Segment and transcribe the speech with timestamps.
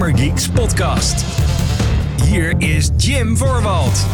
[0.00, 1.24] Gamergeeks podcast.
[2.22, 4.06] Hier is Jim Voorwald.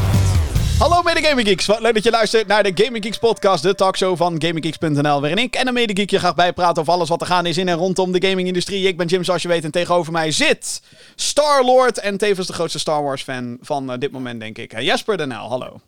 [0.79, 3.75] Hallo mede Gaming Geeks, wat leuk dat je luistert naar de Gaming Geeks podcast, de
[3.75, 7.21] talkshow van GamingGeeks.nl, waarin ik en een mede geek je graag bijpraten over alles wat
[7.21, 8.87] er gaan is in en rondom de gaming-industrie.
[8.87, 10.83] Ik ben Jim, zoals je weet, en tegenover mij zit
[11.15, 14.73] Star-Lord en tevens de grootste Star Wars fan van eh, dit moment, denk ik.
[14.73, 15.81] Eh, Jesper Denel, hallo.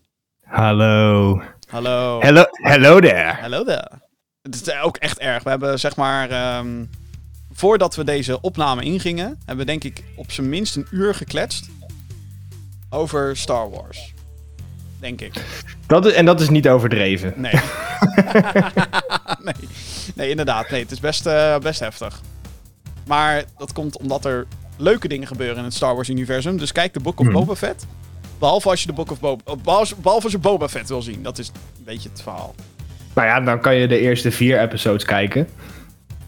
[0.45, 1.43] Hallo.
[1.69, 2.21] Hallo.
[2.21, 3.33] Hello, hello there.
[3.41, 4.01] Hallo daar.
[4.43, 5.43] Het is ook echt erg.
[5.43, 6.85] We hebben zeg maar, ehm,
[7.59, 11.69] voordat we deze opname ingingen, hebben we denk ik op zijn minst een uur gekletst
[12.91, 14.15] over Star Wars.
[15.01, 15.33] Denk ik.
[15.87, 17.33] Dat is, en dat is niet overdreven.
[17.37, 17.53] Nee.
[19.49, 19.69] nee.
[20.15, 20.71] Nee, inderdaad.
[20.71, 22.21] Nee, het is best, eh, best heftig.
[23.07, 26.59] Maar dat komt omdat er leuke dingen gebeuren in het Star Wars-universum.
[26.59, 27.35] Dus kijk de Book of Hmm.
[27.35, 27.87] Boba Fett.
[28.39, 29.57] Behalve als je de Book of Boba...
[29.63, 31.23] Behalve, behalve als je Boba Fett wil zien.
[31.23, 32.55] Dat is een beetje het verhaal.
[33.15, 35.49] Nou ja, dan kan je de eerste vier episodes kijken.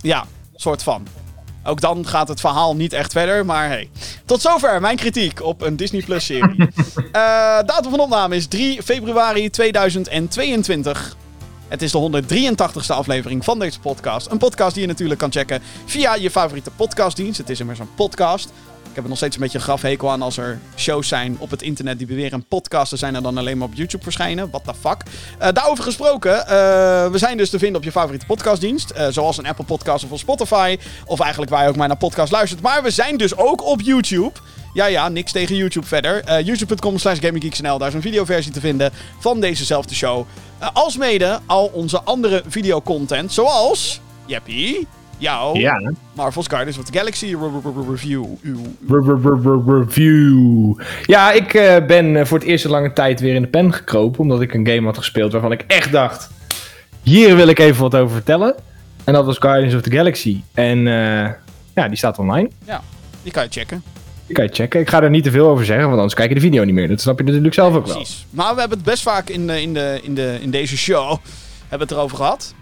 [0.00, 0.26] Ja,
[0.60, 1.06] soort van.
[1.64, 3.90] Ook dan gaat het verhaal niet echt verder, maar hey.
[4.24, 6.68] Tot zover mijn kritiek op een Disney Plus serie.
[7.12, 11.16] Eh, datum van opname is 3 februari 2022.
[11.68, 14.30] Het is de 183ste aflevering van deze podcast.
[14.30, 17.38] Een podcast die je natuurlijk kan checken via je favoriete podcastdienst.
[17.38, 18.52] Het is immers een podcast.
[18.90, 21.50] Ik heb er nog steeds een beetje een grafhekel aan als er shows zijn op
[21.50, 24.50] het internet die beweren te zijn en dan alleen maar op YouTube verschijnen.
[24.50, 25.02] What the fuck.
[25.38, 26.46] Eh, daarover gesproken, eh,
[27.10, 28.90] we zijn dus te vinden op je favoriete podcastdienst.
[28.90, 30.78] eh, zoals een Apple Podcast of een Spotify.
[31.06, 32.60] Of eigenlijk waar je ook maar naar podcast luistert.
[32.60, 34.32] Maar we zijn dus ook op YouTube.
[34.72, 36.42] Ja, ja, niks tegen YouTube verder.
[36.42, 37.78] YouTube.com slash GamingGeeksNL.
[37.78, 40.26] Daar is een videoversie te vinden van dezezelfde show.
[40.72, 43.32] Alsmede al onze andere videocontent.
[43.32, 44.86] Zoals, Jeppie,
[45.20, 45.92] Ja.
[46.14, 48.24] Marvel's Guardians of the Galaxy re- re- re- Review.
[49.66, 50.80] Review.
[51.06, 53.72] Ja, ik eh, ben eh, voor het eerst in lange tijd weer in de pen
[53.72, 54.20] gekropen.
[54.20, 56.30] Omdat ik een game had gespeeld waarvan ik echt dacht...
[57.02, 58.54] Hier wil ik even wat over vertellen.
[59.04, 60.42] En dat was Guardians of the Galaxy.
[60.54, 61.30] En eh,
[61.74, 62.50] ja, die staat online.
[62.66, 62.82] Ja,
[63.22, 63.82] die kan je checken.
[64.26, 64.80] Die kan je checken.
[64.80, 66.74] Ik ga er niet te veel over zeggen, want anders kijk je de video niet
[66.74, 66.88] meer.
[66.88, 67.94] Dat snap je natuurlijk zelf ook wel.
[67.96, 68.26] Precies.
[68.30, 71.16] Maar we hebben het best vaak in, de, in, de, in, de, in deze show
[71.68, 72.54] hebben het erover gehad.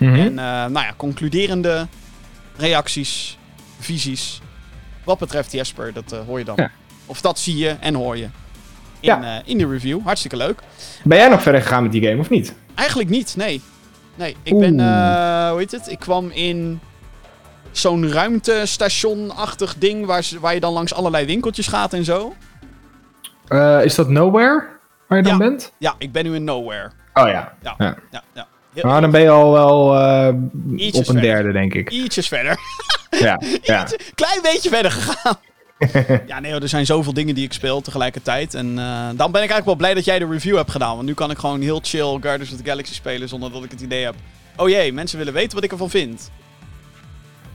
[0.00, 0.14] Mhm.
[0.14, 1.86] En eh, nou ja, concluderende
[2.56, 3.38] reacties,
[3.78, 4.40] visies.
[5.04, 6.54] Wat betreft Jesper, dat eh, hoor je dan.
[6.56, 6.70] Ja.
[7.06, 8.30] Of dat zie je en hoor je in,
[9.00, 9.22] Ja.
[9.38, 10.00] eh, in de review.
[10.04, 10.60] Hartstikke leuk.
[11.04, 12.54] Ben jij nog verder gegaan met die game of niet?
[12.74, 13.60] Eigenlijk niet, nee.
[14.14, 14.72] Nee, ik ben,
[15.50, 15.88] hoe heet het?
[15.90, 16.80] Ik kwam in
[17.70, 22.34] zo'n ruimtestation-achtig ding waar, ze- waar je dan langs allerlei winkeltjes gaat en zo.
[23.82, 24.66] Is dat Nowhere
[25.06, 25.72] waar je dan bent?
[25.78, 26.90] Ja, ik ben nu in Nowhere.
[27.14, 27.52] Oh ja.
[27.62, 27.96] Ja, Ja.
[28.10, 28.46] ja, ja.
[28.82, 30.34] Maar dan ben je al wel eh, op
[30.78, 31.22] een verder.
[31.22, 31.90] derde, denk ik.
[31.90, 32.56] Ietsjes verder.
[33.10, 33.86] Ja, ja.
[34.14, 35.36] Klein beetje verder gegaan.
[36.26, 38.54] ja, nee, er zijn zoveel dingen die ik speel tegelijkertijd.
[38.54, 40.94] En eh, dan ben ik eigenlijk wel blij dat jij de review hebt gedaan.
[40.94, 43.70] Want nu kan ik gewoon heel chill Guardians of the Galaxy spelen zonder dat ik
[43.70, 44.14] het idee heb.
[44.56, 46.30] Oh jee, mensen willen weten wat ik ervan vind.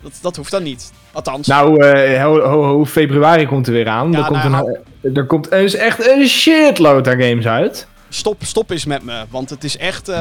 [0.01, 0.91] Dat, dat hoeft dan niet.
[1.11, 1.47] Althans.
[1.47, 1.85] Nou,
[2.19, 4.11] ho, ho, ho, februari komt er weer aan.
[4.11, 7.87] Ja, er, komt nou, een, er komt is echt een shitload aan games uit.
[8.15, 9.25] Stop, stop eens met me.
[9.29, 10.09] Want het is echt.
[10.09, 10.15] eh,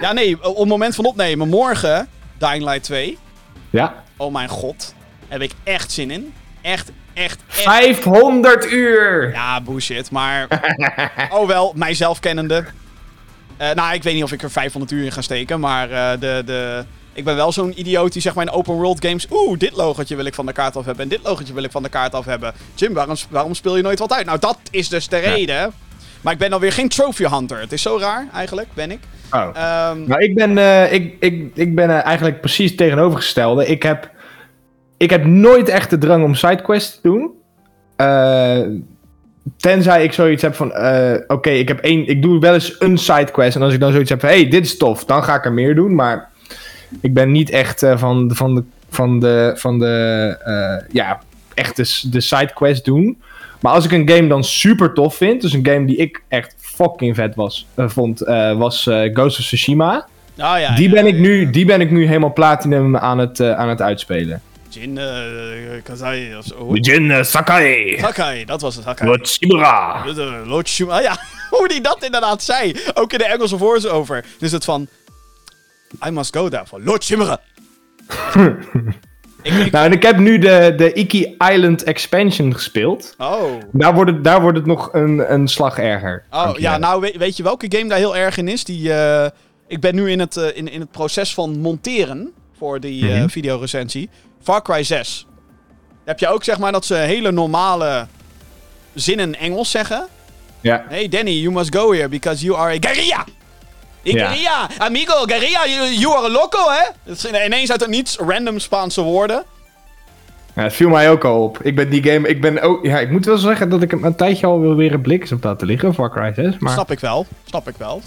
[0.00, 1.48] ja, nee, op het moment van opnemen.
[1.48, 2.08] Morgen,
[2.38, 3.18] Dying Light 2.
[3.70, 3.94] Ja.
[4.16, 4.94] Oh mijn god.
[5.28, 6.32] Heb ik echt zin in.
[6.60, 7.62] Echt, echt, echt.
[7.62, 9.32] 500 uur!
[9.32, 10.10] Ja, bullshit.
[10.10, 10.46] Maar.
[11.36, 12.64] oh wel, mijzelf kennende.
[13.56, 15.60] Eh, nou, ik weet niet of ik er 500 uur in ga steken.
[15.60, 19.04] Maar eh, de, de, ik ben wel zo'n idioot die zeg maar in open world
[19.04, 19.26] games.
[19.30, 21.02] Oeh, dit logotje wil ik van de kaart af hebben.
[21.02, 22.52] En dit logotje wil ik van de kaart af hebben.
[22.74, 24.26] Jim, waarom, waarom speel je nooit wat uit?
[24.26, 25.72] Nou, dat is dus de reden.
[26.22, 27.60] Maar ik ben alweer geen trophy hunter.
[27.60, 28.98] Het is zo raar, eigenlijk, ben ik.
[29.32, 29.48] Oh.
[30.06, 33.66] Nou, ik ben, eh, ik, ik, ik ben eh, eigenlijk precies het tegenovergestelde.
[33.66, 34.10] Ik heb,
[34.96, 37.30] ik heb nooit echt de drang om sidequests te doen.
[37.96, 38.60] Eh,
[39.56, 40.66] tenzij ik zoiets heb van,
[41.26, 43.56] oké, ik heb één, ik doe wel eens een sidequest.
[43.56, 45.52] En als ik dan zoiets heb van, hey, dit is tof, dan ga ik er
[45.52, 45.94] meer doen.
[45.94, 46.28] Maar
[47.00, 51.20] ik ben niet echt van, de- van de, van de, van de, ja,
[51.54, 53.22] echt de, de sidequest doen.
[53.62, 56.54] Maar als ik een game dan super tof vind, dus een game die ik echt
[56.58, 59.96] fucking vet was, eh, vond, eh, was eh, Ghost of Tsushima.
[60.38, 61.20] oh, ja, Die ja, ben, ik ja.
[61.20, 64.42] nu, die ben ik nu helemaal platinum aan het, aan het uitspelen.
[64.68, 64.98] Jin
[65.82, 66.56] Kazai of zo.
[66.56, 67.98] Hoe- Jin Sakai.
[67.98, 68.84] Sakai, dat was het.
[68.84, 69.18] Sakai.
[69.22, 70.94] Shuma.
[70.96, 71.16] Ah ja,
[71.50, 72.74] hoe die dat inderdaad zei.
[72.94, 74.24] Ook in de Engelse voice-over.
[74.38, 74.86] Dus het van...
[76.06, 77.40] I must go there for Lord Shimura.
[79.42, 83.14] ik, ik, Nou, en ik heb nu de, de Iki Island expansion gespeeld.
[83.18, 83.42] oh.
[83.72, 86.24] Daar wordt het, daar wordt het nog een, een slag erger.
[86.30, 88.64] Oh, ja, nou weet, weet je welke game daar heel erg in is?
[88.64, 89.26] Die, eh,
[89.68, 93.28] ik ben nu in het, eh, in, in het proces van monteren voor die Mhm.
[93.28, 94.08] videorecensie.
[94.42, 95.26] Far Cry 6.
[96.04, 98.06] Heb je ook zeg maar dat ze hele normale
[98.94, 100.06] zinnen Engels zeggen?
[100.60, 100.84] Ja.
[100.88, 103.24] Hey Danny, you must go here because you are a guerrilla.
[104.02, 104.68] Ik Ja.
[104.78, 106.88] amigo, guerrilla, you, you are a loco, hè?
[107.04, 109.44] Dat zijn ineens uit het niets random Spaanse woorden.
[110.54, 111.58] Ja, het viel mij ook al op.
[111.62, 114.04] Ik ben die game, ik ben ook, ja, ik moet wel zeggen dat ik hem
[114.04, 116.58] een tijdje al wil weer een blik heb laten liggen, Far Cry 6.
[116.58, 117.26] Maar Snap ik wel.
[117.44, 118.02] Snap ik wel.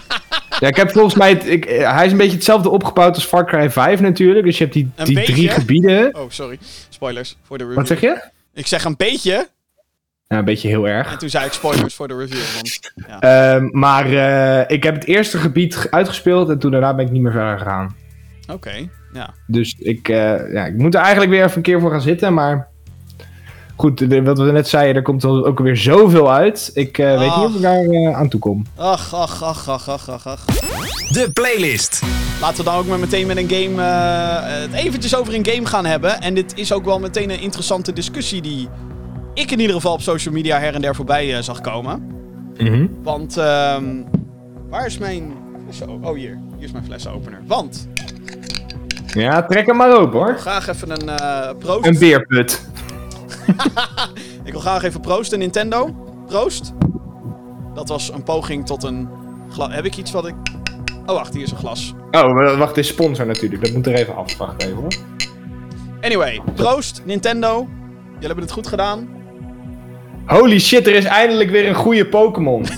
[0.60, 3.46] ja, ik heb volgens mij, het- ik, hij is een beetje hetzelfde opgebouwd als Far
[3.46, 4.44] Cry 5 natuurlijk.
[4.46, 5.32] Dus je hebt die, Een die beetje?
[5.32, 6.14] drie gebieden.
[6.16, 6.58] Oh, sorry.
[6.88, 7.78] Spoilers voor de review.
[7.78, 8.24] Wat zeg je?
[8.54, 9.48] Ik zeg een beetje.
[10.28, 11.12] Ja, een beetje heel erg.
[11.12, 12.38] En toen zei ik spoilers voor de review.
[12.54, 13.20] Want, ja.
[13.54, 17.12] Ehm, maar eh, ik heb het eerste gebied ge- uitgespeeld en toen daarna ben ik
[17.12, 17.96] niet meer verder gegaan.
[18.52, 18.88] Oké.
[19.12, 19.34] Ja.
[19.46, 22.34] Dus ik, eh, ja, ik moet er eigenlijk weer even een keer voor gaan zitten,
[22.34, 22.68] maar...
[23.76, 26.70] Goed, de- wat we net zeiden, er komt ook weer zoveel uit.
[26.74, 28.66] Ik eh, weet niet of ik daar eh, aan toe kom.
[28.76, 30.44] Ach, ach, ach, ach, ach, ach, ach.
[31.08, 32.02] De playlist.
[32.40, 33.82] Laten we dan ook maar meteen met een game.
[33.82, 36.20] eh, het eventjes over een game gaan hebben.
[36.20, 38.68] En dit is ook wel meteen een interessante discussie die
[39.36, 42.14] ik in ieder geval op social media her en der voorbij eh, zag komen.
[43.02, 43.84] Want, ehm,
[44.70, 45.32] waar is mijn.
[46.02, 46.38] Oh, hier.
[46.56, 47.40] Hier is mijn flessenopener.
[47.46, 47.88] Want,
[49.06, 50.36] Ja, trek hem maar open hoor.
[50.38, 51.86] graag even een eh proost.
[51.86, 52.68] Een beerput.
[54.44, 55.94] Ik wil graag even proosten, Nintendo.
[56.26, 56.72] Proost.
[57.74, 59.08] Dat was een poging tot een
[59.50, 59.72] glas.
[59.74, 60.34] Heb ik iets wat ik.
[61.06, 61.94] Oh, wacht, hier is een glas.
[62.10, 63.64] Oh, wacht, dit is sponsor natuurlijk.
[63.64, 64.36] Dat moet er even af.
[64.36, 64.92] Wacht even hoor.
[66.00, 67.66] Anyway, proost, Nintendo.
[68.12, 69.08] Jullie hebben het goed gedaan.
[70.26, 72.64] Holy shit, er is eindelijk weer een goede Pokémon.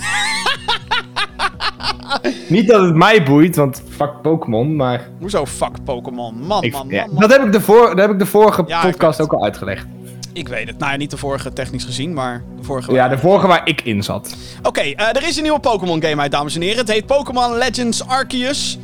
[2.49, 5.09] Niet dat het mij boeit, want fuck Pokémon, maar...
[5.21, 6.35] Hoezo fuck Pokémon?
[6.47, 7.21] Man, Ik, man, man, ja, man.
[7.21, 9.87] dat, heb ik de voor, dat heb ik de vorige Ja, podcast ook al uitgelegd.
[10.33, 10.79] Ik weet het.
[10.79, 12.93] Nou ja, niet de vorige technisch gezien, maar de vorige.
[12.93, 14.35] Ja, de vorige waar ik in zat.
[14.62, 16.79] Oké, eh, er is een nieuwe Pokémon game uit, dames en heren.
[16.79, 18.79] Het heet Pokémon Legends Arceus.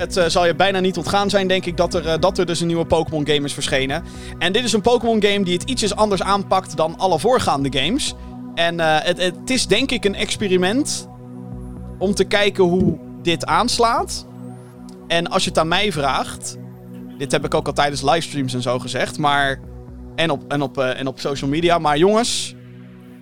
[0.00, 2.46] Het eh, zal je bijna niet ontgaan zijn, denk ik, dat er, eh, dat er
[2.46, 4.04] dus een nieuwe Pokémon game is verschenen.
[4.38, 8.14] En dit is een Pokémon game die het ietsjes anders aanpakt dan alle voorgaande games.
[8.54, 11.08] En eh, het, het is denk ik een experiment
[11.98, 14.26] om te kijken hoe dit aanslaat.
[15.06, 16.56] En als je het aan mij vraagt,
[17.18, 19.60] dit heb ik ook al tijdens livestreams en zo gezegd, maar
[20.14, 22.54] en op, en op, en op social media, maar jongens,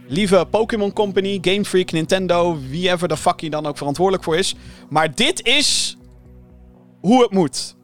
[0.08, 4.36] lieve Pokémon Company, Game Freak, Nintendo, wie ever de fuck hier dan ook verantwoordelijk voor
[4.36, 4.54] is.
[4.88, 5.97] Maar dit is
[7.00, 7.76] hoe het moet.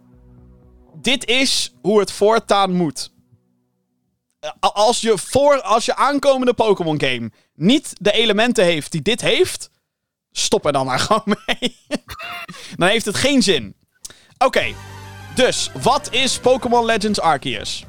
[0.94, 3.12] Dit is hoe het voortaan moet.
[4.60, 9.70] Als je, voor, als je aankomende Pokémon game niet de elementen heeft die dit heeft,
[10.32, 11.76] stop er dan maar gewoon mee.
[12.76, 13.74] dan heeft het geen zin.
[14.38, 14.74] Oké,
[15.34, 17.84] dus wat is Pokémon Legends Arceus?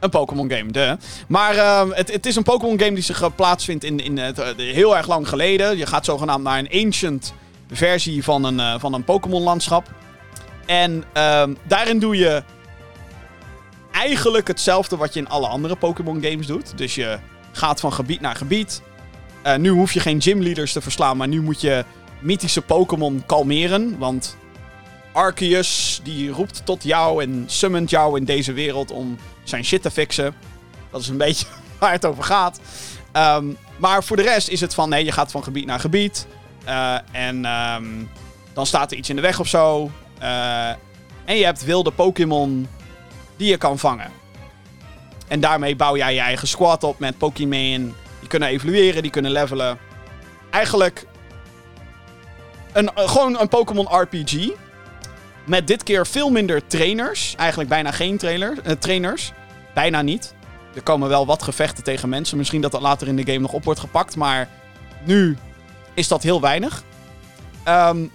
[0.00, 0.96] Een Pokémon game, de.
[1.28, 4.56] Maar ehm, het, het is een Pokémon game die zich eh, plaatsvindt in, in eh,
[4.56, 5.76] heel erg lang geleden.
[5.76, 7.32] Je gaat zogenaamd naar een ancient
[7.72, 9.88] versie van een, eh, van een Pokémon landschap.
[10.66, 12.42] En ehm, daarin doe je
[13.92, 16.78] eigenlijk hetzelfde wat je in alle andere Pokémon games doet.
[16.78, 17.18] Dus je
[17.52, 18.82] gaat van gebied naar gebied.
[19.42, 21.84] Eh, nu hoef je geen gymleaders te verslaan, maar nu moet je
[22.18, 23.98] mythische Pokémon kalmeren.
[23.98, 24.36] Want
[25.12, 29.90] Arceus die roept tot jou en summont jou in deze wereld om zijn shit te
[29.90, 30.34] fixen.
[30.90, 31.46] Dat is een beetje
[31.78, 32.60] waar het over gaat.
[33.12, 33.46] Ehm,
[33.76, 36.26] maar voor de rest is het van, nee, je gaat van gebied naar gebied.
[36.64, 37.84] Eh, en ehm,
[38.52, 39.90] dan staat er iets in de weg of zo.
[40.18, 40.68] Eh,
[41.24, 42.68] en je hebt wilde Pokémon
[43.36, 44.10] die je kan vangen.
[45.28, 47.94] En daarmee bouw jij je eigen squad op met Pokémon.
[48.20, 49.78] Die kunnen evolueren, die kunnen levelen.
[50.50, 51.06] Eigenlijk
[52.72, 54.50] een, eh, gewoon een Pokémon RPG.
[55.44, 57.34] Met dit keer veel minder trainers.
[57.36, 59.32] Eigenlijk bijna geen trailer, eh, trainers.
[59.74, 60.34] Bijna niet.
[60.74, 62.36] Er komen wel wat gevechten tegen mensen.
[62.36, 64.16] Misschien dat dat later in de game nog op wordt gepakt.
[64.16, 64.48] Maar
[65.04, 65.36] nu
[65.94, 66.82] is dat heel weinig.
[67.62, 68.06] Ehm,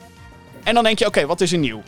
[0.63, 1.82] en dan denk je, oké, wat is er nieuw?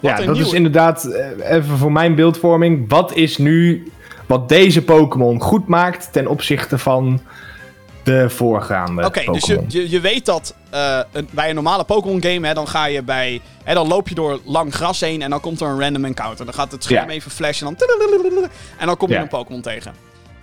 [0.00, 2.84] Ja, dat is inderdaad, eh, even voor mijn beeldvorming.
[2.88, 3.90] Wat is nu
[4.26, 7.20] wat deze Pokémon goed maakt ten opzichte van
[8.02, 12.22] de voorgaande Oké, dus je, je, je weet dat eh, een- bij een normale Pokémon
[12.22, 13.40] game, hè, dan ga je bij.
[13.64, 16.44] Hè, dan loop je door lang gras heen en dan komt er een random encounter.
[16.44, 17.14] Dan gaat het scherm Ja.
[17.14, 17.88] even flashen en dan.
[18.78, 19.20] En dan kom je Ja.
[19.20, 19.92] een Pokémon tegen.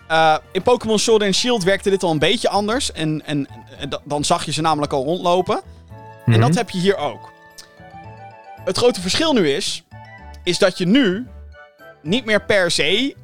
[0.08, 2.92] Eh, in Pokémon Sword and Shield werkte dit al een beetje anders.
[2.92, 3.48] En, en,
[3.80, 5.62] en da- dan zag je ze namelijk al rondlopen.
[6.26, 6.40] En Mhm.
[6.42, 7.32] dat heb je hier ook.
[8.66, 9.84] Het grote verschil nu is,
[10.44, 11.28] is dat je nu
[12.02, 13.16] niet meer per se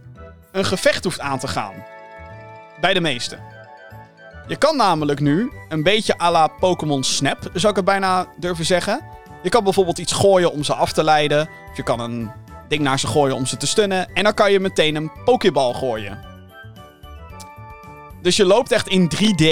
[0.52, 1.74] een gevecht hoeft aan te gaan.
[2.82, 3.38] Bij de meeste.
[4.48, 8.66] Je kan namelijk nu een beetje à la Pokémon Snap, zou ik het bijna durven
[8.66, 9.02] zeggen.
[9.44, 11.50] Je kan bijvoorbeeld iets gooien om ze af te leiden.
[11.72, 12.32] Of je kan een
[12.68, 14.14] ding naar ze gooien om ze te stunnen.
[14.14, 16.20] En dan kan je meteen een Pokéball gooien.
[18.22, 19.46] Dus je loopt echt in 3D.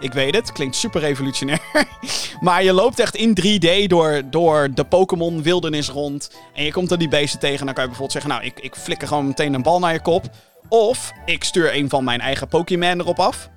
[0.00, 1.60] Ik weet het, klinkt super revolutionair.
[2.40, 6.30] maar je loopt echt in 3D door, door de Pokémon wildernis rond.
[6.54, 7.58] En je komt er die beesten tegen.
[7.58, 9.92] En dan kan je bijvoorbeeld zeggen: Nou, ik, ik flikker gewoon meteen een bal naar
[9.92, 10.24] je kop.
[10.68, 13.50] Of ik stuur een van mijn eigen Pokémon erop af.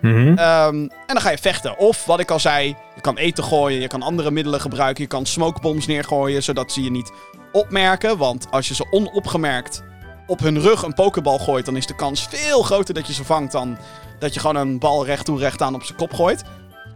[0.00, 0.38] Mhm.
[0.38, 1.78] Ehm, en dan ga je vechten.
[1.78, 5.08] Of wat ik al zei, je kan eten gooien, je kan andere middelen gebruiken, je
[5.08, 7.12] kan smokebombs neergooien, zodat ze je niet
[7.52, 8.16] opmerken.
[8.16, 9.82] Want als je ze onopgemerkt
[10.26, 13.24] op hun rug een pokeball gooit, dan is de kans veel groter dat je ze
[13.24, 13.78] vangt dan
[14.22, 16.42] dat je gewoon een bal recht toe recht aan op zijn kop gooit.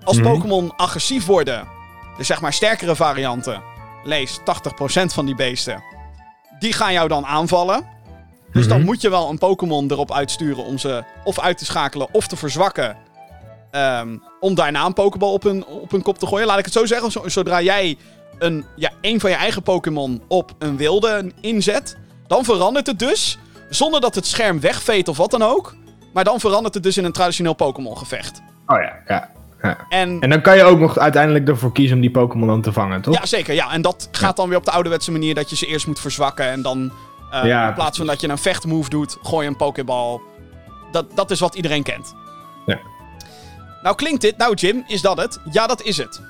[0.05, 0.27] Als Mhm.
[0.33, 1.69] Pokémon agressief worden,
[2.17, 3.63] dus zeg maar sterkere varianten,
[4.05, 5.83] lees 80% van die beesten,
[6.59, 7.87] die gaan jou dan aanvallen.
[8.53, 8.87] Dus dan Mhm.
[8.87, 12.37] moet je wel een Pokémon erop uitsturen om ze of uit te schakelen of te
[12.37, 12.97] verzwakken.
[13.71, 16.47] Ehm, om daarna een Pokéball op hun, op hun kop te gooien.
[16.47, 17.11] Laat ik het zo zeggen.
[17.13, 17.97] zo- zodra jij
[18.39, 23.39] een, ja, een van je eigen Pokémon op een wilde inzet, dan verandert het dus.
[23.71, 25.75] Zonder dat het scherm wegveet of wat dan ook.
[26.13, 28.43] Maar dan verandert het dus in een traditioneel Pokémon gevecht.
[28.67, 29.31] Oh ja, ja.
[29.63, 29.87] ja.
[29.89, 32.73] En En dan kan je ook nog uiteindelijk ervoor kiezen om die Pokémon dan te
[32.73, 33.15] vangen, toch?
[33.15, 33.55] ja, zeker.
[33.55, 33.73] Ja.
[33.73, 36.47] En dat gaat dan weer op de ouderwetse manier dat je ze eerst moet verzwakken.
[36.47, 36.93] En dan
[37.31, 40.21] eh, Ja, in plaats van dat je een vechtmove doet, gooi je een Pokéball.
[40.93, 42.15] Dat, dat is wat iedereen kent.
[42.67, 42.79] Ja.
[43.83, 45.41] Nou klinkt dit, nou Jim, is dat het?
[45.51, 46.21] Ja, dat is het.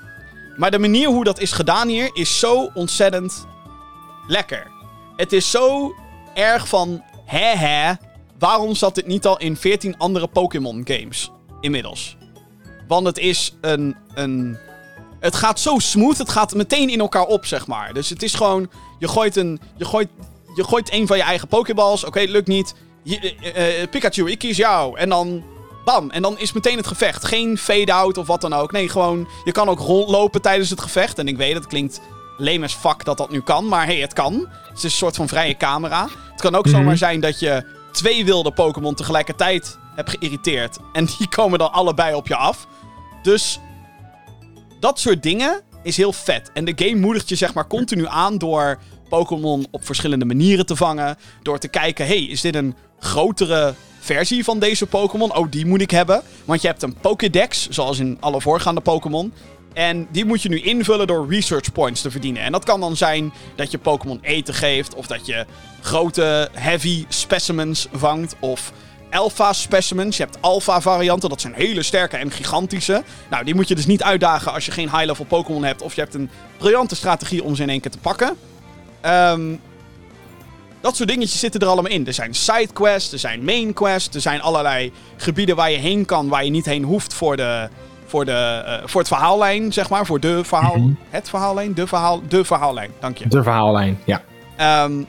[0.56, 3.46] Maar de manier hoe dat is gedaan hier is zo ontzettend
[4.26, 4.66] lekker.
[5.16, 5.94] Het is zo
[6.34, 7.92] erg van, hè hè,
[8.38, 12.16] waarom zat dit niet al in 14 andere Pokémon games inmiddels?
[12.88, 14.58] Want het is een, een...
[15.20, 17.92] Het gaat zo smooth, het gaat meteen in elkaar op, zeg maar.
[17.94, 19.60] Dus het is gewoon, je gooit een...
[19.76, 20.08] Je gooit,
[20.54, 22.74] je gooit een van je eigen Pokéballs, oké, lukt niet.
[23.02, 24.98] Je, eh, eh, Pikachu, ik kies jou.
[24.98, 25.44] En dan
[25.84, 26.10] Bam.
[26.10, 27.24] En dan is meteen het gevecht.
[27.24, 28.72] Geen fade-out of wat dan ook.
[28.72, 29.28] Nee, gewoon.
[29.44, 31.18] Je kan ook rondlopen tijdens het gevecht.
[31.18, 32.00] En ik weet, het klinkt
[32.36, 33.68] lame as fuck dat dat nu kan.
[33.68, 34.48] Maar hey, het kan.
[34.68, 36.08] Het is een soort van vrije camera.
[36.32, 36.74] Het kan ook Mhm.
[36.74, 37.64] zomaar zijn dat je
[37.96, 40.78] twee wilde Pokémon tegelijkertijd hebt geïrriteerd.
[40.92, 42.66] En die komen dan allebei op je af.
[43.22, 43.60] Dus
[44.80, 46.50] dat soort dingen is heel vet.
[46.54, 50.76] En de game moedigt je zeg maar continu aan door Pokémon op verschillende manieren te
[50.76, 51.16] vangen.
[51.42, 55.36] Door te kijken, hey, is dit een grotere versie van deze Pokémon?
[55.36, 56.22] Oh, die moet ik hebben.
[56.44, 59.32] Want je hebt een Pokédex, zoals in alle voorgaande Pokémon.
[59.76, 62.42] En die moet je nu invullen door research points te verdienen.
[62.42, 64.94] En dat kan dan zijn dat je Pokémon eten geeft.
[64.94, 65.46] Of dat je
[65.80, 68.36] grote, heavy specimens vangt.
[68.40, 68.72] Of
[69.10, 70.16] alpha specimens.
[70.16, 71.28] Je hebt alpha varianten.
[71.28, 73.02] Dat zijn hele sterke en gigantische.
[73.30, 75.82] Nou, die moet je dus niet uitdagen als je geen high-level Pokémon hebt.
[75.82, 78.36] Of je hebt een briljante strategie om ze in één keer te pakken.
[79.00, 79.54] Ehm,
[80.80, 82.06] dat soort dingetjes zitten er allemaal in.
[82.06, 86.28] Er zijn sidequests, er zijn main quests, er zijn allerlei gebieden waar je heen kan,
[86.28, 87.68] waar je niet heen hoeft voor, de,
[88.06, 90.06] voor, de, eh, voor het verhaallijn, zeg maar.
[90.06, 90.76] Voor de verhaal...
[90.76, 90.92] Mhm.
[91.10, 91.74] Het verhaallijn?
[91.74, 93.28] De, verhaal, de verhaallijn, dank je.
[93.28, 94.22] De verhaallijn, ja.
[94.56, 95.02] Ehm,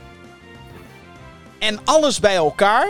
[1.60, 2.88] en alles bij elkaar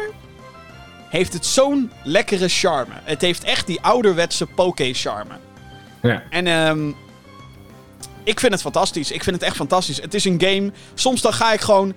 [1.09, 2.93] heeft het zo'n lekkere charme.
[3.03, 5.33] Het heeft echt die ouderwetse poké-charme.
[6.01, 6.23] ja.
[6.29, 6.91] En ehm,
[8.23, 9.11] ik vind het fantastisch.
[9.11, 10.01] Ik vind het echt fantastisch.
[10.01, 10.71] Het is een game.
[10.93, 11.93] Soms dan ga ik gewoon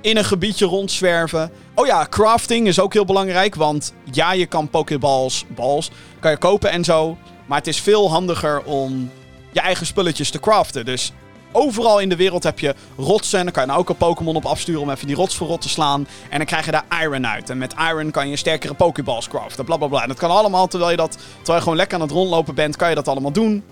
[0.00, 1.50] in een gebiedje rondzwerven.
[1.74, 3.54] Oh ja, crafting is ook heel belangrijk.
[3.54, 5.90] Want ja, je kan pokeballs, balls,
[6.20, 7.16] kan je kopen en zo.
[7.46, 9.10] Maar het is veel handiger om
[9.52, 10.84] je eigen spulletjes te craften.
[10.84, 11.12] Dus
[11.52, 13.42] overal in de wereld heb je rotsen.
[13.44, 15.60] Dan kan je nou ook een Pokémon op afsturen om even die rots voor rot
[15.60, 16.06] te slaan.
[16.30, 17.50] En dan krijg je daar Iron uit.
[17.50, 19.64] En met Iron kan je sterkere Pokéballs craften.
[19.64, 20.02] Bla bla bla.
[20.02, 22.76] En dat kan allemaal terwijl je, dat, terwijl je gewoon lekker aan het rondlopen bent.
[22.76, 23.64] Kan je dat allemaal doen.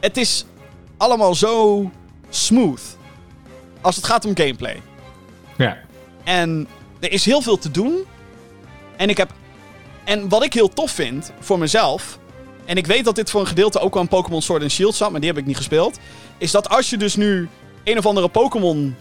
[0.00, 0.44] Het is
[0.96, 1.90] allemaal zo
[2.30, 3.00] smooth.
[3.82, 4.82] Als het gaat om gameplay.
[5.56, 5.76] ja.
[6.24, 6.68] En
[7.00, 8.04] er is heel veel te doen.
[8.96, 9.30] En ik heb.
[10.04, 12.18] En wat ik heel tof vind voor mezelf.
[12.64, 14.94] En ik weet dat dit voor een gedeelte ook wel een Pokémon Sword and Shield
[14.94, 15.98] zat, maar die heb ik niet gespeeld.
[16.38, 17.48] Is dat als je dus nu
[17.84, 18.96] een of andere Pokémon.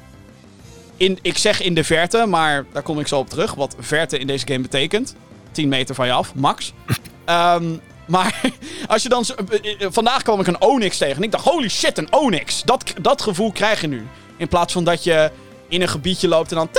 [0.97, 3.53] In, ik zeg in de verte, maar daar kom ik zo op terug.
[3.53, 5.15] Wat verte in deze game betekent.
[5.51, 6.73] 10 meter van je af, max.
[7.25, 8.41] Ehm, maar
[8.87, 9.25] als je dan.
[9.61, 11.15] eh, eh, Vandaag kwam ik een Onyx tegen.
[11.15, 12.63] En ik dacht, holy shit, een Onyx.
[12.63, 14.07] Dat, dat gevoel krijg je nu.
[14.41, 15.31] In plaats van dat je
[15.67, 16.69] in een gebiedje loopt en dan.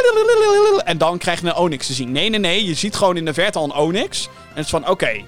[0.85, 2.13] En dan krijg je een Onyx te zien.
[2.13, 2.65] Nee, nee, nee.
[2.65, 4.27] Je ziet gewoon in de verte al een Onyx.
[4.27, 5.25] En het is van, oké,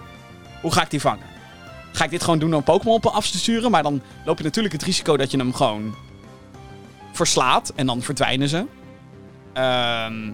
[0.60, 1.26] hoe ga ik die vangen?
[1.92, 3.70] Ga ik dit gewoon doen door een Pokémon op af te sturen?
[3.70, 5.94] Maar dan loop je natuurlijk het risico dat je hem gewoon
[7.12, 7.72] verslaat.
[7.74, 8.64] En dan verdwijnen ze.
[9.52, 10.32] Ehm,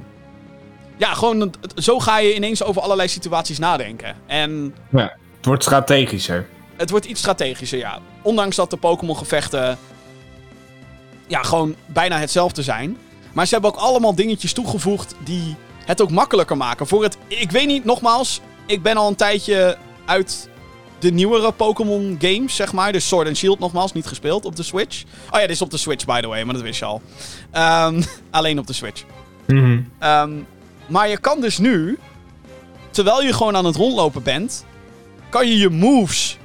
[0.96, 4.16] ja, gewoon zo ga je ineens over allerlei situaties nadenken.
[4.26, 5.16] En ja.
[5.36, 6.48] Het wordt strategischer.
[6.76, 7.98] het wordt iets strategischer, ja.
[8.22, 9.78] Ondanks dat de Pokémon-gevechten
[11.30, 12.96] ja, gewoon bijna hetzelfde zijn.
[13.32, 16.86] Maar ze hebben ook allemaal dingetjes toegevoegd die het ook makkelijker maken.
[16.86, 20.48] Voor het, ik weet niet, nogmaals, ik ben al een tijdje uit
[20.98, 22.92] de nieuwere Pokémon games, zeg maar.
[22.92, 25.02] Dus Sword and Shield nogmaals, niet gespeeld op de Switch.
[25.02, 27.02] Oh ja, dit is op de Switch, by the way, maar dat wist je al.
[27.50, 29.04] Ehm, alleen op de Switch.
[29.46, 29.80] Mhm.
[29.98, 30.32] Ehm,
[30.86, 31.98] maar je kan dus nu,
[32.90, 34.64] terwijl je gewoon aan het rondlopen bent,
[35.28, 36.38] kan je je moves,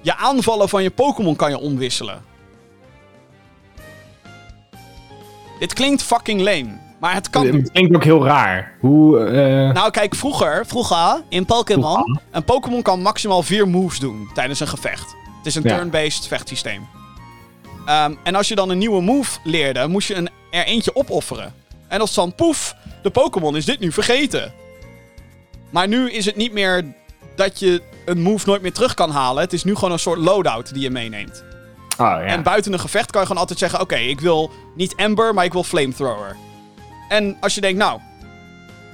[0.00, 2.27] je aanvallen van je Pokémon kan je omwisselen.
[5.58, 6.68] Dit klinkt fucking lame,
[7.00, 7.46] maar het kan.
[7.46, 8.72] Het klinkt ook heel raar.
[8.80, 14.28] Hoe, eh, Nou, kijk, vroeger, vroeger in Pokémon, een Pokémon kan maximaal vier moves doen
[14.34, 15.14] tijdens een gevecht.
[15.36, 15.76] Het is een Ja.
[15.76, 16.86] turn-based vechtsysteem.
[17.86, 21.54] Ehm, en als je dan een nieuwe move leerde, moest je een, er eentje opofferen.
[21.88, 24.52] En als dan poef, de Pokémon is dit nu vergeten.
[25.70, 26.84] Maar nu is het niet meer
[27.36, 29.42] dat je een move nooit meer terug kan halen.
[29.42, 31.44] Het is nu gewoon een soort loadout die je meeneemt.
[31.98, 32.20] Oh, ja.
[32.20, 35.44] En buiten een gevecht kan je gewoon altijd zeggen: Oké, ik wil niet Ember, maar
[35.44, 36.36] ik wil Flamethrower.
[37.08, 38.00] En als je denkt, nou,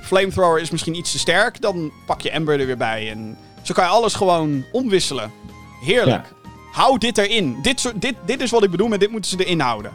[0.02, 3.10] Flamethrower is misschien iets te sterk, dan pak je Ember er weer bij.
[3.10, 5.32] En zo kan je alles gewoon omwisselen.
[5.82, 6.32] Heerlijk.
[6.72, 7.58] Hou dit erin.
[7.62, 9.92] Dit, dit, dit is wat ik bedoel met dit moeten ze erin houden.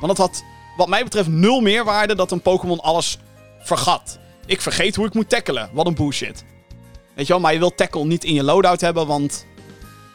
[0.00, 0.44] Want het had,
[0.76, 3.18] wat mij betreft, nul meerwaarde dat een Pokémon alles
[3.60, 4.18] vergat.
[4.46, 5.70] Ik vergeet hoe ik moet tackelen.
[5.72, 6.44] Wat een bullshit.
[7.14, 9.46] Weet je wel, maar je wilt tackle niet in je loadout hebben, want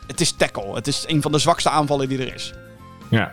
[0.09, 0.75] het is tackle.
[0.75, 2.53] Het is een van de zwakste aanvallen die er is.
[3.09, 3.31] ja.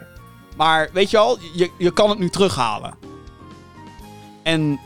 [0.57, 2.95] Maar weet je al, je, je kan het nu terughalen.
[4.43, 4.81] En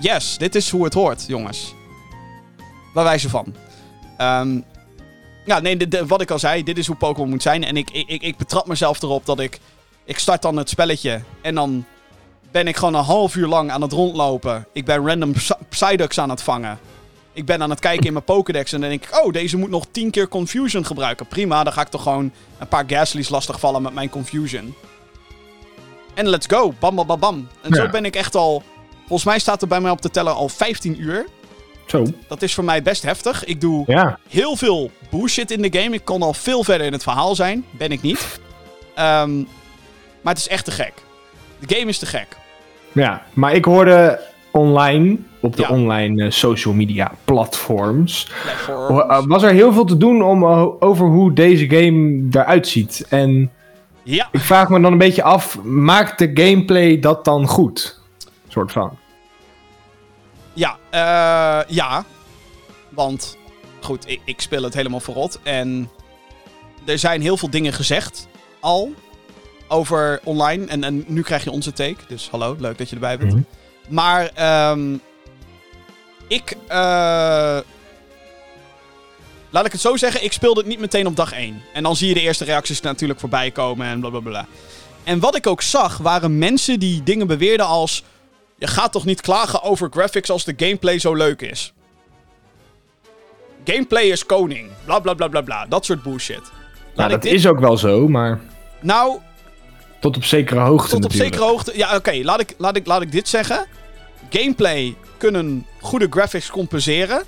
[0.00, 1.74] yes, dit is hoe het hoort, jongens.
[2.94, 3.54] Bij wijze van.
[4.16, 4.60] Ehm,
[5.46, 7.64] ja, nee, de- de- wat ik al zei, dit is hoe Pokémon moet zijn.
[7.64, 9.60] En ik, ik, ik, betrap mezelf erop dat ik...
[10.04, 11.84] Ik start dan het spelletje en dan
[12.50, 14.66] ben ik gewoon een half uur lang aan het rondlopen.
[14.72, 16.78] Ik ben random Psy- Psyducks aan het vangen.
[17.36, 19.24] Ik ben aan het kijken in mijn Pokédex en dan denk ik...
[19.24, 21.26] Oh, deze moet nog 10 keer Confusion gebruiken.
[21.26, 24.74] Prima, dan ga ik toch gewoon een paar Gasly's lastigvallen met mijn Confusion.
[26.14, 26.74] En let's go.
[26.78, 27.48] Bam, bam, bam, bam.
[27.62, 28.62] En zo ben ik echt al...
[28.98, 31.26] Volgens mij staat er bij mij op de teller al 15 uur.
[31.86, 32.06] Zo.
[32.28, 33.44] Dat is voor mij best heftig.
[33.44, 34.18] Ik doe Ja.
[34.28, 35.94] heel veel bullshit in de game.
[35.94, 37.64] Ik kon al veel verder in het verhaal zijn.
[37.70, 38.40] Ben ik niet.
[38.94, 39.36] Ehm,
[40.20, 40.92] maar het is echt te gek.
[41.66, 42.26] De game is te gek.
[42.92, 44.20] Ja, maar ik hoorde
[44.56, 45.68] online, op de Ja.
[45.68, 48.30] online eh, social media platforms,
[48.68, 53.06] eh, was er heel veel te doen om, eh, over hoe deze game eruit ziet.
[53.08, 53.50] En
[54.02, 58.00] Ja, ik vraag me dan een beetje af, maakt de gameplay dat dan goed?
[58.48, 58.96] Soort van.
[60.52, 62.04] ja, eh, ja.
[62.88, 63.36] Want,
[63.80, 65.38] goed, ik, ik speel het helemaal verrot.
[65.42, 65.88] En
[66.84, 68.28] er zijn heel veel dingen gezegd
[68.60, 68.92] al
[69.68, 70.66] over online.
[70.66, 71.96] En, en nu krijg je onze take.
[72.08, 73.32] Dus hallo, leuk dat je erbij bent.
[73.32, 73.42] Mhm.
[73.88, 74.94] Maar ehm,
[76.28, 76.56] ik.
[76.68, 77.58] eh,
[79.50, 81.62] laat ik het zo zeggen, ik speelde het niet meteen op dag 1.
[81.72, 84.46] En dan zie je de eerste reacties natuurlijk voorbij komen en blablabla.
[85.04, 88.02] En wat ik ook zag, waren mensen die dingen beweerden als.
[88.58, 91.72] Je gaat toch niet klagen over graphics als de gameplay zo leuk is?
[93.64, 94.70] Gameplay is koning.
[94.84, 95.66] Bla bla bla bla bla.
[95.66, 96.40] Dat soort bullshit.
[96.94, 98.40] Nou, dat dit- is ook wel zo, maar
[98.80, 99.18] Nou,
[100.00, 101.32] tot op zekere hoogte tot op natuurlijk.
[101.32, 101.76] zekere hoogte.
[101.76, 103.66] Ja, oké, laat, ik, laat, ik, laat ik dit zeggen.
[104.30, 107.22] Gameplay kunnen goede graphics compenseren.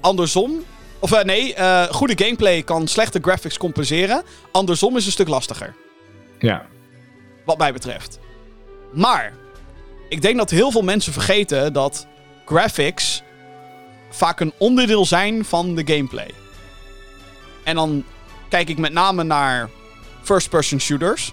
[0.00, 0.64] Andersom.
[0.98, 4.22] Of eh, nee, eh, goede gameplay kan slechte graphics compenseren.
[4.50, 5.74] Andersom is een stuk lastiger.
[6.38, 6.66] Ja.
[7.44, 8.18] Wat mij betreft.
[8.92, 9.32] Maar.
[10.08, 12.06] Ik denk dat heel veel mensen vergeten dat
[12.44, 13.22] graphics
[14.10, 16.30] vaak een onderdeel zijn van de gameplay.
[17.64, 18.04] En dan
[18.48, 19.68] kijk ik met name naar
[20.22, 21.32] first-person shooters.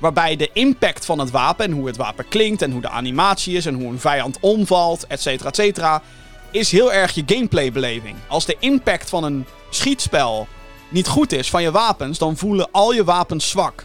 [0.00, 3.56] Waarbij de impact van het wapen en hoe het wapen klinkt en hoe de animatie
[3.56, 6.02] is en hoe een vijand omvalt, et cetera, et cetera,
[6.50, 8.16] is heel erg je gameplaybeleving.
[8.28, 10.48] Als de impact van een schietspel
[10.88, 13.84] niet goed is van je wapens, dan voelen al je wapens zwak.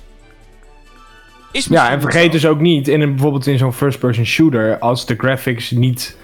[1.52, 5.06] Is Ja, en vergeet dus ook niet, in een, bijvoorbeeld in zo'n first-person shooter, als
[5.06, 6.18] de graphics niet,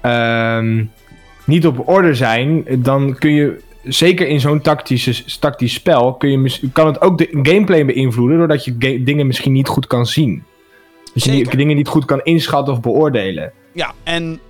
[0.00, 0.84] ehm,
[1.44, 6.70] niet op orde zijn, dan kun je, zeker in zo'n tactische, tactisch spel, kun je,
[6.72, 10.44] kan het ook de gameplay beïnvloeden, doordat je dingen misschien niet goed kan zien.
[11.14, 13.52] Dus je dingen niet goed kan inschatten of beoordelen.
[13.72, 14.40] Ja, en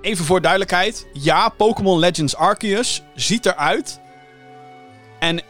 [0.00, 1.06] even voor duidelijkheid.
[1.12, 4.00] Ja, Pokémon Legends Arceus ziet eruit.
[5.18, 5.42] En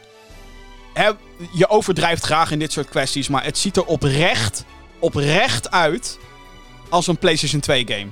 [1.53, 4.65] je overdrijft graag in dit soort kwesties, maar het ziet er oprecht,
[4.99, 6.19] oprecht uit
[6.89, 8.07] als een PlayStation 2 game.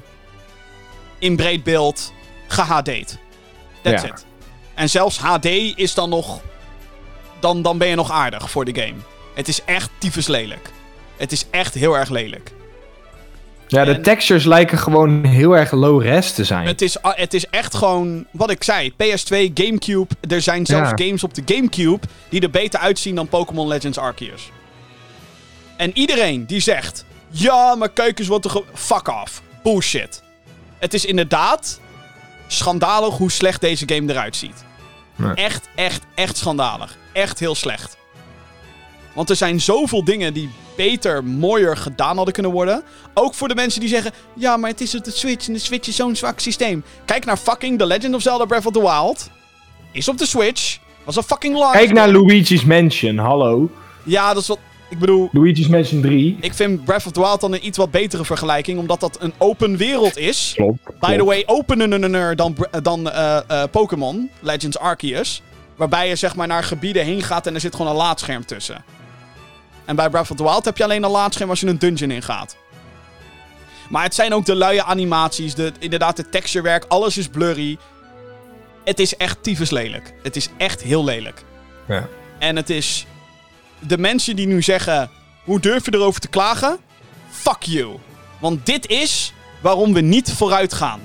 [1.19, 2.13] In breed beeld,
[2.47, 3.17] gehD'd.
[3.81, 4.09] That's Ja.
[4.09, 4.25] it.
[4.75, 6.41] En zelfs HD is dan nog...
[7.39, 8.97] Dan, dan ben je nog aardig voor de game.
[9.33, 10.69] Het is echt tyfus lelijk.
[11.17, 12.51] Het is echt heel erg lelijk.
[13.67, 16.67] Ja, de En- textures lijken gewoon heel erg low res te zijn.
[16.67, 20.07] Het is, ah, het is echt gewoon, wat ik zei, PS2, Gamecube.
[20.29, 21.05] Er zijn zelfs Ja.
[21.05, 24.49] games op de Gamecube die er beter uitzien dan Pokémon Legends Arceus.
[25.77, 28.61] En iedereen die zegt, ja, maar kijk eens wat er...
[28.73, 29.41] Fuck off.
[29.63, 30.23] Bullshit.
[30.79, 31.79] Het is inderdaad
[32.47, 34.65] schandalig hoe slecht deze game eruit ziet.
[35.35, 36.97] Echt, echt, echt schandalig.
[37.11, 37.97] Echt heel slecht.
[39.13, 42.83] Want er zijn zoveel dingen die beter, mooier gedaan hadden kunnen worden.
[43.13, 44.11] Ook voor de mensen die zeggen...
[44.35, 46.83] Ja, maar het is op de Switch en de Switch is zo'n zwak systeem.
[47.05, 49.29] Kijk naar fucking The Legend of Zelda Breath of the Wild.
[49.91, 50.77] Is op de Switch.
[51.03, 51.71] Was een fucking launch.
[51.71, 53.69] Kijk naar Luigi's Mansion, hallo.
[54.03, 54.59] Ja, dat is wat...
[54.93, 55.29] Ik bedoel...
[55.31, 56.37] Luigi's Mansion 3.
[56.39, 58.79] Ik vind Breath of the Wild dan een iets wat betere vergelijking.
[58.79, 60.51] Omdat dat een open wereld is.
[60.55, 60.99] Klopt.
[60.99, 65.41] By the way, opener dan, Bre- dan eh, eh, Pokémon Legends Arceus.
[65.75, 68.83] Waarbij je zeg maar naar gebieden heen gaat en er zit gewoon een laadscherm tussen.
[69.85, 72.11] En bij Breath of the Wild heb je alleen een laadscherm als je een dungeon
[72.11, 72.57] ingaat.
[73.89, 77.77] Maar het zijn ook de luie animaties, de, inderdaad het texturewerk, alles is blurry.
[78.83, 80.13] Het is echt tyfus lelijk.
[80.23, 81.43] Het is echt heel lelijk.
[81.87, 82.07] Ja.
[82.39, 83.05] En het is...
[83.87, 85.09] De mensen die nu zeggen,
[85.43, 86.77] hoe durf je erover te klagen?
[87.29, 87.97] Fuck you.
[88.39, 91.01] Want dit is waarom we niet vooruit gaan.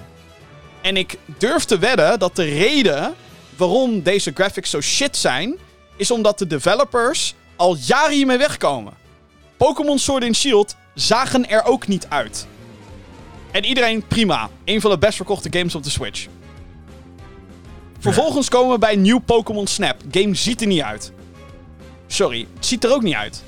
[0.80, 3.14] En ik durf te wedden dat de reden
[3.56, 5.58] waarom deze graphics zo shit zijn,
[5.96, 8.92] is omdat de developers al jaren hiermee wegkomen.
[9.56, 12.46] Pokémon Sword and Shield zagen er ook niet uit.
[13.50, 14.50] En iedereen prima.
[14.64, 16.26] Een van de best verkochte games op de Switch.
[17.98, 19.96] Vervolgens komen we bij Nieuw Pokémon Snap.
[20.10, 21.12] Game ziet er niet uit.
[22.08, 23.42] Sorry, het ziet er ook niet uit.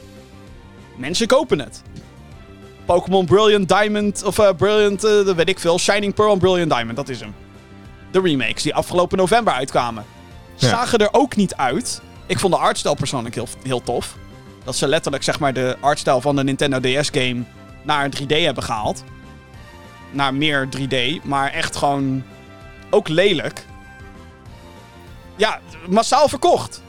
[0.97, 1.83] Mensen kopen het.
[2.85, 5.79] Pokémon Brilliant Diamond, of eh, Brilliant, dat weet ik veel.
[5.79, 7.35] Shining Pearl en Brilliant Diamond, dat is hem.
[8.11, 10.05] De remakes die afgelopen november uitkwamen.
[10.55, 10.69] Ja.
[10.69, 12.01] Zagen er ook niet uit.
[12.27, 14.17] Ik vond de artstijl persoonlijk heel, heel tof.
[14.65, 17.43] Dat ze letterlijk zeg maar de artstijl van de Nintendo DS game
[17.83, 19.05] naar 3D hebben gehaald.
[20.11, 22.23] Naar meer 3D, maar echt gewoon
[22.91, 23.65] ook lelijk.
[25.37, 26.83] Ja, massaal verkocht.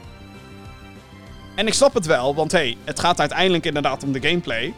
[1.54, 4.74] En ik snap het wel, want hey, het gaat uiteindelijk inderdaad om de gameplay.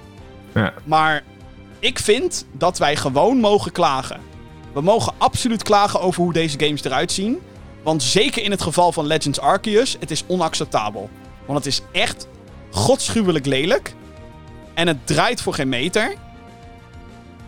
[0.55, 0.73] Ja.
[0.85, 1.23] Maar
[1.79, 4.21] ik vind dat wij gewoon mogen klagen.
[4.73, 7.41] We mogen absoluut klagen over hoe deze games eruit zien.
[7.83, 11.11] Want zeker in het geval van Legends Arceus, het is onacceptabel.
[11.47, 12.29] Want het is echt
[12.71, 13.95] godschuwelijk lelijk.
[14.75, 16.15] En het draait voor geen meter.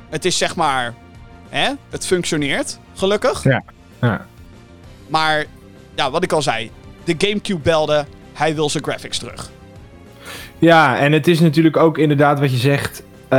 [0.09, 0.95] Het is zeg maar...
[1.49, 3.43] Hè, het functioneert, gelukkig.
[3.43, 3.65] Ja.
[4.01, 4.27] Ja.
[5.07, 5.45] Maar
[5.95, 6.71] ja, wat ik al zei.
[7.05, 9.51] De Gamecube belde, hij wil zijn graphics terug.
[10.59, 13.03] Ja, en het is natuurlijk ook inderdaad wat je zegt.
[13.29, 13.39] eh,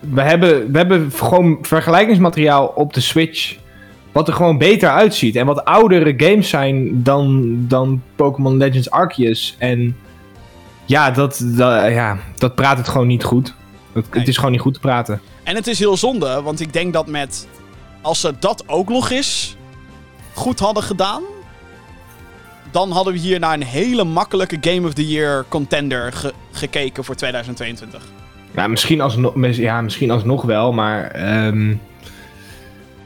[0.00, 3.56] we, hebben, we hebben gewoon vergelijkingsmateriaal op de Switch.
[4.12, 5.36] Wat er gewoon beter uitziet.
[5.36, 9.56] En wat oudere games zijn dan, dan Pokémon Legends Arceus.
[9.58, 9.96] En
[10.84, 13.54] ja dat, dat, ja, dat praat het gewoon niet goed.
[13.92, 14.18] Het, Nee.
[14.20, 15.20] het is gewoon niet goed te praten.
[15.42, 17.48] En het is heel zonde, want ik denk dat met...
[18.00, 19.56] Als ze dat ook nog eens
[20.34, 21.22] goed hadden gedaan...
[22.70, 27.04] Dan hadden we hier naar een hele makkelijke Game of the Year contender ge- gekeken
[27.04, 28.02] voor 2022.
[28.54, 31.10] Ja, misschien alsnog, ja, misschien alsnog wel, maar...
[31.10, 31.74] ehm,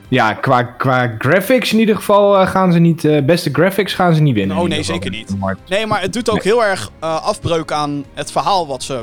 [0.09, 3.05] ja, qua, qua graphics in ieder geval eh, gaan ze niet...
[3.05, 4.57] eh, beste graphics gaan ze niet winnen.
[4.57, 5.35] Oh, nee, zeker niet.
[5.69, 9.03] Nee, maar het doet ook heel erg eh, afbreuk aan het verhaal wat ze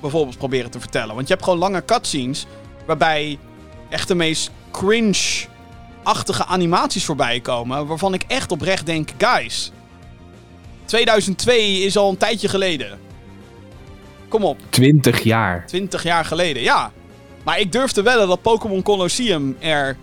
[0.00, 1.14] bijvoorbeeld proberen te vertellen.
[1.14, 2.46] Want je hebt gewoon lange cutscenes
[2.86, 3.38] waarbij
[3.88, 7.86] echt de meest cringe-achtige animaties voorbij komen.
[7.86, 9.72] Waarvan ik echt oprecht denk, guys,
[10.92, 12.98] 2002 is al een tijdje geleden.
[14.28, 15.66] Kom op, 20 jaar.
[15.66, 16.92] 20 jaar geleden, ja.
[17.44, 19.96] Maar ik durf te wedden dat Pokémon Colosseum er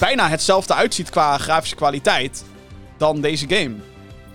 [0.00, 2.44] bijna hetzelfde uitziet qua grafische kwaliteit
[2.96, 3.74] dan deze game.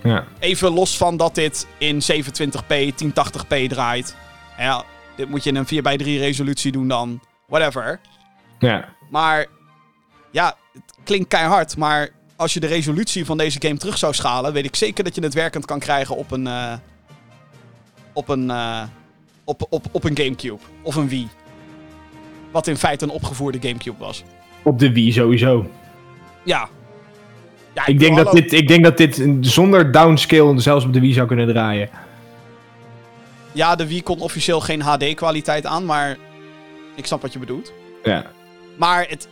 [0.03, 0.25] Ja.
[0.39, 4.15] Even los van dat dit in 720p, 1080p draait.
[4.57, 4.83] Ja,
[5.15, 7.21] dit moet je in een 4x3 resolutie doen dan.
[7.45, 7.99] Whatever.
[8.59, 8.89] Ja.
[9.09, 9.45] Maar
[10.31, 11.77] ja, het klinkt keihard.
[11.77, 15.15] Maar als je de resolutie van deze game terug zou schalen, weet ik zeker dat
[15.15, 16.47] je het werkend kan krijgen op een.
[16.47, 16.73] eh,
[18.13, 18.49] op een.
[18.51, 18.83] eh,
[19.43, 20.57] op, op, op een Gamecube.
[20.81, 21.27] Of een Wii.
[22.51, 24.23] Wat in feite een opgevoerde Gamecube was.
[24.63, 25.69] Op de Wii sowieso.
[26.43, 26.69] Ja.
[27.73, 31.13] ja Ik denk, dat dit, ik denk dat dit zonder downscale zelfs op de Wii
[31.13, 31.89] zou kunnen draaien.
[33.51, 36.17] Ja, de Wii kon officieel geen HD-kwaliteit aan, maar.
[36.95, 37.73] Ik snap wat je bedoelt.
[38.03, 38.25] Ja.
[38.77, 39.27] Maar het.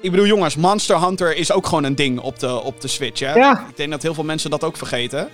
[0.00, 3.20] Ik bedoel, jongens, Monster Hunter is ook gewoon een ding op de, op de Switch,
[3.20, 3.32] hè?
[3.34, 3.66] Ja.
[3.68, 5.28] Ik denk dat heel veel mensen dat ook vergeten.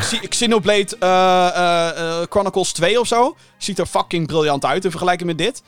[0.00, 5.28] Xi- Xenoblade eh, eh, Chronicles 2 of zo ziet er fucking briljant uit in vergelijking
[5.28, 5.62] met dit.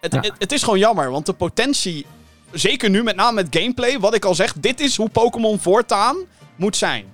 [0.00, 0.20] Het, Ja.
[0.20, 2.06] het, het is gewoon jammer, want de potentie,
[2.52, 6.16] zeker nu met name met gameplay, wat ik al zeg, dit is hoe Pokémon voortaan
[6.56, 7.04] moet zijn.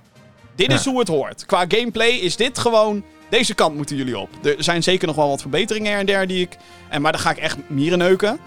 [0.55, 1.45] Dit is hoe het hoort.
[1.45, 4.29] Qua gameplay is dit gewoon, deze kant moeten jullie op.
[4.43, 6.57] Er zijn zeker nog wel wat verbeteringen her en der die ik,
[6.89, 8.39] en, maar daar ga ik echt mieren neuken.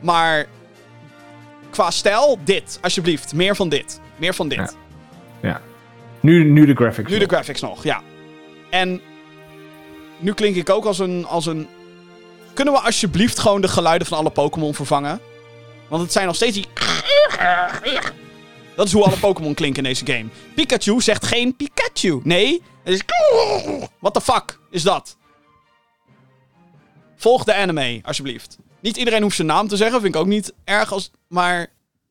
[0.00, 0.46] Maar
[1.72, 3.34] qua stijl, dit, alsjeblieft.
[3.34, 4.00] Meer van dit.
[4.16, 4.76] Meer van dit.
[5.42, 5.60] Ja.
[6.20, 7.10] Nu, nu de graphics.
[7.10, 8.02] Nu de graphics nog, ja.
[8.70, 9.00] En
[10.18, 11.68] nu klink ik ook als een, als een...
[12.54, 15.20] Kunnen we alsjeblieft gewoon de geluiden van alle Pokémon vervangen?
[15.88, 16.66] Want het zijn nog steeds die...
[18.76, 20.26] Dat is hoe alle Pokémon klinken in deze game.
[20.54, 22.20] Pikachu zegt geen Pikachu.
[22.24, 23.02] Nee, het is...
[23.98, 25.16] What the fuck is dat?
[27.16, 28.58] Volg de anime, alsjeblieft.
[28.82, 31.10] Niet iedereen hoeft zijn naam te zeggen, vind ik ook niet erg als...
[31.28, 31.66] Maar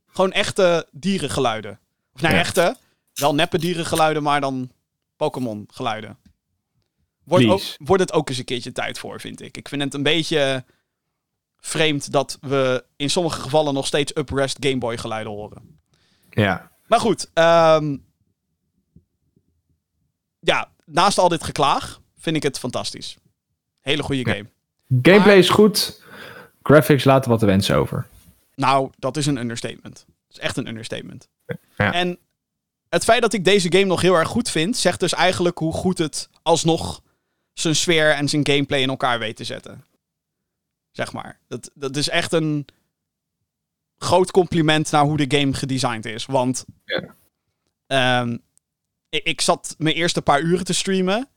[0.07, 1.79] gewoon echte dierengeluiden.
[2.13, 2.39] Of nou, Ja.
[2.39, 2.75] echte.
[3.13, 4.71] Wel neppe dierengeluiden, maar dan
[5.15, 6.17] Pokémon geluiden.
[7.23, 9.57] Wordt, ook, wordt het ook eens een keertje tijd voor, vind ik.
[9.57, 10.63] Ik vind het een beetje
[11.59, 15.79] vreemd dat we in sommige gevallen nog steeds uprest Game Boy geluiden horen.
[16.29, 16.71] Ja.
[16.87, 17.97] Maar goed, ehm,
[20.39, 23.17] ja, naast al dit geklaag vind ik het fantastisch.
[23.79, 24.33] Hele goede Ja.
[24.33, 24.49] game.
[24.89, 26.00] Gameplay Maar- is goed.
[26.63, 28.07] Graphics laten wat te wensen over.
[28.55, 29.95] Nou, dat is een understatement.
[30.27, 31.27] Dat is echt een understatement.
[31.77, 31.93] Ja.
[31.93, 32.17] En
[32.89, 35.73] het feit dat ik deze game nog heel erg goed vind, zegt dus eigenlijk hoe
[35.73, 37.01] goed het alsnog
[37.53, 39.85] zijn sfeer en zijn gameplay in elkaar weet te zetten.
[40.91, 41.39] Zeg maar.
[41.47, 42.65] Dat, dat is echt een
[43.97, 46.25] groot compliment naar hoe de game gedesigned is.
[46.25, 47.15] Want Ja.
[47.87, 48.37] ehm,
[49.09, 51.29] ik, ik zat mijn eerste paar uren te streamen.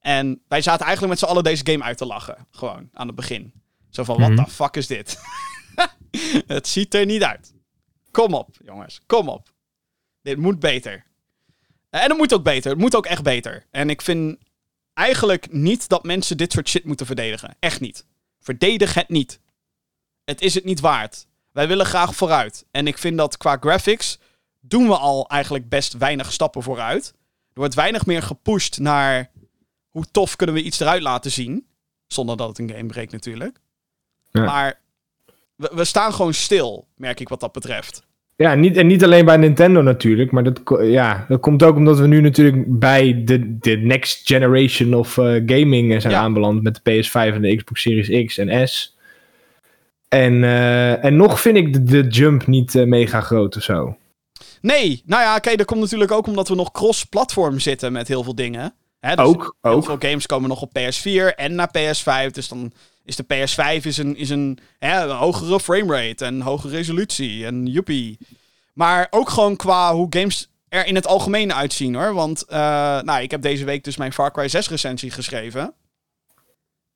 [0.00, 2.46] En wij zaten eigenlijk met z'n allen deze game uit te lachen.
[2.50, 3.52] Gewoon, aan het begin.
[3.92, 4.34] Zo van, Mhm.
[4.34, 5.18] what the fuck is dit?
[6.46, 7.54] het ziet er niet uit.
[8.10, 9.00] Kom op, jongens.
[9.06, 9.52] Kom op.
[10.22, 11.04] Dit moet beter.
[11.90, 12.70] En het moet ook beter.
[12.70, 13.66] Het moet ook echt beter.
[13.70, 14.38] En ik vind
[14.94, 17.56] eigenlijk niet dat mensen dit soort shit moeten verdedigen.
[17.58, 18.06] Echt niet.
[18.40, 19.40] Verdedig het niet.
[20.24, 21.26] Het is het niet waard.
[21.52, 22.66] Wij willen graag vooruit.
[22.70, 24.18] En ik vind dat qua graphics
[24.60, 27.14] doen we al eigenlijk best weinig stappen vooruit.
[27.52, 29.30] Er wordt weinig meer gepusht naar
[29.88, 31.66] hoe tof kunnen we iets eruit laten zien.
[32.06, 33.60] Zonder dat het een game breekt natuurlijk.
[34.32, 34.44] Ja.
[34.44, 34.80] Maar
[35.56, 38.02] we, we staan gewoon stil, merk ik wat dat betreft.
[38.36, 41.98] Ja, niet, en niet alleen bij Nintendo natuurlijk, maar dat, ja, dat komt ook omdat
[41.98, 46.20] we nu natuurlijk bij de, de next generation of eh, gaming eh, zijn Ja.
[46.20, 48.96] aanbeland met de PS5 en de Xbox Series X en S.
[50.08, 53.96] En, eh, en nog vind ik de, de jump niet mega groot of zo.
[54.60, 58.22] Nee, nou ja, kijk, dat komt natuurlijk ook omdat we nog cross-platform zitten met heel
[58.22, 58.74] veel dingen.
[59.06, 59.84] Hè, dus Ook, Heel ook.
[59.84, 62.30] veel games komen nog op PS4 en naar PS5.
[62.30, 62.72] Dus dan
[63.04, 67.66] is de PS5 is een, is een, hè, een hogere framerate en hogere resolutie en
[67.66, 68.18] joepie.
[68.72, 72.14] Maar ook gewoon qua hoe games er in het algemeen uitzien hoor.
[72.14, 72.58] Want eh,
[73.00, 75.74] nou, ik heb deze week dus mijn Far Cry 6 recensie geschreven.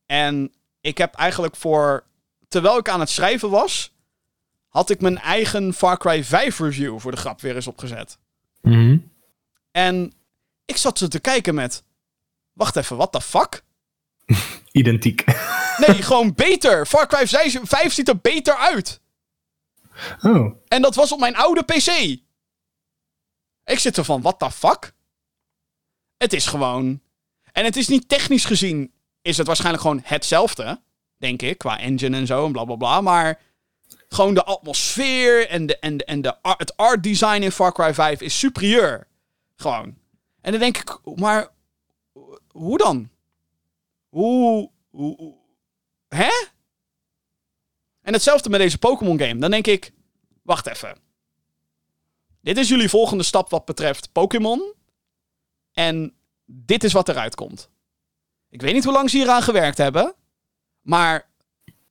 [0.07, 2.05] En ik heb eigenlijk voor,
[2.49, 3.93] terwijl ik aan het schrijven was,
[4.69, 8.19] had ik mijn eigen Far Cry 5 review voor de grap weer eens opgezet.
[8.63, 8.99] Mhm.
[9.71, 10.13] En
[10.65, 11.85] ik zat zo te kijken met,
[12.57, 13.63] wacht even, what the fuck?
[14.73, 15.25] Identiek.
[15.87, 16.87] Nee, gewoon beter.
[16.87, 19.01] Far Cry 5, 5 ziet er beter uit.
[20.23, 20.55] Oh.
[20.69, 22.19] En dat was op mijn oude PC.
[23.65, 24.93] Ik zit er van, what the fuck?
[26.17, 27.01] Het is gewoon...
[27.53, 28.93] En het is niet technisch gezien,
[29.23, 30.81] is het waarschijnlijk gewoon hetzelfde.
[31.19, 33.01] Denk ik, qua engine en zo en bla bla bla.
[33.01, 33.41] Maar
[34.09, 37.73] gewoon de atmosfeer en, de, en, de, en de, art- het art design in Far
[37.73, 39.07] Cry 5 is superieur.
[39.57, 39.99] Gewoon.
[40.41, 41.49] En dan denk ik, maar
[42.57, 43.11] hoe dan?
[44.09, 45.35] Hoe, hoe, hoe-
[46.09, 46.31] hè?
[48.03, 49.39] En hetzelfde met deze Pokémon game.
[49.39, 49.93] Dan denk ik,
[50.43, 50.99] wacht even.
[52.41, 54.75] Dit is jullie volgende stap wat betreft Pokémon.
[55.73, 56.15] En
[56.45, 57.71] dit is wat eruit komt.
[58.51, 60.15] Ik weet niet hoe lang ze hieraan gewerkt hebben.
[60.81, 61.29] Maar,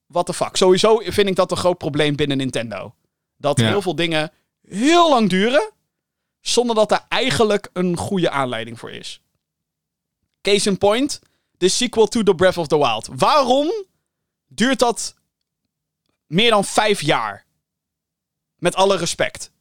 [0.08, 0.56] what the fuck.
[0.56, 2.96] Sowieso vind ik dat een groot probleem binnen Nintendo.
[3.38, 3.68] Dat Ja.
[3.68, 5.72] heel veel dingen heel lang duren.
[6.40, 9.22] Zonder dat er eigenlijk een goede aanleiding voor is.
[10.46, 11.22] Case in point.
[11.58, 13.10] De sequel to The Breath of the Wild.
[13.16, 13.72] Waarom
[14.48, 15.16] duurt dat
[16.28, 17.46] meer dan vijf jaar?
[18.58, 19.52] Met alle respect.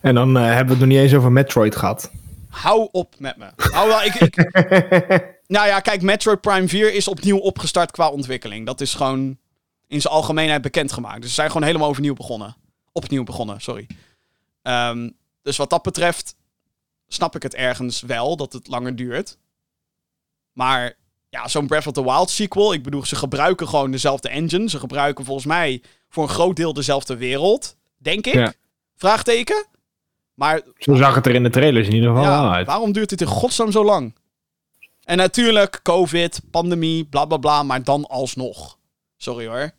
[0.00, 2.10] En dan eh, hebben we het nog niet eens over Metroid gehad.
[2.48, 3.50] Hou op met me.
[3.56, 4.36] Hou wel, ik, ik,
[5.56, 8.66] nou ja, kijk, Metroid Prime 4 is opnieuw opgestart qua ontwikkeling.
[8.66, 9.38] Dat is gewoon
[9.86, 11.20] in zijn algemeenheid bekendgemaakt.
[11.20, 12.56] Dus ze zijn gewoon helemaal overnieuw begonnen.
[12.92, 13.86] Opnieuw begonnen, sorry.
[14.62, 15.10] Ehm,
[15.42, 16.36] dus wat dat betreft
[17.14, 19.38] snap ik het ergens wel dat het langer duurt.
[20.52, 20.96] Maar
[21.28, 22.72] ja, zo'n Breath of the Wild sequel.
[22.72, 24.68] Ik bedoel, ze gebruiken gewoon dezelfde engine.
[24.68, 27.76] Ze gebruiken volgens mij voor een groot deel dezelfde wereld.
[27.96, 28.34] Denk ik.
[28.34, 28.52] Ja.
[28.96, 29.66] Vraagteken.
[30.34, 32.66] Maar Zo zag het er in de trailers in ieder geval ja, uit.
[32.66, 34.14] waarom duurt dit in godsnaam zo lang?
[35.04, 38.78] En natuurlijk, COVID, pandemie, bla bla bla, maar dan alsnog.
[39.16, 39.72] Sorry hoor.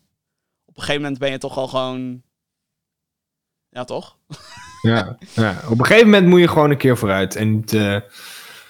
[0.65, 2.21] Op een gegeven moment ben je toch al gewoon.
[3.69, 4.17] Ja, toch?
[4.85, 5.55] Ja, ja.
[5.69, 7.35] Op een gegeven moment moet je gewoon een keer vooruit.
[7.35, 7.97] En niet, eh,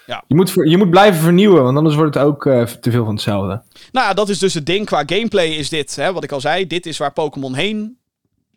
[0.06, 0.24] Ja.
[0.26, 3.14] je, moet, je moet blijven vernieuwen, want anders wordt het ook eh, te veel van
[3.14, 3.62] hetzelfde.
[3.92, 4.86] Nou ja, dat is dus het ding.
[4.86, 7.98] Qua gameplay is dit, hè, wat ik al zei, dit is waar Pokémon heen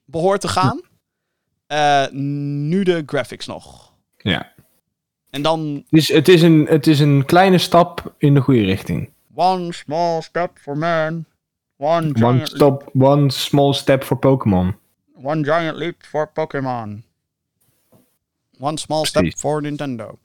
[0.06, 0.82] behoort te gaan.
[1.68, 3.92] Eh, nu de graphics nog.
[4.18, 4.52] Ja.
[5.30, 8.64] En dan Het is, het, is een, het is een kleine stap in de goede
[8.64, 9.10] richting.
[9.36, 11.26] one small step for man.
[11.78, 14.76] One One, giant, stop, one small step for Pokémon.
[15.24, 17.04] one giant leap for Pokémon.
[18.60, 19.40] One small step Precies.
[19.40, 20.20] for Nintendo.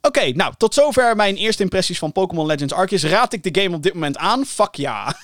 [0.00, 3.04] Oké, nou, tot zover mijn eerste impressies van Pokémon Legends Arceus.
[3.04, 4.44] Raad ik de game op dit moment aan?
[4.44, 5.14] Fuck ja.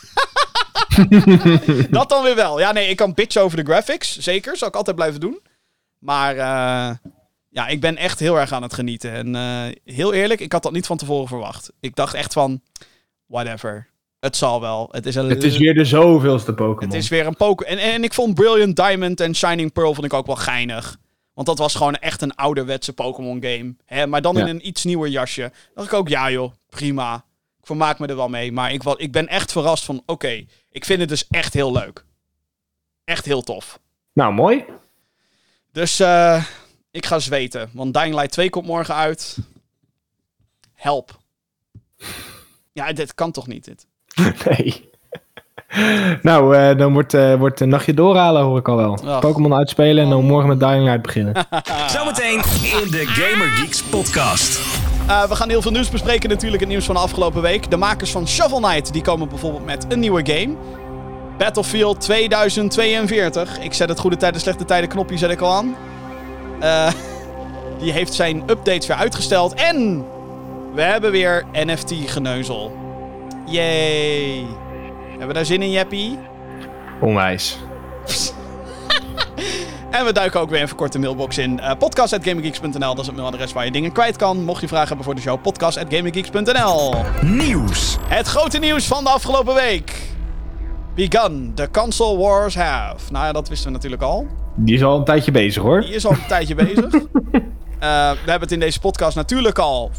[1.91, 2.59] dat dan weer wel.
[2.59, 4.19] Ja, nee, ik kan bitchen over de graphics.
[4.19, 5.41] Zeker, zal ik altijd blijven doen.
[5.99, 6.97] Maar eh,
[7.49, 9.13] ja, ik ben echt heel erg aan het genieten.
[9.13, 11.73] En eh, heel eerlijk, ik had dat niet van tevoren verwacht.
[11.81, 12.61] Ik dacht echt van,
[13.27, 13.89] whatever.
[14.21, 14.89] Het zal wel.
[14.91, 16.95] Het is, een Het is weer de zoveelste Pokémon.
[16.95, 17.79] het is weer een Pokémon.
[17.79, 20.97] En, en ik vond Brilliant Diamond en Shining Pearl vond ik ook wel geinig.
[21.37, 23.75] Want dat was gewoon echt een ouderwetse Pokémon game.
[23.85, 24.07] Hè?
[24.07, 25.53] Maar dan in een iets nieuwer jasje.
[25.75, 27.15] dacht ik ook, ja joh, prima.
[27.61, 28.53] Ik vermaak me er wel mee.
[28.53, 31.73] Maar ik, wa- ik ben echt verrast van, oké, ik vind het dus echt heel
[31.73, 32.05] leuk.
[33.05, 33.81] Echt heel tof.
[34.13, 34.65] Nou, mooi.
[35.73, 36.45] Dus eh,
[36.91, 37.71] ik ga zweten.
[37.73, 39.37] Want Dying Light 2 komt morgen uit.
[40.75, 41.19] Help.
[42.73, 43.87] Ja, dit kan toch niet, dit?
[44.45, 44.91] Nee.
[46.23, 48.99] Nou, eh, dan wordt, eh, wordt een nachtje doorhalen, hoor ik al wel.
[49.21, 51.35] Pokémon uitspelen en dan morgen met Dying Light beginnen.
[51.97, 54.61] Zometeen in de Gamer Geeks podcast.
[55.07, 56.61] Eh, we gaan heel veel nieuws bespreken natuurlijk.
[56.61, 57.71] Het nieuws van de afgelopen week.
[57.71, 60.55] De makers van Shovel Knight die komen bijvoorbeeld met een nieuwe game.
[61.39, 63.61] Battlefield 2042.
[63.61, 65.77] Ik zet het goede tijden, slechte tijden knopje zet ik al aan.
[66.61, 66.93] Eh,
[67.81, 69.55] die heeft zijn updates weer uitgesteld.
[69.55, 70.05] En
[70.75, 72.77] we hebben weer NFT-geneuzel.
[73.45, 74.47] Yay.
[75.19, 76.19] Hebben we daar zin in, Jeppie?
[77.01, 77.59] Onwijs.
[79.91, 81.59] En we duiken ook weer even kort de mailbox in.
[81.63, 84.45] Uh, podcast.gaminggeeks.nl, dat is het mailadres waar je dingen kwijt kan.
[84.45, 86.95] Mocht je vragen hebben voor de show, podcast.gaminggeeks.nl.
[87.23, 87.97] Nieuws.
[88.03, 90.03] Het grote nieuws van de afgelopen week.
[90.95, 93.13] Begun, the console wars have.
[93.13, 94.27] Nou ja, dat wisten we natuurlijk al.
[94.55, 95.81] Die is al een tijdje bezig, hoor.
[95.81, 96.95] Die is al een tijdje bezig.
[96.95, 97.01] Eh,
[98.11, 99.91] we hebben het in deze podcast natuurlijk al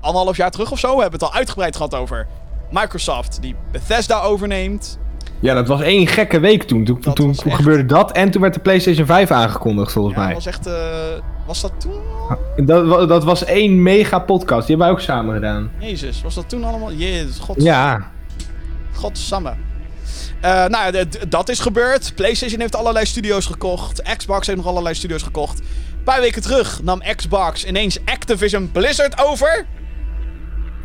[0.00, 0.94] anderhalf jaar terug of zo.
[0.94, 2.26] We hebben het al uitgebreid gehad over
[2.74, 4.98] Microsoft die Bethesda overneemt.
[5.40, 6.84] Ja, dat was één gekke week toen.
[6.84, 10.14] Toen, Dat toen was echt- gebeurde dat en toen werd de PlayStation 5 aangekondigd, volgens
[10.14, 10.34] Ja, dat mij.
[10.42, 10.66] was echt...
[10.66, 12.00] eh, was dat toen?
[12.66, 14.66] Dat, dat was één mega podcast.
[14.66, 15.70] Die hebben wij ook samen gedaan.
[15.78, 16.92] Jezus, was dat toen allemaal?
[16.92, 17.62] Jezus, god.
[17.62, 18.10] Ja.
[18.92, 19.54] Godsamme.
[20.40, 22.12] Eh nou, ja, dat is gebeurd.
[22.14, 24.02] PlayStation heeft allerlei studio's gekocht.
[24.16, 25.58] Xbox heeft nog allerlei studio's gekocht.
[25.58, 29.66] Een paar weken terug nam Xbox ineens Activision Blizzard over.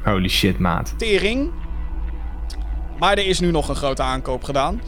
[0.03, 0.93] Holy shit, maat.
[0.97, 1.51] Tering.
[2.99, 4.81] Maar er is nu nog een grote aankoop gedaan.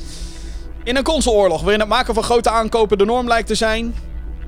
[0.84, 3.96] In een consoleoorlog waarin het maken van grote aankopen de norm lijkt te zijn,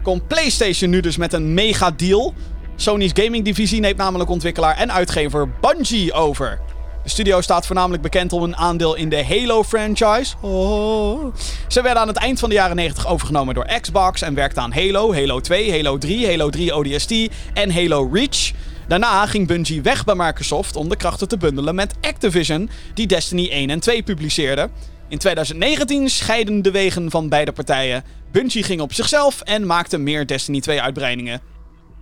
[0.01, 2.33] komt PlayStation nu dus met een mega deal.
[2.75, 6.59] Sony's gaming divisie neemt namelijk ontwikkelaar en uitgever Bungie over.
[7.03, 10.35] De studio staat voornamelijk bekend om een aandeel in de Halo-franchise.
[10.41, 11.35] Oh.
[11.67, 14.73] Ze werden aan het eind van de jaren 90 overgenomen door Xbox en werkten aan
[14.73, 17.13] Halo, Halo 2, Halo 3, Halo 3 ODST
[17.53, 18.51] en Halo Reach.
[18.87, 23.49] Daarna ging Bungie weg bij Microsoft om de krachten te bundelen met Activision, die Destiny
[23.49, 24.69] 1 en 2 publiceerde.
[25.09, 28.03] In 2019 scheiden de wegen van beide partijen.
[28.31, 31.41] Bungie ging op zichzelf en maakte meer Destiny 2 uitbreidingen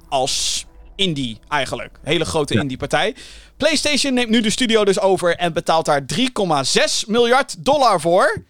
[0.09, 0.65] als
[0.95, 1.99] indie eigenlijk.
[2.03, 2.61] Hele grote Ja.
[2.61, 3.15] indie partij.
[3.57, 8.43] PlayStation neemt nu de studio dus over en betaalt daar 3,6 miljard dollar voor.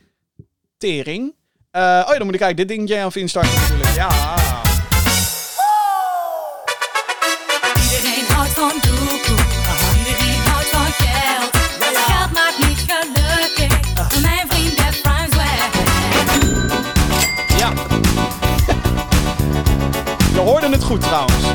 [0.78, 1.34] Tering.
[1.72, 3.96] Eh, oh ja, dan moet ik eigenlijk dit dingetje even instarten natuurlijk.
[3.96, 4.10] Ja.
[20.92, 21.46] Goed trouwens.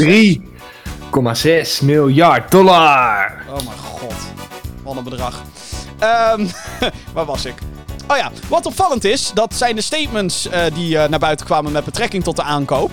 [0.00, 0.40] 3,6
[1.80, 3.44] 3,6 miljard dollar.
[3.48, 4.14] Oh mijn god.
[4.82, 5.42] Wat een bedrag.
[5.98, 6.46] Ehm,
[7.14, 7.54] waar was ik?
[8.08, 11.72] Oh ja, wat opvallend is, dat zijn de statements eh, die eh, naar buiten kwamen
[11.72, 12.90] met betrekking tot de aankoop.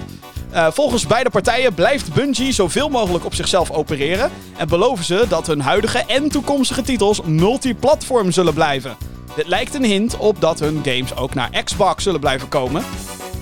[0.51, 4.31] Eh, volgens beide partijen blijft Bungie zoveel mogelijk op zichzelf opereren.
[4.57, 9.12] En beloven ze dat hun huidige en toekomstige titels multiplatform zullen blijven.
[9.35, 12.83] Dit lijkt een hint op dat hun games ook naar Xbox zullen blijven komen.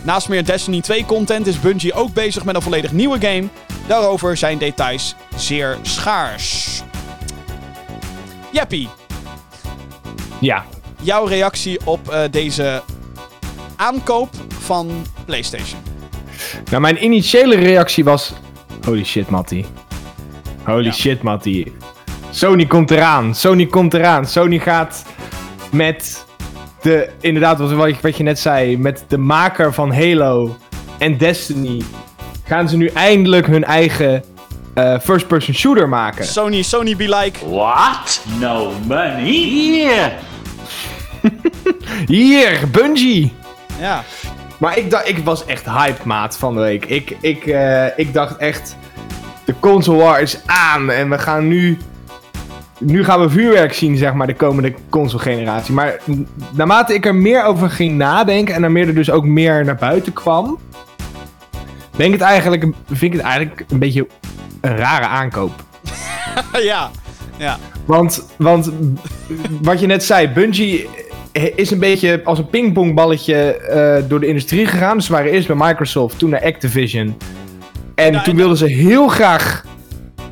[0.04, 3.43] Naast meer Destiny 2 content is Bungie ook bezig met een volledig nieuwe game.
[3.88, 6.82] Daarover zijn details zeer schaars.
[8.51, 8.89] Jeppie,
[10.39, 10.65] Ja.
[11.01, 12.82] jouw reactie op eh, deze
[13.75, 15.80] aankoop van PlayStation.
[16.69, 18.34] Nou, mijn initiële reactie was...
[18.86, 19.65] Holy shit, Matty.
[20.63, 20.91] Holy Ja.
[20.91, 21.65] shit, Matty.
[22.30, 23.36] Sony komt eraan.
[23.36, 24.25] Sony komt eraan.
[24.25, 25.06] Sony gaat
[25.72, 26.26] met
[26.82, 27.10] de...
[27.22, 28.78] Inderdaad, wat, wat je- wat je net zei.
[28.78, 30.58] Met de maker van Halo
[30.98, 31.82] en Destiny...
[32.46, 34.24] Gaan ze nu eindelijk hun eigen
[34.74, 36.26] eh, first-person shooter maken.
[36.26, 37.50] Sony, Sony be like.
[37.50, 38.22] What?
[38.40, 39.32] No money?
[39.72, 40.12] Yeah.
[42.08, 43.34] Hier, Bungie!
[43.80, 44.04] Ja,
[44.58, 46.86] Maar ik, dacht, ik was echt hyped, maat, van de week.
[46.86, 48.76] Ik, ik, eh, ik dacht echt...
[49.46, 51.78] De console war is aan en we gaan nu...
[52.84, 55.73] Nu gaan we vuurwerk zien, zeg maar, de komende console-generatie.
[55.73, 56.00] Maar
[56.52, 58.56] naarmate ik er meer over ging nadenken...
[58.56, 60.60] en er meer er dus ook meer naar buiten kwam...
[61.96, 64.08] Ben ik het eigenlijk, vind ik het eigenlijk een beetje
[64.62, 65.52] een rare aankoop.
[66.71, 66.90] ja,
[67.38, 67.58] ja.
[67.86, 68.71] Want, want
[69.62, 70.88] wat je net zei, Bungie
[71.56, 74.96] is een beetje als een pingpongballetje eh, door de industrie gegaan.
[74.96, 77.17] Dus ze waren eerst bij Microsoft, toen naar Activision.
[77.96, 79.65] En toen en- wilden ze heel graag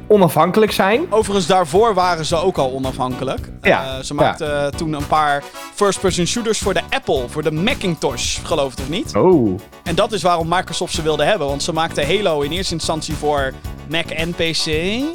[0.10, 1.06] onafhankelijk zijn.
[1.10, 3.50] Overigens, daarvoor waren ze ook al onafhankelijk.
[3.62, 5.44] Ja, Eh, ze maakten eh, toen een paar
[5.76, 9.16] first-person shooters voor de Apple, voor de Macintosh, geloof het of niet.
[9.16, 9.60] Oh.
[9.84, 13.16] En dat is waarom Microsoft ze wilde hebben, want ze maakten Halo in eerste instantie
[13.16, 13.54] voor
[13.90, 14.66] Mac en PC.
[14.66, 15.06] Ja.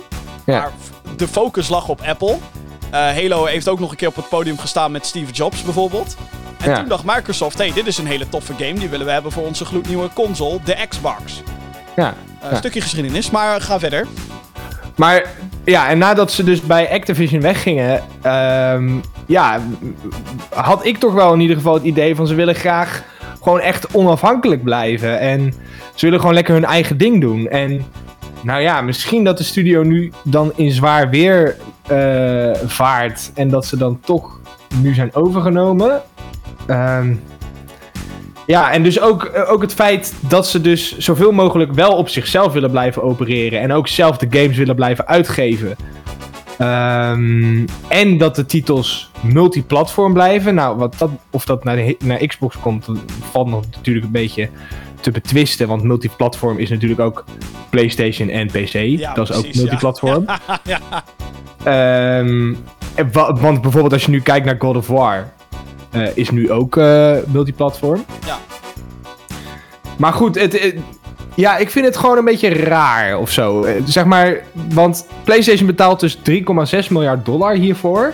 [0.46, 0.70] Maar
[1.16, 2.36] de focus lag op Apple.
[2.90, 6.16] Eh, Halo heeft ook nog een keer op het podium gestaan met Steve Jobs bijvoorbeeld.
[6.58, 6.76] En Ja.
[6.78, 8.74] toen dacht Microsoft, hey, dit is een hele toffe game.
[8.78, 11.42] Die willen we hebben voor onze gloednieuwe console, de Xbox.
[11.96, 12.14] Ja.
[12.50, 12.56] Ja.
[12.56, 14.06] Stukje geschiedenis, maar ga verder.
[14.94, 15.26] Maar
[15.64, 18.90] ja, en nadat ze dus bij Activision weggingen, ehm,
[19.26, 19.60] ja,
[20.54, 23.02] had ik toch wel in ieder geval het idee van ze willen graag
[23.42, 25.18] gewoon echt onafhankelijk blijven.
[25.18, 25.54] En
[25.94, 27.48] ze willen gewoon lekker hun eigen ding doen.
[27.48, 27.84] En
[28.42, 33.66] nou ja, misschien dat de studio nu dan in zwaar weer eh, vaart en dat
[33.66, 34.40] ze dan toch
[34.82, 36.02] nu zijn overgenomen.
[36.66, 37.14] Ehm,
[38.46, 42.08] ja, en dus ook, eh, ook het feit dat ze dus zoveel mogelijk wel op
[42.08, 43.60] zichzelf willen blijven opereren.
[43.60, 45.76] En ook zelf de games willen blijven uitgeven.
[46.58, 50.54] Ehm, en dat de titels multiplatform blijven.
[50.54, 52.86] Nou, wat dat, of dat naar, de, naar Xbox komt,
[53.30, 54.48] valt nog natuurlijk een beetje
[55.00, 55.68] te betwisten.
[55.68, 57.24] Want multiplatform is natuurlijk ook
[57.70, 58.72] PlayStation en PC.
[58.72, 60.24] Ja, dat is ook precies, multiplatform.
[60.64, 61.04] ja.
[61.64, 62.54] Ehm,
[63.40, 65.32] want bijvoorbeeld als je nu kijkt naar God of War,
[66.14, 68.04] is nu ook eh, multiplatform.
[68.26, 68.38] Ja.
[69.98, 70.74] Maar goed, het, het-
[71.34, 73.64] ja, ik vind het gewoon een beetje raar of zo.
[73.64, 78.12] Eh, zeg maar, want PlayStation betaalt dus 3,6 miljard dollar hiervoor.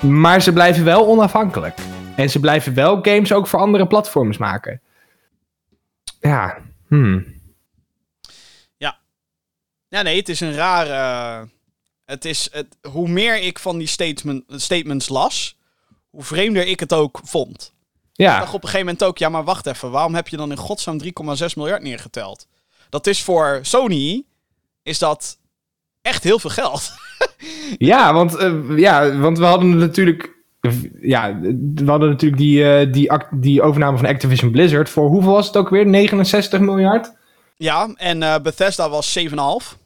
[0.00, 1.78] Maar ze blijven wel onafhankelijk.
[2.16, 4.80] En ze blijven wel games ook voor andere platforms maken.
[6.20, 7.40] Ja, hmm.
[9.88, 11.48] Ja, nee, het is een rare.
[12.04, 15.58] Het is, het, hoe meer ik van die statement, statements las,
[16.12, 17.72] hoe vreemder ik het ook vond.
[18.12, 19.90] Ik Ja, dacht op een gegeven moment ook, ja, maar wacht even.
[19.90, 21.10] Waarom heb je dan in godsnaam 3,6
[21.56, 22.46] miljard neergeteld?
[22.88, 24.24] Dat is voor Sony,
[24.82, 25.38] is dat
[26.02, 26.90] echt heel veel geld.
[27.78, 30.30] Ja, want, eh, ja, want we hadden natuurlijk.
[31.00, 31.38] Ja,
[31.74, 34.88] we hadden natuurlijk die, eh, die, die overname van Activision Blizzard.
[34.88, 35.86] Voor hoeveel was het ook weer?
[35.86, 37.12] 69 miljard?
[37.56, 39.78] ja, en eh, Bethesda was 7,5.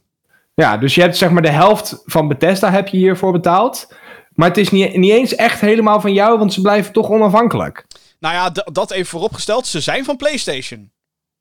[0.54, 3.94] Ja, dus je hebt zeg maar de helft van Bethesda heb je hiervoor betaald.
[4.36, 7.84] Maar het is niet, niet eens echt helemaal van jou, want ze blijven toch onafhankelijk.
[8.20, 9.66] Nou ja, dat even vooropgesteld.
[9.66, 10.90] Ze zijn van PlayStation.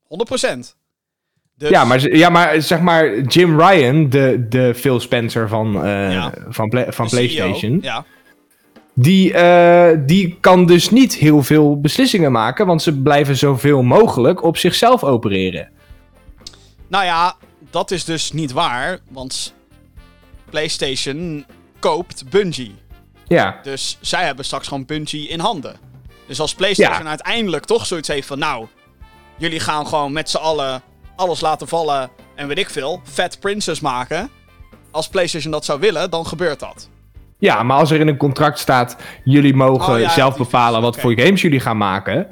[0.04, 0.74] 100%.
[1.54, 6.12] Dus, Ja, maar, ja, maar zeg maar Jim Ryan, de, de Phil Spencer van, eh,
[6.12, 6.32] Ja.
[6.48, 7.78] van, Pla- van CEO, PlayStation.
[7.82, 8.04] Ja.
[8.94, 14.42] Die, eh, die kan dus niet heel veel beslissingen maken, want ze blijven zoveel mogelijk
[14.42, 15.68] op zichzelf opereren.
[16.88, 17.36] Nou ja,
[17.70, 18.98] dat is dus niet waar.
[19.10, 19.54] Want
[20.50, 21.44] PlayStation
[21.78, 22.74] koopt Bungie.
[23.28, 25.76] Ja, Dus zij hebben straks gewoon Bungie in handen.
[26.26, 27.08] Dus als PlayStation Ja.
[27.08, 28.38] uiteindelijk toch zoiets heeft van...
[28.38, 28.66] Nou,
[29.36, 30.82] jullie gaan gewoon met z'n allen
[31.16, 33.00] alles laten vallen en weet ik veel.
[33.04, 34.30] Fat Princess maken.
[34.90, 36.88] Als PlayStation dat zou willen, dan gebeurt dat.
[37.38, 40.96] ja, maar als er in een contract staat, jullie mogen Oh ja, zelf bepalen wat
[41.00, 42.26] voor games jullie gaan maken,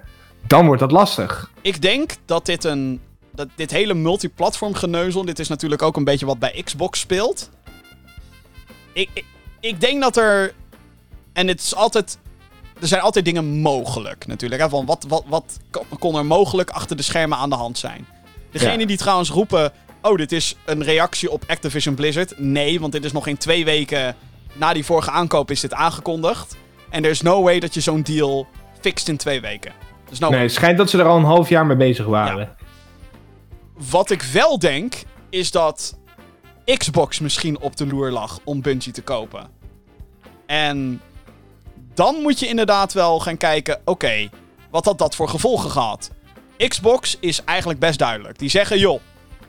[0.47, 1.51] dan wordt dat lastig.
[1.61, 3.01] Ik denk dat dit een...
[3.32, 5.24] Dat dit hele multiplatform geneuzel...
[5.24, 7.51] Dit is natuurlijk ook een beetje wat bij Xbox speelt.
[8.92, 9.24] Ik, ik,
[9.61, 10.53] ik denk dat er...
[11.35, 12.18] En het is altijd...
[12.80, 14.61] Er zijn altijd dingen mogelijk natuurlijk.
[14.62, 14.68] Hè?
[14.68, 15.59] Van wat, wat, wat
[15.99, 18.07] kon- er mogelijk achter de schermen aan de hand zijn?
[18.51, 18.87] Degene Ja.
[18.87, 19.72] die trouwens roepen...
[20.03, 22.39] Oh, dit is een reactie op Activision Blizzard.
[22.39, 24.16] Nee, want dit is nog geen twee weken
[24.53, 26.57] na die vorige aankoop is dit aangekondigd.
[26.91, 28.47] En er is no way dat je zo'n deal
[28.80, 29.72] fixt in twee weken.
[30.09, 32.57] Dus no Nee, het schijnt dat ze er al een half jaar mee bezig waren.
[33.91, 34.95] Wat ik wel denk,
[35.30, 35.99] is dat
[36.76, 39.47] Xbox misschien op de loer lag om Bungie te kopen.
[40.47, 41.01] En
[41.95, 44.28] dan moet je inderdaad wel gaan kijken, oké,
[44.70, 46.11] wat had dat voor gevolgen gehad?
[46.68, 48.38] Xbox is eigenlijk best duidelijk.
[48.38, 49.01] Die zeggen, joh,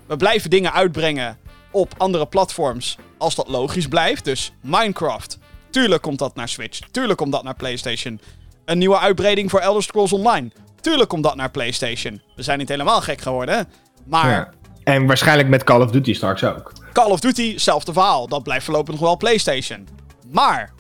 [0.08, 1.38] we blijven dingen uitbrengen
[1.72, 4.26] op andere platforms als dat logisch blijft.
[4.26, 5.38] Dus Minecraft,
[5.70, 8.20] tuurlijk komt dat naar Switch, tuurlijk komt dat naar PlayStation.
[8.66, 12.22] Een nieuwe uitbreiding voor Elder Scrolls Online, tuurlijk komt dat naar PlayStation.
[12.36, 13.68] We zijn niet helemaal gek geworden,
[14.06, 14.50] maar Ja.
[14.84, 16.72] En waarschijnlijk met Call of Duty straks ook.
[16.94, 18.28] Call of Duty, hetzelfde verhaal.
[18.28, 19.88] Dat blijft voorlopig nog wel PlayStation.
[20.32, 20.74] Maar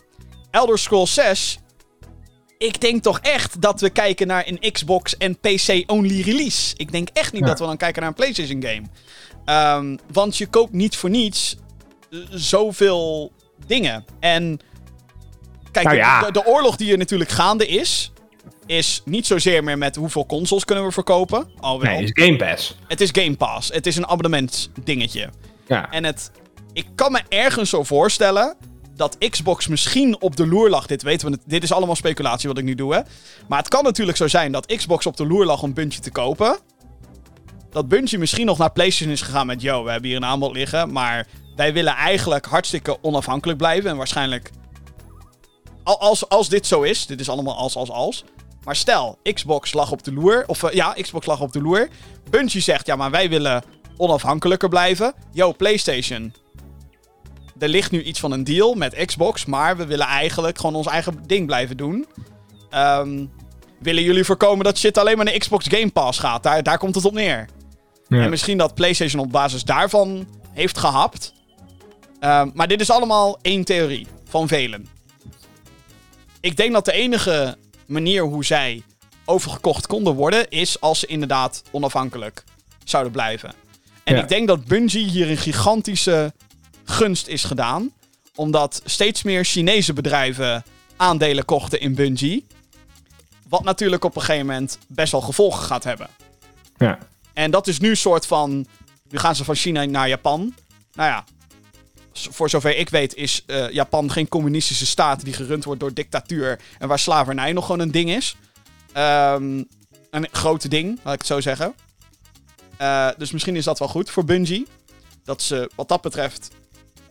[0.56, 1.58] Elder Scrolls 6.
[2.58, 6.74] Ik denk toch echt dat we kijken naar een Xbox en PC-only release.
[6.78, 7.48] Ik denk echt niet Ja.
[7.48, 8.82] dat we dan kijken naar een PlayStation game.
[9.46, 11.56] Ehm, want je koopt niet voor niets
[12.30, 13.32] zoveel
[13.68, 14.06] dingen.
[14.20, 14.60] En
[15.72, 16.22] kijk, Nou ja.
[16.26, 18.12] de, de oorlog die er natuurlijk gaande is,
[18.66, 21.50] is niet zozeer meer met hoeveel consoles kunnen we verkopen.
[21.60, 22.76] Alhoewel, Nee, het is Game Pass.
[22.88, 23.70] het is Game Pass.
[23.70, 25.30] Het is een abonnementsdingetje.
[25.68, 25.92] Ja.
[25.92, 26.32] En het,
[26.74, 28.56] ik kan me ergens zo voorstellen
[28.96, 30.86] dat Xbox misschien op de loer lag.
[30.86, 31.40] Dit weten we.
[31.46, 33.02] Dit is allemaal speculatie wat ik nu doe, hè.
[33.48, 36.12] Maar het kan natuurlijk zo zijn dat Xbox op de loer lag om Bungie te
[36.12, 36.58] kopen.
[37.70, 39.62] Dat Bungie misschien nog naar PlayStation is gegaan met...
[39.62, 43.90] Yo, we hebben hier een aanbod liggen, maar wij willen eigenlijk hartstikke onafhankelijk blijven.
[43.90, 44.52] En waarschijnlijk...
[45.84, 48.24] al- Als, als dit zo is, dit is allemaal als, als, als.
[48.64, 50.44] Maar stel, Xbox lag op de loer.
[50.48, 51.88] Of eh, ja, Xbox lag op de loer.
[52.30, 53.64] Bungie zegt, ja, maar wij willen
[53.98, 55.14] onafhankelijker blijven.
[55.32, 56.34] Yo, PlayStation.
[57.60, 60.88] Er ligt nu iets van een deal met Xbox, maar we willen eigenlijk gewoon ons
[60.88, 62.06] eigen ding blijven doen.
[62.70, 63.26] Ehm,
[63.80, 66.44] willen jullie voorkomen dat shit alleen maar naar Xbox Game Pass gaat?
[66.44, 67.50] Daar, daar komt het op neer.
[68.08, 68.22] Ja.
[68.22, 71.34] En misschien dat PlayStation op basis daarvan heeft gehapt.
[72.20, 74.88] Ehm, maar dit is allemaal één theorie van velen.
[76.40, 78.84] Ik denk dat de enige manier hoe zij
[79.26, 82.44] overgekocht konden worden is als ze inderdaad onafhankelijk
[82.84, 83.54] zouden blijven.
[84.04, 84.22] En Ja.
[84.22, 86.34] ik denk dat Bungie hier een gigantische
[86.86, 87.92] gunst is gedaan,
[88.36, 90.64] omdat steeds meer Chinese bedrijven
[90.96, 92.48] aandelen kochten in Bungie.
[93.50, 96.10] Wat natuurlijk op een gegeven moment best wel gevolgen gaat hebben.
[96.78, 96.98] Ja.
[97.34, 98.66] En dat is nu een soort van.
[99.10, 100.54] Nu gaan ze van China naar Japan.
[100.94, 101.24] Nou ja.
[102.14, 106.60] Voor zover ik weet is eh, Japan geen communistische staat die gerund wordt door dictatuur.
[106.80, 108.36] En waar slavernij nog gewoon een ding is.
[108.94, 109.64] Ehm,
[110.10, 111.74] een grote ding, laat ik het zo zeggen.
[112.78, 114.68] Eh, dus misschien is dat wel goed voor Bungie.
[115.24, 116.50] Dat ze wat dat betreft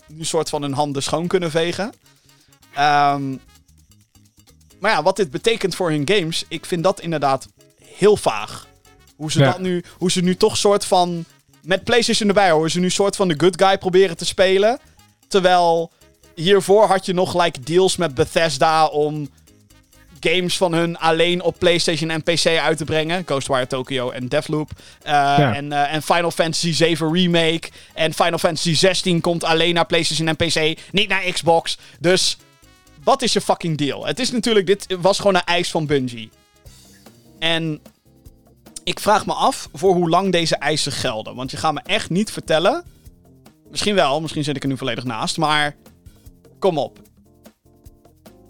[0.06, 1.92] nu een soort van hun handen schoon kunnen vegen.
[2.74, 3.30] Ehm,
[4.80, 7.48] maar ja, wat dit betekent voor hun games, ik vind dat inderdaad
[7.84, 8.66] heel vaag.
[9.16, 9.50] Hoe ze Ja.
[9.50, 11.24] dat nu, hoe ze nu toch soort van,
[11.62, 14.78] met PlayStation erbij hoor, ze nu soort van de good guy proberen te spelen.
[15.28, 15.90] Terwijl
[16.34, 19.28] hiervoor had je nog like deals met Bethesda om
[20.30, 23.22] games van hun alleen op PlayStation en PC uit te brengen.
[23.26, 24.70] Ghostwire Tokyo en Deathloop.
[25.04, 25.54] Ja.
[25.54, 27.70] en, eh, en Final Fantasy 7 Remake.
[27.94, 31.78] En Final Fantasy 16 komt alleen naar PlayStation en PC, niet naar Xbox.
[32.00, 32.36] Dus
[33.04, 34.06] wat is je fucking deal?
[34.06, 36.30] Het is natuurlijk, dit was gewoon een eis van Bungie.
[37.38, 37.80] En
[38.84, 41.34] ik vraag me af voor hoe lang deze eisen gelden.
[41.34, 42.84] Want je gaat me echt niet vertellen.
[43.70, 45.36] Misschien wel, misschien zit ik er nu volledig naast.
[45.36, 45.76] Maar
[46.58, 46.98] kom op.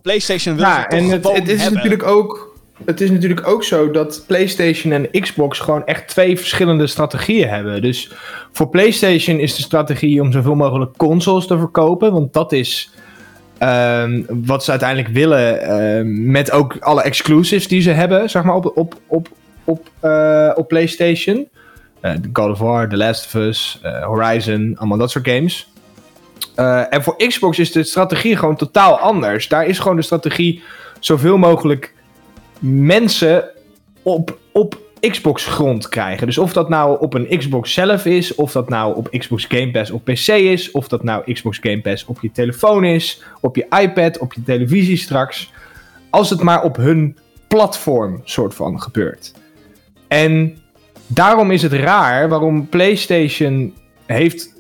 [0.05, 1.75] PlayStation wil Ja, en het, het is hebben.
[1.75, 2.57] natuurlijk ook.
[2.85, 7.83] Het is natuurlijk ook zo dat PlayStation en Xbox gewoon echt twee verschillende strategieën hebben.
[7.83, 8.11] Dus
[8.53, 12.13] voor PlayStation is de strategie om zoveel mogelijk consoles te verkopen.
[12.13, 12.91] Want dat is
[13.59, 15.61] ehm, wat ze uiteindelijk willen.
[15.63, 19.29] ehm, met ook alle exclusives die ze hebben, zeg maar, op, op, op,
[19.65, 21.49] op, eh, op PlayStation.
[22.01, 25.69] Eh, God of War, The Last of Us, eh, Horizon, allemaal dat soort games.
[26.55, 29.49] Eh, en voor Xbox is de strategie gewoon totaal anders.
[29.49, 30.63] Daar is gewoon de strategie
[31.01, 31.95] zoveel mogelijk
[32.59, 33.49] mensen
[34.03, 34.79] op, op
[35.11, 36.27] Xbox grond krijgen.
[36.27, 39.71] Dus of dat nou op een Xbox zelf is, of dat nou op Xbox Game
[39.71, 43.57] Pass op PC is, of dat nou Xbox Game Pass op je telefoon is, op
[43.57, 45.53] je iPad, op je televisie straks.
[46.11, 47.17] Als het maar op hun
[47.49, 49.33] platform soort van gebeurt.
[50.09, 50.59] En
[51.07, 53.75] daarom is het raar waarom PlayStation
[54.07, 54.54] heeft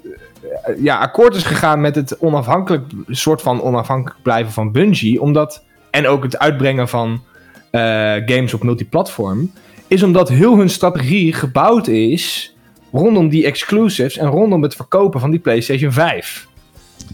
[0.78, 6.06] ja, akkoord is gegaan met het onafhankelijk soort van onafhankelijk blijven van Bungie, omdat en
[6.06, 7.22] ook het uitbrengen van
[7.70, 7.80] eh,
[8.26, 9.52] games op multiplatform,
[9.86, 12.54] is omdat heel hun strategie gebouwd is
[12.92, 16.48] rondom die exclusives en rondom het verkopen van die PlayStation 5.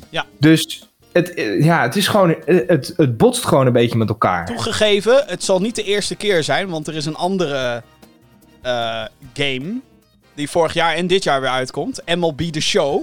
[0.09, 0.26] Ja.
[0.39, 4.09] Dus het, eh, ja, het is gewoon, eh, het, het botst gewoon een beetje met
[4.09, 4.47] elkaar.
[4.47, 7.83] Toegegeven, het zal niet de eerste keer zijn, want er is een andere
[9.35, 9.81] game
[10.35, 12.03] die vorig jaar en dit jaar weer uitkomt.
[12.16, 13.03] MLB The Show.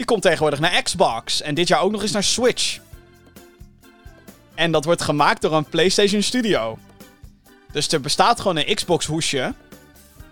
[0.00, 2.78] Die komt tegenwoordig naar Xbox en dit jaar ook nog eens naar Switch.
[4.54, 6.78] En dat wordt gemaakt door een PlayStation Studio.
[7.72, 9.54] Dus er bestaat gewoon een Xbox hoesje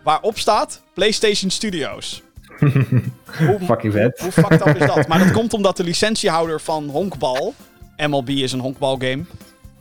[0.03, 2.23] waarop staat PlayStation Studios.
[3.39, 4.21] Hoe, Fucking vet.
[4.21, 5.07] hoe fucked up is dat?
[5.09, 7.55] Maar dat komt omdat de licentiehouder van Honkbal,
[7.97, 9.25] MLB is een honkbalgame,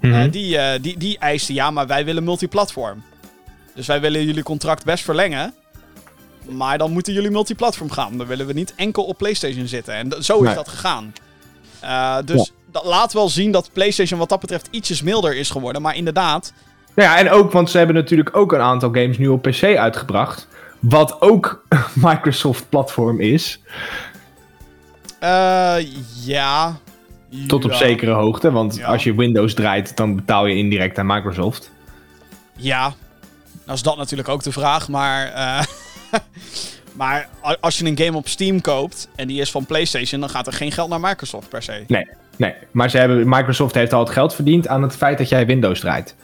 [0.02, 0.14] Mhm.
[0.14, 3.04] eh, die, eh, die, die eiste ja, maar wij willen multiplatform.
[3.76, 5.54] Dus wij willen jullie contract best verlengen.
[6.50, 8.18] Maar dan moeten jullie multiplatform gaan.
[8.18, 9.94] Dan willen we niet enkel op PlayStation zitten.
[9.94, 10.56] En zo is Nee.
[10.56, 11.14] dat gegaan.
[11.80, 15.82] Eh, dus dat laat wel zien dat PlayStation wat dat betreft ietsjes milder is geworden.
[15.82, 16.54] Maar inderdaad,
[16.96, 19.64] Nou ja, en ook, want ze hebben natuurlijk ook een aantal games nu op PC
[19.64, 20.48] uitgebracht.
[20.80, 23.60] Wat ook Microsoft-platform is.
[25.20, 25.76] eh,
[26.26, 26.78] ja.
[27.48, 27.78] Tot op Ja.
[27.78, 28.52] zekere hoogte.
[28.52, 28.88] Want Ja.
[28.88, 31.72] als je Windows draait, dan betaal je indirect aan Microsoft.
[32.56, 32.94] Ja,
[33.66, 35.28] nou is dat natuurlijk ook de vraag, maar...
[35.34, 35.64] eh,
[36.94, 37.30] maar
[37.60, 40.54] als je een game op Steam koopt en die is van PlayStation, dan gaat er
[40.54, 41.84] geen geld naar Microsoft per se.
[41.88, 42.54] Nee, nee.
[42.72, 45.80] Maar ze hebben, Microsoft heeft al het geld verdiend aan het feit dat jij Windows
[45.80, 46.16] draait.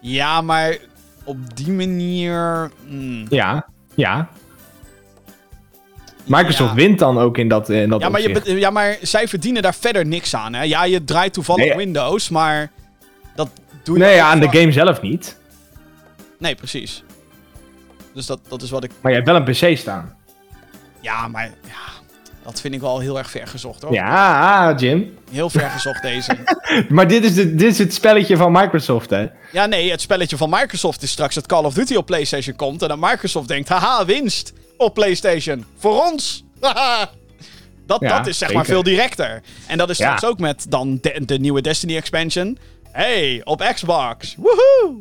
[0.00, 0.76] Ja, maar
[1.24, 2.70] op die manier...
[2.86, 3.26] hmm.
[3.28, 4.28] Ja, ja.
[6.26, 6.76] Microsoft Ja.
[6.76, 9.74] wint dan ook in dat, in dat Ja, maar je, ja, maar zij verdienen daar
[9.74, 10.54] verder niks aan.
[10.54, 10.62] Hè?
[10.62, 11.76] Ja, je draait toevallig Nee.
[11.76, 12.70] Windows, maar
[13.34, 13.48] dat
[13.82, 15.38] doe je Nee, ja, aan de game zelf niet.
[16.38, 17.02] Nee, precies.
[18.14, 18.90] Dus dat, dat is wat ik...
[19.00, 20.16] Maar je hebt wel een PC staan.
[21.00, 22.02] Ja, maar ja,
[22.44, 23.92] dat vind ik wel heel erg ver gezocht hoor.
[23.92, 25.18] Ja, ah, Jim.
[25.30, 26.36] Heel ver gezocht deze.
[26.88, 29.26] Maar dit is, de, dit is het spelletje van Microsoft, hè?
[29.52, 32.82] Ja, nee, het spelletje van Microsoft is straks dat Call of Duty op PlayStation komt.
[32.82, 34.52] En dan Microsoft denkt, haha, winst.
[34.76, 35.64] op PlayStation.
[35.78, 36.44] Voor ons.
[37.86, 39.42] dat, Ja, dat is zeg maar veel directer.
[39.66, 40.04] En dat is Ja.
[40.04, 42.58] straks ook met dan de, de nieuwe Destiny expansion.
[42.90, 44.34] Hey, op Xbox.
[44.36, 45.00] Woehoe!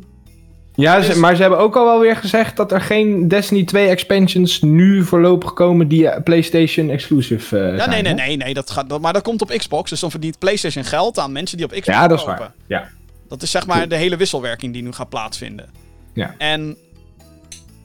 [0.81, 3.63] Ja, ze- Dus- maar ze hebben ook al wel weer gezegd dat er geen Destiny
[3.63, 7.89] 2 expansions nu voorlopig komen die eh, PlayStation exclusive eh, Ja, zijn.
[7.89, 9.89] nee, nee, nee, nee dat gaat, dat- maar dat komt op Xbox.
[9.89, 12.39] Dus dan verdient PlayStation geld aan mensen die op Xbox Ja, dat is kopen.
[12.39, 12.53] waar.
[12.67, 12.89] Ja.
[13.27, 15.69] Dat is zeg maar de hele wisselwerking die nu gaat plaatsvinden.
[16.13, 16.35] Ja.
[16.37, 16.77] En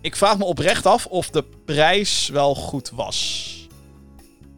[0.00, 3.54] ik vraag me oprecht af of de prijs wel goed was.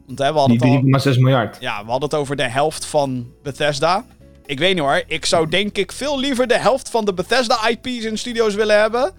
[0.07, 1.57] Want hè, we hadden Die het al, 3,6 miljard.
[1.61, 4.05] ja, we hadden het over de helft van Bethesda.
[4.49, 7.69] Ik weet niet hoor, ik zou denk ik veel liever de helft van de Bethesda
[7.69, 9.13] IP's in studio's willen hebben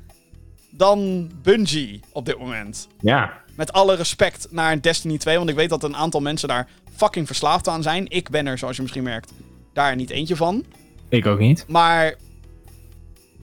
[0.70, 2.88] dan Bungie op dit moment.
[3.00, 3.42] Ja.
[3.56, 7.28] Met alle respect naar Destiny 2, want ik weet dat een aantal mensen daar fucking
[7.28, 8.10] verslaafd aan zijn.
[8.10, 9.32] Ik ben er, zoals je misschien merkt,
[9.74, 10.66] daar niet eentje van.
[11.10, 11.66] Ik ook niet.
[11.68, 12.16] Maar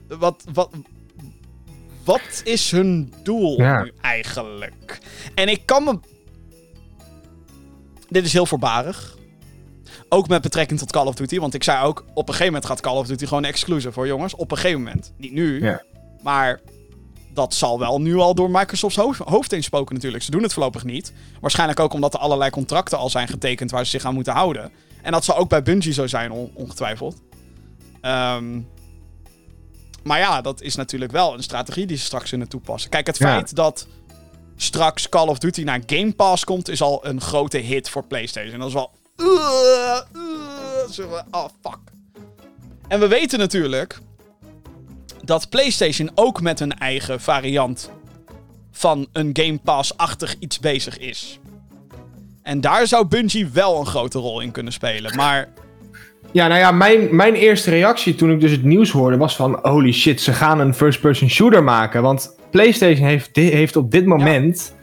[0.07, 0.69] wat, wat,
[2.03, 3.83] wat is hun doel Ja.
[3.83, 4.97] nu eigenlijk?
[5.35, 5.99] En ik kan me.
[8.09, 9.16] Dit is heel voorbarig.
[10.09, 11.39] Ook met betrekking tot Call of Duty.
[11.39, 14.07] Want ik zei ook, op een gegeven moment gaat Call of Duty gewoon exclusive voor
[14.07, 14.35] jongens.
[14.35, 15.13] Op een gegeven moment.
[15.17, 15.63] Niet nu.
[15.63, 15.81] Ja.
[16.23, 16.59] Maar
[17.33, 19.51] dat zal wel nu al door Microsofts hoofd, hoofd
[19.91, 20.23] natuurlijk.
[20.23, 21.13] Ze doen het voorlopig niet.
[21.41, 24.71] Waarschijnlijk ook omdat er allerlei contracten al zijn getekend waar ze zich aan moeten houden.
[25.01, 27.21] En dat zal ook bij Bungie zo zijn, on- ongetwijfeld.
[28.01, 28.59] Ehm,
[30.03, 32.89] maar ja, dat is natuurlijk wel een strategie die ze straks kunnen toepassen.
[32.89, 33.27] Kijk, het Ja.
[33.27, 33.87] feit dat
[34.55, 38.59] straks Call of Duty naar Game Pass komt, is al een grote hit voor PlayStation.
[38.59, 38.91] Dat is wel.
[39.17, 39.99] Uh,
[40.99, 41.77] uh, oh fuck.
[42.87, 43.99] En we weten natuurlijk
[45.23, 47.91] dat PlayStation ook met een eigen variant
[48.71, 51.39] van een Game Pass-achtig iets bezig is.
[52.43, 55.15] En daar zou Bungie wel een grote rol in kunnen spelen.
[55.15, 55.49] Maar
[56.31, 59.59] Ja, nou ja, mijn, mijn eerste reactie toen ik dus het nieuws hoorde was van...
[59.61, 62.01] Holy shit, ze gaan een first-person shooter maken.
[62.01, 64.75] Want PlayStation heeft, heeft op dit moment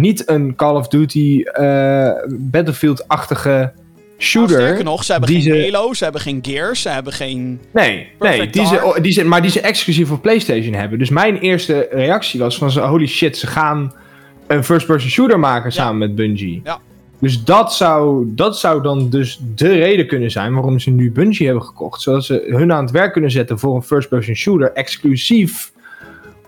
[0.00, 3.72] niet een Call of Duty eh, Battlefield-achtige
[4.18, 4.56] shooter.
[4.56, 7.60] Nou, sterker nog, ze hebben geen ze- Halo, ze hebben geen Gears, ze hebben geen...
[7.70, 10.98] Nee, nee die ze, die ze, maar die ze exclusief voor PlayStation hebben.
[10.98, 12.70] Dus mijn eerste reactie was van...
[12.70, 13.92] Holy shit, ze gaan
[14.46, 16.60] een first-person shooter maken samen met Bungie.
[16.64, 16.78] Ja.
[17.18, 21.46] Dus dat zou, dat zou dan dus de reden kunnen zijn waarom ze nu Bungie
[21.46, 22.00] hebben gekocht.
[22.00, 25.72] Zodat ze hun aan het werk kunnen zetten voor een first-person shooter exclusief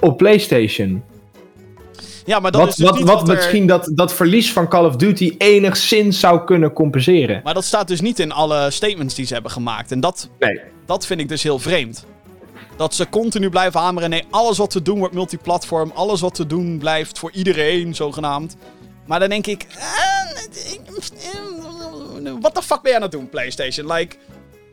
[0.01, 1.03] op PlayStation.
[2.25, 4.53] Ja, maar dat Wat, is dus wat, niet wat, wat er- misschien dat, dat verlies
[4.53, 7.41] van Call of Duty enigszins zou kunnen compenseren.
[7.45, 9.93] Maar dat staat dus niet in alle statements die ze hebben gemaakt.
[9.93, 10.61] En dat, Nee.
[10.87, 12.05] dat vind ik dus heel vreemd.
[12.77, 14.11] Dat ze continu blijven hameren.
[14.11, 15.91] Nee, alles wat te doen wordt multiplatform.
[15.95, 18.57] Alles wat te doen blijft voor iedereen, zogenaamd.
[19.07, 19.67] Maar dan denk ik...
[22.41, 23.93] Wat de fuck ben je aan het doen, PlayStation?
[23.93, 24.17] Like,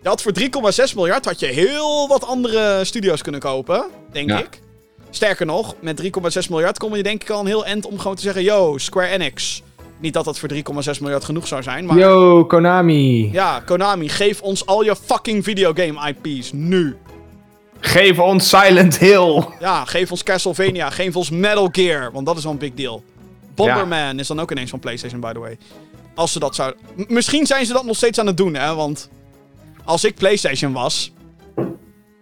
[0.02, 4.40] je had voor 3,6 miljard had je heel wat andere studio's kunnen kopen, denk Ja.
[4.40, 4.60] ik.
[5.10, 6.10] Sterker nog, met 3,6
[6.50, 8.44] miljard kom je denk ik al een heel eind om gewoon te zeggen...
[8.44, 9.62] Yo, Square Enix.
[10.00, 10.60] Niet dat dat voor 3,6
[11.02, 11.98] miljard genoeg zou zijn, maar...
[11.98, 13.32] Yo, Konami.
[13.32, 16.98] Ja, Konami, geef ons al je fucking videogame IP's nu.
[17.80, 19.44] Geef ons Silent Hill.
[19.60, 23.04] Ja, geef ons Castlevania, geef ons Metal Gear, want dat is wel een big deal.
[23.56, 25.58] Bomberman is dan ook ineens van PlayStation, by the way.
[26.16, 26.80] Als ze dat zouden...
[26.96, 29.10] M- Misschien zijn ze dat nog steeds aan het doen, hè, want...
[29.84, 31.12] Als ik PlayStation was,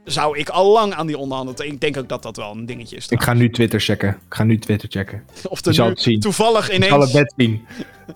[0.08, 1.68] zou ik al lang aan die onderhandelen.
[1.72, 3.08] Ik denk ook dat dat wel een dingetje is.
[3.08, 4.10] Ik ga nu Twitter checken.
[4.10, 5.24] Ik ga nu Twitter checken.
[5.50, 6.20] Of er zal het zien.
[6.20, 7.12] toevallig Ik zal het ineens...
[7.12, 7.66] bed zien.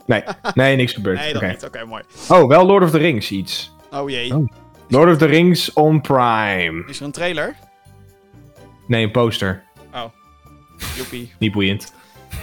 [0.06, 0.24] Nee,
[0.54, 1.18] nee, niks gebeurd.
[1.20, 1.52] Nee, dat Oké.
[1.52, 1.66] niet.
[1.66, 2.04] Oké, mooi.
[2.30, 3.72] Oh, wel Lord of the Rings iets.
[3.92, 4.36] Oh jee.
[4.36, 4.48] Oh.
[4.88, 6.84] Lord of the Rings on Prime.
[6.88, 7.56] Is er een trailer?
[8.88, 9.64] Nee, een poster.
[9.94, 10.04] Oh.
[10.96, 11.34] Joepie.
[11.40, 11.94] Niet boeiend.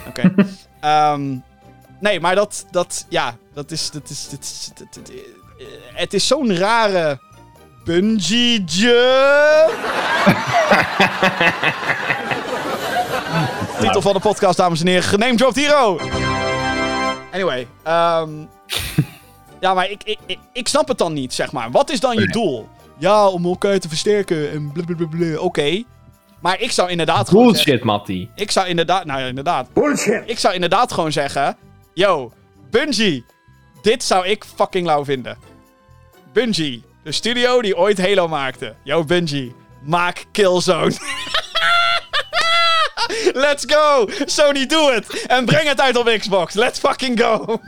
[0.09, 0.34] Oké.
[0.80, 1.36] Ehm,
[2.01, 5.12] nee, maar dat, dat, ja, dat is, dat is, dat is, dat- dat-
[5.94, 7.20] het is zo'n rare
[7.89, 8.64] bungee
[13.80, 15.99] Titel van de podcast, dames en heren, genamedropt hero.
[17.32, 18.30] Anyway, ehm,
[19.61, 21.70] ja, maar ik, ik, ik, ik snap het dan niet, zeg maar.
[21.70, 22.68] Wat is dan je doel?
[22.99, 25.39] Ja, om elkaar te versterken en blablabla.
[25.39, 25.82] Oké.
[26.41, 28.28] Maar ik zou inderdaad gewoon zeggen- Bullshit, Matty.
[28.34, 29.72] ik zou inderdaad, nou ja, inderdaad.
[29.72, 30.22] Bullshit.
[30.26, 31.57] Ik zou inderdaad gewoon zeggen:
[31.95, 32.32] Yo,
[32.70, 33.24] Bungie,
[33.82, 35.39] dit zou ik fucking lauw vinden.
[36.32, 38.74] Bungie, de studio die ooit Halo maakte.
[38.82, 40.92] Yo, Bungie, maak Killzone.
[43.32, 44.09] Let's go!
[44.24, 45.26] Sony, doe het!
[45.26, 46.55] En breng het uit op Xbox.
[46.55, 47.61] Let's fucking go!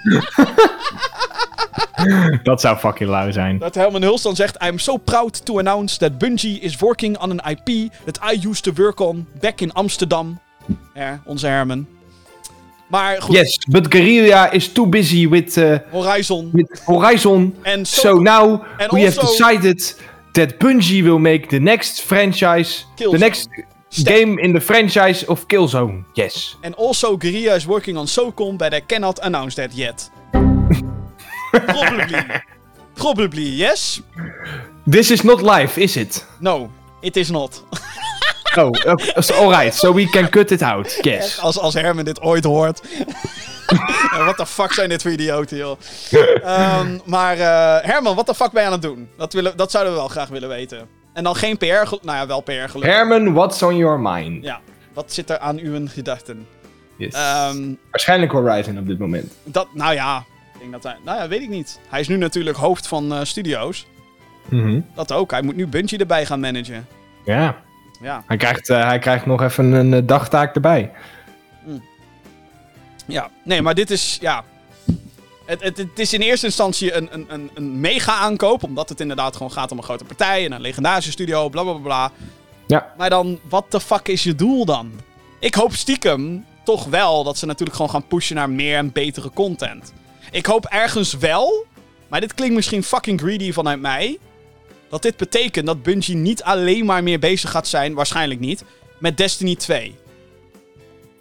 [2.43, 3.59] Dat zou fucking lauw zijn.
[3.59, 7.51] Dat Herman Hulst zegt: I'm so proud to announce that Bungie is working on an
[7.51, 10.41] IP that I used to work on back in Amsterdam.
[10.95, 11.87] Ja, onze Herman.
[12.91, 16.51] Maar goed, Yes, but Guerrilla is too busy with, uh, Horizon.
[16.53, 17.55] with Horizon.
[17.65, 19.95] Zo- So now and we have decided
[20.33, 23.11] that Bungie will make the next franchise, Killzone.
[23.13, 23.49] the next
[24.05, 26.05] game in the franchise of Killzone.
[26.15, 26.57] Yes.
[26.63, 30.11] And also, Guerrilla is working on SOCOM, but I cannot announce that yet.
[31.53, 32.25] Probably.
[32.95, 34.01] Probably, yes?
[34.91, 36.25] This is not live, is it?
[36.41, 36.71] No,
[37.03, 37.61] it is not.
[38.57, 39.75] Oh, okay, so- alright.
[39.75, 40.99] So we can cut it out.
[41.01, 41.39] Yes.
[41.41, 42.81] Als, als Herman dit ooit hoort.
[44.27, 45.79] Wat de fuck zijn dit voor idioten, joh.
[46.43, 49.09] Ehm, maar eh, Herman, wat de fuck ben je aan het doen?
[49.17, 50.89] Dat, willen, dat zouden we wel graag willen weten.
[51.13, 52.83] En dan geen PR, nou ja, wel PR gelukkig.
[52.95, 54.45] Herman, what's on your mind?
[54.45, 54.61] Ja,
[54.93, 56.47] wat zit er aan uw gedachten?
[56.97, 57.15] Yes.
[57.15, 59.33] Ehm, Waarschijnlijk Horizon op dit moment.
[59.45, 60.25] dat, nou ja,
[60.55, 61.79] ik denk dat hij, nou ja, weet ik niet.
[61.89, 63.87] Hij is nu natuurlijk hoofd van eh, studio's.
[64.49, 64.81] Mhm.
[64.95, 65.31] Dat ook.
[65.31, 66.87] Hij moet nu Bungie erbij gaan managen.
[67.25, 67.57] Ja.
[68.01, 70.91] Ja, Hij krijgt, eh, hij krijgt nog even een eh, dagtaak erbij.
[73.07, 73.31] ja.
[73.45, 74.45] Nee, maar dit is, ja...
[75.47, 79.37] Het, het, het is in eerste instantie een, een, een, een mega-aankoop, omdat het inderdaad
[79.37, 82.11] gewoon gaat om een grote partij en een legendarische studio, bla bla bla.
[82.67, 82.93] Ja.
[82.97, 84.93] Maar dan, wat de fuck is je doel dan?
[85.39, 89.31] Ik hoop stiekem toch wel dat ze natuurlijk gewoon gaan pushen naar meer en betere
[89.31, 89.93] content.
[90.31, 91.67] Ik hoop ergens wel,
[92.09, 94.19] maar dit klinkt misschien fucking greedy vanuit mij,
[94.91, 98.65] dat dit betekent dat Bungie niet alleen maar meer bezig gaat zijn, waarschijnlijk niet,
[98.99, 99.95] met Destiny 2.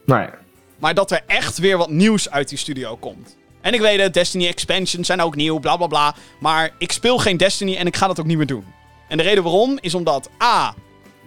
[0.05, 0.37] Nou ja.
[0.79, 3.37] Maar dat er echt weer wat nieuws uit die studio komt.
[3.61, 6.15] En ik weet het, Destiny expansions zijn ook nieuw, bla bla bla.
[6.39, 8.65] Maar ik speel geen Destiny en ik ga dat ook niet meer doen.
[9.07, 10.75] En de reden waarom is omdat A.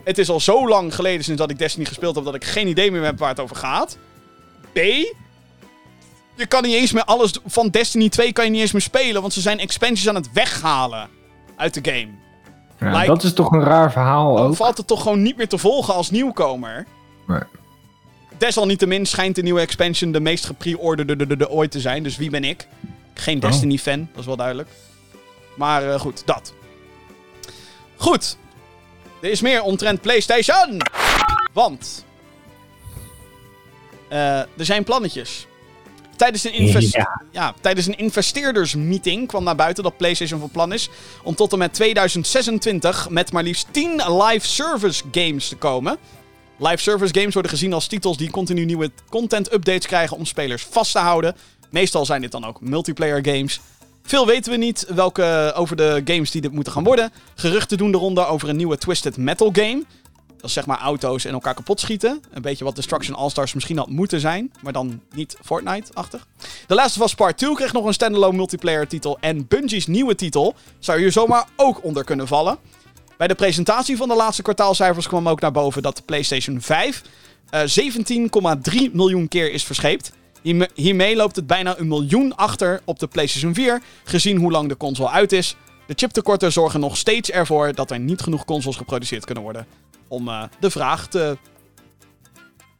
[0.04, 2.68] Het is al zo lang geleden sinds dat ik Destiny gespeeld heb dat ik geen
[2.68, 3.98] idee meer heb waar het over gaat.
[4.72, 4.76] B.
[6.36, 9.20] Je kan niet eens meer alles van Destiny 2 kan je niet eens meer spelen,
[9.20, 11.08] want ze zijn expansions aan het weghalen
[11.56, 12.21] uit de game.
[12.82, 14.56] Ja, Like- dat is toch een raar verhaal Dan ook.
[14.56, 16.86] valt het toch gewoon niet meer te volgen als nieuwkomer.
[17.26, 17.40] Nee.
[18.38, 22.02] Desalniettemin schijnt de nieuwe expansion de meest gepre-orderde de, de, de ooit te zijn.
[22.02, 22.66] Dus wie ben ik?
[23.14, 23.42] Geen Oh.
[23.42, 24.68] Destiny-fan, dat is wel duidelijk.
[25.56, 26.52] Maar eh, goed, dat.
[27.96, 28.36] Goed.
[29.20, 30.78] Er is meer omtrent PlayStation.
[31.52, 32.04] Want.
[34.08, 35.46] eh, er zijn plannetjes.
[36.16, 37.22] Tijdens een, invest- Ja.
[37.30, 40.88] ja, tijdens een investeerdersmeeting kwam naar buiten dat PlayStation van plan is
[41.22, 43.90] om tot en met 2026 met maar liefst 10
[44.22, 45.96] live service games te komen.
[46.58, 50.66] Live service games worden gezien als titels die continu nieuwe content updates krijgen om spelers
[50.70, 51.36] vast te houden.
[51.70, 53.60] Meestal zijn dit dan ook multiplayer games.
[54.02, 57.12] Veel weten we niet welke, over de games die dit moeten gaan worden.
[57.34, 59.82] Geruchten doen de ronde over een nieuwe Twisted Metal game.
[60.42, 62.22] Dat is zeg maar auto's en elkaar kapot schieten.
[62.30, 64.52] Een beetje wat Destruction All-Stars misschien had moeten zijn.
[64.62, 66.26] Maar dan niet Fortnite-achtig.
[66.66, 69.18] The Last of Us Part 2 kreeg nog een standalone multiplayer titel.
[69.20, 72.58] En Bungie's nieuwe titel zou hier zomaar ook onder kunnen vallen.
[73.16, 77.02] Bij de presentatie van de laatste kwartaalcijfers kwam ook naar boven dat de PlayStation 5
[77.50, 77.60] eh,
[78.86, 80.12] 17,3 miljoen keer is verscheept.
[80.42, 84.68] Hierme- Hiermee loopt het bijna een miljoen achter op de PlayStation 4, gezien hoe lang
[84.68, 85.56] de console uit is.
[85.86, 89.66] De chiptekorten zorgen nog steeds ervoor dat er niet genoeg consoles geproduceerd kunnen worden
[90.12, 91.36] om eh, de vraag te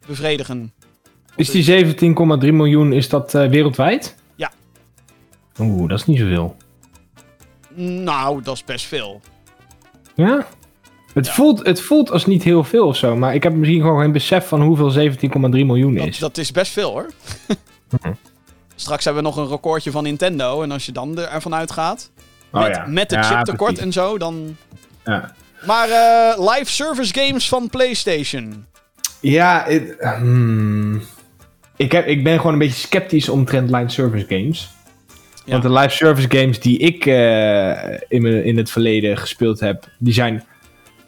[0.07, 0.72] bevredigen.
[1.37, 4.16] Is die 17,3 miljoen, is dat eh, wereldwijd?
[4.35, 4.51] Ja.
[5.61, 6.57] Oeh, dat is niet zoveel.
[7.74, 9.20] Nou, dat is best veel.
[10.14, 10.47] Ja?
[11.14, 14.01] Het, voelt, het voelt als niet heel veel of zo, maar ik heb misschien gewoon
[14.01, 15.11] geen besef van hoeveel 17,3
[15.51, 16.18] miljoen Dat, is.
[16.18, 17.07] dat is best veel hoor.
[18.74, 20.62] Straks hebben we nog een recordje van Nintendo.
[20.62, 22.11] En als je dan er- ervan uitgaat,
[22.53, 22.87] Oh met, ja.
[22.87, 24.57] met het Ja, chiptekort en zo, dan...
[25.05, 25.35] Ja,
[25.66, 28.64] Maar eh, live service games van PlayStation.
[29.20, 29.66] ja
[30.18, 31.02] hmm.
[31.76, 34.70] ik, heb, ik ben gewoon een beetje sceptisch omtrent live service games.
[35.44, 35.50] Ja.
[35.50, 39.84] Want de live service games die ik eh, in, mijn- in het verleden gespeeld heb,
[39.98, 40.44] die zijn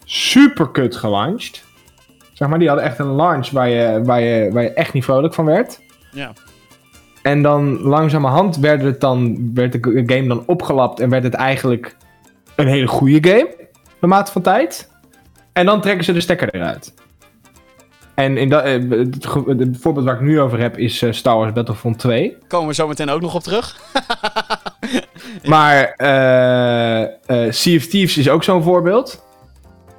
[0.04, 1.64] super kut gelaunched.
[2.32, 5.04] Zeg maar, die hadden echt een launch waar je, waar je, waar je echt niet
[5.04, 5.80] vrolijk van werd.
[6.12, 6.32] Ja.
[7.22, 11.96] En dan langzamerhand werd, het dan, werd de game dan opgelapt en werd het eigenlijk
[12.56, 13.48] een hele goede game.
[14.06, 14.88] Naarmate van tijd.
[15.52, 16.94] En dan trekken ze de stekker eruit.
[18.14, 18.72] En in dat, eh,
[19.58, 22.36] het, voorbeeld waar ik nu over heb is eh, Star Wars Battlefront 2.
[22.48, 23.76] Komen we zo meteen ook nog op terug.
[25.44, 25.94] Maar
[27.48, 29.24] Sea of Thieves is ook zo'n voorbeeld.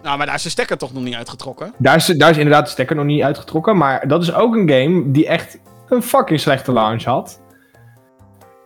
[0.04, 1.74] Nou, maar daar is de stekker toch nog niet uitgetrokken.
[1.78, 3.78] Daar is, daar is inderdaad de stekker nog niet uitgetrokken.
[3.78, 7.42] Maar dat is ook een game die echt een fucking slechte launch had.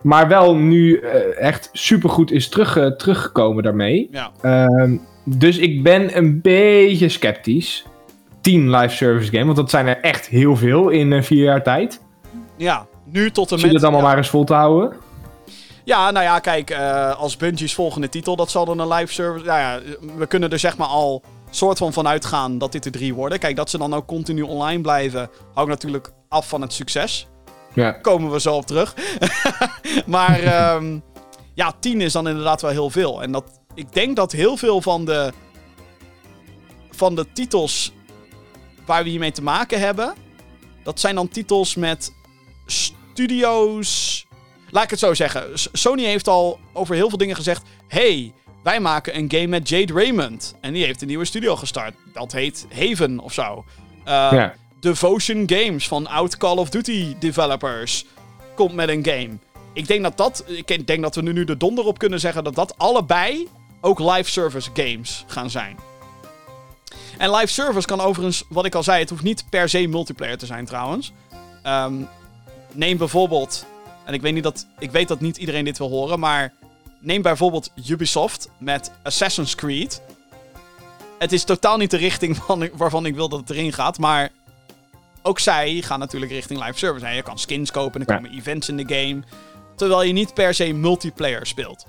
[0.02, 4.08] Maar wel nu eh, echt supergoed is terug, teruggekomen daarmee.
[4.10, 4.30] Ja.
[4.40, 7.84] Ehm, dus ik ben een beetje sceptisch.
[8.40, 11.62] 10 live service game, want dat zijn er echt heel veel in eh, vier jaar
[11.62, 12.00] tijd.
[12.56, 13.76] Ja, nu tot en Zie met...
[13.76, 14.06] het allemaal ja.
[14.08, 14.96] maar eens vol te houden.
[15.84, 19.44] Ja, nou ja, kijk, eh, als Bungie's volgende titel, dat zal dan een live service...
[19.44, 19.80] Nou ja,
[20.16, 23.38] we kunnen er zeg maar al soort van van uitgaan dat dit er drie worden.
[23.38, 27.28] Kijk, dat ze dan ook continu online blijven, hangt natuurlijk af van het succes.
[27.72, 27.92] Ja.
[27.92, 28.94] Komen we zo op terug.
[30.06, 30.98] maar ehm,
[31.54, 33.22] ja, 10 is dan inderdaad wel heel veel.
[33.22, 35.32] En dat, ik denk dat heel veel van de,
[36.90, 37.92] van de titels
[38.86, 40.14] waar we hiermee te maken hebben,
[40.82, 42.12] dat zijn dan titels met
[42.66, 44.26] studio's.
[44.70, 45.44] Laat ik het zo zeggen.
[45.72, 47.62] Sony heeft al over heel veel dingen gezegd.
[47.88, 50.54] hey, wij maken een game met Jade Raymond.
[50.60, 51.94] En die heeft een nieuwe studio gestart.
[52.12, 53.64] Dat heet Haven of zo.
[54.04, 54.54] Eh, Ja.
[54.80, 58.04] Devotion Games van oud Call of Duty developers
[58.54, 59.38] komt met een game.
[59.72, 62.54] Ik denk dat dat, ik denk dat we nu de donder op kunnen zeggen dat
[62.54, 63.48] dat allebei
[63.80, 65.76] ook live service games gaan zijn.
[67.18, 70.38] En live service kan overigens, wat ik al zei, het hoeft niet per se multiplayer
[70.38, 71.12] te zijn trouwens.
[71.62, 71.94] Ehm,
[72.72, 73.66] neem bijvoorbeeld,
[74.04, 76.52] en ik weet, niet dat, ik weet dat niet iedereen dit wil horen, maar
[77.00, 80.02] neem bijvoorbeeld Ubisoft met Assassin's Creed.
[81.18, 84.30] Het is totaal niet de richting van, waarvan ik wil dat het erin gaat, maar
[85.22, 87.06] ook zij gaan natuurlijk richting live service.
[87.06, 88.16] En je kan skins kopen, er Ja.
[88.16, 89.22] komen events in de game.
[89.76, 91.86] Terwijl je niet per se multiplayer speelt.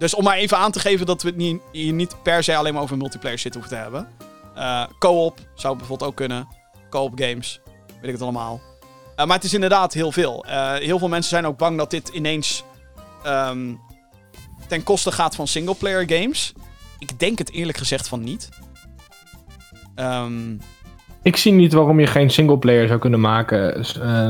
[0.00, 2.56] Dus om maar even aan te geven dat we het niet, hier niet per se
[2.56, 4.08] alleen maar over multiplayer shit hoeven te hebben.
[4.54, 6.48] Eh, co-op zou bijvoorbeeld ook kunnen.
[6.90, 8.60] Co-op games, weet ik het allemaal.
[9.16, 10.44] Eh, maar het is inderdaad heel veel.
[10.44, 12.64] Eh, heel veel mensen zijn ook bang dat dit ineens
[13.22, 13.74] ehm,
[14.68, 16.52] ten koste gaat van singleplayer games.
[16.98, 18.48] Ik denk het eerlijk gezegd van niet.
[19.94, 20.56] Ehm,
[21.22, 23.86] Ik zie niet waarom je geen singleplayer zou kunnen maken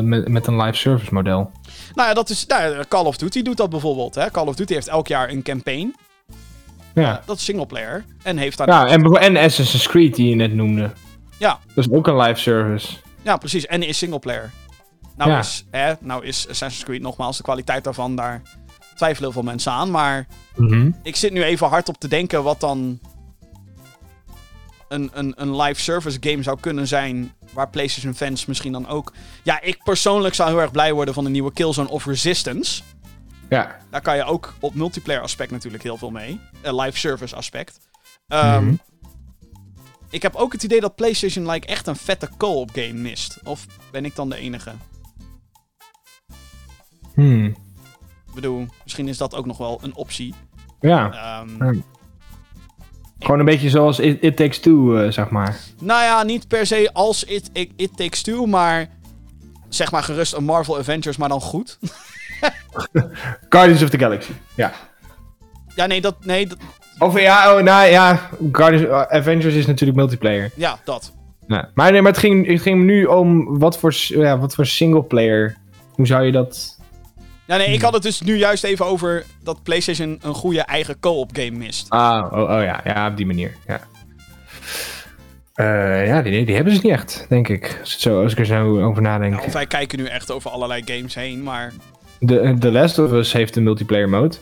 [0.08, 1.50] met, met een live service model.
[1.94, 4.14] Nou ja, dat is, nou, Call of Duty doet dat bijvoorbeeld.
[4.14, 4.30] Hè?
[4.30, 5.94] Call of Duty heeft elk jaar een campaign.
[6.94, 8.04] Ja, Dat is singleplayer.
[8.22, 8.68] En heeft daar...
[8.68, 10.90] ja en, bijvo- en Assassin's Creed die je net noemde.
[11.38, 11.58] Ja.
[11.74, 12.96] Dat is ook een live service.
[13.22, 13.66] Ja, precies.
[13.66, 14.50] En is singleplayer.
[15.16, 15.38] Nou, Ja.
[15.38, 18.42] is, hè, nou is Assassin's Creed nogmaals de kwaliteit daarvan, daar
[18.96, 19.90] twijfelen heel veel mensen aan.
[19.90, 20.26] Maar
[20.56, 20.90] Mhm.
[21.02, 22.98] ik zit nu even hard op te denken wat dan
[24.90, 27.32] een, een, een live service game zou kunnen zijn.
[27.52, 29.12] Waar PlayStation fans misschien dan ook.
[29.42, 32.82] Ja, ik persoonlijk zou heel erg blij worden van een nieuwe Killzone of Resistance.
[33.48, 33.76] Ja.
[33.90, 36.40] Daar kan je ook op multiplayer aspect natuurlijk heel veel mee.
[36.62, 37.80] Een live service aspect.
[38.28, 38.74] Ehm, Mhm.
[40.10, 43.38] Ik heb ook het idee dat PlayStation like, echt een vette co-op game mist.
[43.44, 44.72] Of ben ik dan de enige?
[47.14, 47.46] Hmm.
[48.26, 50.34] Ik bedoel, misschien is dat ook nog wel een optie.
[50.80, 51.12] Ja.
[51.12, 51.80] Ehm, Ja.
[53.20, 55.56] Gewoon een beetje zoals It, It Takes Two, eh, zeg maar.
[55.80, 58.88] Nou ja, niet per se als It, It, It Takes Two, maar
[59.68, 61.78] zeg maar gerust een Marvel Avengers, maar dan goed.
[63.48, 64.32] Guardians of the Galaxy.
[64.54, 64.72] Ja.
[65.74, 66.58] ja, nee, dat, nee, dat,
[66.98, 70.50] Of ja, oh, nou ja, Guardians uh, Avengers is natuurlijk multiplayer.
[70.54, 71.12] ja, dat.
[71.46, 71.70] Ja.
[71.74, 75.56] Maar nee, maar het ging, het ging nu om wat voor, ja, wat voor singleplayer.
[75.92, 76.79] Hoe zou je dat...
[77.50, 77.74] Ja, nee, Hmm.
[77.74, 81.50] ik had het dus nu juist even over dat PlayStation een goede eigen co-op game
[81.58, 81.90] mist.
[81.90, 83.56] Ah, oh, oh ja, ja, op die manier.
[83.66, 83.80] Ja,
[85.54, 87.76] Eh, ja die, die hebben ze niet echt, denk ik.
[87.80, 89.32] Als, het zo, als ik er zo over nadenk.
[89.34, 91.72] Nou, of wij kijken nu echt over allerlei games heen, maar
[92.18, 94.36] De, The Last of Us heeft een multiplayer mode.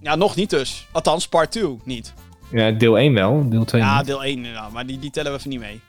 [0.00, 0.86] ja, nog niet dus.
[0.92, 2.12] Althans, part 2 niet.
[2.50, 4.06] Ja, deel 1 wel, deel 2 Ja, niet.
[4.06, 5.80] deel 1, ja, maar die, die tellen we even niet mee.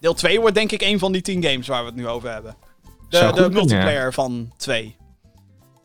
[0.00, 2.30] Deel 2 wordt denk ik een van die 10 games waar we het nu over
[2.32, 2.54] hebben.
[3.08, 4.96] De, de multiplayer van 2.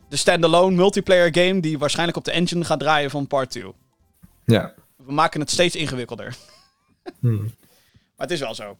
[0.08, 3.72] De standalone multiplayer game die waarschijnlijk op de engine gaat draaien van part 2.
[4.44, 4.74] Ja.
[4.96, 6.34] We maken het steeds ingewikkelder.
[7.20, 7.54] Hmm.
[8.16, 8.76] Maar het is wel zo.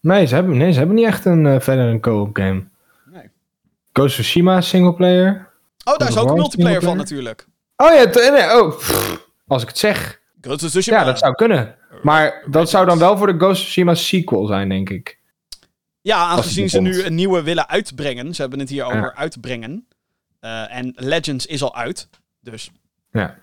[0.00, 2.64] Nee, ze hebben, nee, ze hebben niet echt een, eh, verder een co-op game.
[3.04, 3.30] Nee.
[3.92, 5.48] Ghost of Tsushima singleplayer.
[5.84, 7.46] Oh, daar is ook een multiplayer van natuurlijk.
[7.76, 10.20] Oh ja, nee, oh, pff, als ik het zeg.
[10.40, 10.98] Ghost of Tsushima.
[10.98, 11.76] Ja, dat zou kunnen.
[12.02, 15.18] Maar dat zou dan wel voor de Ghost of Tsushima sequel zijn, denk ik.
[16.02, 18.34] Ja, aangezien ze nu een nieuwe willen uitbrengen.
[18.34, 19.14] Ze hebben het hier over Ja.
[19.14, 19.86] uitbrengen.
[20.40, 22.08] Eh, en Legends is al uit.
[22.40, 22.70] Dus.
[23.10, 23.38] Ja.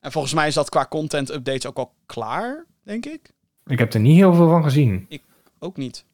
[0.00, 3.30] En volgens mij is dat qua content updates ook al klaar, denk ik.
[3.66, 5.08] Ik heb er niet heel veel van gezien.
[5.58, 6.04] Ook niet.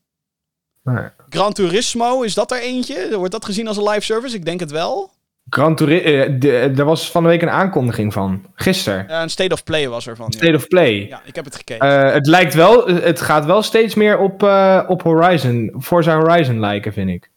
[0.83, 1.09] Nee.
[1.29, 3.17] Gran Turismo, is dat er eentje?
[3.17, 4.37] Wordt dat gezien als een live service?
[4.37, 5.13] Ik denk het wel.
[5.51, 8.45] Gran Turismo, er was van de week een aankondiging van.
[8.55, 9.09] Gisteren.
[9.09, 10.27] Eh, een State of Play was er van.
[10.31, 11.07] Ja, State of Play.
[11.09, 12.07] Ja, ik heb het gekeken.
[12.07, 16.61] Eh, het lijkt wel, het gaat wel steeds meer op, eh, op Horizon, Forza Horizon
[16.61, 17.31] lijken, vind ik.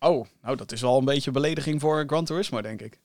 [0.00, 2.98] oh, nou dat is wel een beetje belediging voor Gran Turismo, denk ik.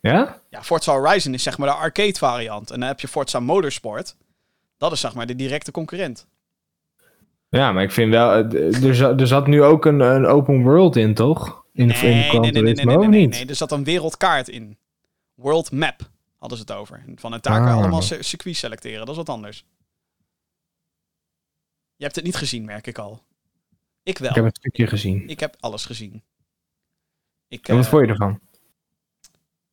[0.00, 0.40] Ja?
[0.50, 2.70] Ja, Forza Horizon is zeg maar de arcade variant.
[2.70, 4.16] En dan heb je Forza Motorsport.
[4.78, 6.26] Dat is zeg maar de directe concurrent.
[7.48, 10.96] Ja, maar ik vind wel, eh, er, er zat nu ook een, een open world
[10.96, 11.63] in, toch?
[11.74, 13.46] In, Nee, in nee, nee, nee, nee, nee, nee.
[13.46, 14.78] Er zat een wereldkaart in.
[15.34, 17.02] World Map hadden ze het over.
[17.06, 17.78] En Van het daar kan je Ah.
[17.80, 18.98] allemaal cir- circuits selecteren.
[18.98, 19.64] Dat is wat anders.
[21.96, 23.22] Je hebt het niet gezien, merk ik al.
[24.02, 24.28] Ik wel.
[24.28, 25.28] Ik heb een stukje gezien.
[25.28, 26.22] Ik heb alles gezien.
[27.48, 28.40] Ik, En wat eh, vond je ervan?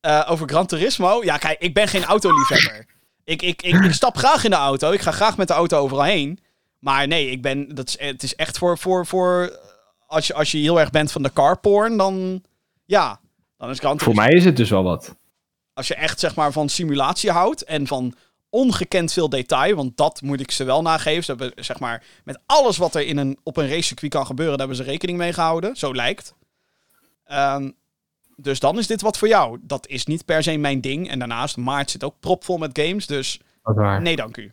[0.00, 1.24] eh, over Gran Turismo?
[1.24, 2.86] Ja, kijk, ik ben geen autoliefhebber.
[3.24, 4.90] ik, ik, ik, ik stap graag in de auto.
[4.92, 6.38] Ik ga graag met de auto overal heen.
[6.78, 8.78] Maar nee, ik ben, dat is, het is echt voor...
[8.78, 9.58] voor, voor
[10.12, 12.42] als, je, als je heel erg bent van de carporn, dan...
[12.84, 13.20] Ja,
[13.56, 15.16] dan is Gran Voor mij is het dus wel wat.
[15.74, 18.14] Als je echt zeg maar van simulatie houdt en van
[18.50, 19.74] ongekend veel detail.
[19.74, 21.24] Want dat moet ik ze wel nageven.
[21.24, 24.58] Ze hebben zeg maar met alles wat er in een, op een racecircuit kan gebeuren,
[24.58, 25.76] daar hebben ze rekening mee gehouden.
[25.76, 26.34] Zo lijkt.
[27.24, 27.70] Ehm,
[28.36, 29.58] dus dan is dit wat voor jou.
[29.62, 31.10] Dat is niet per se mijn ding.
[31.10, 33.06] En daarnaast, maart zit ook propvol met games.
[33.06, 33.40] Dus
[34.00, 34.52] nee, dank u.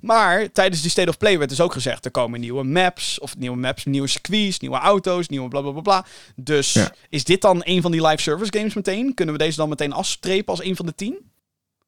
[0.00, 3.18] Maar tijdens die State of Play werd dus ook gezegd: er komen nieuwe maps.
[3.20, 6.06] Of nieuwe maps, nieuwe circuits, nieuwe auto's, nieuwe bla bla bla bla.
[6.36, 6.92] Dus Ja.
[7.08, 9.14] is dit dan een van die live service games meteen?
[9.14, 11.30] Kunnen we deze dan meteen afstrepen als een van de tien?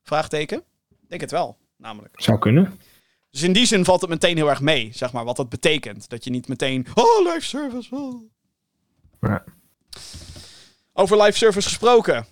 [0.02, 0.58] Vraagteken?
[0.90, 2.14] Ik denk het wel, namelijk.
[2.20, 2.78] Zou kunnen.
[3.30, 6.08] Dus in die zin valt het meteen heel erg mee, zeg maar, wat dat betekent.
[6.08, 7.94] Dat je niet meteen, oh, live service.
[7.94, 8.22] oh.
[9.20, 9.44] Ja.
[10.92, 12.26] Over live service gesproken.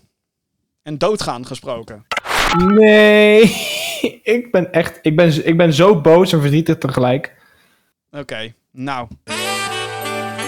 [0.83, 2.05] En doodgaan gesproken.
[2.55, 3.41] Nee.
[4.37, 4.99] ik ben echt...
[5.03, 7.35] Ik ben, ik ben zo boos en verdrietig tegelijk.
[8.11, 9.09] Oké, nou.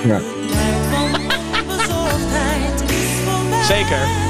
[0.05, 0.21] Ja.
[3.63, 4.27] Zeker.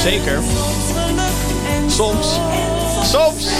[0.00, 0.38] Zeker.
[1.88, 2.40] Soms.
[3.02, 3.50] Soms.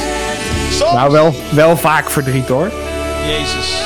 [0.71, 0.93] Soms.
[0.93, 2.71] Nou, wel, wel vaak verdriet hoor.
[3.27, 3.83] Jezus.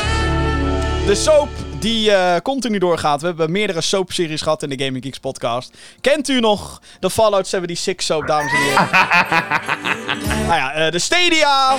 [1.06, 1.48] De soap
[1.84, 3.20] die eh, continu doorgaat.
[3.20, 5.76] We hebben meerdere soapseries gehad in de Gaming Geeks podcast.
[6.00, 8.88] Kent u nog de Fallout 76 soap, dames en heren?
[10.48, 11.76] nou ja, eh, de Stadia,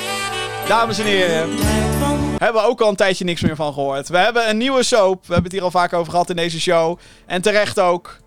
[0.68, 1.50] dames en heren.
[2.38, 4.08] Hebben we ook al een tijdje niks meer van gehoord.
[4.08, 5.20] We hebben een nieuwe soap.
[5.28, 7.00] We hebben het hier al vaak over gehad in deze show.
[7.26, 8.18] En terecht ook.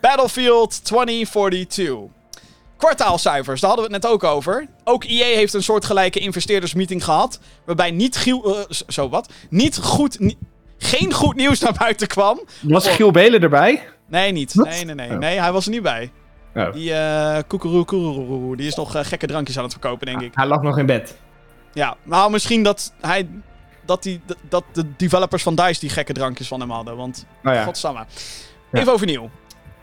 [0.00, 1.94] Battlefield 2042.
[2.76, 4.66] Kwartaalcijfers, daar hadden we het net ook over.
[4.84, 7.38] Ook EA heeft een soortgelijke investeerdersmeeting gehad.
[7.64, 8.14] Waarbij niet,
[8.68, 10.34] z- zo wat, niet goed,
[10.82, 12.40] geen goed nieuws naar buiten kwam.
[12.60, 13.88] Was Giel Belen erbij?
[14.06, 14.54] Nee, niet.
[14.54, 14.66] Wat?
[14.66, 15.10] Nee, nee, nee.
[15.10, 15.18] Oh.
[15.18, 16.10] Nee, hij was er niet bij.
[16.54, 16.72] Oh.
[16.72, 20.30] Die eh koekeroe, die is nog eh, gekke drankjes aan het verkopen, denk ik.
[20.34, 21.18] Hij lag nog in bed.
[21.72, 23.28] Ja, nou misschien dat hij...
[23.84, 26.96] Dat, die, dat- de developers van DICE die gekke drankjes van hem hadden.
[26.96, 27.64] Want, ja.
[27.64, 28.04] godsamme.
[28.72, 28.80] Ja.
[28.80, 29.30] Even overnieuw.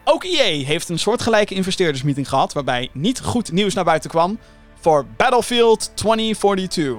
[0.03, 2.53] Ook EA heeft een soortgelijke investeerdersmeeting gehad...
[2.53, 4.39] waarbij niet goed nieuws naar buiten kwam
[4.79, 6.95] voor Battlefield 2042.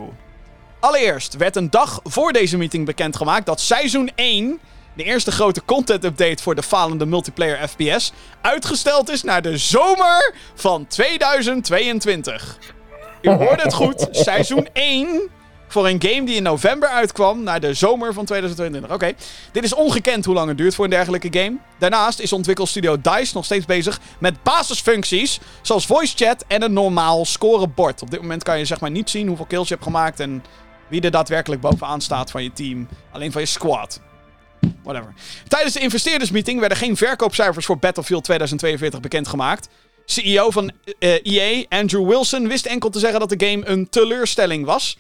[0.81, 4.61] Allereerst werd een dag voor deze meeting bekendgemaakt dat seizoen 1...
[4.97, 8.13] de eerste grote content-update voor de falende multiplayer FPS...
[8.41, 12.59] uitgesteld is naar de zomer van 2022.
[13.23, 15.31] U hoorde het goed, seizoen 1
[15.69, 18.95] voor een game die in november uitkwam naar de zomer van 2022.
[18.95, 19.13] Oké,
[19.53, 21.57] dit is ongekend hoe lang het duurt voor een dergelijke game.
[21.79, 27.25] Daarnaast is ontwikkelstudio DICE nog steeds bezig met basisfuncties zoals voice chat en een normaal
[27.25, 28.03] scorebord.
[28.03, 30.43] Op dit moment kan je zeg maar niet zien hoeveel kills je hebt gemaakt en
[30.89, 32.89] wie er daadwerkelijk bovenaan staat van je team.
[33.13, 34.01] Alleen van je squad.
[34.83, 35.15] Whatever.
[35.49, 39.69] Tijdens de investeerdersmeeting werden geen verkoopcijfers voor Battlefield 2042 bekendgemaakt.
[40.05, 44.65] CEO van eh, EA, Andrew Wilson, wist enkel te zeggen dat de game een teleurstelling
[44.65, 44.97] was.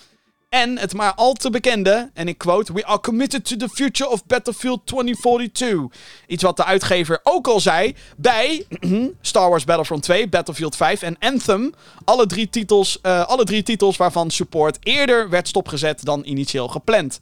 [0.48, 4.10] En het maar al te bekende, en ik quote: We are committed to the future
[4.10, 6.00] of Battlefield 2042.
[6.26, 8.66] Iets wat de uitgever ook al zei bij
[9.20, 11.74] Star Wars Battlefront 2, Battlefield 5 en Anthem.
[12.04, 17.20] Alle drie titels, eh, alle drie titels waarvan support eerder werd stopgezet dan initieel gepland.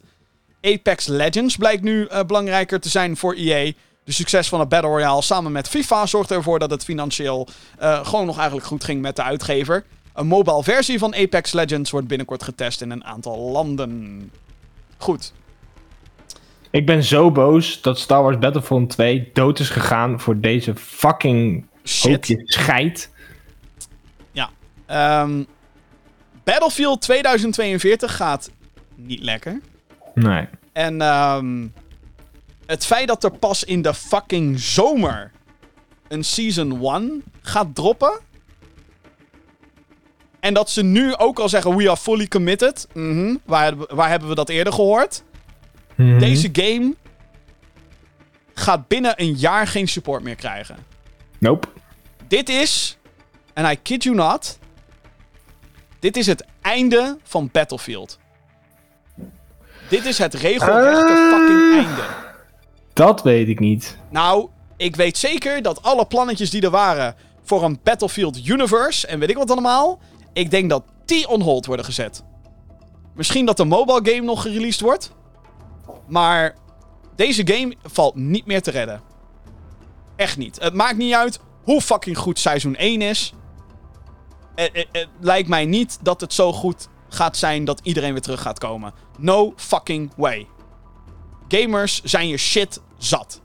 [0.61, 3.71] Apex Legends blijkt nu eh, belangrijker te zijn voor EA.
[4.03, 7.47] De succes van het Battle Royale samen met FIFA zorgde ervoor dat het financieel
[7.77, 9.85] eh, gewoon nog eigenlijk goed ging met de uitgever.
[10.17, 14.31] Een mobile versie van Apex Legends wordt binnenkort getest in een aantal landen.
[14.97, 15.33] Goed.
[16.69, 21.65] Ik ben zo boos dat Star Wars Battlefront 2 dood is gegaan voor deze fucking
[21.83, 22.43] Shit.
[22.45, 23.09] scheid.
[24.87, 25.43] Ehm,
[26.43, 28.51] Battlefield 2042 gaat
[28.95, 29.61] niet lekker.
[30.13, 30.47] Nee.
[30.71, 31.67] En ehm,
[32.65, 35.31] het feit dat er pas in de fucking zomer
[36.07, 38.19] een Season 1 gaat droppen.
[40.47, 42.87] En dat ze nu ook al zeggen, we are fully committed.
[42.93, 43.35] Mhm.
[43.45, 45.23] waar, hebben- waar hebben we dat eerder gehoord?
[45.95, 46.19] Mhm.
[46.19, 46.95] Deze game
[48.53, 50.75] gaat binnen een jaar geen support meer krijgen.
[51.39, 51.67] Nope.
[52.27, 52.97] Dit is,
[53.53, 54.57] en I kid you not,
[55.99, 58.19] dit is het einde van Battlefield.
[59.89, 61.29] Dit is het regelrechte Eh.
[61.39, 62.03] fucking einde.
[62.93, 63.97] Dat weet ik niet.
[64.09, 69.19] Nou, ik weet zeker dat alle plannetjes die er waren voor een Battlefield Universe en
[69.19, 69.99] weet ik wat allemaal,
[70.37, 72.23] ik denk dat die on hold worden gezet.
[73.15, 75.11] Misschien dat de mobile game nog gereleased wordt,
[76.07, 76.55] maar
[77.15, 79.01] deze game valt niet meer te redden.
[80.15, 80.59] Echt niet.
[80.61, 83.33] Het maakt niet uit hoe fucking goed seizoen 1 is.
[84.55, 88.21] Het, het- het lijkt mij niet dat het zo goed gaat zijn dat iedereen weer
[88.21, 88.93] terug gaat komen.
[89.17, 90.47] No fucking way.
[91.47, 93.41] Gamers zijn je shit zat.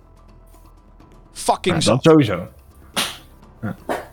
[1.32, 2.02] Fucking Ja, zat.
[2.02, 2.46] dat sowieso.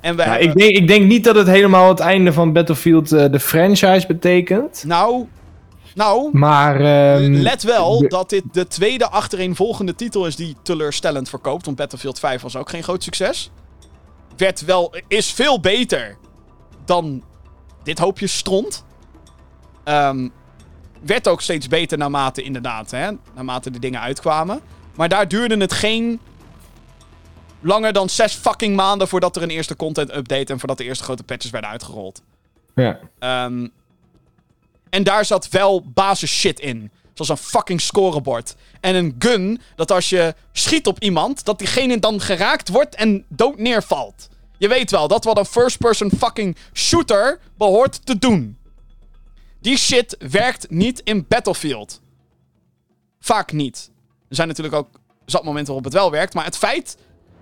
[0.01, 0.41] En Ja, hebben...
[0.41, 4.07] ik, denk, ik denk niet dat het helemaal het einde van Battlefield eh, de franchise
[4.07, 4.83] betekent.
[4.87, 5.27] Nou,
[5.95, 6.75] nou, Maar.
[6.81, 11.65] ehm, let wel de- dat dit de tweede achtereenvolgende titel is die teleurstellend verkoopt.
[11.65, 13.51] Want Battlefield 5 was ook geen groot succes.
[14.37, 16.17] werd wel, is veel beter
[16.85, 17.23] dan
[17.83, 18.83] dit hoopje stront.
[19.83, 20.27] Ehm,
[21.05, 24.59] werd ook steeds beter naarmate inderdaad, hè, naarmate de dingen uitkwamen.
[24.95, 26.19] Maar daar duurde het geen
[27.61, 31.03] langer dan zes fucking maanden voordat er een eerste content update en voordat de eerste
[31.03, 32.21] grote patches werden uitgerold.
[32.75, 32.99] Ja.
[33.19, 33.67] Ehm,
[34.89, 36.91] en daar zat wel basis shit in.
[37.13, 38.55] Zoals een fucking scorebord.
[38.79, 43.25] En een gun, dat als je schiet op iemand, dat diegene dan geraakt wordt en
[43.27, 44.29] dood neervalt.
[44.57, 48.57] Je weet wel, dat wat een first-person fucking shooter behoort te doen.
[49.61, 52.01] Die shit werkt niet in Battlefield.
[53.19, 53.91] Vaak niet.
[54.29, 56.33] Er zijn natuurlijk ook zat momenten waarop het wel werkt.
[56.33, 56.97] Maar het feit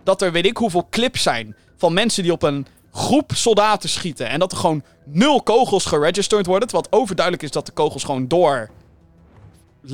[0.08, 4.30] dat er weet ik hoeveel clips zijn van mensen die op een groep soldaten schieten.
[4.30, 6.78] En dat er gewoon nul kogels geregisterd worden.
[6.78, 8.70] Het overduidelijk is dat de kogels gewoon door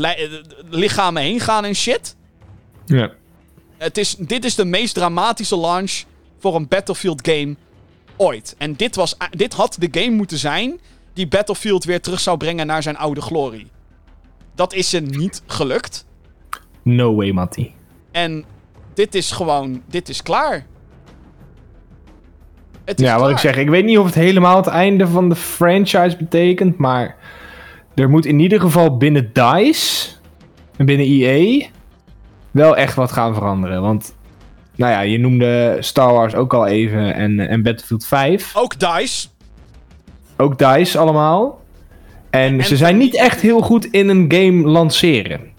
[0.01, 0.11] eh,
[0.69, 2.15] lichamen heen gaan en shit.
[2.85, 3.11] Ja.
[3.77, 6.03] Het is, dit is de meest dramatische launch
[6.39, 7.55] voor een Battlefield game
[8.15, 8.55] ooit.
[8.57, 10.79] En dit, was, dit had de game moeten zijn
[11.13, 13.67] die Battlefield weer terug zou brengen naar zijn oude glorie.
[14.55, 16.05] Dat is ze niet gelukt.
[16.81, 17.71] No way, Matty.
[18.11, 18.45] En
[18.93, 20.65] dit is gewoon, dit is klaar.
[22.85, 25.29] Het is Ja, wat ik zeg, ik weet niet of het helemaal het einde van
[25.29, 27.15] de franchise betekent, maar
[27.95, 30.09] er moet in ieder geval binnen DICE
[30.77, 31.65] en binnen EA
[32.51, 33.81] wel echt wat gaan veranderen.
[33.81, 34.15] Want,
[34.75, 38.55] nou ja, je noemde Star Wars ook al even en, en Battlefield 5.
[38.55, 39.27] Ook DICE.
[40.37, 41.61] Ook DICE allemaal.
[42.29, 45.52] En, En ze zijn niet echt heel goed in een game lanceren.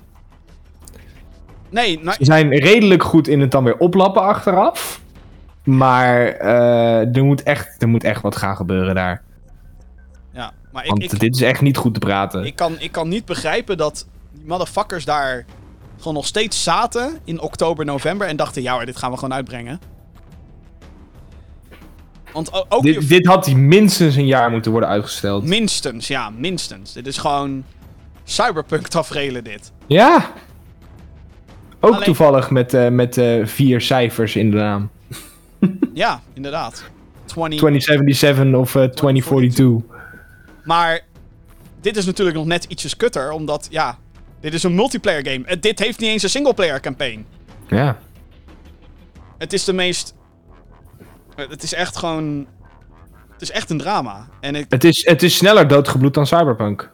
[1.75, 5.01] Nee, nou, Ze zijn redelijk goed in het dan weer oplappen achteraf.
[5.65, 9.23] Maar eh, er, moet echt, er moet echt wat gaan gebeuren daar.
[10.33, 12.45] ja, maar ik, Want ik, dit is echt niet goed te praten.
[12.45, 15.45] ik, kan, ik kan niet begrijpen dat die motherfuckers daar
[15.99, 19.35] gewoon nog steeds zaten in oktober, november en dachten, ja hoor, dit gaan we gewoon
[19.35, 19.81] uitbrengen.
[22.33, 25.45] Want ook je dit, dit had minstens een jaar moeten worden uitgesteld.
[25.45, 26.93] Minstens, ja, minstens.
[26.93, 27.65] Dit is gewoon
[28.25, 29.73] cyberpunk tafereelen dit.
[29.87, 30.33] ja.
[31.85, 34.91] Ook Alleen- toevallig met, eh, met eh, vier cijfers in de naam.
[35.95, 36.85] Ja, inderdaad.
[37.25, 37.59] 20.
[37.59, 39.97] 2077 of eh, 2042.
[40.65, 41.01] Maar
[41.81, 43.99] dit is natuurlijk nog net ietsjes kutter, omdat, ja,
[44.41, 45.59] dit is een multiplayer game.
[45.59, 47.27] Dit heeft niet eens een singleplayer campaign.
[47.69, 47.99] Ja.
[49.39, 50.15] Het is de meest...
[51.37, 52.47] Het is echt gewoon...
[53.33, 54.29] Het is echt een drama.
[54.41, 56.91] En ik, Het is, het is sneller doodgebloed dan Cyberpunk.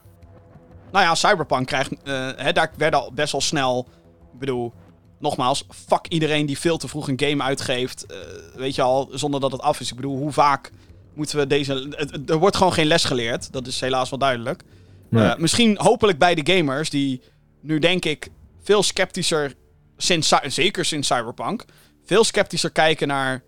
[0.93, 1.91] nou ja, Cyberpunk krijgt...
[2.05, 3.86] eh, hè, daar werd al best wel snel...
[4.33, 4.72] Ik bedoel,
[5.18, 8.07] nogmaals, fuck iedereen die veel te vroeg een game uitgeeft.
[8.07, 8.16] eh,
[8.55, 9.91] weet je al, zonder dat het af is.
[9.91, 10.70] Ik bedoel, hoe vaak
[11.14, 11.87] moeten we deze...
[11.97, 13.53] het- er wordt gewoon geen les geleerd.
[13.53, 14.62] Dat is helaas wel duidelijk.
[15.09, 15.24] Nee.
[15.24, 17.20] Eh, misschien hopelijk bij de gamers die
[17.61, 18.28] nu denk ik
[18.62, 19.55] veel sceptischer,
[19.97, 21.64] sinds, zeker sinds Cyberpunk,
[22.05, 23.43] veel sceptischer kijken naar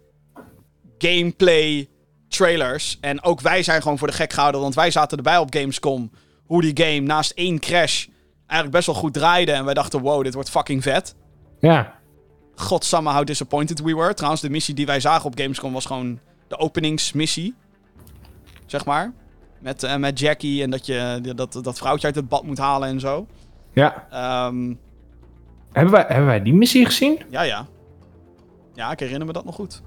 [0.99, 1.89] gameplay
[2.29, 2.99] trailers.
[3.01, 6.11] En ook wij zijn gewoon voor de gek gehouden, want wij zaten erbij op Gamescom.
[6.47, 8.07] Hoe die game naast één crash
[8.53, 9.53] eigenlijk best wel goed draaide.
[9.53, 11.15] En wij dachten, wow, dit wordt fucking vet.
[11.61, 11.95] Ja.
[12.55, 14.15] Godsamme, how disappointed we were.
[14.15, 17.55] Trouwens, de missie die wij zagen op Gamescom was gewoon de openingsmissie.
[18.67, 19.13] Zeg maar.
[19.59, 22.89] Met, eh, met Jackie en dat je dat, dat vrouwtje uit het bad moet halen
[22.89, 23.27] en zo.
[23.73, 24.07] ja.
[24.11, 24.75] Ehm,
[25.73, 27.19] Hebben, wij, hebben wij die missie gezien?
[27.31, 27.67] ja, ja.
[28.75, 29.83] Ja, ik herinner me dat nog goed.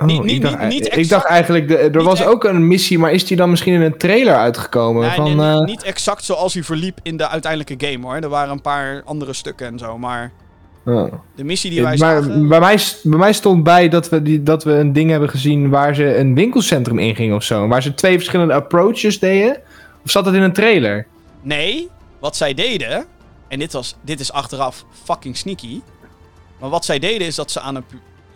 [0.00, 2.28] Oh, Niet- niet- ik, dacht, niet- niet ik exact- dacht eigenlijk, de, er was ex-
[2.28, 5.02] ook een missie, maar is die dan misschien in een trailer uitgekomen?
[5.06, 8.14] Nee, van, nee, eh, niet exact zoals hij verliep in de uiteindelijke game hoor.
[8.14, 9.98] Er waren een paar andere stukken en zo.
[9.98, 10.32] Maar
[10.84, 11.12] oh.
[11.36, 12.48] de missie die wij maar zagen...
[12.48, 15.68] bij, mij, bij mij stond bij dat we, die, dat we een ding hebben gezien
[15.68, 17.68] waar ze een winkelcentrum ingingen of zo.
[17.68, 19.56] Waar ze twee verschillende approaches deden.
[20.04, 21.06] Of zat dat in een trailer?
[21.42, 23.04] Nee, wat zij deden...
[23.48, 25.80] En dit, was, dit is achteraf fucking sneaky.
[26.60, 27.84] Maar wat zij deden is dat ze aan een...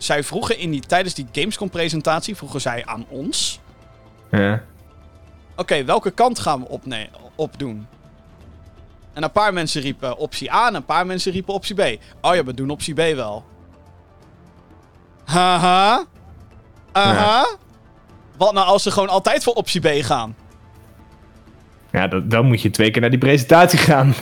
[0.03, 2.35] Zij vroegen in die, tijdens die Gamescom-presentatie...
[2.35, 3.59] Vroegen zij aan ons...
[4.31, 4.63] Ja.
[5.55, 7.87] Oké, welke kant gaan we op, nee, op doen?
[9.13, 11.99] En een paar mensen riepen optie A en een paar mensen riepen optie B.
[12.21, 13.45] Oh ja, we doen optie B wel.
[15.25, 16.03] Haha.
[16.91, 17.45] Aha.
[18.37, 20.35] Wat nou als ze gewoon altijd voor optie B gaan?
[21.91, 24.15] Ja, dat, dan moet je twee keer naar die presentatie gaan.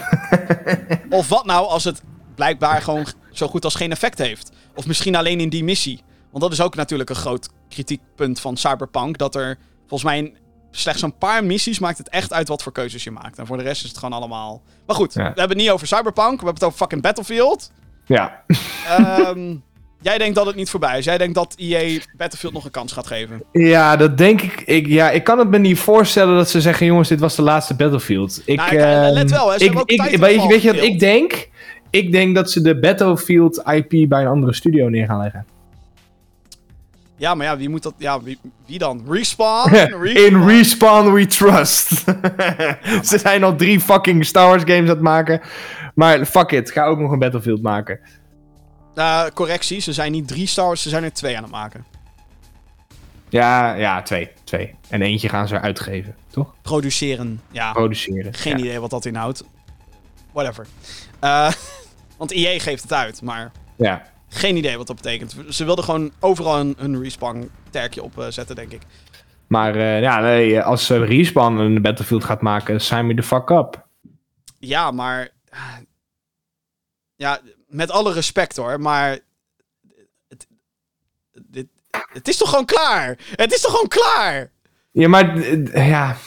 [1.10, 2.02] Of wat nou als het
[2.36, 4.52] blijkbaar gewoon zo goed als geen effect heeft?
[4.76, 6.02] Of misschien alleen in die missie.
[6.32, 9.18] Want dat is ook natuurlijk een groot kritiekpunt van Cyberpunk.
[9.18, 9.58] Dat er
[9.88, 10.36] volgens mij in
[10.72, 13.38] slechts een paar missies maakt het echt uit wat voor keuzes je maakt.
[13.38, 14.62] En voor de rest is het gewoon allemaal...
[14.86, 15.20] Maar goed, Ja.
[15.20, 16.30] we hebben het niet over Cyberpunk.
[16.40, 17.72] We hebben het over fucking Battlefield.
[18.06, 18.44] ja.
[18.88, 19.56] Ehm,
[20.02, 21.06] jij denkt dat het niet voorbij is.
[21.06, 23.44] Jij denkt dat EA Battlefield nog een kans gaat geven.
[23.52, 24.88] ja, dat denk ik, ik.
[24.88, 27.74] Ja, ik kan het me niet voorstellen dat ze zeggen: jongens, dit was de laatste
[27.74, 28.42] Battlefield.
[28.46, 30.12] Ik, Nou, kijk, ehm, let wel, hè, ze ik, ik, weet,
[30.42, 31.50] je, weet je wat ik denk?
[31.92, 35.46] Ik denk dat ze de Battlefield IP bij een andere studio neer gaan leggen.
[37.16, 37.94] Ja, maar ja, wie moet dat...
[37.98, 39.04] Ja, wie, wie dan?
[39.10, 39.76] Respawn?
[40.28, 41.90] In Respawn we trust.
[43.10, 45.42] Ze zijn al drie fucking Star Wars games aan het maken.
[45.96, 48.00] Maar fuck it, ga ook nog een Battlefield maken.
[48.96, 51.86] Eh, correctie, ze zijn niet drie Star Wars, ze zijn er twee aan het maken.
[53.30, 54.30] Ja, ja, twee.
[54.44, 54.76] Twee.
[54.90, 56.54] En eentje gaan ze uitgeven, toch?
[56.62, 57.72] Produceren, ja.
[57.72, 58.34] Produceren.
[58.34, 58.64] Geen ja.
[58.64, 59.44] idee wat dat inhoudt.
[60.32, 60.68] Whatever.
[61.20, 61.52] Eh,
[62.22, 64.06] want EA geeft het uit, maar Ja.
[64.28, 65.36] geen idee wat dat betekent.
[65.50, 68.82] Ze wilden gewoon overal een, een respawn-terkje op eh, zetten, denk ik.
[69.48, 73.50] Maar eh, ja, nee, als eh, Respawn een Battlefield gaat maken, sign me the fuck
[73.50, 73.88] up.
[74.60, 75.30] Ja, maar...
[77.16, 79.20] Ja, met alle respect hoor, maar...
[80.28, 80.48] Het,
[81.46, 81.68] dit,
[82.12, 83.18] het is toch gewoon klaar?
[83.36, 84.52] Het is toch gewoon klaar?
[84.92, 85.40] Ja, maar
[85.88, 86.18] ja,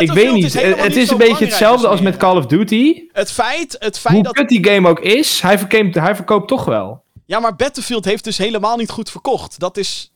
[0.00, 0.54] ik weet niet.
[0.54, 3.08] Het is een beetje hetzelfde als met Call of Duty.
[3.12, 4.32] Het feit, het feit Hoe dat...
[4.32, 7.04] kut die game ook is, hij, verkeemt, hij verkoopt toch wel.
[7.24, 9.58] Ja, maar Battlefield heeft dus helemaal niet goed verkocht.
[9.58, 10.12] Dat is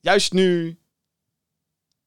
[0.00, 0.78] juist nu,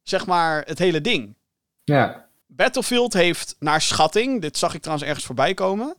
[0.04, 1.36] zeg maar, het hele ding.
[1.84, 2.26] Ja.
[2.48, 5.96] Battlefield heeft naar schatting, dit zag ik trouwens ergens voorbij komen,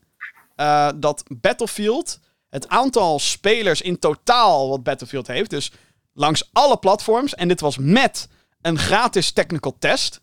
[0.57, 5.73] eh, dat Battlefield, het aantal spelers in totaal wat Battlefield heeft, dus
[6.13, 8.29] langs alle platforms, en dit was met
[8.61, 10.21] een gratis technical test.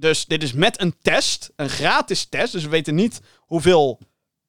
[0.00, 3.98] Dus dit is met een test, een gratis test, dus we weten niet hoeveel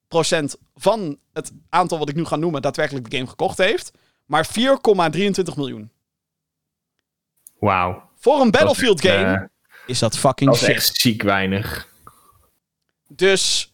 [0.08, 3.90] procent van het aantal wat ik nu ga noemen daadwerkelijk de game gekocht heeft,
[4.26, 5.90] maar 4,23 miljoen.
[7.58, 8.10] Wauw.
[8.16, 9.42] Voor een Dat is Battlefield echt, game eh,
[9.86, 10.74] is dat fucking dat is shit.
[10.76, 11.88] echt ziek weinig.
[13.08, 13.72] Dus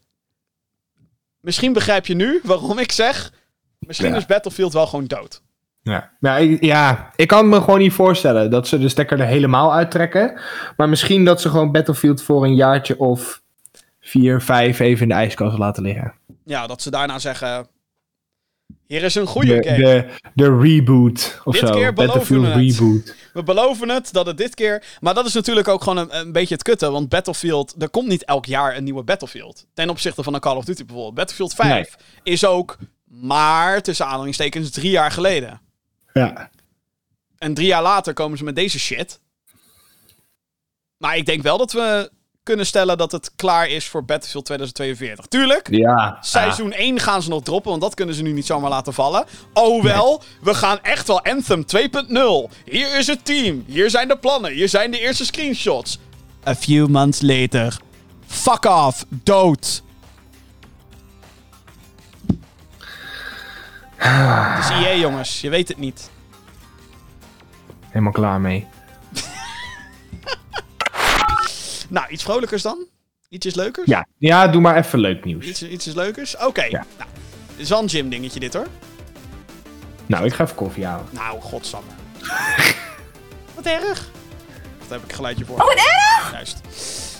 [1.41, 3.33] misschien begrijp je nu waarom ik zeg.
[3.79, 4.17] Misschien Ja.
[4.17, 5.43] is Battlefield wel gewoon dood.
[5.89, 6.11] Ja.
[6.21, 9.75] Ja, ik, ja, ik kan me gewoon niet voorstellen dat ze de stekker er helemaal
[9.75, 10.41] uittrekken.
[10.77, 13.43] Maar misschien dat ze gewoon Battlefield voor een jaartje of
[14.01, 16.13] vier, vijf even in de ijskast laten liggen.
[16.45, 17.67] Ja, dat ze daarna zeggen.
[18.87, 19.83] Hier is een goede De, game.
[19.83, 21.75] de, de reboot of Dit zo.
[21.75, 22.79] keer beloven Battlefield we het.
[22.79, 23.15] reboot.
[23.33, 24.85] We beloven het dat het dit keer.
[25.01, 26.91] Maar dat is natuurlijk ook gewoon een, een beetje het kutte.
[26.91, 27.75] Want Battlefield.
[27.79, 29.67] Er komt niet elk jaar een nieuwe Battlefield.
[29.75, 31.15] Ten opzichte van een Call of Duty bijvoorbeeld.
[31.15, 32.77] Battlefield 5 is ook.
[33.11, 35.61] Maar tussen aanhalingstekens drie jaar geleden.
[36.19, 36.51] Ja.
[37.39, 39.21] En drie jaar later komen ze met deze shit.
[40.97, 42.11] Maar ik denk wel dat we
[42.43, 45.27] kunnen stellen dat het klaar is voor Battlefield 2042.
[45.27, 46.19] Tuurlijk, Ja.
[46.21, 49.27] seizoen 1 gaan ze nog droppen, want dat kunnen ze nu niet zomaar laten vallen.
[49.53, 52.51] Oh wel, we gaan echt wel Anthem 2.0.
[52.65, 55.99] Hier is het team, hier zijn de plannen, hier zijn de eerste screenshots.
[56.47, 57.77] A few months later.
[58.27, 59.83] Fuck off, dood.
[63.99, 66.11] Het is EA jongens, je weet het niet.
[67.89, 68.67] Helemaal klaar mee.
[71.89, 72.87] Nou, iets vrolijkers dan?
[73.29, 73.87] Ietsjes leukers?
[73.87, 74.07] Ja.
[74.19, 75.47] ja, doe maar even leuk nieuws.
[75.47, 76.37] Iets, iets is leukers?
[76.37, 76.65] Oké.
[76.65, 76.85] Ja.
[76.99, 77.11] Nou,
[77.51, 78.67] het is wel een gym dingetje dit hoor.
[80.07, 81.07] Nou, ik ga even koffie halen.
[81.11, 81.91] Nou, godsamme.
[83.57, 84.11] wat erg.
[84.79, 85.57] Daar heb ik een geluidje voor.
[85.57, 86.33] Oh, wat erg!
[86.33, 86.61] Juist.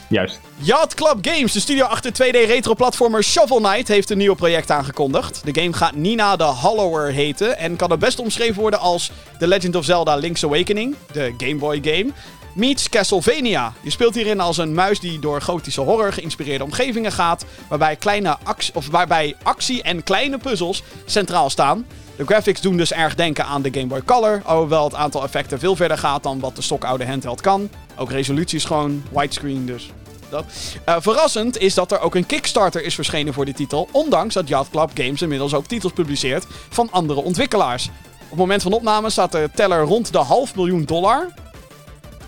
[0.09, 0.41] Juist.
[0.57, 5.41] Yacht Club Games, de studio achter 2D retro-platformer Shovel Knight, heeft een nieuw project aangekondigd.
[5.45, 9.47] De game gaat Nina the Hollower heten en kan het best omschreven worden als The
[9.47, 12.13] Legend of Zelda Link's Awakening, de Game Boy game,
[12.59, 13.73] meets Castlevania.
[13.81, 18.37] Je speelt hierin als een muis die door gotische horror geïnspireerde omgevingen gaat, waarbij, kleine
[18.43, 21.87] actie, of waarbij actie en kleine puzzels centraal staan.
[22.17, 25.59] De graphics doen dus erg denken aan de Game Boy Color, alhoewel het aantal effecten
[25.59, 27.71] veel verder gaat dan wat de stokoude handheld kan.
[27.97, 29.91] Ook resolutie is gewoon widescreen, dus
[30.29, 30.45] dat.
[30.85, 34.49] Eh, verrassend is dat er ook een Kickstarter is verschenen voor de titel, ondanks dat
[34.49, 37.91] Yacht Club Games inmiddels ook titels publiceert van andere ontwikkelaars.
[38.23, 41.29] Op het moment van opname staat de teller rond de half miljoen dollar.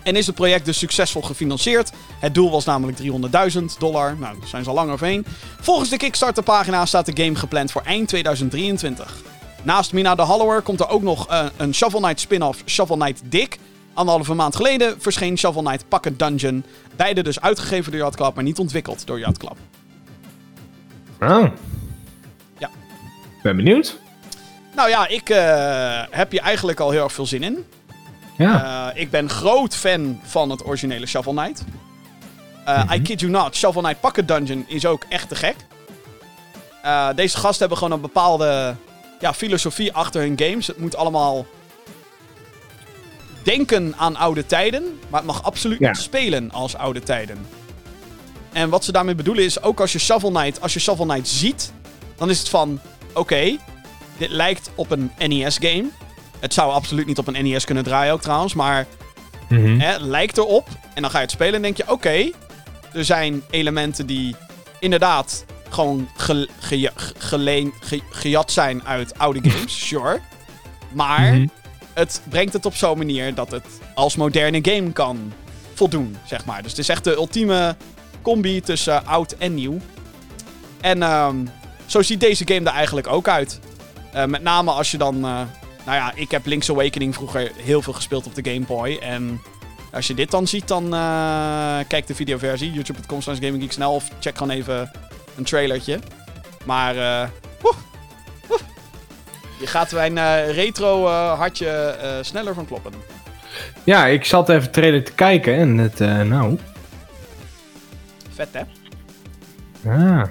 [0.03, 1.91] En is het project dus succesvol gefinancierd.
[2.19, 4.15] Het doel was namelijk 300.000 dollar.
[4.17, 5.25] Nou, daar zijn ze al lang overheen.
[5.59, 9.15] Volgens de Kickstarter-pagina staat de game gepland voor eind 2023.
[9.63, 13.21] Naast Mina de Hollower komt er ook nog eh, een Shovel Knight spin-off Shovel Knight
[13.25, 13.57] Dick.
[13.93, 16.63] Anderhalve maand geleden verscheen Shovel Knight Pocket Dungeon.
[16.95, 19.57] Beide dus uitgegeven door Yacht Club, maar niet ontwikkeld door Yacht Club.
[21.19, 21.45] Oh.
[22.57, 22.69] Ja.
[23.43, 23.99] Ben benieuwd.
[24.75, 27.65] Nou ja, ik eh, heb hier eigenlijk al heel erg veel zin in.
[28.41, 28.91] Ja.
[28.93, 31.63] Eh, ik ben groot fan van het originele Shovel Knight.
[32.65, 35.55] Eh, I kid you not, Shovel Knight Pocket Dungeon is ook echt te gek.
[36.81, 38.75] Eh, deze gasten hebben gewoon een bepaalde
[39.19, 40.67] ja, filosofie achter hun games.
[40.67, 41.45] Het moet allemaal
[43.43, 45.87] denken aan oude tijden, maar het mag absoluut Ja.
[45.87, 47.45] niet spelen als oude tijden.
[48.51, 51.27] En wat ze daarmee bedoelen is, ook als je Shovel Knight, als je Shovel Knight
[51.27, 51.71] ziet,
[52.15, 52.79] dan is het van,
[53.13, 53.57] oké,
[54.17, 55.85] dit lijkt op een NES-game.
[56.41, 58.85] Het zou absoluut niet op een NES kunnen draaien ook trouwens, maar
[59.47, 60.67] hè, het lijkt erop.
[60.93, 62.29] En dan ga je het spelen en denk je, oké,
[62.93, 64.35] er zijn elementen die
[64.79, 70.19] inderdaad gewoon ge, ge, ge- geleen- ge- gejat zijn uit oude games, sure.
[70.93, 71.47] Maar Mhm.
[71.93, 73.65] het brengt het op zo'n manier dat het
[73.95, 75.33] als moderne game kan
[75.73, 76.61] voldoen, zeg maar.
[76.61, 77.75] Dus het is echt de ultieme
[78.21, 79.77] combi tussen oud en nieuw.
[80.81, 81.35] En ehm,
[81.85, 83.59] zo ziet deze game er eigenlijk ook uit.
[84.13, 85.25] Eh, met name als je dan...
[85.25, 85.41] eh,
[85.85, 88.97] nou ja, ik heb Link's Awakening vroeger heel veel gespeeld op de Game Boy.
[89.01, 89.41] En
[89.91, 92.71] als je dit dan ziet, dan eh, kijk de videoversie.
[92.71, 94.91] YouTube.com slash GamingGeekSnel of check gewoon even
[95.37, 95.99] een trailertje.
[96.65, 96.95] Maar...
[96.95, 97.29] eh
[97.61, 97.73] woe,
[98.47, 98.59] woe.
[99.59, 102.93] je gaat mijn eh, retro hartje sneller van kloppen.
[103.83, 106.57] Ja, ik zat even trailer te kijken en het, nou...
[108.33, 108.61] Vet, hè?
[109.89, 110.23] Ah.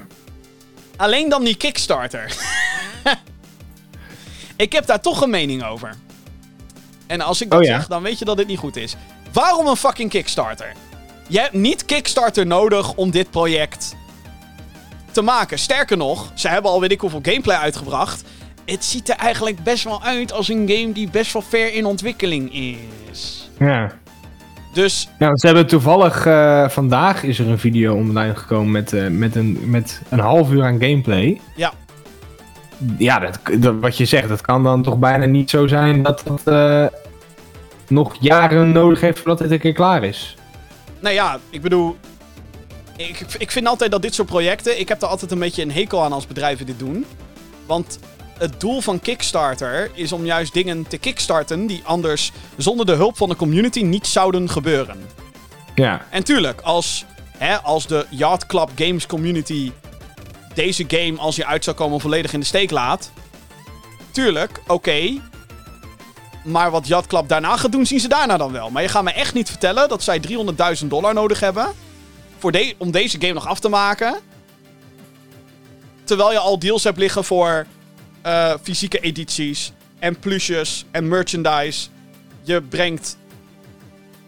[0.97, 2.37] Alleen dan die Kickstarter.
[4.61, 5.95] ik heb daar toch een mening over.
[7.07, 7.77] En als ik dat Oh ja?
[7.77, 8.97] zeg, dan weet je dat dit niet goed is.
[9.33, 10.73] Waarom een fucking Kickstarter?
[11.29, 13.97] Je hebt niet Kickstarter nodig om dit project
[15.11, 15.59] te maken.
[15.59, 18.25] Sterker nog, ze hebben al weet ik hoeveel gameplay uitgebracht.
[18.65, 21.85] Het ziet er eigenlijk best wel uit als een game die best wel ver in
[21.85, 22.55] ontwikkeling
[23.11, 23.51] is.
[23.59, 23.93] Ja.
[24.73, 26.27] Dus Nou, ze hebben toevallig...
[26.27, 30.51] eh, vandaag is er een video online gekomen met, eh, met, een, met een half
[30.51, 31.41] uur aan gameplay.
[31.57, 31.73] ja,
[32.99, 36.25] Ja, dat, dat- wat je zegt, dat kan dan toch bijna niet zo zijn dat
[36.25, 36.87] het eh,
[37.89, 40.37] nog jaren nodig heeft voordat het een keer klaar is.
[41.01, 41.97] Nou ja, ik bedoel.
[42.97, 44.81] Ik, ik vind altijd dat dit soort projecten.
[44.81, 47.05] Ik heb er altijd een beetje een hekel aan als bedrijven dit doen.
[47.67, 47.99] Want
[48.39, 51.67] het doel van Kickstarter is om juist dingen te kickstarten.
[51.67, 54.97] die anders zonder de hulp van de community niet zouden gebeuren.
[55.75, 57.05] Ja, En tuurlijk, als,
[57.39, 59.73] hè, als de Yacht Club Games community.
[60.55, 63.11] Deze game, als hij uit zou komen, volledig in de steek laat.
[64.11, 65.21] Tuurlijk, oké.
[66.45, 68.71] Maar wat Club daarna gaat doen, zien ze daarna dan wel.
[68.71, 70.21] Maar je gaat me echt niet vertellen dat zij
[70.81, 71.73] 300.000 dollar nodig hebben.
[72.39, 74.19] Voor om deze game nog af te maken.
[76.05, 77.67] Terwijl je al deals hebt liggen voor
[78.23, 79.73] eh, fysieke edities.
[79.99, 81.89] En plusjes en merchandise.
[82.43, 83.17] Je brengt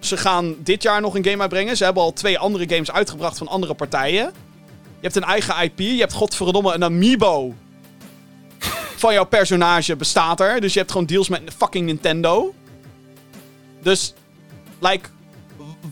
[0.04, 1.76] ze gaan dit jaar nog een game uitbrengen.
[1.76, 4.32] Ze hebben al twee andere games uitgebracht van andere partijen.
[5.02, 5.78] Je hebt een eigen IP.
[5.78, 7.54] Je hebt godverdomme een amiibo.
[8.96, 10.60] van jouw personage bestaat er.
[10.60, 12.54] Dus je hebt gewoon deals met fucking Nintendo.
[13.80, 14.14] Dus,
[14.80, 15.08] like,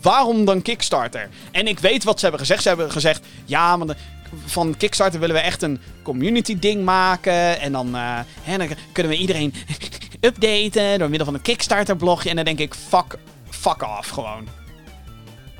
[0.03, 1.29] waarom dan Kickstarter?
[1.51, 2.63] En ik weet wat ze hebben gezegd.
[2.63, 3.97] Ze hebben gezegd, ja, maar
[4.45, 7.61] van Kickstarter willen we echt een community ding maken.
[7.61, 9.55] En dan, eh, hè, dan kunnen we iedereen
[10.21, 12.29] updaten door middel van een Kickstarter blogje.
[12.29, 13.19] En dan denk ik, fuck,
[13.49, 14.49] fuck off gewoon.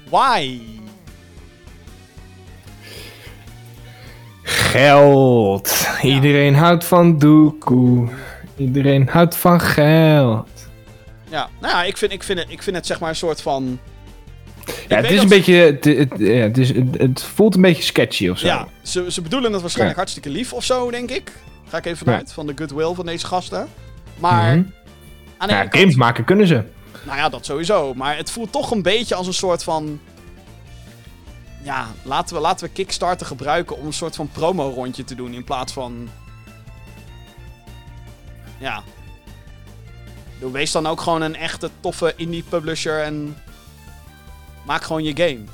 [0.09, 0.61] Why?
[4.51, 5.89] Geld.
[6.03, 8.09] Iedereen houdt van doekoe.
[8.57, 10.49] Iedereen houdt van geld.
[11.31, 13.43] Ja, nou ja, ik vind, ik vind, het, ik vind het zeg maar een soort
[13.43, 13.79] van...
[14.89, 15.55] Ja, het is dat- een beetje.
[15.55, 18.47] Het, het, ja, het, is, het, voelt een beetje sketchy of zo.
[18.47, 20.03] Ja, ze, ze bedoelen het waarschijnlijk Ja.
[20.05, 21.33] hartstikke lief of zo, denk ik.
[21.69, 22.05] Ga ik even Ja.
[22.13, 23.69] vanuit, van de goodwill van deze gasten.
[24.19, 24.65] Maar Mhm.
[25.39, 26.63] aan de Ja, kant- games maken kunnen ze.
[27.07, 27.95] Nou ja, dat sowieso.
[27.95, 30.01] Maar het voelt toch een beetje als een soort van...
[31.63, 35.45] Ja, laten we, laten we Kickstarter gebruiken om een soort van promo-rondje te doen in
[35.45, 36.09] plaats van...
[38.59, 38.83] Ja.
[40.35, 43.37] Bedoel, Wees dan ook gewoon een echte toffe indie publisher en
[44.67, 45.45] maak gewoon je game.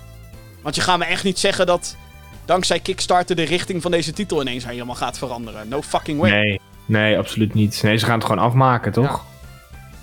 [0.63, 1.97] Want je gaat me echt niet zeggen dat
[2.45, 5.69] dankzij Kickstarter de richting van deze titel ineens helemaal gaat veranderen.
[5.69, 6.31] No fucking way.
[6.31, 7.83] Nee, nee, absoluut niet.
[7.83, 9.25] Nee, ze gaan het gewoon afmaken, toch?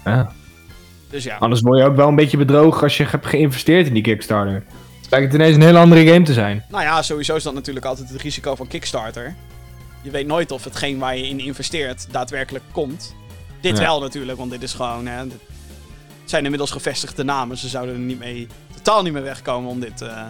[0.06, 0.32] Ja.
[1.10, 1.38] Dus ja.
[1.38, 4.64] Anders word je ook wel een beetje bedrogen als je hebt geïnvesteerd in die Kickstarter.
[5.14, 6.66] Lijkt het ineens een hele andere game te zijn.
[6.70, 9.36] Nou ja, sowieso is dat natuurlijk altijd het risico van Kickstarter.
[10.02, 13.16] Je weet nooit of hetgeen waar je in investeert daadwerkelijk komt.
[13.62, 13.84] Dit Ja.
[13.84, 15.06] wel natuurlijk, want dit is gewoon...
[15.08, 15.32] Hè, het
[16.26, 17.58] zijn inmiddels gevestigde namen.
[17.58, 20.26] Ze zouden er niet mee, totaal niet meer wegkomen om dit eh,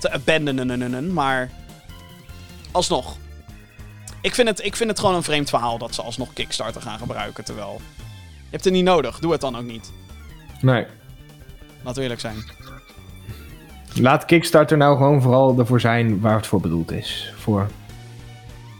[0.00, 1.12] te abandonen.
[1.12, 1.50] Maar
[2.70, 3.16] alsnog.
[4.20, 6.98] Ik vind, het, ik vind het gewoon een vreemd verhaal dat ze alsnog Kickstarter gaan
[6.98, 7.44] gebruiken.
[7.44, 7.80] Terwijl
[8.34, 9.18] je hebt het niet nodig.
[9.18, 9.92] Doe het dan ook niet.
[10.60, 10.86] Nee.
[11.82, 12.36] Laten we eerlijk zijn.
[13.94, 17.32] Laat Kickstarter nou gewoon vooral ervoor zijn waar het voor bedoeld is.
[17.36, 17.66] Voor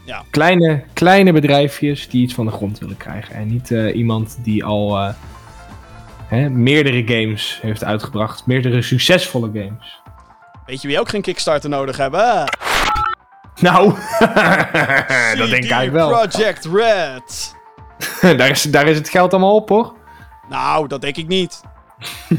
[0.04, 0.22] Ja.
[0.30, 3.34] kleine, kleine bedrijfjes die iets van de grond willen krijgen.
[3.34, 5.08] En niet eh, iemand die al eh,
[6.26, 8.46] hè, meerdere games heeft uitgebracht.
[8.46, 10.00] Meerdere succesvolle games.
[10.66, 12.44] Weet je wie ook geen Kickstarter nodig hebben?
[13.60, 13.92] Nou,
[15.38, 16.08] dat denk ik wel.
[16.08, 17.54] Project Red.
[18.38, 19.92] daar, is, daar is het geld allemaal op, hoor.
[20.48, 21.60] Nou, dat denk ik niet.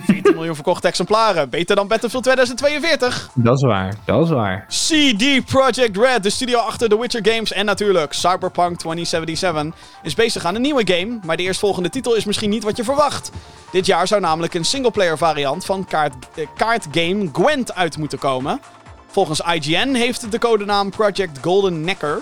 [0.06, 1.50] 14 miljoen verkochte exemplaren.
[1.50, 3.30] Beter dan Battlefield 2042.
[3.34, 4.66] Dat is waar, dat is waar.
[4.68, 10.46] CD Projekt Red, de studio achter The Witcher games en natuurlijk Cyberpunk 2077, is bezig
[10.46, 11.20] aan een nieuwe game.
[11.26, 13.32] Maar de eerstvolgende titel is misschien niet wat je verwacht.
[13.72, 18.60] Dit jaar zou namelijk een singleplayer variant van kaart, eh, kaartgame Gwent uit moeten komen.
[19.08, 22.22] Volgens IGN heeft het de codenaam Project Golden Necker.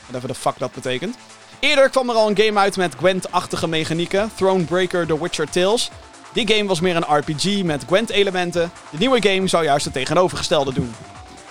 [0.00, 1.16] Whatever the fuck dat betekent.
[1.60, 5.90] Eerder kwam er al een game uit met Gwent-achtige mechanieken, Thronebreaker The Witcher Tales.
[6.32, 8.70] Die game was meer een RPG met Gwent-elementen.
[8.90, 10.94] De nieuwe game zou juist het tegenovergestelde doen.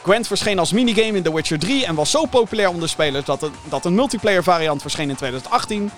[0.04, 3.42] Gwent verscheen als minigame in The Witcher 3 en was zo populair onder spelers dat,
[3.42, 5.92] het, dat een multiplayer variant verscheen in 2018.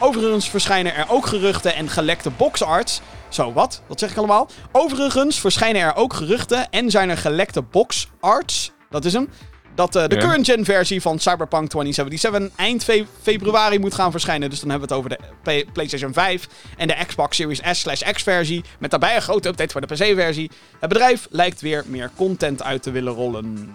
[0.00, 3.00] Overigens verschijnen er ook geruchten en gelekte boxarts.
[3.28, 3.82] Zo, wat?
[3.86, 4.48] Wat zeg ik allemaal?
[4.72, 8.72] Overigens verschijnen er ook geruchten en zijn er gelekte boxarts.
[8.90, 9.28] Dat is hem.
[9.78, 10.20] Dat eh, de Ja.
[10.20, 14.50] current-gen versie van Cyberpunk 2077 eind fe- februari moet gaan verschijnen.
[14.50, 16.46] Dus dan hebben we het over de P- PlayStation 5
[16.76, 18.64] en de Xbox Series S slash X versie.
[18.78, 20.50] Met daarbij een grote update voor de PC versie.
[20.80, 23.74] Het bedrijf lijkt weer meer content uit te willen rollen.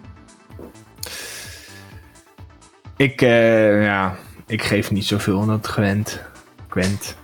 [2.98, 4.16] Ik, eh, ja,
[4.48, 6.22] ik geef niet zoveel aan dat Gwent.
[6.70, 7.16] Gwent.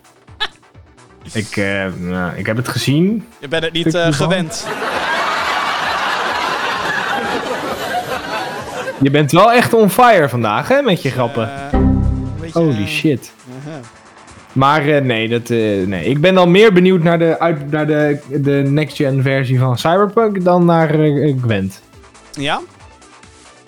[1.34, 3.28] ik, eh, nou, ik heb het gezien.
[3.40, 4.14] Je bent het niet eh, van.
[4.14, 4.68] gewend.
[9.02, 11.50] Je bent wel echt on fire vandaag, hè, met je grappen.
[12.40, 13.34] Beetje, Holy shit.
[13.66, 13.82] uh-huh.
[14.54, 17.88] Maar eh, nee, dat, eh, nee, ik ben dan meer benieuwd naar de, uit, naar
[17.88, 21.82] de, de next-gen versie van Cyberpunk dan naar eh, Gwent.
[22.32, 22.62] Ja?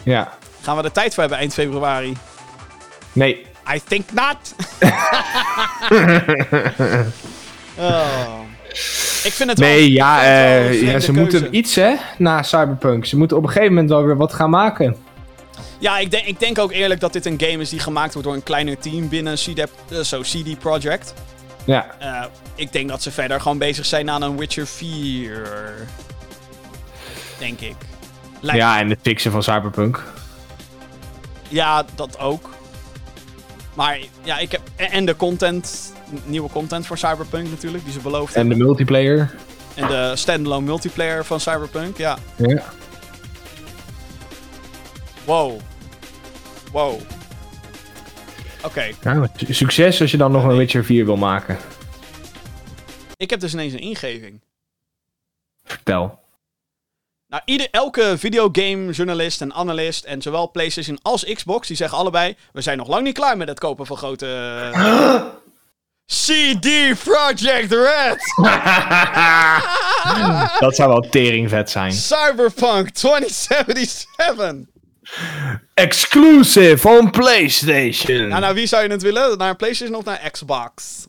[0.04, 0.32] Ja.
[0.62, 2.14] Gaan we er tijd voor hebben eind februari?
[3.14, 3.46] Nee.
[3.76, 4.56] I think not.
[7.80, 8.40] oh.
[9.24, 11.12] Ik vind het wel, Nee, ja, ja ze keuze.
[11.14, 13.06] moeten iets, hè, na Cyberpunk.
[13.06, 14.96] Ze moeten op een gegeven moment wel weer wat gaan maken.
[15.82, 18.28] Ja, ik denk, ik denk ook eerlijk dat dit een game is die gemaakt wordt
[18.28, 21.14] door een kleiner team binnen CD, eh, zo CD Projekt.
[21.66, 21.96] Ja.
[22.00, 22.24] Eh,
[22.56, 25.88] ik denk dat ze verder gewoon bezig zijn aan een Witcher 4.
[27.40, 27.76] Denk ik.
[28.40, 30.04] Lijkt- ja, en het fixen van Cyberpunk.
[31.48, 32.50] Ja, dat ook.
[33.74, 34.62] Maar ja, ik heb.
[34.76, 35.94] En de content.
[36.26, 39.36] Nieuwe content voor Cyberpunk natuurlijk, die ze beloofd En de multiplayer.
[39.76, 42.18] En de standalone multiplayer van Cyberpunk, ja.
[42.36, 42.64] Ja.
[45.26, 45.60] Wow.
[46.72, 47.00] Wow.
[48.64, 48.90] Oké,
[49.50, 51.58] succes als je dan nog een Witcher 4 wil maken.
[53.18, 54.42] ik heb dus ineens een ingeving.
[55.64, 56.20] Vertel.
[57.28, 62.62] Nou, ieder, elke videogame-journalist en analist en zowel PlayStation als Xbox, die zeggen allebei: we
[62.62, 64.28] zijn nog lang niet klaar met het kopen van grote.
[66.06, 66.68] CD
[67.04, 68.20] Projekt Red!
[70.60, 71.92] Dat zou wel teringvet zijn.
[71.92, 74.71] Cyberpunk 2077!
[75.74, 78.28] Exclusive on PlayStation.
[78.28, 79.38] Nou, nou, wie zou je het willen?
[79.38, 81.08] Naar PlayStation of naar Xbox?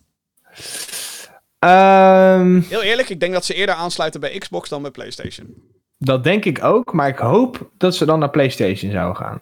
[1.59, 5.55] Ehm, Heel eerlijk, ik denk dat ze eerder aansluiten bij Xbox dan bij PlayStation.
[5.99, 9.39] dat denk ik ook, maar ik hoop dat ze dan naar PlayStation zouden gaan.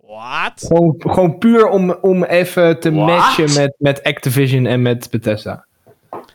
[0.00, 0.52] Wat?
[0.66, 3.06] Gewoon, gewoon puur om, om even te What?
[3.06, 5.66] matchen met, met Activision en met Bethesda.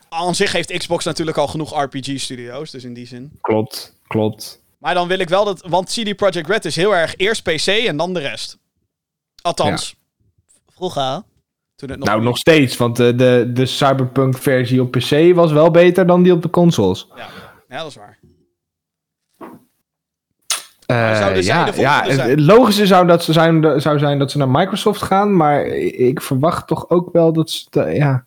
[0.09, 3.31] Aan zich heeft Xbox natuurlijk al genoeg RPG-studio's, dus in die zin.
[3.41, 4.61] Klopt, klopt.
[4.87, 5.63] Maar dan wil ik wel dat.
[5.67, 8.57] Want CD Projekt Red is heel erg eerst PC en dan de rest.
[9.41, 9.95] Althans.
[10.67, 11.21] Vroeger.
[11.75, 12.07] Toen het nog.
[12.07, 16.23] Nou, nog steeds, want de, de, de Cyberpunk versie op PC was wel beter dan
[16.23, 17.07] die op de consoles.
[17.15, 17.27] Ja.
[17.69, 18.19] ja, dat is waar.
[20.85, 25.01] Eh, ja, ja, het logische zou, dat ze zijn, zou zijn dat ze naar Microsoft
[25.01, 27.81] gaan, maar ik verwacht toch ook wel dat ze...
[27.81, 28.25] ja.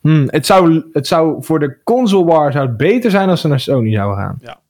[0.00, 3.48] Hmm, het, zou, het zou voor de console war zou het beter zijn als ze
[3.48, 4.38] naar Sony zouden gaan.
[4.40, 4.60] Ja.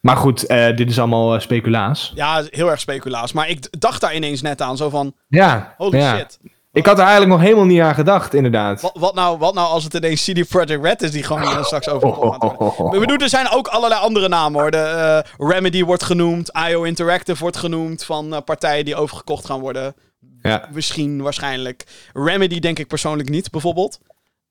[0.00, 2.12] Maar goed, eh, dit is allemaal eh, speculaas.
[2.14, 3.32] Ja, heel erg speculaas.
[3.32, 4.76] Maar ik dacht daar ineens net aan.
[4.76, 5.14] Zo van.
[5.28, 6.16] Ja, Holy ja.
[6.16, 6.38] shit.
[6.72, 8.80] Ik had er eigenlijk nog helemaal niet aan gedacht, inderdaad.
[8.80, 11.86] Wat, wat, nou, wat nou als het ineens CD Projekt Red is die gewoon straks
[11.86, 12.92] gaat worden?
[12.94, 14.70] Ik bedoel, er zijn ook allerlei andere namen hoor.
[14.70, 16.50] De, eh, Remedy wordt genoemd.
[16.68, 18.04] IO Interactive wordt genoemd.
[18.04, 19.94] Van partijen die overgekocht gaan worden.
[20.42, 20.68] Ja.
[20.72, 21.86] Misschien, waarschijnlijk.
[22.12, 24.00] Remedy denk ik persoonlijk niet, bijvoorbeeld.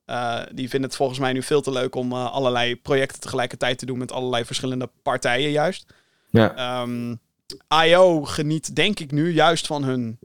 [0.09, 3.77] Eh, die vinden het volgens mij nu veel te leuk om eh, allerlei projecten tegelijkertijd
[3.77, 5.93] te doen met allerlei verschillende partijen juist.
[6.29, 6.55] Ja.
[6.55, 7.15] Ehm,
[7.85, 10.19] IO geniet denk ik nu juist van hun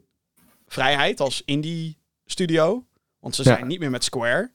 [0.67, 2.85] vrijheid als indie studio.
[3.21, 3.55] Want ze Ja.
[3.55, 4.51] zijn niet meer met Square.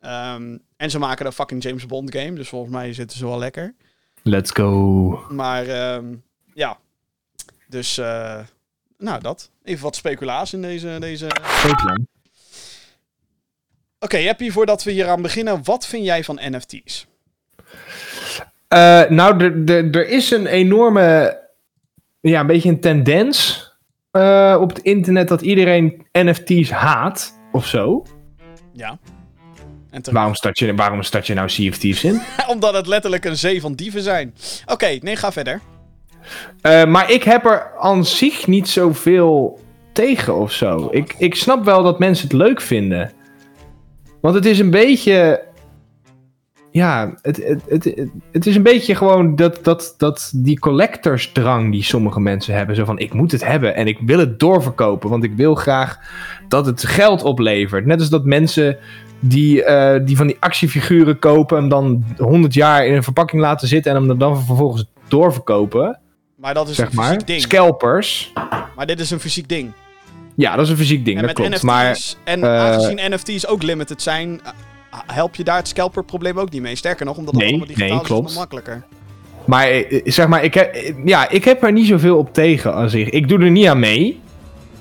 [0.00, 2.32] Ehm, en ze maken een fucking James Bond game.
[2.32, 3.74] Dus volgens mij zitten ze wel lekker.
[4.22, 5.24] Let's go.
[5.30, 6.14] Maar ehm,
[6.54, 6.78] ja.
[7.68, 8.38] Dus eh,
[8.98, 9.50] nou dat.
[9.62, 10.96] Even wat speculaas in deze...
[11.00, 11.26] deze...
[14.02, 15.60] Oké, Happy, voordat we hier aan beginnen.
[15.64, 17.06] Wat vind jij van NFT's?
[18.68, 21.38] Eh, nou, er- is een enorme,
[22.20, 23.70] ja, een beetje een tendens
[24.10, 28.06] eh, op het internet dat iedereen NFT's haat of zo.
[28.72, 28.98] Ja.
[29.90, 30.02] En.
[30.12, 32.20] Waarom start je, waarom start je nou Sea of Thieves in?
[32.54, 34.34] Omdat het letterlijk een zee van dieven zijn.
[34.66, 35.60] Oké, nee, ga verder.
[36.60, 39.60] Eh, maar ik heb er aan zich niet zoveel
[39.92, 40.88] tegen of zo.
[40.90, 43.12] Ik, ik snap wel dat mensen het leuk vinden.
[44.22, 45.42] Want het is een beetje.
[46.70, 51.82] ja, het, het, het, het, is een beetje gewoon dat, dat, dat die collectorsdrang die
[51.82, 52.76] sommige mensen hebben.
[52.76, 55.98] Zo van, ik moet het hebben en ik wil het doorverkopen, want ik wil graag
[56.48, 57.86] dat het geld oplevert.
[57.86, 58.78] Net als dat mensen
[59.20, 63.68] die, eh, die van die actiefiguren kopen en dan 100 jaar in een verpakking laten
[63.68, 65.98] zitten en hem dan vervolgens doorverkopen.
[66.36, 67.06] Maar dat is Zeg een maar.
[67.06, 67.40] fysiek ding.
[67.40, 68.32] Scalpers.
[68.76, 69.72] Maar dit is een fysiek ding.
[70.34, 71.50] Ja, dat is een fysiek ding, en dat met klopt.
[71.50, 76.38] NFT's, Maar en eh, aangezien NFT's ook limited zijn, eh, help je daar het scalper-probleem
[76.38, 76.76] ook niet mee.
[76.76, 78.26] Sterker nog, omdat het Nee, allemaal digitaal nee, is, is klopt.
[78.28, 78.84] nog makkelijker.
[79.44, 82.90] Maar eh, zeg maar, ik heb, ja, ik heb er niet zoveel op tegen aan
[82.90, 83.08] zich.
[83.08, 84.20] Ik doe er niet aan mee.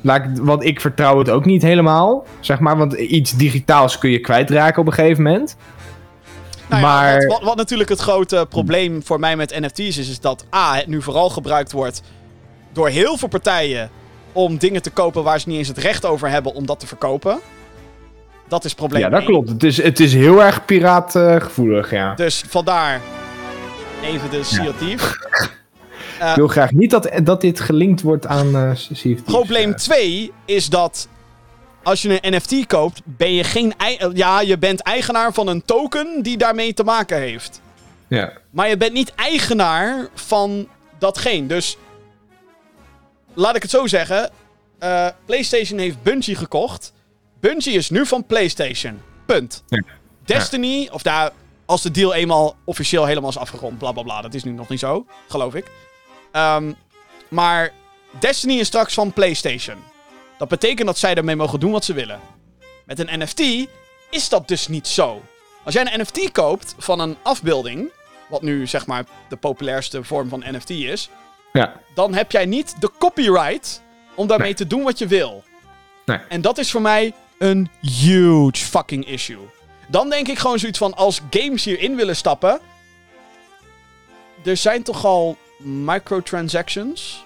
[0.02, 2.26] Laat ik, want ik vertrouw het ook niet helemaal.
[2.40, 5.56] Zeg maar, want iets digitaals kun je kwijtraken op een gegeven moment.
[6.70, 9.98] Nou ja, maar wat, wat, wat natuurlijk het grote probleem voor mij met NFT's is,
[10.10, 12.02] is dat A, het nu vooral gebruikt wordt
[12.74, 13.90] door heel veel partijen
[14.32, 16.88] om dingen te kopen waar ze niet eens het recht over hebben om dat te
[16.88, 17.40] verkopen.
[18.48, 19.50] Dat is het probleem ja, dat klopt.
[19.50, 22.14] Het is, het is heel erg piraatgevoelig, ja.
[22.16, 23.02] Dus vandaar
[24.04, 24.82] even de CRT.
[26.30, 29.22] Ik wil graag niet dat, dat dit gelinkt wordt aan eh CFT's.
[29.26, 31.08] Probleem Eh, 2 is dat
[31.84, 33.74] als je een NFT koopt, ben je geen...
[33.78, 37.62] eh, Ja, je bent eigenaar van een token die daarmee te maken heeft.
[38.08, 38.32] ja.
[38.52, 40.68] Maar je bent niet eigenaar van
[41.00, 41.48] datgene.
[41.48, 41.78] Dus
[43.34, 44.30] laat ik het zo zeggen.
[44.80, 46.94] eh, PlayStation heeft Bungie gekocht.
[47.40, 49.02] Bungie is nu van PlayStation.
[49.26, 49.64] Punt.
[49.68, 49.84] Ja.
[50.26, 51.32] Destiny, of daar,
[51.66, 54.22] als de deal eenmaal officieel helemaal is afgerond, bla bla bla.
[54.22, 55.72] Dat is nu nog niet zo, geloof ik.
[56.32, 56.74] Ehm,
[57.28, 57.72] maar
[58.20, 59.78] Destiny is straks van PlayStation.
[60.38, 62.20] Dat betekent dat zij ermee mogen doen wat ze willen.
[62.86, 63.68] Met een NFT
[64.10, 65.22] is dat dus niet zo.
[65.64, 67.92] Als jij een NFT koopt van een afbeelding,
[68.30, 71.10] wat nu zeg maar de populairste vorm van NFT is,
[71.54, 71.74] ja.
[71.94, 73.82] dan heb jij niet de copyright
[74.16, 74.56] om daarmee Nee.
[74.56, 75.44] te doen wat je wil.
[76.06, 76.18] Nee.
[76.30, 79.50] En dat is voor mij een huge fucking issue.
[79.88, 82.60] Dan denk ik gewoon zoiets van, als games hierin willen stappen,
[84.46, 87.26] er zijn toch al microtransactions.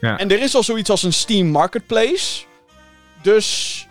[0.00, 0.18] Ja.
[0.18, 2.44] En er is al zoiets als een Steam Marketplace.
[3.22, 3.86] Dus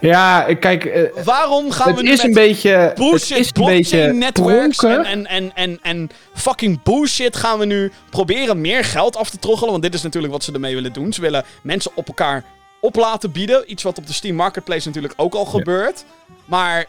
[0.00, 2.70] Ja, kijk, eh, waarom gaan we het nu is met een beetje.
[2.70, 5.04] het bullshit is een beetje pronken.
[5.04, 9.38] en, en, en, en, en fucking bullshit gaan we nu proberen meer geld af te
[9.38, 9.70] troggelen.
[9.70, 11.12] Want dit is natuurlijk wat ze ermee willen doen.
[11.12, 12.44] Ze willen mensen op elkaar
[12.80, 13.70] op laten bieden.
[13.70, 16.04] Iets wat op de Steam Marketplace natuurlijk ook al gebeurt.
[16.44, 16.84] Maar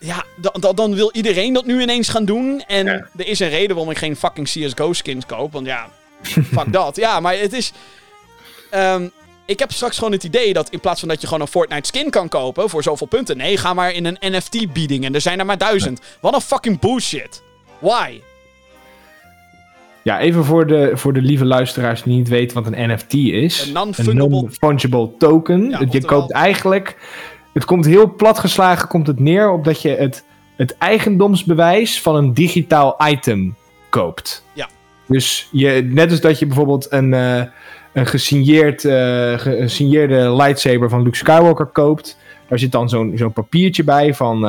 [0.00, 2.62] ja, da- da- dan wil iedereen dat nu ineens gaan doen.
[2.66, 3.06] En Ja.
[3.16, 5.52] er is een reden waarom ik geen fucking CSGO skins koop.
[5.52, 5.88] Want ja,
[6.54, 6.96] fuck dat.
[6.96, 7.72] Ja, maar het is...
[8.70, 9.08] ehm,
[9.52, 11.86] ik heb straks gewoon het idee dat in plaats van dat je gewoon een Fortnite
[11.86, 13.36] skin kan kopen voor zoveel punten.
[13.36, 16.00] Nee, ga maar in een NFT bieding en er zijn er maar duizend.
[16.20, 17.42] Wat een fucking bullshit.
[17.78, 18.20] Why?
[20.02, 23.66] Ja, even voor de, voor de lieve luisteraars die niet weten wat een NFT is.
[23.66, 25.70] Een non-fungible- non-fungible token.
[25.70, 26.96] Ja, je koopt eigenlijk...
[27.52, 30.24] Het komt heel platgeslagen komt het neer op dat je het,
[30.56, 33.54] het eigendomsbewijs van een digitaal item
[33.90, 34.44] koopt.
[34.52, 34.68] Ja.
[35.06, 37.42] Dus je, net als dat je bijvoorbeeld een, eh,
[37.92, 42.16] een gesigneerd, eh, gesigneerde lightsaber van Luke Skywalker koopt.
[42.48, 44.40] Daar zit dan zo'n zo'n papiertje bij van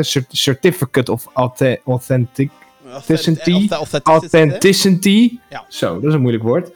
[0.00, 2.50] cert- Certificate of Auth- Authentic
[2.92, 3.68] Authenticity.
[4.02, 5.38] Authenticity.
[5.50, 5.64] Ja.
[5.68, 6.70] Zo, dat is een moeilijk woord.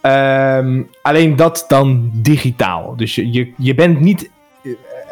[0.00, 2.96] Ehm, alleen dat dan digitaal.
[2.96, 4.30] Dus je, je, je bent niet.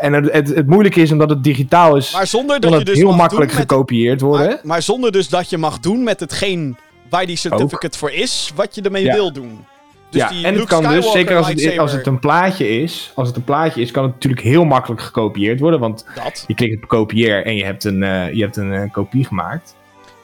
[0.01, 2.13] En het, het, het moeilijke is omdat het digitaal is.
[2.13, 4.47] Maar zonder dat kan je het dus heel makkelijk met, gekopieerd worden.
[4.47, 6.77] maar, maar zonder dus dat je mag doen met hetgeen
[7.11, 9.15] waar die certificate voor is, wat je ermee Ja.
[9.15, 9.65] wil doen.
[10.13, 13.13] Dus ja, die en het kan dus, zeker als het, als het een plaatje is,
[13.15, 15.81] als het een plaatje is, kan het natuurlijk heel makkelijk gekopieerd worden.
[15.81, 16.45] Want Dat.
[16.47, 19.75] je klikt op kopieer en je hebt een, eh, je hebt een eh, kopie gemaakt.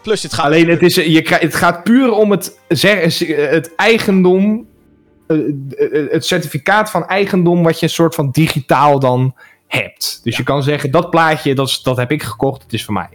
[0.03, 3.75] Plus het gaat Alleen het, is, je krijgt, het gaat puur om het, zeg, het
[3.75, 4.67] eigendom,
[5.27, 9.35] eh, eh, het certificaat van eigendom wat je een soort van digitaal dan
[9.67, 10.21] hebt.
[10.23, 13.09] Dus je kan zeggen, dat plaatje, dat, dat heb ik gekocht, het is van mij.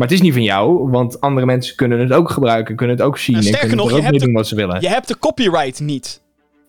[0.00, 3.04] Maar het is niet van jou, want andere mensen kunnen het ook gebruiken, kunnen het
[3.04, 4.80] ook zien En en, sterker kunnen nog, je hebt doen wat ze willen.
[4.80, 6.20] Je hebt de copyright niet.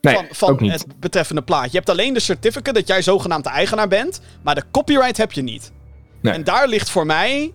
[0.02, 0.72] nee, van, niet.
[0.72, 1.70] het betreffende plaatje.
[1.72, 5.32] Je hebt alleen de certificate dat jij zogenaamd de eigenaar bent, maar de copyright heb
[5.32, 5.72] je niet.
[6.22, 6.34] Nee.
[6.34, 7.53] En daar ligt voor mij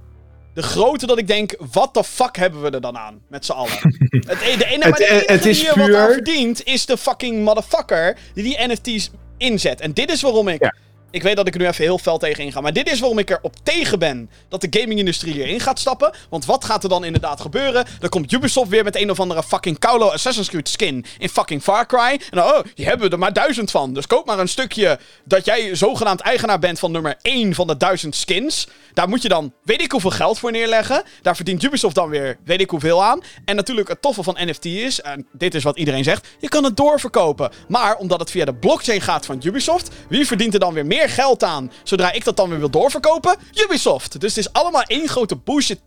[0.55, 3.53] de grootte dat ik denk, wat de fuck hebben we er dan aan, met z'n
[3.53, 3.73] allen?
[4.27, 6.65] het, e- de ene, maar de Het- enige het is hier wat puur- aan verdient,
[6.65, 9.81] is de fucking motherfucker die die NFT's inzet.
[9.81, 10.63] En dit is waarom ik...
[10.63, 10.75] Ja.
[11.17, 12.61] Ik weet dat ik er nu even heel fel tegen inga.
[12.61, 16.15] Maar dit is waarom ik erop tegen ben dat de gaming-industrie hierin gaat stappen.
[16.31, 17.87] Want wat gaat er dan inderdaad gebeuren?
[17.99, 21.63] Dan komt Ubisoft weer met een of andere fucking Kaulo Assassin's Creed skin in fucking
[21.63, 22.11] Far Cry.
[22.11, 23.95] En dan, oh, die hebben we er maar duizend van.
[23.95, 27.77] Dus koop maar een stukje dat jij zogenaamd eigenaar bent van nummer 1 van de
[27.77, 28.69] duizend skins.
[28.93, 31.03] Daar moet je dan weet ik hoeveel geld voor neerleggen.
[31.23, 33.21] Daar verdient Ubisoft dan weer weet ik hoeveel aan.
[33.45, 36.65] En natuurlijk het toffe van NFT is, en dit is wat iedereen zegt, je kan
[36.65, 37.51] het doorverkopen.
[37.69, 41.05] Maar omdat het via de blockchain gaat van Ubisoft, wie verdient er dan weer meer
[41.09, 43.37] geld aan zodra ik dat dan weer wil doorverkopen?
[43.55, 44.21] Ubisoft.
[44.21, 45.85] Dus het is allemaal één grote bullshit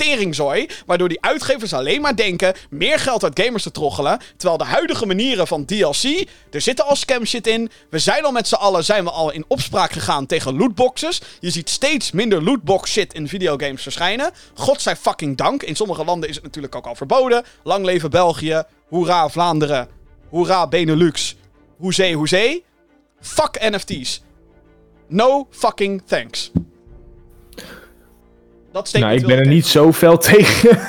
[0.85, 5.05] waardoor die uitgevers alleen maar denken meer geld uit gamers te troggelen, terwijl de huidige
[5.05, 7.71] manieren van DLC, er zitten al scam shit in.
[7.89, 11.21] We zijn al met z'n allen zijn we al in opspraak gegaan tegen lootboxes.
[11.39, 14.31] Je ziet steeds minder lootbox shit in videogames verschijnen.
[14.53, 15.63] God zij fucking dank.
[15.63, 17.43] In sommige landen is het natuurlijk ook al verboden.
[17.63, 18.63] Lang leven België.
[18.87, 19.87] Hoera Vlaanderen.
[20.29, 21.35] Hoera Benelux.
[21.77, 22.63] Hoezee, hoezee.
[23.21, 24.21] Fuck NFT's.
[25.09, 26.51] No fucking thanks.
[28.71, 29.53] Dat steekt Nou, ik ben er tegen.
[29.53, 30.79] niet zo fel tegen.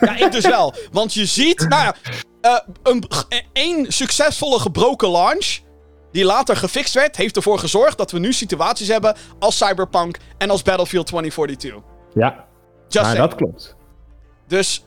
[0.00, 0.74] Ja, ik dus wel.
[0.92, 1.94] Want je ziet, nou ja,
[2.40, 3.04] eh, een,
[3.52, 5.58] één succesvolle gebroken launch.
[6.12, 10.50] Die later gefixt werd, heeft ervoor gezorgd dat we nu situaties hebben als Cyberpunk en
[10.50, 11.82] als Battlefield 2042.
[12.14, 12.46] ja,
[12.88, 13.18] Just maar saying.
[13.28, 13.76] dat klopt.
[14.46, 14.84] Dus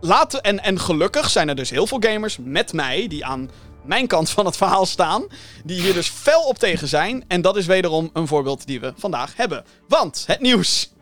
[0.00, 3.50] laten, en, en gelukkig zijn er dus heel veel gamers met mij die aan
[3.84, 5.26] mijn kant van het verhaal staan.
[5.64, 7.24] Die hier dus fel op tegen zijn.
[7.28, 9.64] En dat is wederom een voorbeeld die we vandaag hebben.
[9.88, 10.92] Want het nieuws.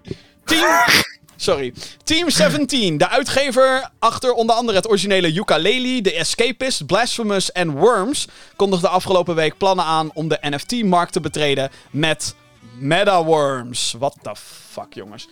[0.45, 0.67] Team.
[1.37, 1.75] Sorry.
[2.05, 8.27] Team 17, de uitgever achter onder andere het originele Yooka-Laylee, The Escapist, Blasphemous en Worms,
[8.57, 12.35] kondigde afgelopen week plannen aan om de NFT-markt te betreden met
[12.79, 13.95] MetaWorms.
[13.99, 14.33] What the
[14.73, 15.29] fuck, jongens.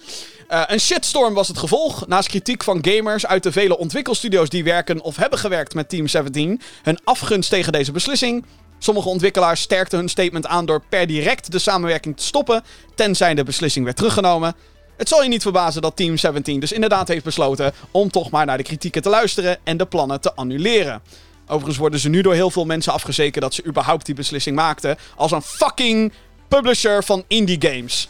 [0.49, 2.07] Eh, een shitstorm was het gevolg.
[2.07, 6.09] Naast kritiek van gamers uit de vele ontwikkelstudio's die werken of hebben gewerkt met Team
[6.09, 8.45] 17, hun afgunst tegen deze beslissing.
[8.79, 12.63] Sommige ontwikkelaars sterkten hun statement aan door per direct de samenwerking te stoppen,
[12.95, 14.55] tenzij de beslissing werd teruggenomen.
[14.97, 18.47] Het zal je niet verbazen dat Team 17 dus inderdaad heeft besloten om toch maar
[18.47, 21.03] naar de kritieken te luisteren en de plannen te annuleren.
[21.47, 24.97] Overigens worden ze nu door heel veel mensen afgezeken dat ze überhaupt die beslissing maakten
[25.17, 26.13] als een fucking
[26.49, 28.09] publisher van indie games.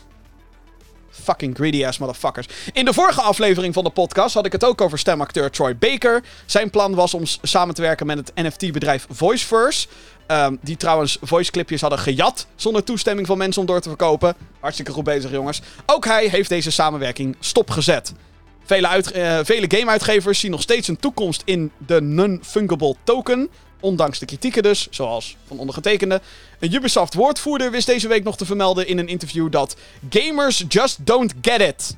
[1.22, 2.46] Fucking greedy ass motherfuckers.
[2.72, 6.22] In de vorige aflevering van de podcast had ik het ook over stemacteur Troy Baker.
[6.46, 9.88] Zijn plan was om samen te werken met het NFT-bedrijf VoiceVerse.
[10.26, 14.34] Ehm, die trouwens voiceclipjes hadden gejat zonder toestemming van mensen om door te verkopen.
[14.60, 15.60] Hartstikke goed bezig, jongens.
[15.86, 18.12] Ook hij heeft deze samenwerking stopgezet.
[18.64, 23.50] Vele, eh, vele gameuitgevers zien nog steeds een toekomst in de non-fungible token.
[23.80, 26.20] Ondanks de kritieken dus, zoals van ondergetekende.
[26.58, 29.76] Een Ubisoft-woordvoerder wist deze week nog te vermelden in een interview dat
[30.10, 31.96] gamers just don't get it.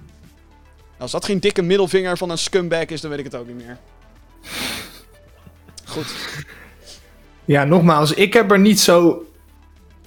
[0.99, 3.57] Als dat geen dikke middelvinger van een scumbag is, dan weet ik het ook niet
[3.57, 3.79] meer.
[5.85, 6.15] Goed.
[7.45, 9.25] Ja, nogmaals, ik heb er niet zo.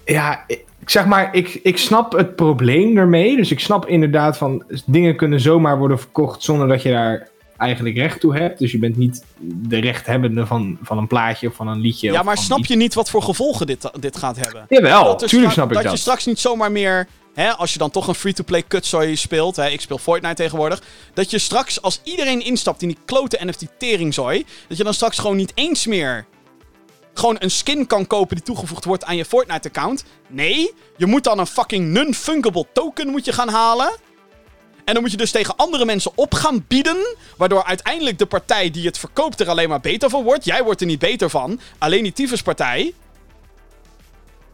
[0.06, 0.46] Ja,
[0.80, 3.36] ik zeg maar, ik, ik snap het probleem ermee.
[3.36, 7.98] Dus ik snap inderdaad van dingen kunnen zomaar worden verkocht zonder dat je daar eigenlijk
[7.98, 8.60] recht toe hebt.
[8.60, 12.12] Dus je bent niet de rechthebbende van, van een plaatje of van een liedje.
[12.12, 12.68] Ja, maar snap iets.
[12.68, 14.66] je niet wat voor gevolgen dit, dit gaat hebben?
[14.70, 15.84] Jawel, Dat tuurlijk snap ik dat.
[15.84, 19.56] Dat je straks niet zomaar meer, hè, als je dan toch een free-to-play kutzooi speelt,
[19.56, 20.82] hè, ik speel Fortnite tegenwoordig,
[21.14, 25.36] dat je straks, als iedereen instapt in die klote NFT-teringzooi, dat je dan straks gewoon
[25.36, 26.26] niet eens meer
[27.14, 30.04] gewoon een skin kan kopen die toegevoegd wordt aan je Fortnite-account.
[30.28, 33.96] Nee, je moet dan een fucking non-fungible token moet je gaan halen.
[34.86, 37.16] En dan moet je dus tegen andere mensen op gaan bieden.
[37.38, 40.46] Waardoor uiteindelijk de partij die het verkoopt er alleen maar beter van wordt.
[40.46, 41.60] Jij wordt er niet beter van.
[41.78, 42.94] Alleen die tyfuspartij.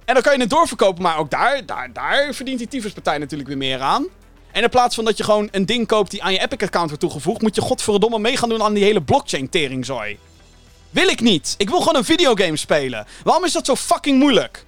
[0.06, 3.49] En dan kan je het doorverkopen, maar ook daar, daar, daar verdient die tyfuspartij natuurlijk
[3.49, 4.08] weer meer aan.
[4.52, 7.03] En in plaats van dat je gewoon een ding koopt die aan je Epic-account wordt
[7.03, 10.18] toegevoegd, moet je godverdomme mee gaan doen aan die hele blockchain-teringzooi.
[10.90, 11.56] Wil ik niet.
[11.58, 13.06] Ik wil gewoon een videogame spelen.
[13.24, 14.66] Waarom is dat zo fucking moeilijk?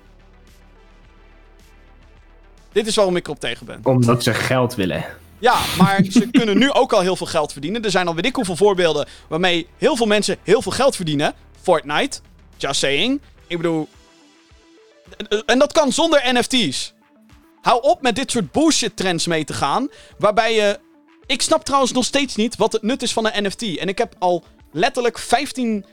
[2.72, 3.80] Dit is waarom ik erop tegen ben.
[3.84, 5.06] Omdat ze geld willen.
[5.44, 7.84] Ja, maar ze kunnen nu ook al heel veel geld verdienen.
[7.84, 11.34] Er zijn al weet ik hoeveel voorbeelden waarmee heel veel mensen heel veel geld verdienen.
[11.62, 12.20] Fortnite,
[12.58, 13.22] just saying.
[13.48, 13.88] Ik bedoel...
[15.46, 16.94] En dat kan zonder NFT's.
[17.62, 19.90] Hou op met dit soort bullshit trends mee te gaan.
[20.18, 20.80] Waarbij je...
[21.26, 23.78] Ik snap trouwens nog steeds niet wat het nut is van een NFT.
[23.78, 25.86] En ik heb al letterlijk 15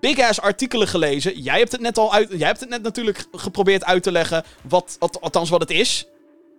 [0.00, 1.40] big-ass artikelen gelezen.
[1.40, 2.28] Jij hebt het net al uit...
[2.30, 4.44] Jij hebt het net natuurlijk geprobeerd uit te leggen.
[4.62, 6.06] Wat, althans wat het is.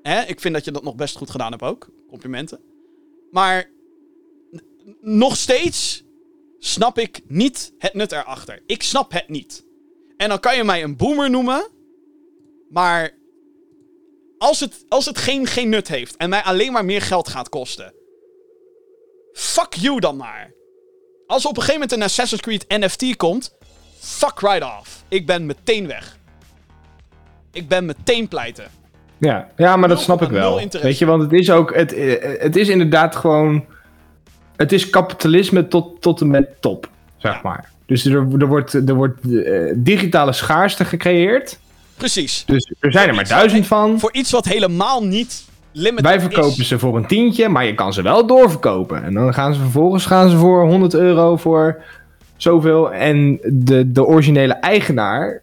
[0.05, 1.89] Ik vind dat je dat nog best goed gedaan hebt ook.
[2.07, 2.59] Complimenten.
[3.31, 3.69] Maar
[5.01, 6.03] nog steeds
[6.59, 8.63] snap ik niet het nut erachter.
[8.65, 9.65] Ik snap het niet.
[10.17, 11.67] En dan kan je mij een boomer noemen.
[12.69, 13.17] Maar
[14.37, 17.49] als het, als het geen, geen nut heeft en mij alleen maar meer geld gaat
[17.49, 17.93] kosten.
[19.33, 20.53] Fuck you dan maar.
[21.27, 23.55] Als op een gegeven moment een Assassin's Creed NFT komt.
[23.99, 25.03] Fuck right off.
[25.07, 26.19] Ik ben meteen weg.
[27.51, 28.71] Ik ben meteen pleiten.
[29.17, 30.61] Ja, ja maar dat snap ik wel.
[30.81, 31.75] Weet je, want het is ook.
[31.75, 33.65] Het, eh, het is inderdaad gewoon.
[34.55, 37.69] Het is kapitalisme tot, tot en met top, zeg maar.
[37.85, 41.59] Dus er, er wordt, er wordt eh, digitale schaarste gecreëerd.
[41.97, 42.43] Precies.
[42.45, 43.99] Dus er zijn er maar duizend van.
[43.99, 46.67] Voor iets wat helemaal niet limited Wij verkopen is.
[46.67, 49.03] ze voor een tientje, maar je kan ze wel doorverkopen.
[49.03, 51.83] En dan gaan ze vervolgens gaan ze voor 100 euro voor
[52.37, 52.93] zoveel.
[52.93, 55.41] En de, de originele eigenaar,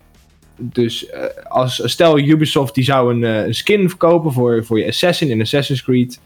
[0.56, 4.86] dus eh, als, stel Ubisoft die zou een, eh, een skin verkopen voor, voor je
[4.86, 6.20] Assassin in Assassin's Creed.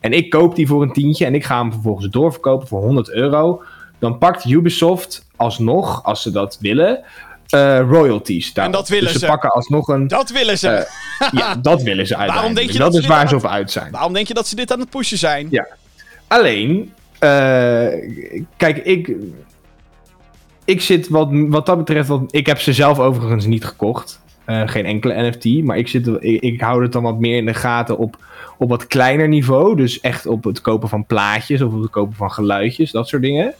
[0.00, 3.10] En ik koop die voor een tientje en ik ga hem vervolgens doorverkopen voor 100
[3.10, 3.62] euro.
[3.98, 7.04] Dan pakt Ubisoft alsnog, als ze dat willen,
[7.48, 8.52] eh, royalties.
[8.52, 8.74] daarop.
[8.74, 9.18] dat willen dus ze.
[9.18, 9.26] ze.
[9.26, 10.08] pakken alsnog een...
[10.08, 10.86] Dat willen ze.
[11.32, 12.56] Ja, dat willen ze uiteindelijk.
[12.56, 13.90] denk je dat, is waar ze op uit zijn.
[13.90, 15.46] Waarom denk je dat ze dit aan het pushen zijn?
[15.50, 15.66] Ja.
[16.26, 16.92] Alleen,
[18.56, 19.16] kijk, ik,
[20.70, 24.20] ik zit wat, wat dat betreft, wat, ik heb ze zelf overigens niet gekocht.
[24.44, 27.54] Eh, geen enkele NFT, maar ik, zit, ik, hou het dan wat meer in de
[27.54, 28.16] gaten op,
[28.58, 29.76] op wat kleiner niveau.
[29.76, 33.22] Dus echt op het kopen van plaatjes of op het kopen van geluidjes, dat soort
[33.22, 33.54] dingen.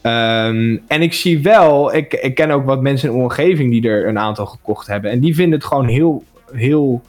[0.00, 3.88] Ehm, en ik zie wel, ik, ik ken ook wat mensen in de omgeving die
[3.88, 5.10] er een aantal gekocht hebben.
[5.10, 7.02] En die vinden het gewoon heel, heel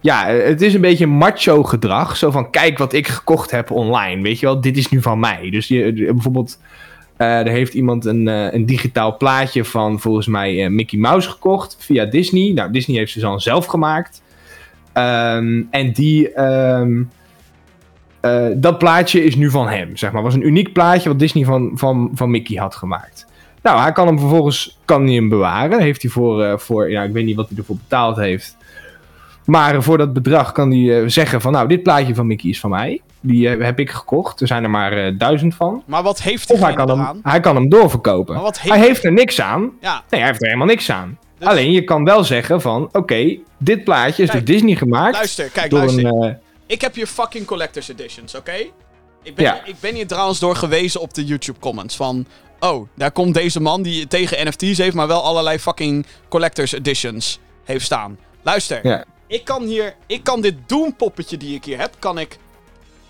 [0.00, 2.16] ja, het is een beetje macho gedrag.
[2.16, 4.22] Zo van, kijk wat ik gekocht heb online.
[4.22, 5.50] Weet je wel, dit is nu van mij.
[5.50, 6.58] Dus je, bijvoorbeeld,
[7.26, 11.76] er heeft iemand een, eh, een digitaal plaatje van volgens mij eh, Mickey Mouse gekocht
[11.78, 12.52] via Disney.
[12.52, 14.22] Nou, Disney heeft ze dan zelf gemaakt.
[14.92, 17.02] Ehm, en die, ehm,
[18.20, 20.22] eh, dat plaatje is nu van hem, zeg maar.
[20.22, 23.26] was een uniek plaatje wat Disney van, van, van Mickey had gemaakt.
[23.62, 25.80] Nou, hij kan hem vervolgens kan hij hem bewaren.
[25.80, 28.56] Heeft hij voor, eh, voor, ja, ik weet niet wat hij ervoor betaald heeft.
[29.50, 32.60] Maar voor dat bedrag kan hij eh, zeggen van, nou, dit plaatje van Mickey is
[32.60, 33.00] van mij.
[33.20, 34.40] Die eh, heb ik gekocht.
[34.40, 35.82] Er zijn er maar eh, duizend van.
[35.86, 38.34] Maar wat heeft Of hij kan, hem, hij kan hem doorverkopen.
[38.34, 39.70] Maar wat heeft- Hij heeft er niks aan.
[39.80, 41.18] Ja, Nee, hij heeft er helemaal niks aan.
[41.38, 45.14] Dus- Alleen je kan wel zeggen van, oké, dit plaatje is Kijk, door Disney gemaakt.
[45.14, 46.04] luister, kijk, door luister.
[46.04, 46.36] een,
[46.66, 48.52] Ik heb hier fucking collector's editions, oké?
[49.22, 49.52] Ik, ben Ja.
[49.52, 52.26] hier- ik ben hier trouwens door gewezen op de YouTube comments van...
[52.60, 57.38] Oh, daar komt deze man die tegen NFT's heeft, maar wel allerlei fucking collector's editions
[57.64, 58.18] heeft staan.
[58.42, 59.04] Luister, Ja.
[59.30, 59.96] Ik kan hier...
[60.06, 62.38] Ik kan dit Doom poppetje die ik hier heb, kan ik...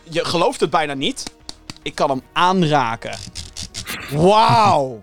[0.02, 1.32] Je gelooft het bijna niet.
[1.82, 3.18] Ik kan hem aanraken.
[4.10, 5.02] Wauw.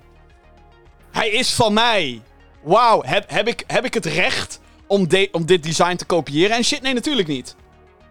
[1.11, 2.22] Hij is van mij.
[2.61, 3.03] Wauw.
[3.03, 6.56] Heb, heb, ik, heb ik het recht om, de, om dit design te kopiëren?
[6.56, 7.56] En shit, nee, natuurlijk niet.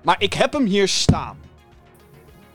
[0.03, 1.39] Maar ik heb hem hier staan.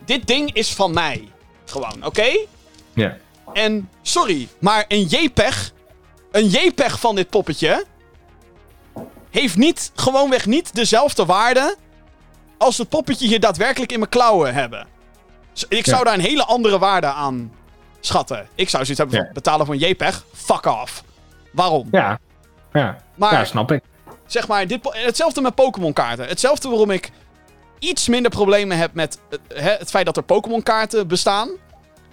[0.05, 1.31] Dit ding is van mij.
[1.65, 2.45] Gewoon, oké?
[2.93, 3.17] ja.
[3.53, 5.73] En sorry, maar een JPEG.
[6.31, 7.85] Een JPEG van dit poppetje.
[9.31, 11.75] Heeft niet, gewoonweg niet dezelfde waarde.
[12.57, 14.87] als het poppetje hier daadwerkelijk in mijn klauwen hebben.
[15.53, 16.03] Z- Ik zou Ja.
[16.03, 17.53] daar een hele andere waarde aan
[17.99, 18.47] schatten.
[18.55, 19.33] Ik zou zoiets hebben van Ja.
[19.33, 20.23] betalen voor een JPEG.
[20.33, 21.03] Fuck off.
[21.51, 21.87] Waarom?
[21.91, 22.19] Ja.
[22.73, 22.97] Ja.
[23.15, 23.83] Maar- ja, snap ik.
[24.25, 26.27] zeg maar, dit, hetzelfde met Pokémon kaarten.
[26.27, 27.11] Hetzelfde waarom ik
[27.79, 31.49] iets minder problemen heb met het, hè, het feit dat er Pokémon kaarten bestaan.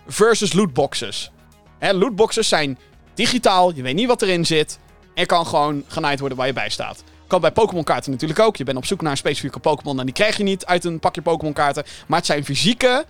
[0.06, 1.30] Versus lootboxes.
[1.78, 2.78] Hè, lootboxes zijn
[3.14, 4.78] digitaal, je weet niet wat erin zit.
[5.18, 7.04] En kan gewoon genaaid worden waar je bij staat.
[7.26, 8.56] Kan bij Pokémon kaarten natuurlijk ook.
[8.56, 10.98] Je bent op zoek naar een specifieke Pokémon en die krijg je niet uit een
[10.98, 11.84] pakje Pokémon kaarten.
[12.06, 13.04] Maar het zijn fysieke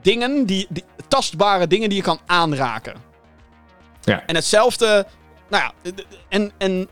[0.00, 2.94] dingen, die, die, tastbare dingen die je kan aanraken.
[4.00, 4.22] Ja.
[4.26, 5.06] En hetzelfde,
[5.48, 5.90] nou ja,
[6.28, 6.88] en, en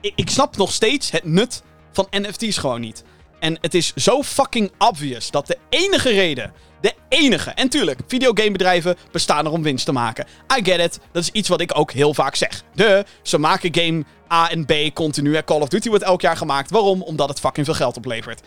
[0.00, 1.62] ik, ik snap nog steeds het nut
[1.92, 3.04] van NFT's gewoon niet.
[3.44, 8.96] En het is zo fucking obvious dat de enige reden, de enige, en tuurlijk, videogamebedrijven
[9.12, 10.26] bestaan er om winst te maken.
[10.58, 12.62] I get it, dat is iets wat ik ook heel vaak zeg.
[12.74, 15.42] De, ze maken game A en B continu.
[15.42, 16.70] Call of Duty wordt elk jaar gemaakt.
[16.70, 17.02] Waarom?
[17.02, 18.40] Omdat het fucking veel geld oplevert.
[18.40, 18.46] Ja.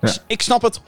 [0.00, 0.82] Dus ik snap het 100%.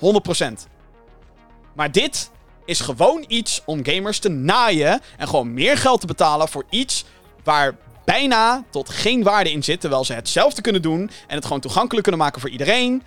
[1.74, 2.30] Maar dit
[2.64, 7.04] is gewoon iets om gamers te naaien en gewoon meer geld te betalen voor iets
[7.44, 11.60] waar bijna tot geen waarde in zit, terwijl ze hetzelfde kunnen doen en het gewoon
[11.60, 13.02] toegankelijk kunnen maken voor iedereen.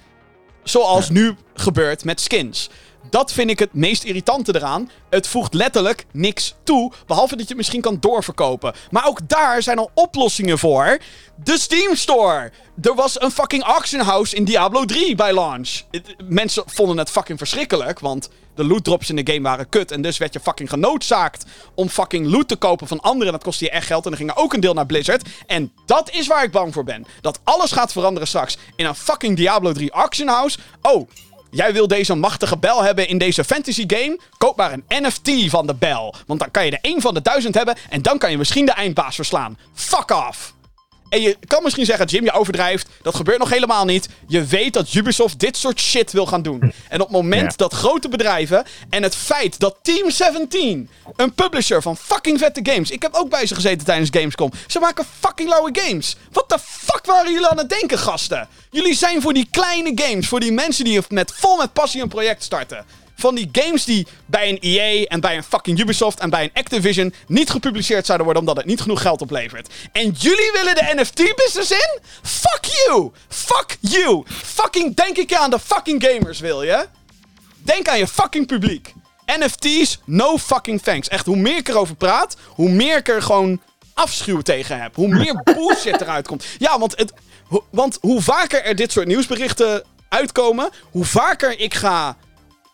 [0.65, 2.69] Zoals nu gebeurt met skins.
[3.15, 4.89] Dat vind ik het meest irritante eraan.
[5.09, 8.73] Het voegt letterlijk niks toe, behalve dat je het misschien kan doorverkopen.
[8.91, 10.97] Maar ook daar zijn al oplossingen voor.
[11.43, 12.51] De Steam Store.
[12.81, 15.81] Er was een fucking auction house in Diablo 3 bij launch.
[16.27, 19.91] Mensen vonden het fucking verschrikkelijk, want de loot drops in de game waren kut.
[19.91, 23.27] En dus werd je fucking genoodzaakt om fucking loot te kopen van anderen.
[23.27, 24.03] En dat kostte je echt geld.
[24.03, 25.29] En dan ging er ook een deel naar Blizzard.
[25.47, 27.05] En dat is waar ik bang voor ben.
[27.21, 30.57] Dat alles gaat veranderen straks in een fucking Diablo 3 auction house.
[30.81, 31.09] Oh,
[31.55, 34.19] Jij wil deze machtige bel hebben in deze fantasy game?
[34.37, 36.15] Koop maar een NFT van de bel.
[36.27, 38.65] Want dan kan je er één van de duizend hebben en dan kan je misschien
[38.65, 39.57] de eindbaas verslaan.
[39.73, 40.54] Fuck off!
[41.09, 42.87] En je kan misschien zeggen, Jim, je overdrijft.
[43.01, 44.09] Dat gebeurt nog helemaal niet.
[44.27, 46.73] Je weet dat Ubisoft dit soort shit wil gaan doen.
[46.89, 47.57] En op het moment Ja.
[47.57, 48.65] dat grote bedrijven...
[48.89, 52.91] en het feit dat Team 17, een publisher van fucking vette games...
[52.91, 54.51] Ik heb ook bij ze gezeten tijdens Gamescom.
[54.67, 56.15] Ze maken fucking lauwe games.
[56.31, 58.47] Wat de fuck waren jullie aan het denken, gasten?
[58.71, 60.27] Jullie zijn voor die kleine games.
[60.27, 62.85] Voor die mensen die met, vol met passie een project starten.
[63.15, 66.49] Van die games die bij een EA en bij een fucking Ubisoft en bij een
[66.53, 69.73] Activision niet gepubliceerd zouden worden omdat het niet genoeg geld oplevert.
[69.91, 71.99] En jullie willen de NFT-business in?
[72.21, 73.11] Fuck you!
[73.27, 74.23] Fuck you!
[74.27, 76.87] Fucking denk ik aan de fucking gamers, wil je?
[77.57, 78.93] Denk aan je fucking publiek.
[79.25, 81.07] NFT's, no fucking thanks.
[81.07, 83.61] Echt, hoe meer ik erover praat, hoe meer ik er gewoon
[83.93, 84.95] afschuw tegen heb.
[84.95, 86.45] Hoe meer bullshit eruit komt.
[86.57, 87.13] Ja, want, het,
[87.69, 92.17] want hoe vaker er dit soort nieuwsberichten uitkomen, hoe vaker ik ga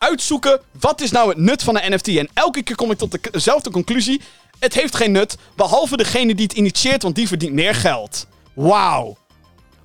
[0.02, 2.08] uitzoeken wat is nou het nut van een NFT.
[2.08, 4.22] En elke keer kom ik tot de- dezelfde conclusie.
[4.60, 8.28] Het heeft geen nut, behalve degene die het initieert, want die verdient meer geld.
[8.54, 9.18] Wauw.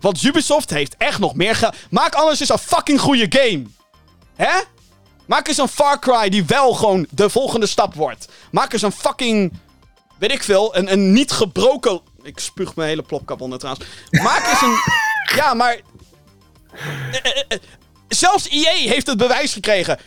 [0.00, 1.74] Want Ubisoft heeft echt nog meer geld.
[1.90, 3.62] Maak anders eens een fucking goede game.
[4.36, 4.60] Hè?
[5.26, 8.28] Maak eens een Far Cry die wel gewoon de volgende stap wordt.
[8.50, 9.52] Maak eens een fucking,
[10.18, 12.00] weet ik veel, een, een niet gebroken...
[12.22, 13.86] Ik spuug mijn hele plopkap onder trouwens.
[14.10, 14.76] Maak eens een...
[15.36, 15.80] Ja, maar...
[18.08, 19.98] Zelfs EA heeft het bewijs gekregen.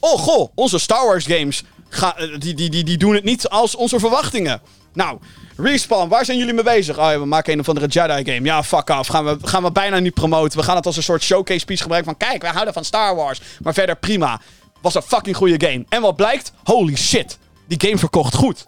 [0.00, 3.74] Oh goh, onze Star Wars games ga, die, die, die, die doen het niet als
[3.74, 4.60] onze verwachtingen.
[4.92, 5.18] Nou,
[5.56, 6.98] Respawn, waar zijn jullie mee bezig?
[6.98, 8.46] Oh ja, we maken een of andere Jedi game.
[8.46, 9.08] Ja, fuck off.
[9.08, 10.58] Gaan we, gaan we bijna niet promoten.
[10.58, 12.28] We gaan het als een soort showcase piece gebruiken van...
[12.28, 13.40] Kijk, wij houden van Star Wars.
[13.62, 14.40] Maar verder prima.
[14.80, 15.84] Was een fucking goede game.
[15.88, 16.52] En wat blijkt?
[16.64, 17.38] Holy shit.
[17.66, 18.66] Die game verkocht goed.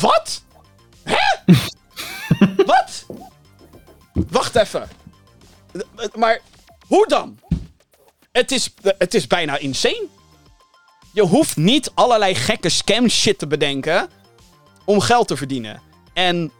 [0.00, 0.42] Wat?
[1.02, 1.54] Hè?
[2.72, 3.06] wat?
[4.12, 4.88] Wacht even.
[6.14, 6.40] Maar
[6.86, 7.38] hoe dan?
[8.32, 10.06] Het is, het is bijna insane.
[11.12, 14.08] Je hoeft niet allerlei gekke scam shit te bedenken
[14.84, 15.80] om geld te verdienen.
[16.12, 16.52] En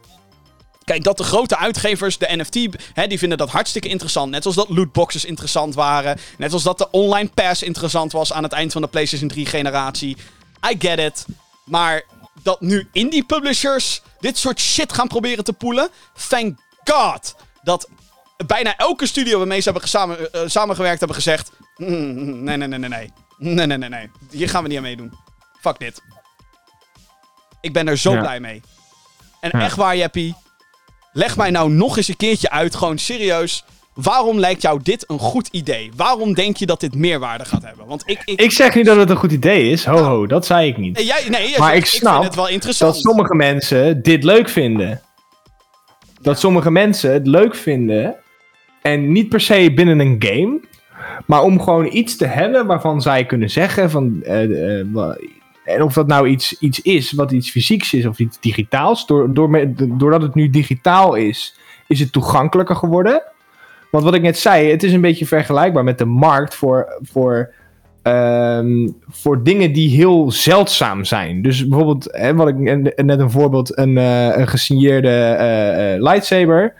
[0.83, 4.31] kijk, dat de grote uitgevers, de NFT, hè, die vinden dat hartstikke interessant.
[4.31, 6.19] Net zoals dat lootboxes interessant waren.
[6.37, 9.45] Net zoals dat de online pass interessant was aan het eind van de PlayStation 3
[9.45, 10.17] generatie.
[10.71, 11.25] I get it.
[11.65, 12.03] Maar
[12.43, 15.89] dat nu indie publishers dit soort shit gaan proberen te poelen.
[16.29, 17.89] Thank God dat
[18.45, 21.51] bijna elke studio waarmee ze hebben gesamen, eh, samengewerkt hebben gezegd...
[21.77, 23.09] "Mm, nee, nee, nee, nee, nee.
[23.37, 24.09] Nee, nee, nee, nee.
[24.31, 25.13] Hier gaan we niet aan meedoen.
[25.61, 26.01] Fuck dit.
[27.61, 28.19] Ik ben er zo Ja.
[28.21, 28.61] blij mee.
[29.39, 29.61] En Ja.
[29.65, 30.35] echt waar, Jeppie.
[31.13, 33.63] Leg mij nou nog eens een keertje uit, gewoon serieus.
[33.93, 35.91] Waarom lijkt jou dit een goed idee?
[35.95, 37.85] Waarom denk je dat dit meerwaarde gaat hebben?
[37.87, 38.21] Want ik...
[38.25, 39.85] ik, Ik zeg niet dat het een goed idee is.
[39.85, 40.95] Ho, ho, dat zei ik niet.
[40.95, 42.93] nee, jij, nee, jij Maar ik snap het wel interessant.
[42.93, 45.01] dat sommige mensen dit leuk vinden.
[46.21, 48.15] Dat sommige mensen het leuk vinden.
[48.81, 50.59] En niet per se binnen een game.
[51.25, 54.23] Maar om gewoon iets te hebben waarvan zij kunnen zeggen van.
[54.23, 54.85] eh, eh,
[55.63, 59.05] en of dat nou iets, iets is, wat iets fysieks is of iets digitaals.
[59.05, 61.57] Door, door, doordat het nu digitaal is,
[61.87, 63.21] is het toegankelijker geworden.
[63.91, 67.53] Want wat ik net zei, het is een beetje vergelijkbaar met de markt voor, voor
[68.01, 71.41] ehm, voor dingen die heel zeldzaam zijn.
[71.41, 72.57] Dus bijvoorbeeld, hè, wat ik
[73.03, 76.73] net een voorbeeld, een, eh, een gesigneerde lightsaber.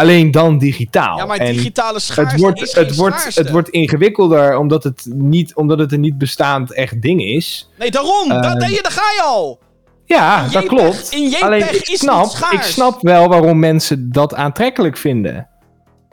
[0.00, 1.18] Alleen dan digitaal.
[1.18, 3.40] ja, maar En digitale schaarste het wordt, is het, wordt, schaarste.
[3.40, 7.70] het wordt ingewikkelder omdat het, niet, omdat het een niet bestaand echt ding is.
[7.78, 8.28] Nee, daarom!
[8.28, 9.58] daar, Ehm, nee, daar ga je al!
[10.04, 11.12] Ja, dat klopt.
[11.12, 15.48] in JPEG Alleen ik is snap, ik snap wel waarom mensen dat aantrekkelijk vinden.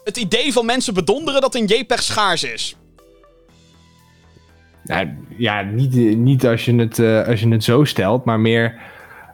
[0.03, 2.75] Het idee van mensen bedonderen dat een JPEG schaars is.
[4.83, 5.07] Nou,
[5.37, 8.75] ja, niet, niet als, je het, eh, als je het zo stelt, maar meer.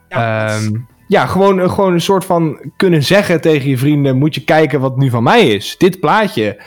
[0.10, 0.60] Ja, Ja,
[1.08, 4.80] ja gewoon, eh, gewoon een soort van kunnen zeggen tegen je vrienden: moet je kijken
[4.80, 5.76] wat nu van mij is.
[5.78, 6.62] Dit plaatje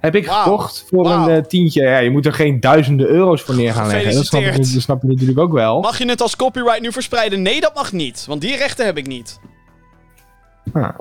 [0.00, 1.82] heb ik gekocht voor een eh, tientje.
[1.82, 4.14] Ja, je moet er geen duizenden euro's voor neer gaan leggen.
[4.14, 5.80] Dat snap, ik, dat snap natuurlijk ook wel.
[5.80, 7.42] Mag je het als copyright nu verspreiden?
[7.42, 8.24] Nee, dat mag niet.
[8.28, 9.40] Want die rechten heb ik niet.
[10.72, 10.98] Ah.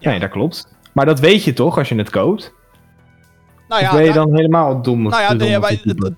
[0.00, 0.68] Nee, dat klopt.
[0.92, 2.52] Maar dat weet je toch als je het koopt?
[3.68, 5.02] Nou of ja, ben je dan helemaal dom?
[5.02, 5.58] nou ja, nee,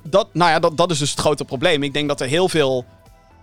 [0.03, 1.83] dat, nou ja dat, dat is dus het grote probleem.
[1.83, 2.85] Ik denk dat er heel veel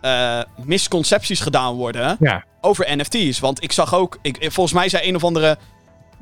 [0.01, 2.43] eh, misconcepties gedaan worden Ja.
[2.61, 3.39] over NFT's.
[3.39, 5.57] Want ik zag ook, ik, volgens mij zei een of andere.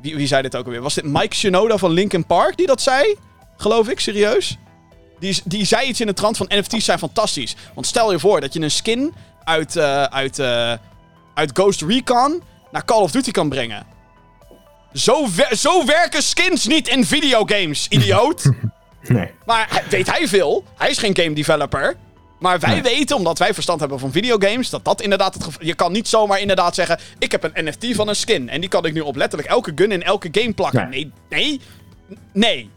[0.00, 0.80] Wie, wie zei dit ook alweer?
[0.82, 3.16] Was dit Mike Shinoda van Linkin Park die dat zei?
[3.56, 4.56] Geloof ik, serieus?
[5.18, 7.56] Die, die zei iets in de trant van NFT's zijn fantastisch.
[7.74, 10.72] Want stel je voor dat je een skin uit, eh, uit, eh,
[11.34, 12.42] uit Ghost Recon
[12.72, 13.86] naar Call of Duty kan brengen.
[14.92, 18.42] Zo, wer- zo werken skins niet in videogames, idioot.
[19.08, 19.30] Nee.
[19.46, 20.64] Maar weet hij veel?
[20.76, 21.96] Hij is geen game developer.
[22.40, 22.82] Maar wij Nee.
[22.82, 25.64] weten, omdat wij verstand hebben van videogames, dat dat inderdaad het geval...
[25.64, 28.48] Je kan niet zomaar inderdaad zeggen, ik heb een NFT van een skin.
[28.48, 30.88] En die kan ik nu op letterlijk elke gun in elke game plakken.
[30.88, 31.60] Nee, nee,
[32.32, 32.70] nee.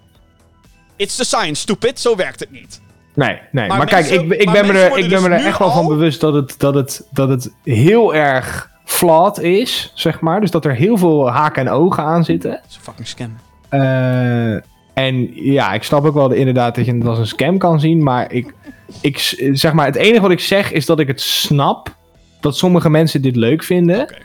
[0.95, 1.99] It's the science, stupid.
[1.99, 2.81] Zo werkt het niet.
[3.13, 3.67] Nee, nee.
[3.67, 5.71] Maar Maar, kijk, ik, ik maar ben me er, ik ben me er echt wel
[5.71, 10.41] van bewust dat het, dat, het, dat het heel erg flawed is, zeg maar.
[10.41, 12.51] Dus dat er heel veel haken en ogen aan zitten.
[12.51, 13.37] Dat is een fucking scam.
[13.69, 14.55] Eh,
[14.93, 17.79] en ja, ik snap ook wel de, inderdaad dat je het als een scam kan
[17.79, 18.03] zien.
[18.03, 18.53] Maar ik,
[19.01, 19.17] ik,
[19.53, 21.95] zeg maar, het enige wat ik zeg is dat ik het snap
[22.39, 24.15] dat sommige mensen dit leuk vinden.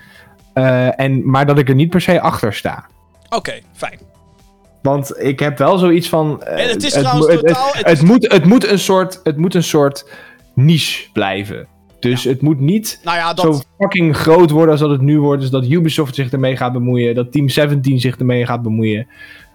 [0.55, 2.87] Eh, en, maar dat ik er niet per se achter sta.
[3.29, 3.99] Oké, fijn.
[4.83, 6.43] Want ik heb wel zoiets van.
[6.43, 9.55] eh, En het is trouwens het, totaal- Het, moet, het, moet een soort, het moet
[9.55, 10.11] een soort
[10.55, 11.67] niche blijven.
[12.01, 13.67] Dus het moet niet Nou ja, zo dat...
[13.79, 15.41] fucking groot worden als dat het nu wordt.
[15.41, 17.15] Dus dat Ubisoft zich ermee gaat bemoeien.
[17.15, 19.07] Dat Team 17 zich ermee gaat bemoeien.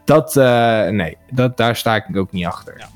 [0.05, 2.75] Dat, eh, nee, dat, daar sta ik ook niet achter.
[2.77, 2.87] Ja.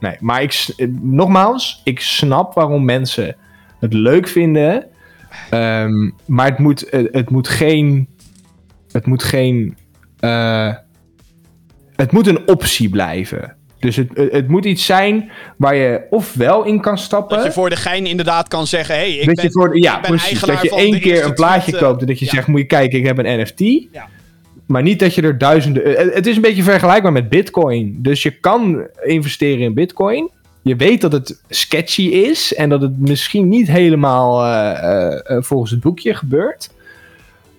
[0.00, 3.36] Nee, maar ik, eh, nogmaals, ik snap waarom mensen
[3.80, 4.86] het leuk vinden.
[5.50, 8.08] Ehm, maar het moet, het, het moet geen.
[8.92, 9.76] Het moet geen.
[10.18, 10.74] eh,
[11.96, 13.56] het moet een optie blijven.
[13.78, 17.36] Dus het, het, moet iets zijn waar je ofwel in kan stappen.
[17.36, 19.78] Dat je voor de gein inderdaad kan zeggen: hé, hey, ik dat ben, je voor,
[19.78, 20.40] ja, ik ben precies.
[20.40, 22.30] Dat je één keer een plaatje eh, koopt en dat je ja.
[22.30, 23.58] zegt: moet je kijken, ik heb een NFT.
[23.58, 24.08] Ja.
[24.68, 25.84] Maar niet dat je er duizenden.
[25.96, 27.98] eh, Het is een beetje vergelijkbaar met Bitcoin.
[28.02, 30.30] Dus je kan investeren in Bitcoin.
[30.62, 35.70] Je weet dat het sketchy is en dat het misschien niet helemaal eh, eh, volgens
[35.70, 36.70] het boekje gebeurt.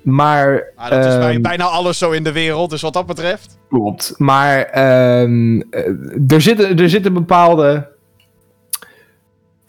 [0.02, 0.64] Maar.
[0.76, 3.58] Maar dat is bij ehm, bijna alles zo in de wereld, dus wat dat betreft.
[3.70, 4.14] Klopt.
[4.18, 5.84] Maar ehm, eh,
[6.28, 7.88] er, zit, er zit een bepaalde.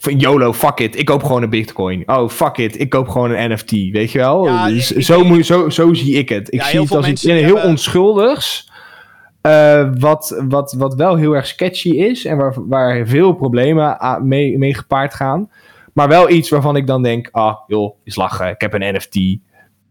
[0.02, 0.98] Van YOLO, fuck it.
[0.98, 2.08] Ik koop gewoon een Bitcoin.
[2.08, 2.80] Oh, fuck it.
[2.80, 3.70] Ik koop gewoon een NFT.
[3.70, 4.44] Weet je wel?
[4.46, 6.52] Ja, Dus ik- zo, moet, zo, zo zie ik het.
[6.52, 8.68] Ik Ja, zie het als iets heel hebben- onschuldigs.
[9.40, 12.24] eh, wat, wat, wat wel heel erg sketchy is.
[12.24, 15.50] En waar, waar veel problemen mee, mee gepaard gaan.
[15.92, 18.48] Maar wel iets waarvan ik dan denk: ah, joh, is lachen.
[18.50, 19.14] Ik heb een NFT.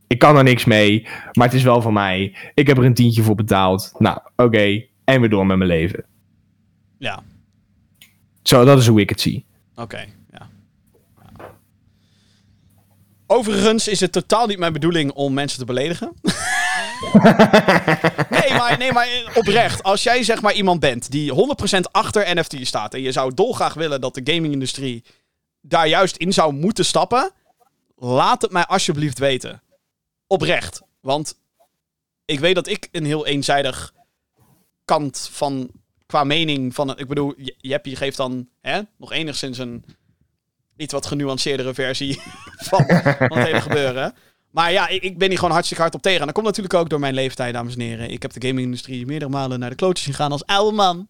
[0.08, 2.36] Ik kan er niks mee, maar het is wel van mij.
[2.54, 3.92] Ik heb er een tientje voor betaald.
[3.98, 4.84] Nou, oké.
[5.04, 6.06] En weer door met mijn leven.
[6.98, 7.20] Ja,
[8.44, 9.46] Zo, dat is hoe ik het zie.
[9.82, 10.08] Oké.
[10.32, 10.50] ja.
[13.28, 16.14] Overigens is het totaal niet mijn bedoeling om mensen te beledigen.
[18.30, 19.84] nee, maar, nee, maar oprecht.
[19.84, 21.36] Als jij zeg maar iemand bent die 100%
[21.92, 22.94] achter NFT staat...
[22.94, 25.04] en je zou dolgraag willen dat de gaming-industrie
[25.62, 27.32] daar juist in zou moeten stappen...
[27.96, 29.62] laat het mij alsjeblieft weten.
[30.28, 30.82] Oprecht.
[31.02, 31.36] Want
[32.26, 33.94] ik weet dat ik een heel eenzijdig
[34.86, 35.72] kant van...
[36.10, 36.98] qua mening van...
[37.00, 39.86] Ik bedoel, Jeppie geeft dan hè, nog enigszins een
[40.78, 42.22] iets wat genuanceerdere versie
[42.70, 42.86] van,
[43.28, 44.14] van het gebeuren.
[44.52, 46.20] Maar ja, ik, ik ben hier gewoon hartstikke hard op tegen.
[46.20, 48.10] En dat komt natuurlijk ook door mijn leeftijd, dames en heren.
[48.12, 51.08] Ik heb de gaming-industrie meerdere malen naar de klootjes zien gaan als oude man.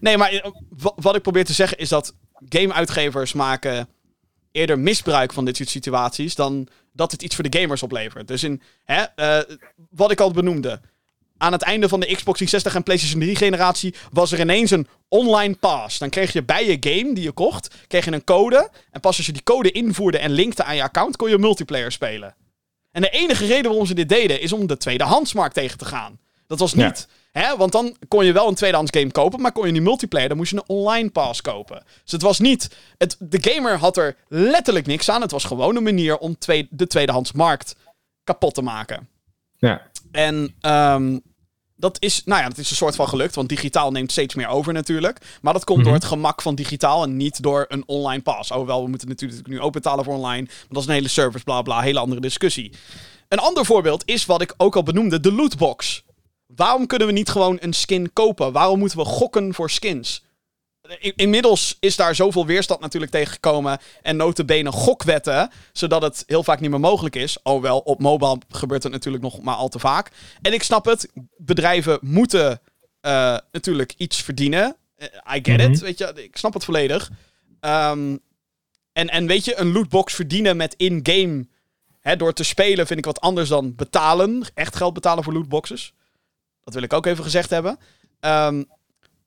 [0.00, 2.14] Nee, maar eh, wa- wat ik probeer te zeggen is dat
[2.48, 3.88] game-uitgevers maken
[4.52, 8.28] eerder misbruik van dit soort situaties dan dat het iets voor de gamers oplevert.
[8.28, 9.56] Dus in hè, eh,
[9.90, 10.80] wat ik al benoemde.
[11.44, 14.86] Aan het einde van de Xbox 360 en PlayStation 3 generatie was er ineens een
[15.08, 15.98] online pass.
[15.98, 18.70] Dan kreeg je bij je game die je kocht, kreeg je een code.
[18.90, 21.92] En pas als je die code invoerde en linkte aan je account, kon je multiplayer
[21.92, 22.34] spelen.
[22.92, 26.18] En de enige reden waarom ze dit deden, is om de tweedehandsmarkt tegen te gaan.
[26.46, 26.86] Dat was Ja.
[26.86, 27.08] niet.
[27.32, 27.56] Hè?
[27.56, 30.36] Want dan kon je wel een tweedehands game kopen, maar kon je niet multiplayer, dan
[30.36, 31.82] moest je een online pass kopen.
[32.02, 32.76] Dus het was niet.
[32.98, 35.20] Het, de gamer had er letterlijk niks aan.
[35.20, 37.76] Het was gewoon een manier om twee, de tweedehandsmarkt
[38.24, 39.08] kapot te maken.
[39.56, 39.82] Ja.
[40.12, 41.18] En ehm,
[41.76, 44.48] dat is, nou ja, dat is een soort van gelukt, want digitaal neemt steeds meer
[44.48, 45.38] over natuurlijk.
[45.42, 48.50] Maar dat komt door het gemak van digitaal en niet door een online pass.
[48.50, 51.44] Hoewel, we moeten natuurlijk nu ook betalen voor online, maar dat is een hele service,
[51.44, 52.72] bla bla, hele andere discussie.
[53.28, 56.04] Een ander voorbeeld is wat ik ook al benoemde, de lootbox.
[56.46, 58.52] Waarom kunnen we niet gewoon een skin kopen?
[58.52, 60.23] Waarom moeten we gokken voor skins?
[61.00, 63.78] Inmiddels is daar zoveel weerstand natuurlijk tegengekomen.
[64.02, 65.50] En notabene gokwetten.
[65.72, 67.42] Zodat het heel vaak niet meer mogelijk is.
[67.42, 70.10] Alhoewel, op mobile gebeurt het natuurlijk nog maar al te vaak.
[70.42, 71.10] En ik snap het.
[71.36, 72.60] Bedrijven moeten
[73.00, 74.76] eh, natuurlijk iets verdienen.
[74.96, 75.80] Eh, I get it.
[75.80, 77.10] Weet je, ik snap het volledig.
[77.60, 78.16] Ehm,
[78.92, 81.46] en, en weet je, een lootbox verdienen met in-game.
[82.00, 84.42] Hè, door te spelen vind ik wat anders dan betalen.
[84.54, 85.92] Echt geld betalen voor lootboxes.
[86.64, 87.78] Dat wil ik ook even gezegd hebben.
[88.20, 88.62] Ehm,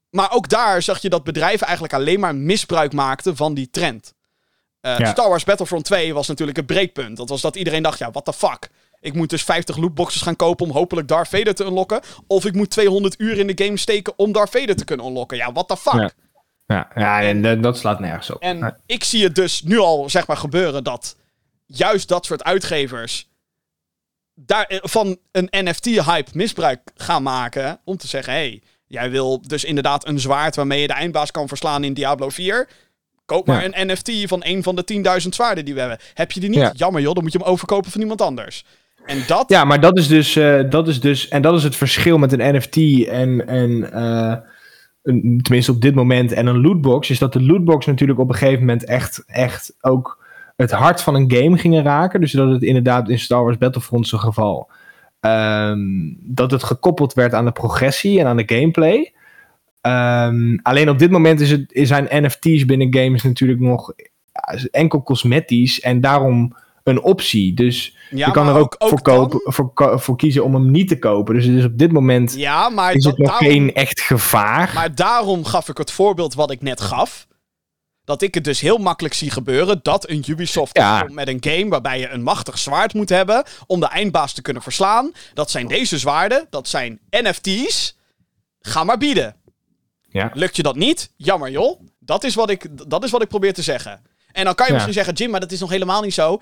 [0.10, 4.14] maar ook daar zag je dat bedrijven eigenlijk alleen maar misbruik maakten van die trend.
[4.82, 5.06] Eh, Ja.
[5.12, 7.18] Star Wars Battlefront 2 was natuurlijk het breekpunt.
[7.18, 8.70] Dat was dat iedereen dacht, ja, what the fuck.
[9.00, 12.02] Ik moet dus 50 lootboxes gaan kopen om hopelijk Darth Vader te unlocken.
[12.28, 15.38] Of ik moet 200 uur in de game steken om Darth Vader te kunnen unlocken.
[15.38, 15.94] Ja, what the fuck.
[15.94, 16.12] Ja.
[16.68, 18.42] Ja, ja en dat- dat slaat nergens op.
[18.42, 21.16] En ik zie het dus nu al, zeg maar, gebeuren dat
[21.66, 23.30] juist dat soort uitgevers
[24.36, 27.80] daar, eh, van een NFT-hype misbruik gaan maken.
[27.84, 31.32] Om te zeggen, hé, hey, jij wil dus inderdaad een zwaard waarmee je de eindbaas
[31.32, 32.68] kan verslaan in Diablo 4.
[33.26, 33.72] Koop maar Ja.
[33.74, 35.98] een NFT van een van de 10.000 zwaarden die we hebben.
[36.14, 36.60] Heb je die niet?
[36.60, 36.72] Ja.
[36.76, 38.66] Jammer joh, dan moet je hem overkopen van iemand anders.
[39.06, 39.50] En dat...
[39.50, 42.32] Ja, maar dat is dus, eh, dat is dus, en dat is het verschil met
[42.32, 44.36] een NFT en, en eh,
[45.04, 48.36] een, tenminste op dit moment, en een lootbox, is dat de lootbox natuurlijk op een
[48.36, 52.22] gegeven moment echt, echt ook het hart van een game gingen raken.
[52.22, 54.70] Dus dat het inderdaad in Star Wars Battlefront zijn geval,
[55.20, 55.80] ehm,
[56.20, 59.14] dat het gekoppeld werd aan de progressie en aan de gameplay.
[59.82, 63.94] Ehm, alleen op dit moment is het, zijn NFT's binnen games natuurlijk nog
[64.72, 67.54] enkel cosmetisch en daarom een optie.
[67.54, 71.00] Dus Ja, je kan er ook, voor, kopen, voor, voor kiezen om hem niet te
[71.00, 71.36] kopen.
[71.36, 74.72] Dus het is op dit moment Ja, maar, is het nog daarom- geen echt gevaar.
[74.76, 77.28] Maar daarom gaf ik het voorbeeld wat ik net gaf.
[78.08, 81.00] Dat ik het dus heel makkelijk zie gebeuren dat een Ubisoft Ja.
[81.00, 84.42] komt met een game waarbij je een machtig zwaard moet hebben om de eindbaas te
[84.42, 85.12] kunnen verslaan.
[85.34, 87.96] Dat zijn deze zwaarden, dat zijn NFT's.
[88.60, 89.36] Ga maar bieden.
[90.10, 90.32] Ja.
[90.34, 91.12] Lukt je dat niet?
[91.16, 91.82] Jammer joh.
[92.00, 94.02] Dat is wat ik, dat is wat ik probeer te zeggen.
[94.32, 94.78] En dan kan je Ja.
[94.78, 96.42] misschien zeggen, Jim, maar dat is nog helemaal niet zo.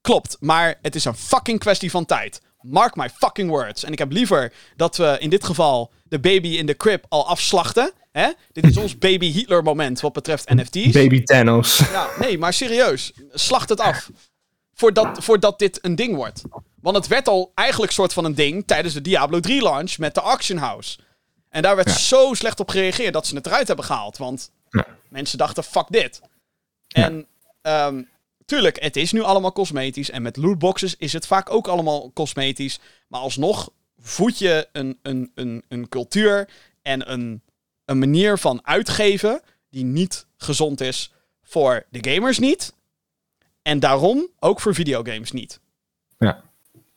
[0.00, 2.40] Klopt, maar het is een fucking kwestie van tijd.
[2.60, 3.84] Mark my fucking words.
[3.84, 7.26] En ik heb liever dat we in dit geval de baby in de crib al
[7.28, 7.92] afslachten.
[8.12, 8.30] Hè?
[8.52, 10.90] Dit is ons baby Hitler moment wat betreft NFT's.
[10.92, 11.78] Baby Thanos.
[11.78, 13.12] Ja, nee, maar serieus.
[13.32, 14.10] Slacht het af.
[14.74, 16.42] Voordat, voordat dit een ding wordt.
[16.80, 20.14] Want het werd al eigenlijk soort van een ding tijdens de Diablo 3 launch met
[20.14, 20.98] de Auction House.
[21.48, 21.96] En daar werd Ja.
[21.96, 24.16] zo slecht op gereageerd dat ze het eruit hebben gehaald.
[24.16, 24.86] Want Ja.
[25.08, 26.20] mensen dachten, fuck dit.
[26.88, 27.26] En
[27.62, 28.02] ehm,
[28.44, 30.10] tuurlijk, het is nu allemaal cosmetisch.
[30.10, 32.78] En met lootboxes is het vaak ook allemaal cosmetisch.
[33.08, 33.70] Maar alsnog
[34.00, 36.48] voed je een, een, een, een cultuur
[36.82, 37.42] en een,
[37.84, 39.40] een manier van uitgeven
[39.70, 41.12] die niet gezond is
[41.42, 42.74] voor de gamers niet.
[43.62, 45.60] En daarom ook voor videogames niet.
[46.18, 46.42] Ja.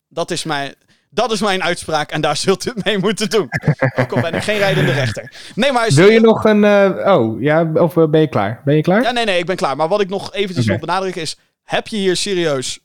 [0.07, 0.75] Dat is mijn,
[1.09, 3.49] dat is mijn uitspraak en daar zult u het mee moeten doen.
[3.95, 5.33] Ook al ben ik geen rijdende rechter.
[5.55, 5.89] Nee, maar...
[5.93, 6.63] Wil je nog een...
[6.63, 8.61] eh, oh, ja, of eh, ben je klaar?
[8.65, 9.01] Ben je klaar?
[9.01, 9.75] Ja, nee, nee, ik ben klaar.
[9.75, 11.37] Maar wat ik nog eventjes wil benadrukken is...
[11.63, 12.79] Heb je hier serieus...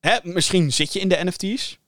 [0.00, 1.78] Hè, misschien zit je in de NFT's.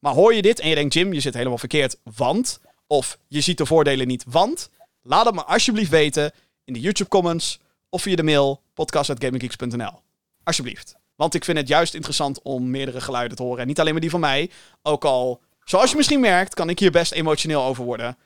[0.00, 0.94] Maar hoor je dit en je denkt...
[0.94, 2.60] Jim, je zit helemaal verkeerd, want...
[2.86, 4.70] Of je ziet de voordelen niet, want...
[5.02, 6.32] Laat het me alsjeblieft weten
[6.64, 7.58] in de YouTube comments...
[7.92, 10.00] Of via de mail podcast.gaminggeeks.nl.
[10.42, 10.96] Alsjeblieft.
[11.16, 13.60] Want ik vind het juist interessant om meerdere geluiden te horen.
[13.60, 14.50] En niet alleen maar die van mij.
[14.82, 18.16] Ook al, zoals je misschien merkt, kan ik hier best emotioneel over worden.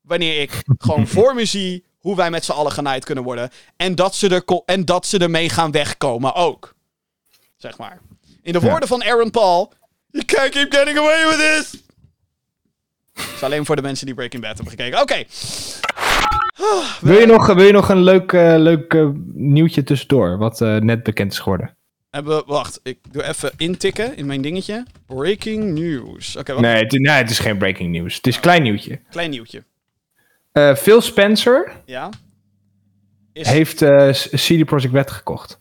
[0.00, 3.50] Wanneer ik gewoon voor me zie hoe wij met z'n allen genaaid kunnen worden.
[3.76, 6.74] En dat ze, er en dat ze ermee gaan wegkomen ook.
[7.56, 8.00] Zeg maar.
[8.42, 8.68] In de Ja.
[8.70, 9.72] woorden van Aaron Paul.
[10.10, 11.70] You can't keep getting away with this.
[13.14, 15.00] Dat is alleen voor de mensen die Breaking Bad hebben gekeken.
[15.00, 15.24] Oké.
[17.00, 20.76] Wil je nog, wil je nog een leuk, eh, leuk eh, nieuwtje tussendoor, wat eh,
[20.76, 21.76] net bekend is geworden?
[22.10, 24.84] Hebben we- Wacht, ik doe even intikken in mijn dingetje.
[25.06, 26.36] Breaking news.
[26.36, 28.14] Oké, Nee het, nee, het is geen breaking news.
[28.16, 29.00] Het is een klein nieuwtje.
[29.10, 29.64] klein nieuwtje.
[30.52, 32.10] Eh, Phil Spencer Ja.
[33.32, 33.48] Is...
[33.48, 35.58] heeft eh, CD Projekt Red gekocht.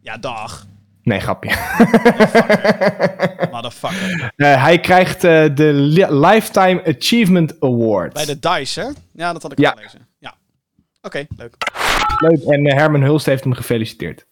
[0.00, 0.66] Ja, dag.
[1.04, 1.50] Nee, grapje.
[3.52, 4.32] Motherfucker.
[4.36, 8.12] Eh, hij krijgt eh, de Li- Lifetime Achievement Award.
[8.12, 8.86] Bij de DICE, hè?
[9.12, 9.70] Ja, dat had ik Ja.
[9.70, 10.08] gelezen.
[10.18, 10.34] Ja.
[11.02, 11.54] Oké, leuk.
[12.18, 12.42] Leuk.
[12.42, 14.26] En eh, Herman Hulst heeft hem gefeliciteerd.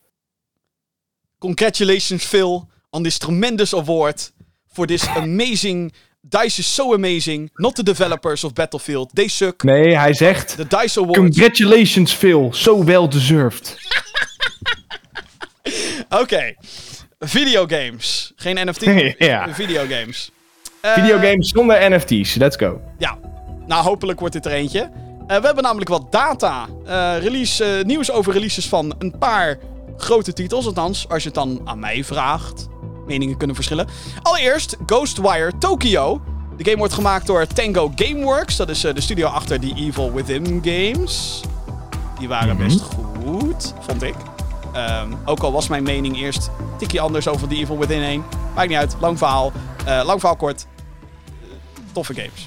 [1.39, 4.33] Congratulations, Phil, on this tremendous award.
[4.73, 5.93] For this amazing...
[6.29, 7.51] DICE is so amazing.
[7.55, 9.11] Not the developers of Battlefield.
[9.15, 9.63] They suck.
[9.63, 10.57] Nee, hij zegt...
[10.57, 11.19] The DICE Awards.
[11.19, 13.77] Congratulations Phil, so well deserved.
[16.23, 16.55] Oké.
[17.21, 18.33] Videogames.
[18.37, 18.85] Geen NFT.
[19.19, 19.55] Ja.
[19.55, 20.31] Videogames.
[20.81, 22.81] Eh, Videogames zonder NFT's, let's go.
[22.99, 23.19] Ja,
[23.67, 24.81] nou hopelijk wordt dit er eentje.
[25.27, 26.67] Eh, we hebben namelijk wat data.
[26.87, 29.59] Eh, release, nieuws over releases van een paar
[29.97, 30.67] grote titels.
[30.67, 32.69] Althans, als je het dan aan mij vraagt.
[33.07, 33.87] Meningen kunnen verschillen.
[34.23, 36.23] Allereerst Ghostwire Tokyo.
[36.57, 38.57] De game wordt gemaakt door Tango Gameworks.
[38.57, 41.41] Dat is de studio achter die Evil Within games.
[42.19, 44.15] Die waren best goed, vond ik.
[44.73, 48.25] Ehm, ook al was mijn mening eerst een tikje anders over die Evil Within 1.
[48.55, 49.53] Maakt niet uit, lang verhaal.
[49.85, 50.67] Eh, lang verhaal kort.
[51.27, 51.49] Eh,
[51.93, 52.47] toffe games.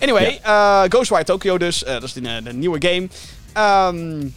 [0.00, 1.78] Anyway, eh, Ghostwire Tokyo dus.
[1.78, 3.08] dat is de, de nieuwe game.
[3.52, 4.28] Ehm,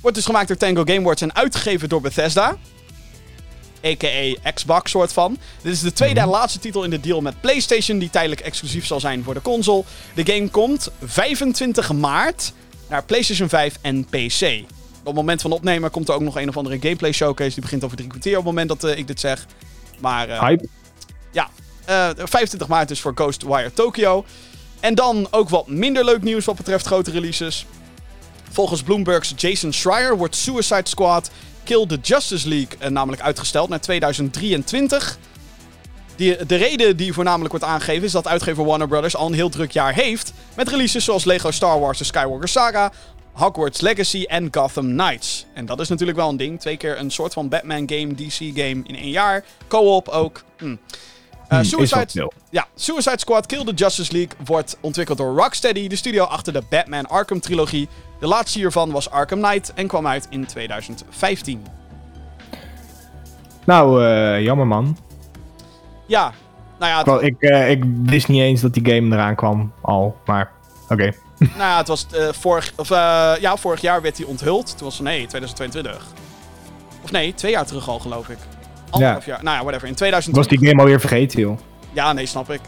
[0.00, 2.56] wordt dus gemaakt door Tango Gameworks en uitgegeven door Bethesda.
[3.84, 4.50] A.k.a.
[4.52, 5.38] Xbox soort van.
[5.62, 7.98] Dit is de tweede en laatste titel in de deal met PlayStation...
[7.98, 9.84] die tijdelijk exclusief zal zijn voor de console.
[10.14, 12.52] De game komt 25 maart
[12.88, 14.64] naar PlayStation 5 en PC.
[15.00, 17.52] Op het moment van opnemen komt er ook nog een of andere gameplay showcase.
[17.52, 19.46] Die begint over drie kwartier op het moment dat eh, ik dit zeg.
[19.98, 20.68] Maar eh, Hype.
[21.32, 21.48] ja,
[21.84, 24.24] eh, 25 maart dus voor Ghostwire Tokyo.
[24.80, 27.66] En dan ook wat minder leuk nieuws wat betreft grote releases.
[28.50, 31.30] Volgens Bloomberg's Jason Schreier wordt Suicide Squad
[31.64, 35.18] Kill the Justice League eh, namelijk uitgesteld naar 2023.
[36.16, 39.48] Die, de reden die voornamelijk wordt aangegeven is dat uitgever Warner Brothers al een heel
[39.48, 40.32] druk jaar heeft.
[40.56, 42.92] Met releases zoals Lego Star Wars The Skywalker Saga,
[43.40, 45.46] Hogwarts Legacy en Gotham Knights.
[45.54, 46.60] En dat is natuurlijk wel een ding.
[46.60, 49.44] Twee keer een soort van Batman game, DC game in één jaar.
[49.68, 50.42] Co-op ook.
[50.58, 50.76] Hm.
[51.48, 55.96] Eh, is Suicide, ja, Suicide Squad Kill the Justice League wordt ontwikkeld door Rocksteady, de
[55.96, 57.88] studio achter de Batman Arkham trilogie.
[58.20, 61.66] De laatste hiervan was Arkham Knight en kwam uit in 2015.
[63.64, 64.96] Nou, eh, jammer man.
[66.06, 66.32] Ja,
[66.78, 70.16] nou ja, het, Ik, eh, ik wist niet eens dat die game eraan kwam al,
[70.24, 70.50] maar
[70.88, 71.12] oké.
[71.58, 74.76] nou ja, het was eh, vorig, of, eh, ja, vorig jaar werd hij onthuld.
[74.76, 76.06] Toen was nee, 2022.
[77.02, 78.38] Of nee, twee jaar terug al, geloof ik.
[78.90, 79.42] Anderhalf jaar.
[79.42, 79.88] Nou ja, whatever.
[79.88, 80.50] In 2020.
[80.50, 81.58] Was die game alweer vergeten, joh.
[81.92, 82.60] Ja, nee, snap ik.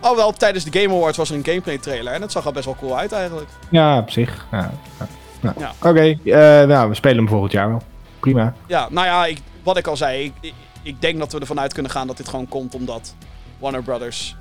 [0.00, 2.12] Oh, wel, tijdens de Game Awards was er een gameplay trailer.
[2.12, 3.48] En dat zag er best wel cool uit eigenlijk.
[3.70, 4.46] Ja, op zich.
[4.50, 5.06] Ja, ja,
[5.40, 5.54] ja.
[5.58, 5.72] Ja.
[5.88, 7.82] Oké, eh, nou, we spelen hem volgend jaar wel.
[8.20, 8.54] Prima.
[8.66, 10.24] Ja, nou ja, ik, wat ik al zei.
[10.24, 13.14] Ik, ik, ik denk dat we ervan uit kunnen gaan dat dit gewoon komt omdat
[13.58, 14.36] Warner Brothers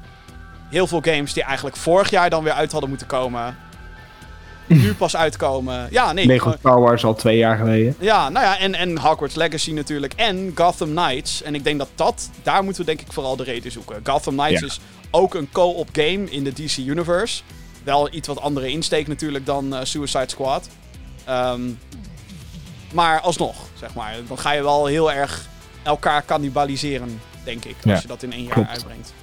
[0.69, 3.57] heel veel games die eigenlijk vorig jaar dan weer uit hadden moeten komen,
[4.83, 5.87] nu pas uitkomen.
[5.91, 6.25] Ja, nee.
[6.25, 7.95] Lego Star Wars al twee jaar geleden.
[7.99, 10.13] ja, nou ja, en, en Hogwarts Legacy natuurlijk.
[10.15, 11.41] En Gotham Knights.
[11.43, 13.99] En ik denk dat dat, daar moeten we denk ik vooral de reden zoeken.
[14.03, 14.65] Gotham Knights Ja.
[14.65, 14.79] is
[15.11, 17.41] ook een co-op game in de DC Universe.
[17.83, 20.67] Wel iets wat andere insteek natuurlijk dan eh, Suicide Squad.
[21.25, 21.61] Ehm,
[22.93, 24.15] maar alsnog, zeg maar.
[24.27, 25.47] Dan ga je wel heel erg
[25.83, 27.75] elkaar cannibaliseren, denk ik.
[27.83, 28.69] Als Ja, je dat in één jaar klopt.
[28.69, 29.13] uitbrengt.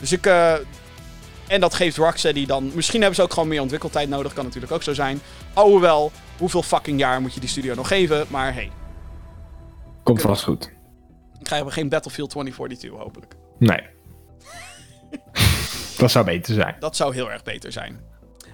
[0.00, 0.26] Dus ik...
[0.26, 0.52] eh,
[1.48, 2.70] en dat geeft Rocksteady dan...
[2.74, 4.32] Misschien hebben ze ook gewoon meer ontwikkeltijd nodig.
[4.32, 5.20] Kan natuurlijk ook zo zijn.
[5.52, 8.26] Alhoewel, hoeveel fucking jaar moet je die studio nog geven?
[8.28, 8.70] Maar hey,
[10.02, 10.70] Komt vast goed.
[11.42, 13.34] krijgen we geen Battlefield 2042 hopelijk.
[13.58, 13.80] Nee.
[15.98, 16.76] dat zou beter zijn.
[16.78, 18.00] Dat zou heel erg beter zijn.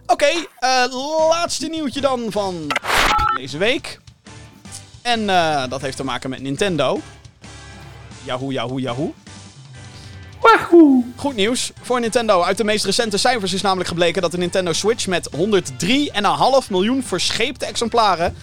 [0.07, 0.85] Oké, eh,
[1.31, 2.67] laatste nieuwtje dan van
[3.37, 4.01] deze week.
[5.03, 7.01] En eh, dat heeft te maken met Nintendo.
[8.25, 9.15] Yahoo, Yahoo, Yahoo.
[11.17, 12.43] Goed nieuws voor Nintendo.
[12.43, 17.03] Uit de meest recente cijfers is namelijk gebleken dat de Nintendo Switch met 103,5 miljoen
[17.03, 18.37] verscheepte exemplaren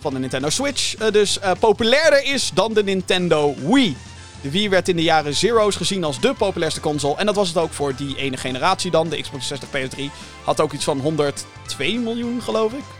[0.00, 3.96] van de Nintendo Switch eh, dus eh, populairder is dan de Nintendo Wii.
[4.40, 7.16] De Wii werd in de jaren zero's gezien als de populairste console.
[7.16, 9.08] En dat was het ook voor die ene generatie dan.
[9.08, 10.12] De Xbox 360 PS3
[10.44, 12.97] had ook iets van 102 miljoen, geloof ik.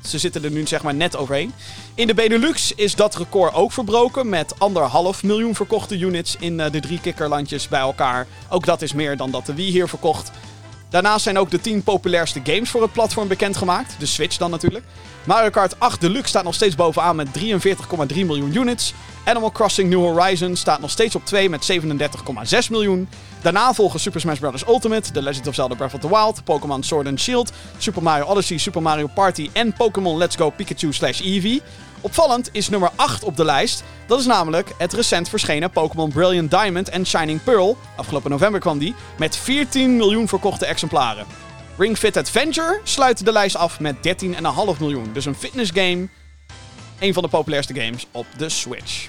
[0.00, 1.52] Ze zitten er nu zeg maar net overheen.
[1.94, 6.70] In de Benelux is dat record ook verbroken met anderhalf miljoen verkochte units in eh,
[6.70, 8.26] de drie kikkerlandjes bij elkaar.
[8.48, 10.30] Ook dat is meer dan dat de Wii hier verkocht.
[10.88, 13.94] Daarnaast zijn ook de 10 populairste games voor het platform bekendgemaakt.
[13.98, 14.84] De Switch dan natuurlijk.
[15.24, 18.94] Mario Kart 8 Deluxe staat nog steeds bovenaan met 43,3 miljoen units.
[19.24, 23.08] Animal Crossing New Horizons staat nog steeds op 2 met 37,6 miljoen.
[23.42, 24.66] Daarna volgen Super Smash Bros.
[24.66, 28.24] Ultimate, The Legend of Zelda Breath of the Wild, Pokémon Sword and Shield, Super Mario
[28.24, 31.62] Odyssey, Super Mario Party en Pokémon Let's Go Pikachu slash Eevee.
[32.00, 33.84] Opvallend is nummer 8 op de lijst.
[34.06, 37.76] Dat is namelijk het recent verschenen Pokémon Brilliant Diamond en Shining Pearl.
[37.96, 38.94] Afgelopen november kwam die.
[39.18, 41.26] Met 14 miljoen verkochte exemplaren.
[41.76, 45.10] Ring Fit Adventure sluit de lijst af met 13,5 miljoen.
[45.12, 46.08] Dus een fitnessgame.
[46.98, 49.08] Een van de populairste games op de Switch.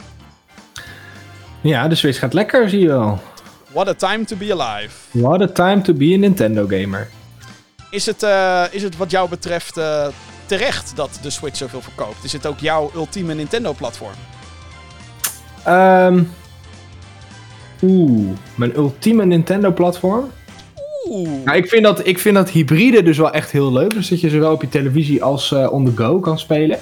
[1.61, 3.21] Ja, de Switch gaat lekker, zie je wel.
[3.71, 4.93] What a time to be alive.
[5.11, 7.09] What a time to be a Nintendo gamer.
[7.89, 10.07] Is het, eh, is het wat jou betreft eh,
[10.45, 12.23] terecht dat de Switch zoveel verkoopt?
[12.23, 14.13] Is het ook jouw ultieme Nintendo-platform?
[15.63, 16.23] Ehm
[17.81, 20.31] Oeh, mijn ultieme Nintendo-platform?
[21.09, 21.29] Oeh.
[21.45, 23.93] Nou, ik vind, dat, ik vind dat hybride dus wel echt heel leuk.
[23.93, 26.79] Dus dat je zowel op je televisie als eh, on the go kan spelen.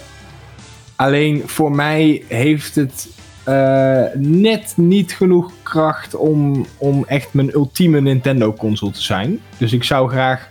[0.95, 3.07] Alleen voor mij heeft het
[3.47, 9.39] eh, net niet genoeg kracht om, om echt mijn ultieme Nintendo-console te zijn.
[9.57, 10.49] Dus ik zou graag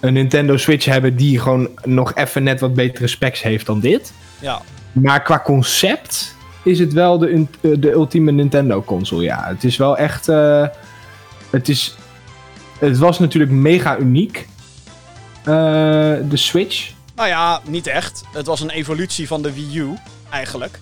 [0.00, 4.12] een Nintendo Switch hebben die gewoon nog even net wat betere specs heeft dan dit.
[4.38, 4.60] Ja.
[4.92, 9.22] Maar qua concept is het wel de, eh, de ultieme Nintendo-console.
[9.22, 10.28] Ja, het is wel echt.
[10.28, 10.66] eh,
[11.50, 11.96] het, is,
[12.78, 14.48] het was natuurlijk mega uniek.
[15.44, 16.90] de Switch.
[17.16, 18.22] Nou ja, niet echt.
[18.32, 19.94] Het was een evolutie van de Wii U,
[20.30, 20.80] eigenlijk.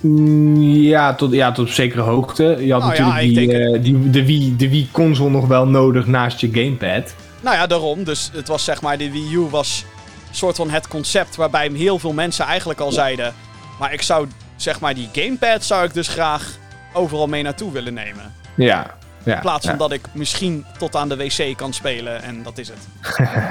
[0.00, 2.56] Mm, Ja, tot, ja, tot op zekere hoogte.
[2.60, 6.06] Je had Nou natuurlijk die, denk- eh, die, de, Wii, de Wii-console nog wel nodig
[6.06, 7.14] naast je gamepad.
[7.40, 8.04] Nou ja, daarom.
[8.04, 9.84] Dus het was zeg maar, de Wii U was
[10.28, 13.34] een soort van het concept waarbij heel veel mensen eigenlijk al zeiden...
[13.78, 16.56] Maar ik zou, zeg maar, die gamepad zou ik dus graag
[16.92, 18.32] overal mee naartoe willen nemen.
[18.54, 18.94] Ja.
[19.24, 19.70] ja In plaats ja.
[19.70, 22.88] van dat ik misschien tot aan de wc kan spelen en dat is het.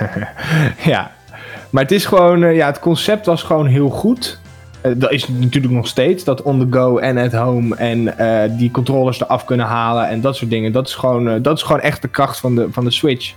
[0.93, 1.11] ja.
[1.69, 4.39] Maar het is gewoon, eh, ja, het concept was gewoon heel goed.
[4.81, 8.57] Eh, dat is natuurlijk nog steeds, dat on the go en at home en eh,
[8.57, 10.71] die controllers eraf kunnen halen en dat soort dingen.
[10.71, 13.33] Dat is gewoon, eh, dat is gewoon echt de kracht van de, van de Switch.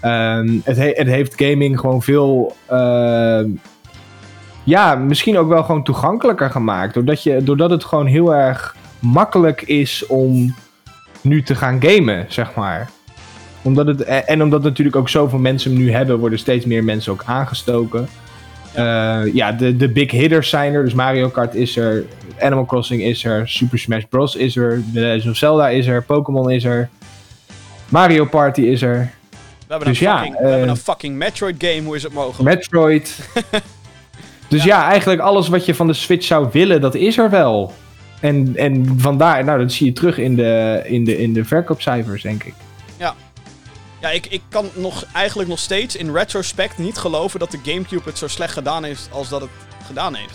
[0.00, 3.48] Ehm, het, he- het heeft gaming gewoon veel, ehm,
[4.64, 6.94] ja, misschien ook wel gewoon toegankelijker gemaakt.
[6.94, 10.54] Doordat, je, doordat het gewoon heel erg makkelijk is om
[11.20, 12.90] nu te gaan gamen, zeg maar
[13.62, 17.12] omdat het, en omdat natuurlijk ook zoveel mensen hem nu hebben, worden steeds meer mensen
[17.12, 18.08] ook aangestoken.
[18.74, 20.84] Ja, ja de, de big hitters zijn er.
[20.84, 22.04] Dus Mario Kart is er,
[22.40, 24.36] Animal Crossing is er, Super Smash Bros.
[24.36, 26.88] is er, The Legend of Zelda is er, Pokémon is er,
[27.88, 29.38] Mario Party is er, We
[29.68, 32.12] hebben, Dus een, ja, fucking, we eh, hebben een fucking Metroid game, hoe is het
[32.12, 32.56] mogelijk?
[32.56, 33.18] Metroid.
[34.48, 34.88] dus ja.
[34.88, 37.72] eigenlijk alles wat je van de Switch zou willen, dat is er wel.
[38.20, 42.22] En, en vandaar, nou dat zie je terug in de, in de, in de verkoopcijfers,
[42.22, 42.54] denk ik.
[44.02, 48.02] Ja, ik, ik kan nog, eigenlijk nog steeds in retrospect niet geloven dat de Gamecube
[48.04, 49.50] het zo slecht gedaan heeft als dat het
[49.86, 50.34] gedaan heeft.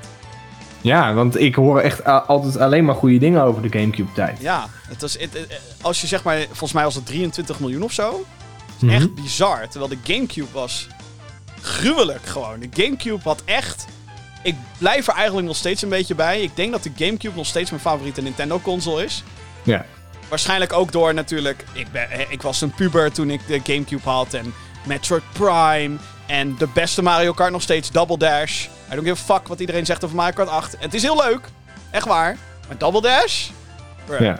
[0.81, 4.37] Ja, want ik hoor echt altijd alleen maar goede dingen over de Gamecube-tijd.
[4.41, 7.83] Ja, het was, het, het- als je zeg maar, volgens mij was het 23 miljoen
[7.83, 8.25] of zo.
[8.79, 8.93] Mhm.
[8.93, 9.67] Echt bizar.
[9.69, 10.87] Terwijl de Gamecube was
[11.61, 12.59] gruwelijk gewoon.
[12.59, 13.85] De Gamecube had echt...
[14.43, 16.41] Ik blijf er eigenlijk nog steeds een beetje bij.
[16.41, 19.23] Ik denk dat de Gamecube nog steeds mijn favoriete Nintendo-console is.
[19.63, 19.85] Ja.
[20.29, 21.63] Waarschijnlijk ook door natuurlijk...
[21.73, 24.33] Ik, ben, eh, ik was een puber toen ik de Gamecube had.
[24.33, 24.53] En
[24.85, 28.65] Metroid Prime en de beste Mario Kart nog steeds Double Dash.
[28.65, 30.75] I don't give a fuck wat iedereen zegt over Mario Kart 8.
[30.79, 31.49] Het is heel leuk,
[31.91, 32.37] echt waar.
[32.67, 33.49] Maar Double Dash?
[34.05, 34.21] Bruh.
[34.21, 34.39] Ja.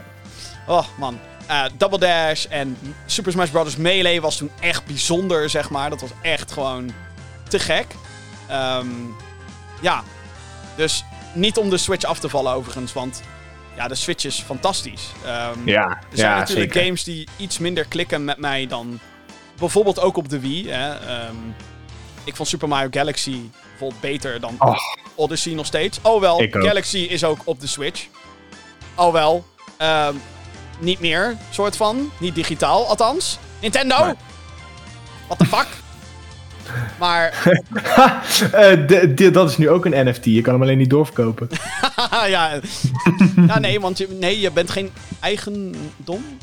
[0.68, 1.20] Oh man.
[1.48, 3.76] Eh, Double Dash en Super Smash Bros.
[3.76, 5.90] Melee was toen echt bijzonder, zeg maar.
[5.90, 6.92] Dat was echt gewoon
[7.48, 7.86] te gek.
[8.48, 8.88] Ehm,
[9.82, 10.04] ja,
[10.76, 11.04] dus
[11.34, 13.22] niet om de Switch af te vallen overigens, want
[13.78, 15.12] ja, de Switch is fantastisch.
[15.26, 16.82] Ehm, Ja, er zijn ja natuurlijk zeker.
[16.88, 19.00] games die iets minder klikken met mij dan
[19.60, 20.70] bijvoorbeeld ook op de Wii.
[20.70, 20.94] Hè.
[20.94, 21.36] Ehm,
[22.24, 23.40] ik vond Super Mario Galaxy
[23.70, 24.78] bijvoorbeeld beter dan Oh.
[25.16, 26.00] Odyssey nog steeds.
[26.02, 26.64] Oh wel, Ik ook.
[26.64, 28.06] Galaxy is ook op de Switch.
[28.96, 29.46] Oh wel,
[29.78, 30.16] ehm,
[30.80, 32.12] niet meer, soort van.
[32.18, 33.38] Niet digitaal, althans.
[33.62, 34.06] Nintendo!
[34.06, 34.14] Nee.
[35.28, 35.68] What the fuck?
[37.00, 37.44] Maar,
[38.88, 40.26] de- de- dat is nu ook een NFT.
[40.26, 41.50] Je kan hem alleen niet doorverkopen.
[42.28, 42.60] ja.
[43.48, 44.90] ja, nee, want je, nee, je bent geen
[45.20, 45.76] eigendom.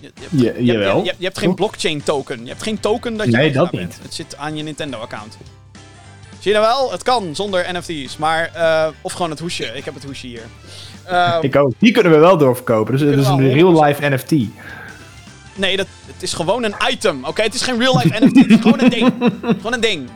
[0.01, 1.05] Je, je, hebt- Je, je, hebt- jawel.
[1.05, 2.43] je, hebt geen blockchain token.
[2.43, 3.83] Je hebt geen token dat je Nee, dat bent.
[3.83, 3.99] niet.
[4.03, 5.37] Het zit aan je Nintendo-account.
[6.39, 6.93] Zie je nou wel?
[6.93, 8.17] Het kan zonder NFT's.
[8.17, 9.65] Maar, eh, of gewoon het hoesje.
[9.65, 10.43] Ik heb het hoesje hier.
[11.05, 11.73] Ehm, Ik ook.
[11.79, 12.93] Die kunnen we wel doorverkopen.
[12.93, 14.33] Dus het is een we wel, real-life NFT.
[15.55, 17.25] Nee, dat, het is gewoon een item.
[17.25, 18.37] Oké, het is geen real life NFT.
[18.37, 19.13] Het is gewoon een ding.
[19.41, 20.11] Gewoon een ding.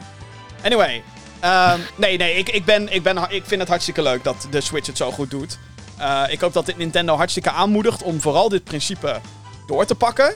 [0.63, 1.03] Anyway.
[1.41, 4.61] ehm, nee, nee, ik, ik, ben, ik, ben, ik vind het hartstikke leuk dat de
[4.61, 5.59] Switch het zo goed doet.
[5.97, 9.21] Eh, ik hoop dat dit Nintendo hartstikke aanmoedigt om vooral dit principe
[9.67, 10.35] door te pakken.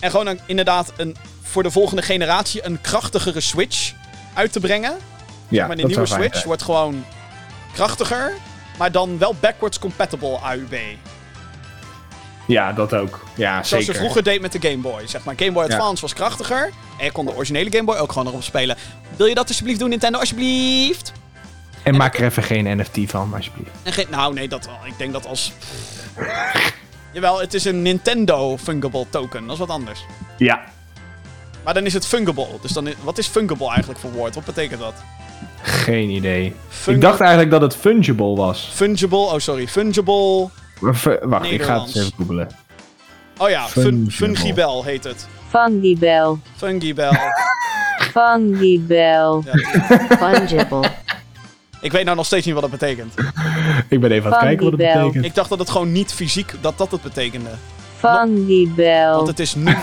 [0.00, 3.92] En gewoon een, inderdaad een, voor de volgende generatie een krachtigere Switch
[4.34, 4.96] uit te brengen.
[5.48, 7.04] Ja, maar de dat nieuwe fijn Switch wordt gewoon
[7.72, 8.32] krachtiger.
[8.78, 10.74] Maar dan wel backwards compatible AUB.
[12.50, 13.20] Ja, dat ook.
[13.34, 13.84] Ja, Zoals zeker.
[13.94, 15.06] ze vroeger deed met de Game Boy.
[15.06, 15.74] Zeg maar, Game Boy Ja.
[15.76, 16.70] Advance was krachtiger.
[16.98, 18.76] En je kon de originele Game Boy ook gewoon erop spelen.
[19.16, 20.18] Wil je dat alsjeblieft doen, Nintendo?
[20.18, 21.12] Alsjeblieft.
[21.82, 23.70] En maak er even geen NFT van, alsjeblieft.
[23.82, 24.78] En geen, nou, nee, dat wel.
[24.84, 25.52] Ik denk dat als...
[27.12, 29.42] Jawel, het is een Nintendo Fungible token.
[29.42, 30.04] Dat is wat anders.
[30.36, 30.60] Ja.
[31.64, 32.46] Maar dan is het fungible.
[32.62, 34.34] Dus dan, wat is fungible eigenlijk voor woord?
[34.34, 34.94] Wat betekent dat?
[35.62, 36.54] Geen idee.
[36.68, 38.70] Fung- Ik dacht eigenlijk dat het fungible was.
[38.74, 40.48] Fungible, oh sorry, fungible.
[40.80, 41.06] Wacht,
[41.50, 42.48] ik ga het eens even googlen.
[43.38, 44.36] Oh ja, fun, Fungible.
[44.36, 45.26] Fungibel heet het.
[45.48, 46.38] Fungibel.
[46.56, 47.12] Fungibel.
[48.12, 49.44] Fungibel.
[50.18, 50.90] Fungible.
[51.80, 53.14] ik weet nou nog steeds niet wat dat betekent.
[53.88, 55.24] Ik ben even aan het kijken wat het betekent.
[55.24, 57.50] Ik dacht dat het gewoon niet fysiek, dat dat het betekende.
[57.98, 59.14] Fungibel.
[59.14, 59.74] Want het is non-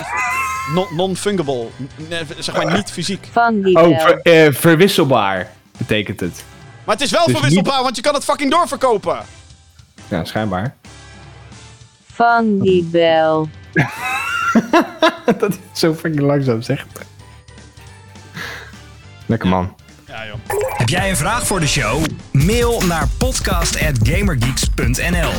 [0.74, 1.68] non- non-fungible.
[2.40, 3.28] Zeg maar niet fysiek.
[3.32, 3.90] Fungibel.
[3.90, 6.44] Oh, ver- eh, verwisselbaar betekent het.
[6.84, 9.18] Maar het is wel Dus verwisselbaar, want je kan het fucking doorverkopen.
[10.08, 10.76] Ja, schijnbaar.
[12.18, 13.50] Fungibel.
[15.40, 16.88] dat is zo fucking langzaam zegt.
[19.26, 19.76] Lekker man.
[20.08, 20.36] Ja, joh.
[20.78, 22.04] Heb jij een vraag voor de show?
[22.32, 25.32] Mail naar podcast.gamergeeks.nl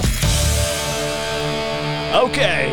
[2.22, 2.66] Oké.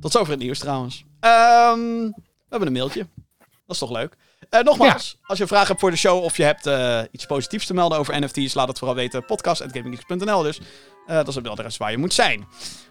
[0.00, 1.04] Tot zover het nieuws trouwens.
[1.20, 2.12] Ehm, we
[2.48, 3.06] hebben een mailtje.
[3.38, 4.16] Dat is toch leuk.
[4.50, 7.26] Eh, nogmaals, als je een vraag hebt voor de show of je hebt eh, iets
[7.26, 9.24] positiefs te melden over NFT's, laat het vooral weten.
[9.24, 10.60] Podcast.gaminggeeks.nl dus.
[11.06, 12.46] Eh, dat is het adres waar je moet zijn.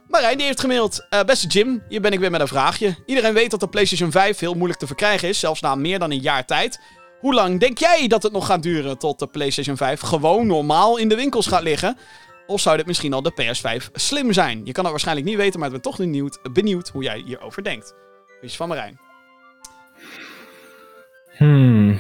[0.08, 1.06] Marijn die heeft gemaild.
[1.10, 2.96] eh, beste Jim, hier ben ik weer met een vraagje.
[3.06, 6.12] Iedereen weet dat de PlayStation 5 heel moeilijk te verkrijgen is, zelfs na meer dan
[6.12, 6.80] een jaar tijd.
[7.20, 10.98] Hoe lang denk jij dat het nog gaat duren tot de PlayStation 5 gewoon normaal
[10.98, 11.98] in de winkels gaat liggen?
[12.48, 14.62] Of zou dit misschien al de PS5 slim zijn?
[14.66, 17.64] Je kan het waarschijnlijk niet weten, maar ik ben toch benieuwd, benieuwd hoe jij hierover
[17.64, 17.94] denkt.
[18.28, 19.00] Groetjes van Marijn.
[21.38, 22.00] Hmm.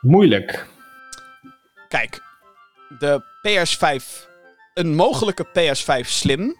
[0.00, 0.66] Moeilijk.
[1.88, 2.22] Kijk,
[2.98, 4.28] de PS5,
[4.74, 6.56] een mogelijke PS5 slim.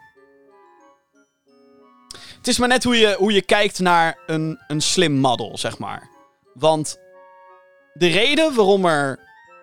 [2.36, 5.78] Het is maar net hoe je, hoe je kijkt naar een, een slim model, zeg
[5.78, 6.08] maar.
[6.54, 6.98] Want
[7.94, 9.18] de reden waarom er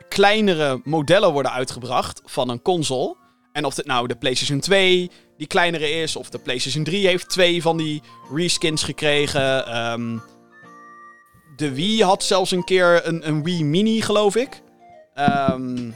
[0.09, 3.15] kleinere modellen worden uitgebracht van een console.
[3.51, 7.29] En of het nou de PlayStation 2 die kleinere is, of de PlayStation 3 heeft
[7.29, 8.01] twee van die
[8.33, 9.65] reskins gekregen.
[9.65, 10.17] ehm,
[11.55, 14.61] de Wii had zelfs een keer een, een Wii Mini, geloof ik.
[15.13, 15.91] Ehm,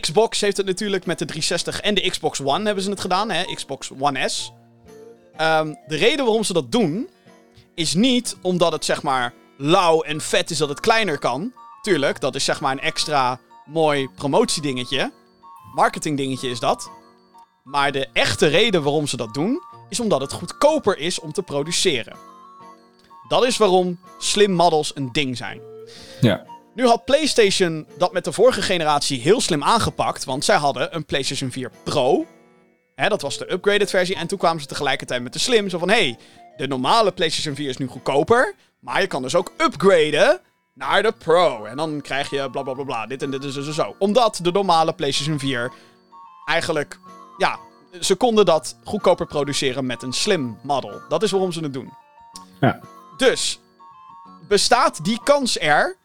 [0.00, 3.30] Xbox heeft het natuurlijk met de 360 en de Xbox One hebben ze het gedaan,
[3.30, 3.54] hè?
[3.54, 4.52] Xbox One S.
[5.36, 7.08] Ehm, de reden waarom ze dat doen,
[7.74, 11.52] is niet omdat het zeg maar lauw en vet is dat het kleiner kan.
[11.82, 15.12] Tuurlijk, dat is zeg maar een extra mooi promotiedingetje.
[15.74, 16.90] Marketingdingetje is dat.
[17.62, 21.42] Maar de echte reden waarom ze dat doen, is omdat het goedkoper is om te
[21.42, 22.16] produceren.
[23.28, 25.60] Dat is waarom slim models een ding zijn.
[26.20, 26.46] Ja.
[26.74, 31.04] Nu had PlayStation dat met de vorige generatie heel slim aangepakt, want zij hadden een
[31.04, 32.26] PlayStation 4 Pro.
[32.94, 34.16] Hè, dat was de upgraded versie.
[34.16, 35.68] En toen kwamen ze tegelijkertijd met de slim.
[35.68, 36.18] Zo van, hey,
[36.56, 38.54] de normale PlayStation 4 is nu goedkoper.
[38.80, 40.40] Maar je kan dus ook upgraden
[40.74, 41.64] naar de Pro.
[41.64, 43.06] En dan krijg je bla bla bla bla.
[43.06, 43.94] Dit en dit en zo, zo, zo.
[43.98, 45.72] Omdat de normale PlayStation 4
[46.44, 46.98] eigenlijk,
[47.38, 47.58] ja,
[48.00, 51.00] ze konden dat goedkoper produceren met een slim model.
[51.08, 51.92] Dat is waarom ze het doen.
[52.60, 52.80] Ja.
[53.16, 53.60] Dus,
[54.48, 55.96] bestaat die kans er?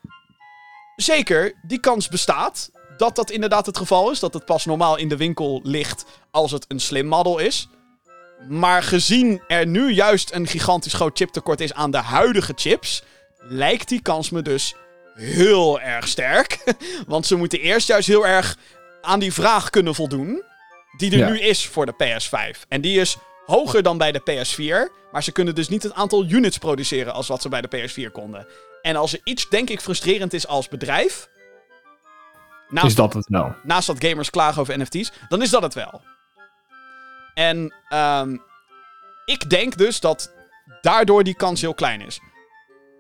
[0.96, 4.20] Zeker, die kans bestaat dat dat inderdaad het geval is.
[4.20, 7.68] Dat het pas normaal in de winkel ligt als het een slim model is.
[8.50, 13.04] Maar gezien er nu juist een gigantisch groot chiptekort is aan de huidige chips,
[13.38, 14.76] lijkt die kans me dus
[15.16, 16.64] heel erg sterk.
[17.08, 18.58] Want ze moeten eerst juist heel erg
[19.02, 20.44] aan die vraag kunnen voldoen.
[20.98, 21.30] Die er Ja.
[21.30, 22.60] nu is voor de PS5.
[22.68, 23.18] En die is
[23.50, 24.94] hoger dan bij de PS4.
[25.12, 28.12] Maar ze kunnen dus niet het aantal units produceren als wat ze bij de PS4
[28.12, 28.48] konden.
[28.82, 31.30] En als er iets, denk ik, frustrerend is als bedrijf.
[32.68, 33.56] Naast Is dat het wel?
[33.64, 36.02] naast dat gamers klagen over NFT's, dan is dat het wel.
[37.34, 38.38] En ehm,
[39.26, 40.32] ik denk dus dat
[40.82, 42.20] daardoor die kans heel klein is.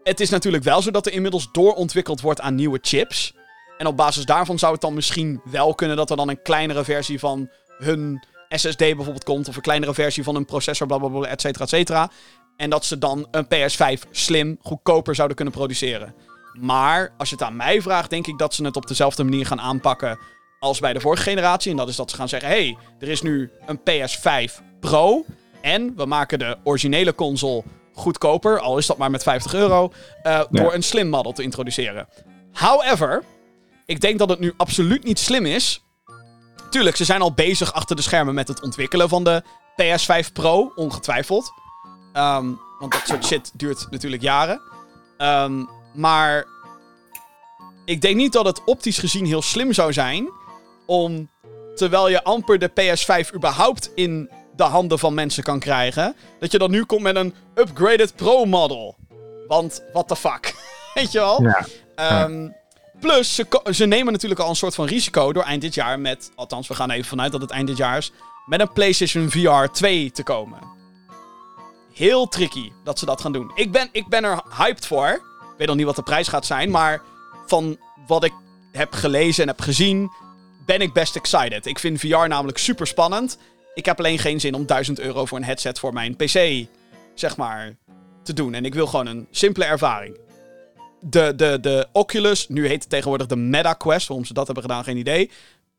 [0.03, 3.33] Het is natuurlijk wel zo dat er inmiddels doorontwikkeld wordt aan nieuwe chips.
[3.77, 6.83] En op basis daarvan zou het dan misschien wel kunnen dat er dan een kleinere
[6.83, 9.47] versie van hun SSD bijvoorbeeld komt.
[9.47, 12.09] Of een kleinere versie van een processor, blablabla, et cetera, et cetera.
[12.55, 16.15] En dat ze dan een PS5 slim goedkoper zouden kunnen produceren.
[16.53, 19.45] Maar als je het aan mij vraagt, denk ik dat ze het op dezelfde manier
[19.45, 20.19] gaan aanpakken
[20.59, 21.71] als bij de vorige generatie.
[21.71, 25.25] En dat is dat ze gaan zeggen: hey, er is nu een PS5 Pro.
[25.61, 27.63] En we maken de originele console
[27.93, 29.91] goedkoper, al is dat maar met 50 euro,
[30.23, 32.07] eh, door een slim model te introduceren.
[32.53, 33.23] However,
[33.85, 35.83] ik denk dat het nu absoluut niet slim is.
[36.69, 39.43] Tuurlijk, ze zijn al bezig achter de schermen met het ontwikkelen van de
[39.81, 41.51] PS5 Pro, ongetwijfeld.
[42.13, 44.61] Ehm, want dat soort shit duurt natuurlijk jaren.
[45.17, 45.63] Ehm,
[45.93, 46.45] maar
[47.85, 50.29] ik denk niet dat het optisch gezien heel slim zou zijn
[50.85, 51.29] om,
[51.75, 56.57] terwijl je amper de PS5 überhaupt in de handen van mensen kan krijgen, dat je
[56.57, 58.95] dan nu komt met een upgraded Pro model.
[59.47, 60.55] Want, what the fuck?
[60.93, 61.41] Weet je wel?
[61.41, 61.65] Ja.
[61.95, 62.49] Ehm,
[62.99, 66.31] plus, ze, ze nemen natuurlijk al een soort van risico door eind dit jaar met...
[66.35, 68.11] Althans, we gaan even vanuit dat het eind dit jaar is.
[68.45, 70.59] Met een PlayStation VR 2 te komen.
[71.93, 73.51] Heel tricky dat ze dat gaan doen.
[73.55, 75.07] Ik ben, ik ben er hyped voor.
[75.07, 76.69] Ik weet nog niet wat de prijs gaat zijn.
[76.69, 77.01] Maar
[77.45, 77.77] van
[78.07, 78.33] wat ik
[78.71, 80.11] heb gelezen en heb gezien...
[80.65, 81.65] ben ik best excited.
[81.65, 83.37] Ik vind VR namelijk super spannend.
[83.73, 86.67] Ik heb alleen geen zin om 1000 euro voor een headset voor mijn PC...
[87.15, 87.75] zeg maar,
[88.23, 88.53] te doen.
[88.53, 90.27] En ik wil gewoon een simpele ervaring
[90.99, 94.63] de, de, de Oculus, nu heet het tegenwoordig de Meta Quest, waarom ze dat hebben
[94.63, 95.31] gedaan, geen idee,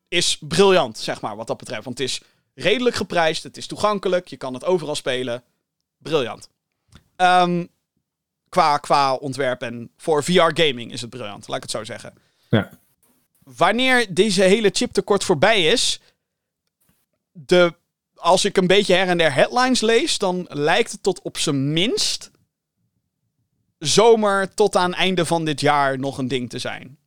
[0.08, 1.84] is briljant, zeg maar, wat dat betreft.
[1.84, 2.22] Want het is
[2.54, 5.42] redelijk geprijsd, het is toegankelijk, je kan het overal spelen.
[5.98, 6.48] Briljant.
[7.16, 7.66] Ehm,
[8.48, 12.14] qua, qua ontwerp en voor VR-gaming is het briljant, laat ik het zo zeggen.
[12.50, 12.70] Ja.
[13.38, 16.00] Wanneer deze hele chiptekort voorbij is,
[17.32, 17.74] de,
[18.14, 21.72] als ik een beetje her en der headlines lees, dan lijkt het tot op zijn
[21.72, 22.30] minst
[23.84, 26.98] zomer tot aan einde van dit jaar nog een ding te zijn.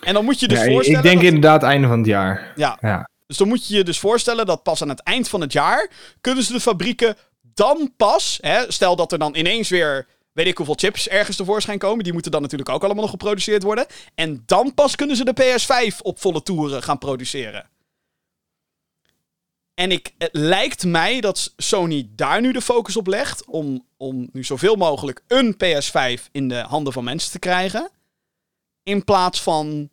[0.00, 0.98] En dan moet je dus Ja, voorstellen...
[1.00, 2.52] ik denk dat- inderdaad einde van het jaar.
[2.56, 3.08] ja, Ja.
[3.26, 5.90] dus dan moet je je dus voorstellen dat pas aan het eind van het jaar
[6.20, 7.16] kunnen ze de fabrieken
[7.54, 11.78] dan pas, hè, stel dat er dan ineens weer weet ik hoeveel chips ergens tevoorschijn
[11.78, 13.86] komen, die moeten dan natuurlijk ook allemaal nog geproduceerd worden.
[14.14, 17.66] En dan pas kunnen ze de PS5 op volle toeren gaan produceren.
[19.76, 23.44] En ik, het lijkt mij dat Sony daar nu de focus op legt.
[23.44, 27.90] Om, om nu zoveel mogelijk een PS5 in de handen van mensen te krijgen.
[28.82, 29.90] In plaats van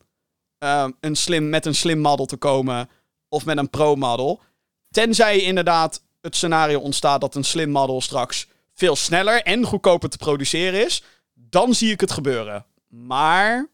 [0.58, 2.90] eh, een slim, met een slim model te komen.
[3.30, 4.42] Of met een pro model.
[4.90, 10.18] Tenzij inderdaad het scenario ontstaat dat een slim model straks veel sneller en goedkoper te
[10.18, 11.04] produceren is.
[11.34, 12.66] Dan zie ik het gebeuren.
[12.88, 13.70] Maar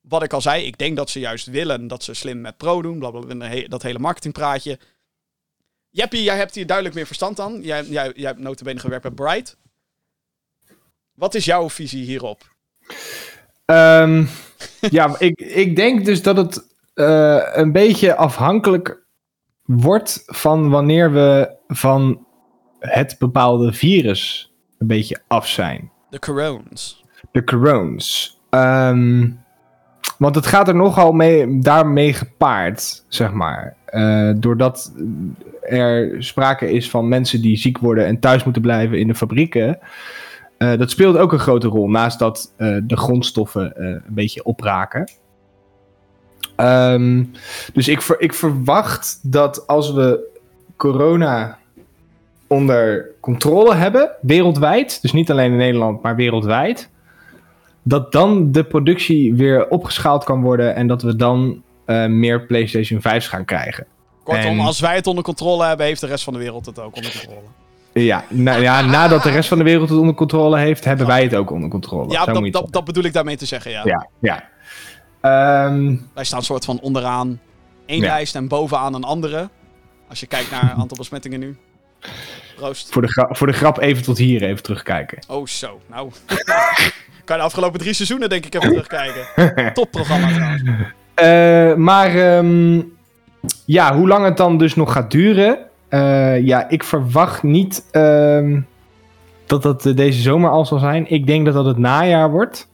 [0.00, 2.82] wat ik al zei, ik denk dat ze juist willen dat ze slim met pro
[2.82, 2.98] doen.
[2.98, 4.78] Blablabla, dat hele marketingpraatje.
[5.96, 7.60] Jeppie, jij hebt hier duidelijk meer verstand aan.
[7.62, 9.56] Jij, jij, jij hebt notabene gewerkt bij Bright.
[11.14, 12.54] Wat is jouw visie hierop?
[13.64, 14.24] Ehm,
[14.80, 19.06] ja, ik, ik denk dus dat het eh, een beetje afhankelijk
[19.62, 22.26] wordt van wanneer we van
[22.78, 25.92] het bepaalde virus een beetje af zijn.
[26.10, 27.04] De corones.
[27.30, 28.40] De corones.
[28.50, 29.30] Ehm,
[30.18, 33.76] want het gaat er nogal mee, daarmee gepaard, zeg maar.
[33.84, 34.92] Eh, doordat
[35.62, 39.78] er sprake is van mensen die ziek worden en thuis moeten blijven in de fabrieken.
[40.58, 45.10] Eh, dat speelt ook een grote rol, naast dat eh, de grondstoffen een beetje opraken.
[46.56, 47.24] Ehm,
[47.72, 50.34] dus ik, ver- ik verwacht dat als we
[50.76, 51.58] corona
[52.46, 56.90] onder controle hebben, wereldwijd, dus niet alleen in Nederland, maar wereldwijd,
[57.88, 63.00] dat dan de productie weer opgeschaald kan worden en dat we dan eh, meer PlayStation
[63.00, 63.86] 5's gaan krijgen.
[64.22, 66.78] Kortom, En- als wij het onder controle hebben, heeft de rest van de wereld het
[66.78, 67.46] ook onder controle.
[67.92, 71.22] Ja, nou, ja, nadat de rest van de wereld het onder controle heeft, hebben wij
[71.22, 72.10] het ook onder controle.
[72.12, 73.82] Ja, dat, dat, dat bedoel ik daarmee te zeggen, ja.
[73.84, 74.48] Ja, ja.
[75.20, 77.40] Ehm, Wij staan soort van onderaan
[77.86, 78.06] één Ja.
[78.06, 79.48] lijst en bovenaan een andere.
[80.08, 81.56] Als je kijkt naar het aantal besmettingen nu.
[82.56, 82.92] Proost.
[82.92, 85.18] Voor de, voor de grap even tot hier even terugkijken.
[85.28, 85.80] Oh, zo.
[85.86, 86.10] Nou.
[87.24, 89.24] kan de afgelopen drie seizoenen denk ik even terugkijken.
[89.74, 90.62] Topprogramma trouwens.
[91.14, 92.80] Eh, maar ehm,
[93.64, 95.58] ja, hoe lang het dan dus nog gaat duren.
[95.88, 98.60] eh, ja, ik verwacht niet ehm,
[99.46, 101.10] dat dat eh, deze zomer al zal zijn.
[101.10, 102.68] Ik denk dat dat het najaar wordt.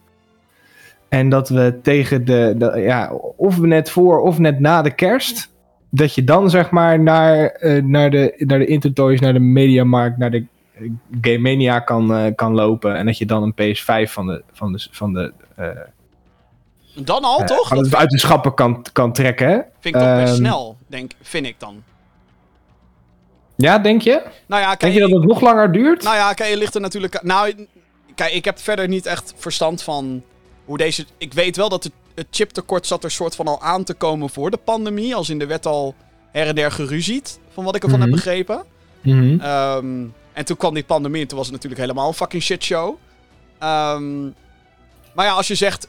[1.08, 5.51] En dat we tegen de, de- ja, of net voor of net na de kerst.
[5.94, 10.18] Dat je dan zeg maar naar, eh, naar, de, naar de Intertoys, naar de Mediamarkt,
[10.18, 10.44] naar de
[10.74, 10.90] eh,
[11.20, 12.96] Game Mania kan, eh, kan lopen.
[12.96, 15.32] En dat je dan een PS5 van de, van de, van de,
[16.94, 17.68] Dan al, toch?
[17.68, 19.64] van Dat het- uit de schappen kan, kan trekken.
[19.80, 21.82] vind ik toch best ehm, snel, denk, vind ik dan.
[23.56, 24.22] Ja, denk je?
[24.46, 26.02] Nou ja, Denk je dat het nog langer duurt?
[26.02, 27.22] Nou ja, kijk, je ligt er natuurlijk...
[27.22, 27.66] Nou,
[28.14, 30.22] kijk, ik heb verder niet echt verstand van
[30.64, 31.04] hoe deze...
[31.18, 34.30] Ik weet wel dat het, het chiptekort zat er soort van al aan te komen
[34.30, 35.14] voor de pandemie.
[35.14, 35.94] Als in de wet al
[36.32, 38.08] her en der geruzied, van wat ik ervan Mhm.
[38.08, 38.64] heb begrepen.
[39.02, 39.40] Mhm.
[39.40, 42.94] Ehm, en toen kwam die pandemie en toen was het natuurlijk helemaal een fucking shitshow.
[43.58, 44.22] Ehm
[45.14, 45.88] maar ja, als je zegt,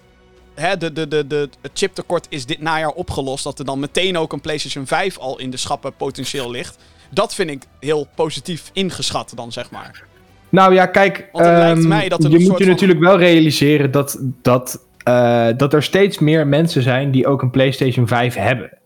[0.56, 4.18] hè, de, de, de, de, het chiptekort is dit najaar opgelost, dat er dan meteen
[4.18, 6.78] ook een PlayStation 5 al in de schappen potentieel ligt.
[7.10, 10.04] Dat vind ik heel positief ingeschat dan, zeg maar.
[10.50, 12.70] Nou ja, kijk, Want het lijkt ehm, mij dat er je een moet soort je
[12.70, 17.50] natuurlijk wel realiseren dat, dat, eh, dat er steeds meer mensen zijn die ook een
[17.50, 18.78] PlayStation 5 hebben.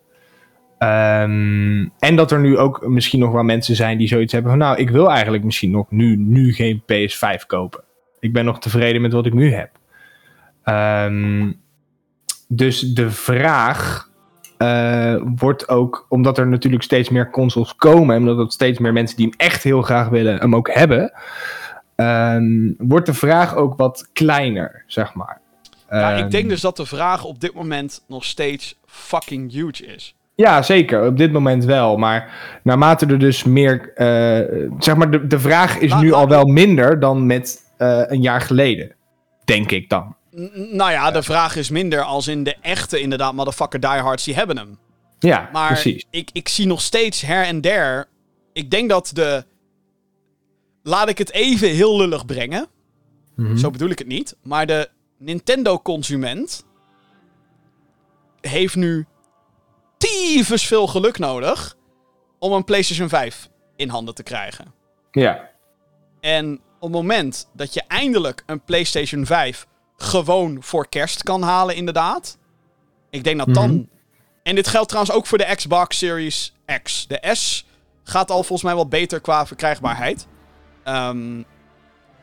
[0.77, 4.60] Ehm, en dat er nu ook misschien nog wel mensen zijn die zoiets hebben van...
[4.60, 7.84] nou, ik wil eigenlijk misschien nog nu, nu geen PS5 kopen.
[8.19, 9.69] Ik ben nog tevreden met wat ik nu heb.
[10.64, 11.52] Ehm,
[12.48, 14.10] dus de vraag
[14.57, 18.15] eh, wordt ook, omdat er natuurlijk steeds meer consoles komen...
[18.15, 21.11] en omdat er steeds meer mensen die hem echt heel graag willen hem ook hebben...
[21.95, 25.41] ehm, wordt de vraag ook wat kleiner, zeg maar.
[25.89, 29.85] Ja, Ehm, ik denk dus dat de vraag op dit moment nog steeds fucking huge
[29.85, 30.15] is.
[30.35, 31.05] Ja, zeker.
[31.05, 31.97] Op dit moment wel.
[31.97, 32.34] Maar
[32.64, 33.93] naarmate er dus meer.
[33.95, 37.72] eh, zeg maar, de, de vraag is Nou, nu nou, al wel minder dan met
[37.77, 38.95] eh, een jaar geleden.
[39.45, 40.15] Denk ik dan.
[40.72, 44.57] Nou ja, de vraag is minder als in de echte, inderdaad, motherfucker diehards, die hebben
[44.57, 44.77] hem.
[45.19, 46.05] Ja, Maar precies.
[46.09, 48.05] Ik, ik zie nog steeds her en der.
[48.53, 49.43] Ik denk dat de.
[50.84, 52.68] Laat ik het even heel lullig brengen.
[53.35, 53.57] Mhm.
[53.57, 54.35] Zo bedoel ik het niet.
[54.43, 56.65] Maar de Nintendo-consument.
[58.41, 59.06] heeft nu.
[59.98, 61.76] tyfus veel geluk nodig.
[62.39, 64.73] om een PlayStation 5 in handen te krijgen.
[65.11, 65.49] Ja.
[66.19, 69.68] En op het moment dat je eindelijk een PlayStation 5
[69.98, 72.38] gewoon voor kerst kan halen, inderdaad.
[73.10, 73.72] Ik denk dat dan.
[73.72, 73.84] Mhm.
[74.44, 76.53] En dit geldt trouwens ook voor de Xbox Series
[76.84, 77.07] X.
[77.07, 77.65] De S
[78.03, 80.27] gaat al volgens mij wat beter qua verkrijgbaarheid.
[80.84, 81.44] Ehm,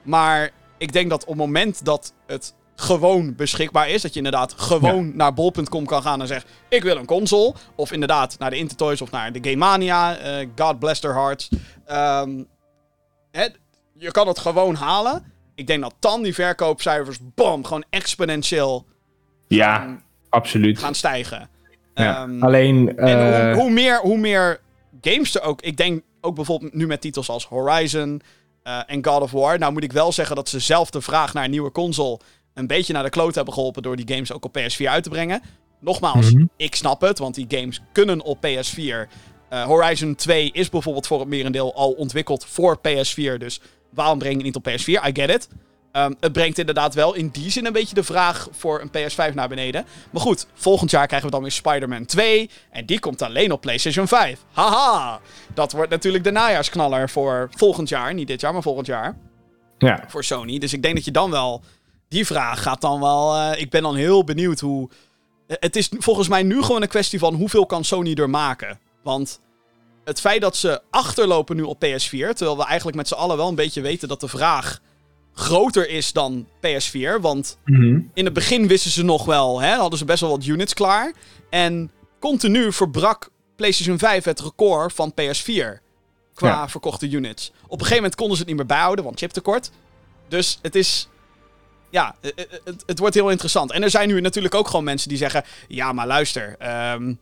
[0.03, 4.53] maar ik denk dat op het moment dat het gewoon beschikbaar is, dat je inderdaad
[4.57, 7.55] gewoon naar bol.com kan gaan en zegt: Ik wil een console.
[7.75, 10.17] Of inderdaad naar de Intertoys of naar de Game Mania.
[10.17, 11.49] eh, God bless their hearts.
[11.87, 12.43] Ehm,
[13.31, 13.47] hè,
[13.99, 15.33] je kan het gewoon halen.
[15.55, 18.87] Ik denk dat dan die verkoopcijfers, bam, gewoon exponentieel
[19.49, 19.99] Ja,
[20.29, 20.79] absoluut.
[20.79, 21.49] gaan stijgen.
[21.95, 22.23] Ja.
[22.23, 22.97] Ehm, Alleen.
[22.99, 24.61] en eh, hoe, hoe, meer, hoe meer
[25.01, 25.63] games er ook...
[25.63, 28.23] Ik denk ook bijvoorbeeld nu met titels als Horizon
[28.63, 29.59] eh, en God of War.
[29.59, 32.19] Nou moet ik wel zeggen dat ze zelf de vraag naar een nieuwe console...
[32.55, 33.83] een beetje naar de kloot hebben geholpen...
[33.83, 35.43] door die games ook op PS4 uit te brengen.
[35.81, 36.45] Nogmaals, Mhm.
[36.57, 39.09] ik snap het, want die games kunnen op PS4.
[39.49, 43.39] Eh, Horizon 2 is bijvoorbeeld voor het merendeel al ontwikkeld voor PS4.
[43.39, 43.61] Dus
[43.91, 45.07] waarom breng je het niet op PS4?
[45.09, 45.49] I get it.
[45.93, 49.35] Ehm, het brengt inderdaad wel in die zin een beetje de vraag voor een PS5
[49.35, 49.85] naar beneden.
[50.11, 52.51] Maar goed, volgend jaar krijgen we dan weer Spider-Man 2.
[52.71, 54.41] En die komt alleen op PlayStation 5.
[54.53, 55.21] Haha!
[55.55, 58.15] Dat wordt natuurlijk de najaarsknaller voor volgend jaar.
[58.15, 59.17] Niet dit jaar, maar volgend jaar.
[59.79, 60.05] ja.
[60.09, 60.59] Voor Sony.
[60.59, 61.63] Dus ik denk dat je dan wel.
[62.09, 63.35] Die vraag gaat dan wel.
[63.37, 64.89] eh, ik ben dan heel benieuwd hoe.
[65.47, 68.79] Eh, Het is volgens mij nu gewoon een kwestie van hoeveel kan Sony er maken.
[69.03, 69.41] Want
[70.05, 72.35] het feit dat ze achterlopen nu op PS4.
[72.35, 74.81] Terwijl we eigenlijk met z'n allen wel een beetje weten dat de vraag
[75.35, 77.21] groter is dan PS4.
[77.21, 78.01] Want Mhm.
[78.15, 81.13] in het begin wisten ze nog wel, hè, hadden ze best wel wat units klaar.
[81.51, 81.91] En
[82.21, 85.81] continu verbrak PlayStation 5 het record van PS4
[86.35, 86.69] qua Ja.
[86.69, 87.53] verkochte units.
[87.65, 89.71] Op een gegeven moment konden ze het niet meer bijhouden, want chiptekort.
[90.29, 91.09] Dus het is.
[91.95, 93.73] Ja, eh, eh, het, het wordt heel interessant.
[93.73, 97.15] En er zijn nu natuurlijk ook gewoon mensen die zeggen: Ja, maar luister, ehm,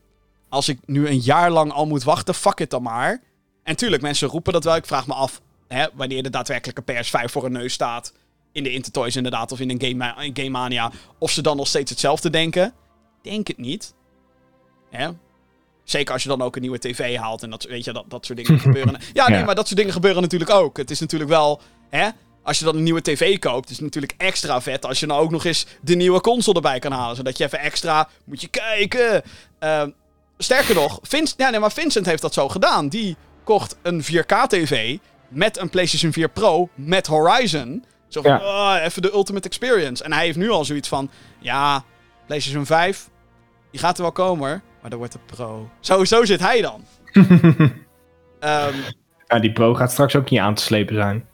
[0.48, 3.20] als ik nu een jaar lang al moet wachten, fuck it dan maar.
[3.62, 4.76] En tuurlijk, mensen roepen dat wel.
[4.76, 8.12] Ik vraag me af hè, wanneer de daadwerkelijke PS5 voor een neus staat.
[8.52, 10.90] In de Intertoys inderdaad, of in een Game, in Game Mania.
[11.18, 12.74] Of ze dan nog steeds hetzelfde denken.
[13.22, 13.94] Denk het niet.
[14.90, 15.08] Hè?
[15.84, 18.26] Zeker als je dan ook een nieuwe tv haalt en dat, weet je, dat, dat
[18.26, 19.00] soort dingen gebeuren.
[19.12, 19.44] Ja, nee, Ja.
[19.44, 20.76] maar dat soort dingen gebeuren natuurlijk ook.
[20.76, 22.08] Het is natuurlijk wel, hè,
[22.42, 25.22] als je dan een nieuwe tv koopt, is het natuurlijk extra vet als je nou
[25.22, 27.16] ook nog eens de nieuwe console erbij kan halen.
[27.16, 29.22] Zodat je even extra, moet je kijken.
[29.58, 29.90] Ehm,
[30.38, 32.88] sterker nog, Vince, ja, nee, maar Vincent heeft dat zo gedaan.
[32.88, 34.96] Die kocht een 4K-TV
[35.28, 37.84] met een PlayStation 4 Pro met Horizon.
[38.08, 38.38] Zo van, Ja.
[38.76, 40.04] "Oh, even de ultimate experience.
[40.04, 41.84] En hij heeft nu al zoiets van, ja,
[42.26, 43.08] PlayStation 5,
[43.70, 45.70] die gaat er wel komen hoor, maar dat wordt de Pro.
[45.80, 46.84] Zo, zo zit hij dan.
[48.40, 48.74] Ehm,
[49.26, 51.26] Ja, die Pro gaat straks ook niet aan te slepen zijn.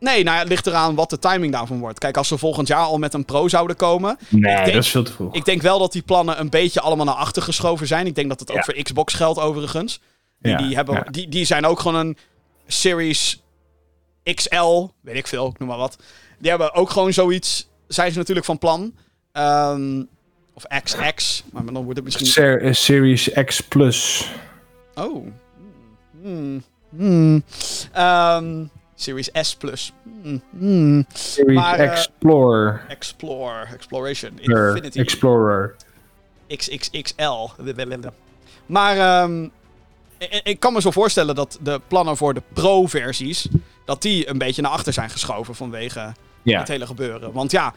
[0.00, 1.98] Nee, nou ja, het ligt eraan wat de timing daarvan wordt.
[1.98, 4.88] Kijk, als ze volgend jaar al met een Pro zouden komen, Nee, denk- dat is
[4.90, 5.34] veel te vroeg.
[5.34, 8.06] Ik denk wel dat die plannen een beetje allemaal naar achter geschoven zijn.
[8.06, 8.62] Ik denk dat het ook Ja.
[8.62, 10.00] voor Xbox geldt overigens.
[10.38, 12.16] Die, Ja, die, hebben, die, die zijn ook gewoon een
[12.66, 13.42] Series
[14.34, 15.96] XL, weet ik veel, ik noem maar wat.
[16.38, 18.94] Die hebben ook gewoon zoiets, zijn ze natuurlijk van plan.
[19.32, 20.02] Ehm,
[20.54, 22.26] of XX, maar dan wordt het misschien...
[22.26, 24.30] Ser- eh, Series X Plus.
[24.94, 25.26] Oh.
[26.22, 26.62] Hmm.
[26.96, 27.42] Hmm.
[27.92, 28.64] Ehm,
[29.00, 29.92] Series S Plus.
[30.22, 30.42] Hmm.
[30.58, 31.04] Hmm.
[31.12, 32.84] Series Maar, eh, Explorer.
[32.88, 34.98] Explore, Exploration, Infinity.
[34.98, 35.74] Explorer.
[36.48, 37.48] XXXL.
[38.66, 39.44] Maar ehm,
[40.18, 43.48] ik, ik kan me zo voorstellen dat de plannen voor de Pro-versies...
[43.84, 46.12] dat die een beetje naar achter zijn geschoven vanwege
[46.42, 46.58] Ja.
[46.58, 47.32] het hele gebeuren.
[47.32, 47.74] Want ja,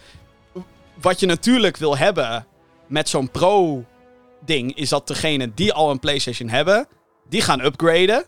[1.01, 2.45] wat je natuurlijk wil hebben
[2.87, 4.75] met zo'n Pro-ding...
[4.75, 6.87] is dat degenen die al een PlayStation hebben,
[7.29, 8.25] die gaan upgraden.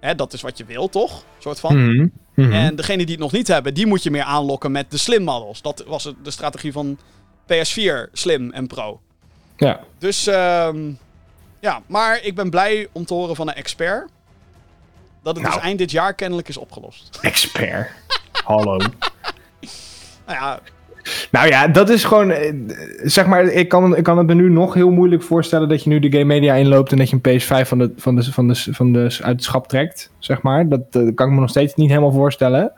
[0.00, 1.24] Hè, dat is wat je wil, toch?
[1.38, 1.76] Soort van.
[1.76, 2.52] Mhm, mhm.
[2.52, 5.22] En degenen die het nog niet hebben, die moet je meer aanlokken met de slim
[5.22, 5.62] models.
[5.62, 6.98] Dat was de strategie van
[7.52, 9.00] PS4, slim en Pro.
[9.56, 9.80] Ja.
[9.98, 10.90] Dus ehm,
[11.60, 14.08] ja, maar ik ben blij om te horen van een expert.
[15.22, 15.54] Dat het Nou.
[15.56, 17.18] dus eind dit jaar kennelijk is opgelost.
[17.20, 17.90] Expert.
[18.32, 18.76] Hallo.
[20.26, 20.60] Nou ja,
[21.30, 22.30] Nou ja, dat is gewoon.
[22.30, 22.54] eh,
[23.02, 25.88] Zeg maar, ik kan, ik kan het me nu nog heel moeilijk voorstellen dat je
[25.90, 28.48] nu de game media inloopt en dat je een PS5 van de, van de, van
[28.48, 30.12] de, van de, uit het schap trekt.
[30.18, 30.68] Zeg maar.
[30.68, 32.72] Dat eh, kan ik me nog steeds niet helemaal voorstellen.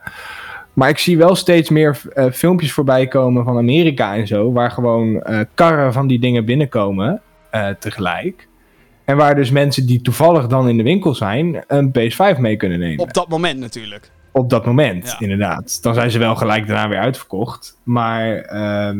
[0.72, 4.70] Maar ik zie wel steeds meer eh, filmpjes voorbij komen van Amerika en zo, waar
[4.70, 5.22] gewoon
[5.54, 7.20] karren van die dingen binnenkomen
[7.78, 8.48] tegelijk.
[9.04, 12.78] En waar dus mensen die toevallig dan in de winkel zijn, een PS5 mee kunnen
[12.78, 12.98] nemen.
[12.98, 14.10] op dat moment natuurlijk.
[14.32, 15.16] Op dat moment, Ja.
[15.20, 15.82] inderdaad.
[15.82, 17.78] Dan zijn ze wel gelijk daarna weer uitverkocht.
[17.82, 18.98] Maar ehm,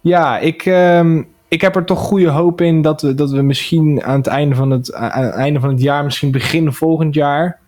[0.00, 4.02] ja, ik, ehm, ik heb er toch goede hoop in dat we, dat we misschien
[4.02, 7.58] aan het einde van het, aan het einde van het jaar, misschien begin volgend jaar,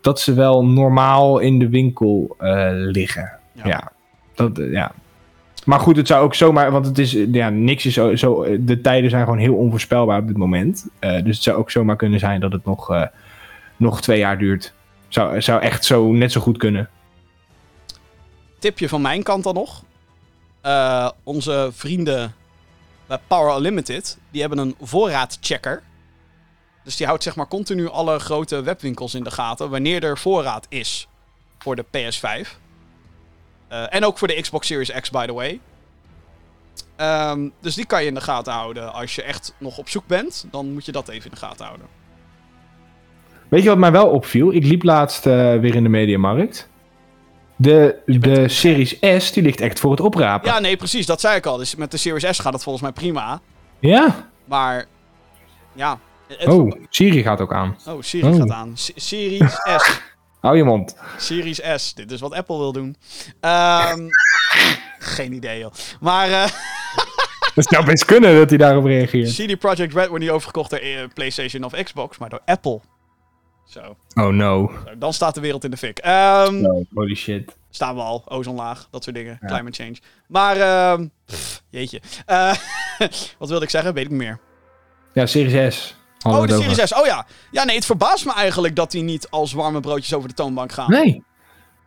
[0.00, 3.32] dat ze wel normaal in de winkel eh, liggen.
[3.52, 3.66] Ja.
[3.66, 3.92] Ja.
[4.34, 4.92] dat, eh, ja.
[5.64, 8.80] Maar goed, het zou ook zomaar, want het is, ja, niks is zo, zo, de
[8.80, 10.88] tijden zijn gewoon heel onvoorspelbaar op dit moment.
[10.98, 13.08] Eh, dus het zou ook zomaar kunnen zijn dat het nog,
[13.76, 14.74] nog twee jaar duurt.
[15.12, 16.90] Zou, zou echt zo, net zo goed kunnen.
[18.58, 19.82] Tipje van mijn kant dan nog.
[20.60, 22.34] Eh, onze vrienden
[23.06, 25.82] bij Power Unlimited, die hebben een voorraadchecker.
[26.84, 30.66] Dus die houdt zeg maar continu alle grote webwinkels in de gaten wanneer er voorraad
[30.68, 31.08] is
[31.58, 32.58] voor de PS5.
[33.68, 35.60] Eh, en ook voor de Xbox Series X, by the way.
[36.96, 38.92] Ehm, dus die kan je in de gaten houden.
[38.92, 41.64] Als je echt nog op zoek bent, dan moet je dat even in de gaten
[41.64, 41.86] houden.
[43.52, 44.52] Weet je wat mij wel opviel?
[44.52, 46.68] Ik liep laatst eh, weer in de mediamarkt.
[47.56, 50.50] De, de Series S, die ligt echt voor het oprapen.
[50.52, 51.06] Ja, nee, precies.
[51.06, 51.56] Dat zei ik al.
[51.56, 53.40] Dus met de Series S gaat het volgens mij prima.
[53.78, 54.28] Ja?
[54.44, 54.84] Maar,
[55.72, 55.98] ja.
[56.28, 57.76] het- Oh, Siri gaat ook aan.
[57.88, 58.36] Oh, Siri Oh.
[58.36, 58.72] gaat aan.
[58.76, 60.00] S- Series S.
[60.40, 60.96] Hou je mond.
[61.16, 61.94] Series S.
[61.94, 62.96] Dit is wat Apple wil doen.
[63.40, 64.00] Ehm,
[65.16, 65.72] geen idee, joh.
[66.00, 66.44] Maar eh
[67.54, 69.32] Het zou best kunnen dat hij daarop reageert.
[69.34, 72.80] CD Projekt Red wordt niet overgekocht door eh, PlayStation of Xbox, maar door Apple.
[73.72, 74.72] Zo, Oh no.
[74.86, 75.98] zo, dan staat de wereld in de fik.
[75.98, 76.64] Ehm.
[76.94, 77.56] Holy shit.
[77.70, 79.38] Staan we al, ozonlaag, dat soort dingen.
[79.46, 79.96] Climate change.
[80.28, 82.00] Maar, ehm, pff, jeetje.
[82.26, 82.54] Eh,
[83.38, 83.94] wat wilde ik zeggen?
[83.94, 84.40] Weet ik niet meer.
[85.12, 85.96] Ja, Series S.
[86.18, 86.70] Hadden Oh, de over.
[86.70, 86.94] Series S.
[86.94, 87.26] Oh ja.
[87.50, 90.72] Ja, nee, het verbaast me eigenlijk dat die niet als warme broodjes over de toonbank
[90.72, 90.90] gaan.
[90.90, 91.22] Nee.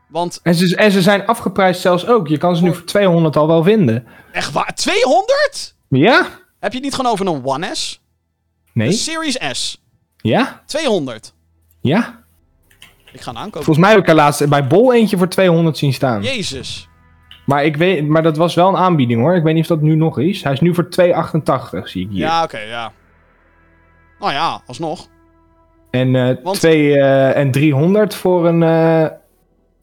[0.10, 2.28] Want, En ze, en ze zijn afgeprijsd zelfs ook.
[2.28, 4.08] Je kan ze nu voor 200 al wel vinden.
[4.32, 5.76] echt waar, 200?
[5.90, 6.22] Ja?
[6.60, 8.02] Heb je het niet gewoon over een One S?
[8.74, 8.88] Nee?
[8.90, 9.82] De Series S.
[10.18, 10.62] Ja?
[10.66, 11.34] 200.
[11.88, 12.24] Ja?
[13.12, 13.64] Ik ga een aankopen.
[13.64, 16.22] Volgens mij heb ik er laatst bij Bol eentje voor 200 zien staan.
[16.24, 16.90] Jezus.
[17.46, 19.36] Maar, ik weet, maar dat was wel een aanbieding hoor.
[19.36, 20.44] Ik weet niet of dat nu nog is.
[20.44, 22.20] Hij is nu voor 2,88 zie ik hier.
[22.20, 22.92] Ja, oké, ja.
[24.20, 25.08] Nou ja, alsnog.
[25.92, 26.12] En,
[26.44, 28.64] Want- 2 eh, en 300 voor een.
[28.64, 29.06] eh,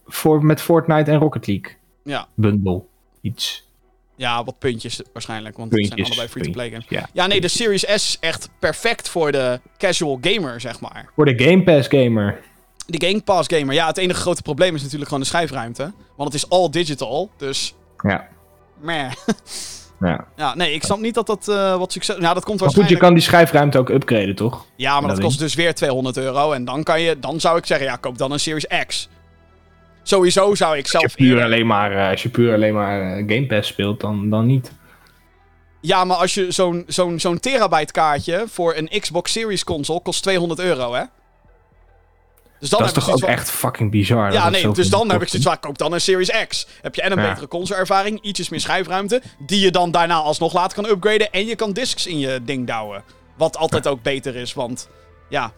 [0.06, 1.76] voor, met Fortnite en Rocket League.
[2.04, 2.26] Ja.
[2.34, 2.82] Bundle.
[3.20, 3.70] Iets.
[4.16, 6.16] Ja, wat puntjes waarschijnlijk, want het zijn Puntjes.
[6.16, 6.84] allebei free-to-play games.
[6.88, 7.08] Ja.
[7.12, 11.10] Ja, nee, de Series S is echt perfect voor de casual gamer, zeg maar.
[11.14, 12.40] Voor de Game Pass gamer.
[12.86, 13.74] De Game Pass gamer.
[13.74, 15.92] Ja, het enige grote probleem is natuurlijk gewoon de schijfruimte.
[16.16, 17.74] Want het is all digital, dus...
[17.98, 18.28] Ja.
[18.80, 19.12] Meh.
[20.00, 20.26] ja.
[20.36, 22.16] Ja, nee, ik snap niet dat dat eh, wat succes...
[22.18, 23.00] Nou, dat komt Maar goed, je waarschijnlijk...
[23.00, 24.66] kan die schijfruimte ook upgraden, toch?
[24.76, 26.52] Ja, maar dat dat kost dus weer 200 euro.
[26.52, 27.18] En dan kan je...
[27.18, 29.08] Dan zou ik zeggen, ja, koop dan een Series X.
[30.02, 31.14] Sowieso zou ik Als je zelf...
[31.14, 34.30] puur eerder- alleen maar, eh, als je puur alleen maar eh, Game Pass speelt, dan,
[34.30, 34.72] dan niet.
[35.80, 40.22] Ja, maar als je zo'n zo'n zo'n terabyte kaartje voor een Xbox Series console kost
[40.22, 41.02] 200 euro, hè?
[42.60, 44.32] Dus dan dat is toch ook van- echt fucking bizar.
[44.32, 46.66] Ja, nee, dus dan heb ik zoiets van, koop dan een Series X.
[46.82, 47.28] Heb je en een Ja.
[47.28, 51.56] betere console-ervaring, ietsjes meer schijfruimte, die je dan daarna alsnog later kan upgraden en je
[51.56, 53.04] kan discs in je ding douwen.
[53.36, 54.88] Wat altijd ook beter is, want
[55.28, 55.52] ja,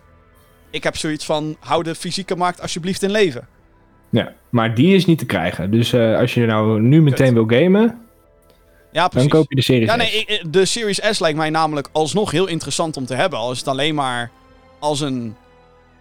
[0.71, 3.49] ik heb zoiets van, hou de fysieke markt alsjeblieft in leven.
[4.15, 5.71] Ja, maar die is niet te krijgen.
[5.71, 7.99] Dus eh, als je nou nu meteen wil gamen,
[8.93, 10.15] Ja, dan koop je de Series Ja, nee, S.
[10.15, 13.39] ik- de Series S lijkt mij namelijk alsnog heel interessant om te hebben.
[13.39, 14.31] Al is het alleen maar
[14.79, 15.37] als een.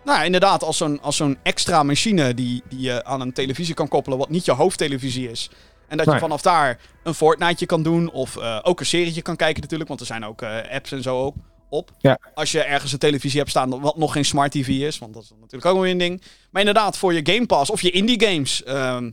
[0.06, 3.74] Nou, ja, inderdaad, als zo'n, als zo'n extra machine die, die je aan een televisie
[3.74, 5.50] kan koppelen, wat niet je hoofdtelevisie is.
[5.88, 6.20] En dat je Nee.
[6.22, 10.02] vanaf daar een Fortniteje kan doen, of eh, ook een serietje kan kijken natuurlijk, want
[10.02, 11.36] er zijn ook eh, apps en zo ook
[11.74, 11.92] op.
[12.00, 12.20] Ja.
[12.34, 15.24] Als je ergens een televisie hebt staan wat nog geen smart TV is, want dat
[15.24, 16.22] is natuurlijk ook weer een ding.
[16.52, 19.12] Maar inderdaad, voor je Game Pass of je indie games, ehm,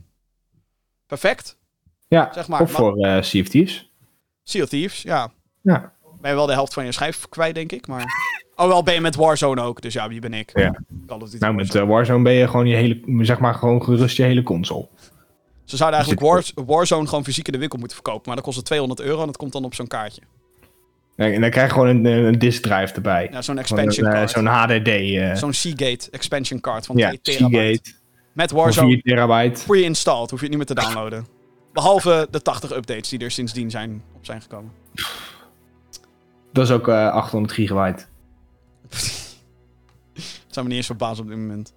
[1.07, 1.57] perfect.
[2.07, 3.89] Ja, zeg maar, of maar- voor eh CFT's.
[4.43, 5.31] Sea of Thieves, ja.
[5.61, 5.93] Ja.
[6.21, 7.87] Ben je wel de helft van je schijf kwijt, denk ik.
[7.87, 8.05] Maar...
[8.55, 9.81] Oh, wel ben je met Warzone ook.
[9.81, 10.51] Dus ja, wie ben ik?
[10.59, 10.79] Ja.
[11.07, 11.85] Call of Duty Nou, met Warzone.
[11.85, 14.87] eh, Warzone ben je gewoon je hele, zeg maar, gewoon gerust je hele console.
[15.65, 18.23] Ze zouden eigenlijk zit- War- Warzone gewoon fysiek in de winkel moeten verkopen.
[18.25, 20.21] Maar dat kost het 200 euro en dat komt dan op zo'n kaartje.
[21.21, 23.27] En dan krijg je gewoon een, een disk drive erbij.
[23.31, 24.29] Ja, zo'n expansion eh, card.
[24.31, 24.87] Zo'n HDD.
[24.87, 27.57] eh, Zo'n Seagate expansion card van ja, 2 terabyte.
[27.57, 27.91] Seagate.
[28.33, 29.63] Met Warzone 4 terabyte.
[29.65, 30.29] pre-installed.
[30.29, 31.27] Hoef je het niet meer te downloaden.
[31.73, 34.71] Behalve de 80 updates die er sindsdien zijn, op zijn gekomen.
[36.53, 38.03] Dat is ook eh 800 gigabyte.
[38.89, 38.99] Dat
[40.53, 41.73] zijn we niet eens verbaasd op dit moment.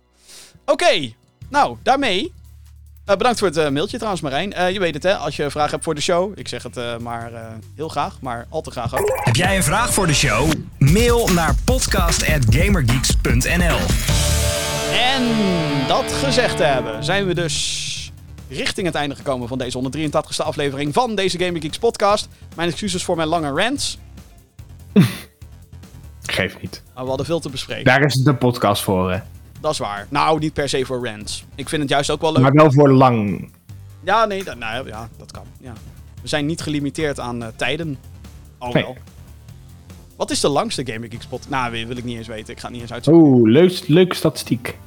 [0.66, 1.12] Oké,
[1.48, 2.32] nou, daarmee.
[3.04, 4.52] Eh, bedankt voor het eh, mailtje trouwens, Marijn.
[4.52, 6.38] Eh, je weet het, hè, als je vragen hebt voor de show.
[6.38, 7.40] Ik zeg het eh, maar eh,
[7.76, 9.20] heel graag, maar al te graag ook.
[9.24, 10.50] Heb jij een vraag voor de show?
[10.78, 13.78] Mail naar podcast.gamergeeks.nl
[14.92, 15.22] En
[15.88, 17.92] dat gezegd te hebben, zijn we dus
[18.48, 22.28] richting het einde gekomen van deze 183ste aflevering van deze Gaming Geeks podcast.
[22.56, 23.98] Mijn excuses voor mijn lange rants,
[26.22, 26.82] Geeft niet.
[26.94, 27.84] maar we hadden veel te bespreken.
[27.84, 29.12] Daar is de podcast voor.
[29.12, 29.18] hè.
[29.64, 30.06] Dat is waar.
[30.10, 31.44] Nou, niet per se voor rants.
[31.54, 32.42] Ik vind het juist ook wel leuk.
[32.42, 33.48] Maar wel voor lang.
[34.02, 35.42] Ja, nee, dat, nou, ja, dat kan.
[35.60, 35.72] Ja.
[36.22, 37.98] We zijn niet gelimiteerd aan eh, tijden.
[38.58, 38.82] Al Nee.
[38.82, 38.96] wel.
[40.16, 41.50] Wat is de langste Gaming Geeks podcast?
[41.50, 42.52] Nou, wil ik niet eens weten.
[42.54, 43.24] Ik ga het niet eens uitzoeken.
[43.26, 44.78] Oeh, leuk, leuke statistiek.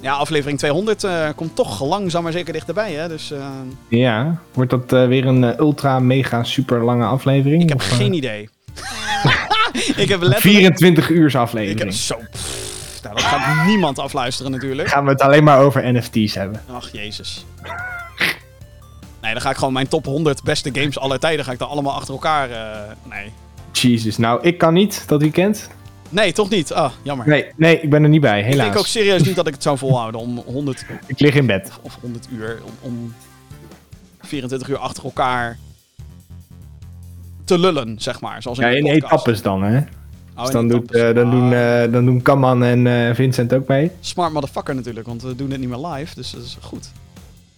[0.00, 3.08] Ja, aflevering 200 eh, komt toch langzaam maar zeker dichterbij, hè.
[3.08, 3.46] Dus eh,
[3.88, 7.62] Ja, wordt dat weer een ultra mega super lange aflevering?
[7.62, 8.42] ik heb Of, geen idee.
[10.04, 10.40] ik heb letterlijk...
[10.40, 11.92] 24 uur Ik heb aflevering.
[11.94, 12.16] zo...
[13.04, 14.88] nou, dat gaat niemand afluisteren natuurlijk.
[14.88, 16.62] Gaan we het alleen maar over NFT's hebben.
[16.70, 17.44] Ach, jezus.
[19.22, 21.44] Nee, dan ga ik gewoon mijn top 100 beste games aller tijden...
[21.44, 22.50] ga ik dan allemaal achter elkaar...
[22.50, 22.78] eh,
[23.10, 23.32] nee.
[23.72, 25.68] Jesus, nou, ik kan niet dat weekend.
[26.08, 26.72] Nee, toch niet.
[26.72, 27.28] Ah, jammer.
[27.28, 28.64] Nee, nee, ik ben er niet bij, ik helaas.
[28.66, 31.70] denk ook serieus niet dat ik het zou volhouden om 100 Ik lig in bed.
[31.82, 33.14] of 100 uur, om, om
[34.20, 35.58] 24 uur achter elkaar
[37.44, 38.42] te lullen, zeg maar.
[38.42, 39.80] Zoals in Ja, in etappes dan, hè?
[40.36, 43.66] Oh, Dus dan, doet, eh, dan, doen, eh, dan doen Kamman en eh, Vincent ook
[43.68, 43.90] mee.
[44.00, 46.90] Smart motherfucker natuurlijk, want we doen het niet meer live, dus dat is goed.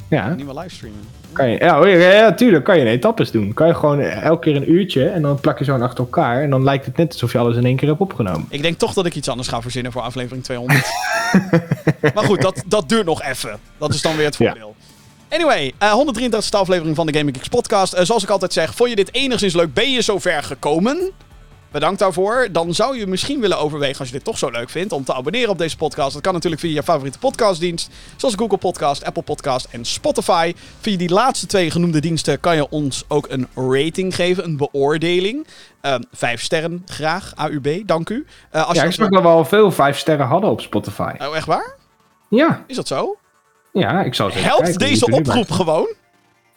[0.08, 1.00] Ja, Niet meer livestreamen.
[1.32, 3.54] kan je, ja, oh, ja, ja, tuurlijk kan je in etappes doen.
[3.54, 6.42] Kan je gewoon elke keer een uurtje en dan plak je zo'n achter elkaar.
[6.42, 8.46] En dan lijkt het net alsof je alles in één keer hebt opgenomen.
[8.48, 10.86] Ik denk toch dat ik iets anders ga verzinnen voor aflevering 200.
[12.14, 13.58] maar goed, dat, dat duurt nog even.
[13.78, 14.46] Dat is dan weer het Ja.
[14.50, 14.74] voordeel.
[15.28, 17.96] Anyway, eh 133 e aflevering van de Gaming Geeks podcast.
[18.00, 19.74] Zoals ik altijd zeg, vond je dit enigszins leuk?
[19.74, 21.10] Ben je zover gekomen?
[21.70, 22.48] Bedankt daarvoor.
[22.52, 25.14] Dan zou je misschien willen overwegen, als je dit toch zo leuk vindt, om te
[25.14, 26.12] abonneren op deze podcast.
[26.12, 30.54] Dat kan natuurlijk via je favoriete podcastdienst, zoals Google Podcast, Apple Podcast en Spotify.
[30.80, 35.46] Via die laatste twee genoemde diensten kan je ons ook een rating geven, een beoordeling.
[35.80, 38.26] Ehm, vijf sterren graag, AUB, dank u.
[38.50, 41.12] Eh, als Ja, je ik zag dat we al veel vijf sterren hadden op Spotify.
[41.18, 41.74] Oh, echt waar?
[42.28, 43.16] Ja, Is dat zo?
[43.72, 45.94] ja, ik eens even Helpt kijken deze oproep gewoon?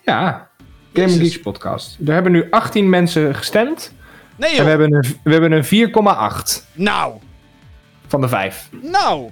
[0.01, 0.49] Ja,
[0.93, 1.17] Gaming.
[1.21, 1.97] Geeks podcast.
[2.07, 3.93] Er hebben nu 18 mensen gestemd.
[4.39, 4.63] Nee En joh.
[4.63, 7.13] we hebben een, we hebben een 4,8 Nou,
[8.07, 8.69] van de 5.
[8.71, 9.29] nou.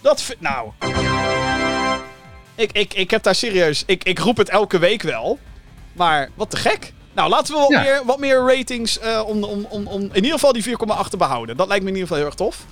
[0.00, 0.40] Dat vind...
[0.40, 0.70] Nou.
[2.54, 3.82] Ik, ik, ik heb daar serieus...
[3.86, 5.38] Ik, ik roep het elke week wel.
[5.92, 6.92] Maar wat te gek.
[7.12, 7.80] Nou, laten we wat, Ja.
[7.82, 11.16] meer, wat meer ratings eh, om, om, om, om in ieder geval die 4,8 te
[11.16, 11.56] behouden.
[11.56, 12.64] Dat lijkt me in ieder geval heel erg tof.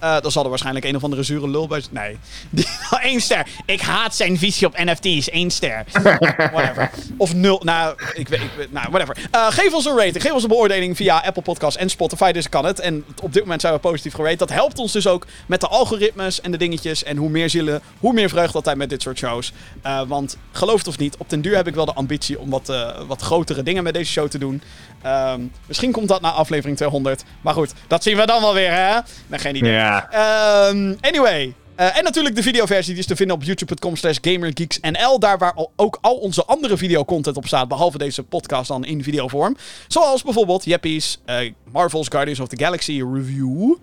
[0.00, 2.18] Eh, dan zal er waarschijnlijk een of andere zure lul bij zijn.
[2.50, 2.64] Nee.
[3.12, 3.46] Eén ster.
[3.66, 5.32] Ik haat zijn visie op NFT's.
[5.32, 5.84] Eén ster.
[6.52, 6.90] whatever.
[7.16, 7.60] Of nul.
[7.64, 8.40] Nou, ik weet.
[8.70, 9.16] Nou, whatever.
[9.30, 10.22] Eh, geef ons een rating.
[10.22, 12.32] Geef ons een beoordeling via Apple Podcasts en Spotify.
[12.32, 12.80] Dus kan het.
[12.80, 14.36] En op dit moment zijn we positief gerate.
[14.36, 17.04] Dat helpt ons dus ook met de algoritmes en de dingetjes.
[17.04, 19.52] En hoe meer zielen, hoe meer vreugde altijd met dit soort shows.
[19.82, 22.50] Eh, want geloof het of niet, op den duur heb ik wel de ambitie om
[22.50, 22.72] wat,
[23.06, 24.62] wat grotere dingen met deze show te doen.
[25.02, 27.24] Ehm, misschien komt dat na aflevering 200.
[27.40, 28.98] Maar goed, dat zien we dan wel weer, hè?
[29.26, 29.72] Nee, geen idee.
[29.72, 30.10] Ja.
[30.10, 35.18] Ehm, anyway, Eh, en natuurlijk de videoversie, die is te vinden op youtube.com slash gamergeeksnl.
[35.18, 39.02] Daar waar al- ook al onze andere videocontent op staat, behalve deze podcast dan in
[39.02, 39.56] videovorm.
[39.88, 43.74] Zoals bijvoorbeeld Jeppy's eh, Marvel's Guardians of the Galaxy review.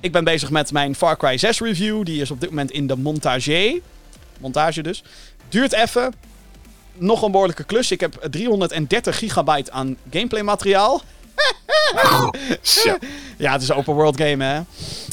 [0.00, 2.04] Ik ben bezig met mijn Far Cry 6 review.
[2.04, 3.80] Die is op dit moment in de montage.
[4.38, 5.02] Montage dus.
[5.48, 6.14] Duurt even.
[7.00, 7.90] Nog een behoorlijke klus.
[7.90, 11.02] Ik heb 330 gigabyte aan gameplay materiaal.
[13.36, 14.60] Ja, het is een open world game, hè?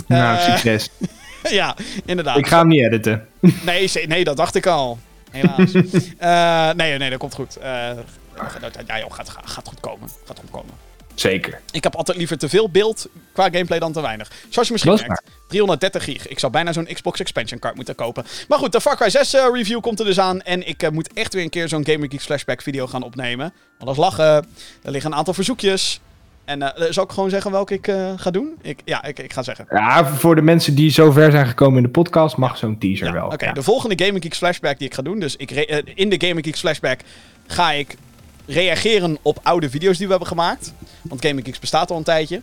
[0.08, 0.90] Nou, Eh, succes.
[1.60, 1.76] ja,
[2.06, 2.38] inderdaad.
[2.38, 3.28] Ik ga hem niet editen.
[3.66, 5.00] Nee, nee, dat dacht ik al.
[5.32, 5.72] Helaas.
[6.18, 7.56] Eh, nee, nee, dat komt goed.
[7.58, 7.70] Eh,
[8.86, 10.10] ja, joh, gaat, gaat goed komen.
[10.26, 10.74] Gaat goed komen.
[11.20, 11.60] Zeker.
[11.72, 14.32] Ik heb altijd liever te veel beeld qua gameplay dan te weinig.
[14.50, 15.22] Zoals je misschien merkt.
[15.48, 16.28] 330 gig.
[16.28, 18.26] Ik zou bijna zo'n Xbox expansion card moeten kopen.
[18.48, 20.42] Maar goed, de Far Cry 6 eh, review komt er dus aan.
[20.42, 23.54] En ik eh, moet echt weer een keer zo'n Gamer Geeks flashback video gaan opnemen.
[23.86, 24.26] Is lachen.
[24.84, 26.00] Er liggen een aantal verzoekjes.
[26.46, 28.56] En eh zal ik gewoon zeggen welke ik ga doen?
[28.62, 29.66] Ik, ja, ik, ik ga zeggen.
[29.70, 33.08] Ja, voor de mensen die zo ver zijn gekomen in de podcast, mag zo'n teaser
[33.08, 33.26] Ja, wel.
[33.28, 33.52] Oké, Ja.
[33.52, 35.20] de volgende Gaming Geeks flashback die ik ga doen.
[35.20, 35.52] Dus ik
[35.96, 37.00] in de Gaming Geeks flashback
[37.48, 37.96] ga ik
[38.48, 40.74] reageren op oude video's die we hebben gemaakt.
[41.02, 42.42] Want Gaming Geeks bestaat al een tijdje.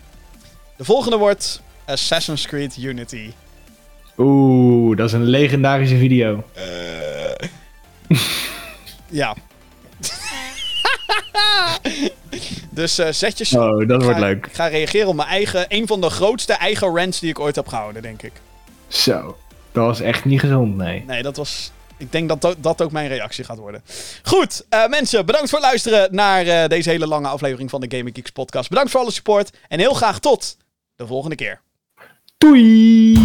[0.76, 3.30] De volgende wordt Assassin's Creed Unity.
[4.18, 6.44] Oeh, dat is een legendarische video.
[9.08, 9.34] Ja.
[12.70, 14.46] dus eh zet je Oh, dat wordt leuk.
[14.46, 17.56] Ik ga reageren op mijn eigen, een van de grootste eigen rants die ik ooit
[17.56, 18.32] heb gehouden, denk ik.
[18.88, 19.36] Zo.
[19.72, 21.04] Dat was echt niet gezond, nee.
[21.06, 21.70] Nee, dat was.
[21.96, 23.82] Ik denk dat dat- ook mijn reactie gaat worden.
[24.22, 27.96] Goed, eh, mensen, bedankt voor het luisteren naar eh, deze hele lange aflevering van de
[27.96, 28.68] Gaming Geeks podcast.
[28.68, 30.56] Bedankt voor alle support en heel graag tot
[30.96, 31.60] de volgende keer.
[32.38, 33.18] Doei!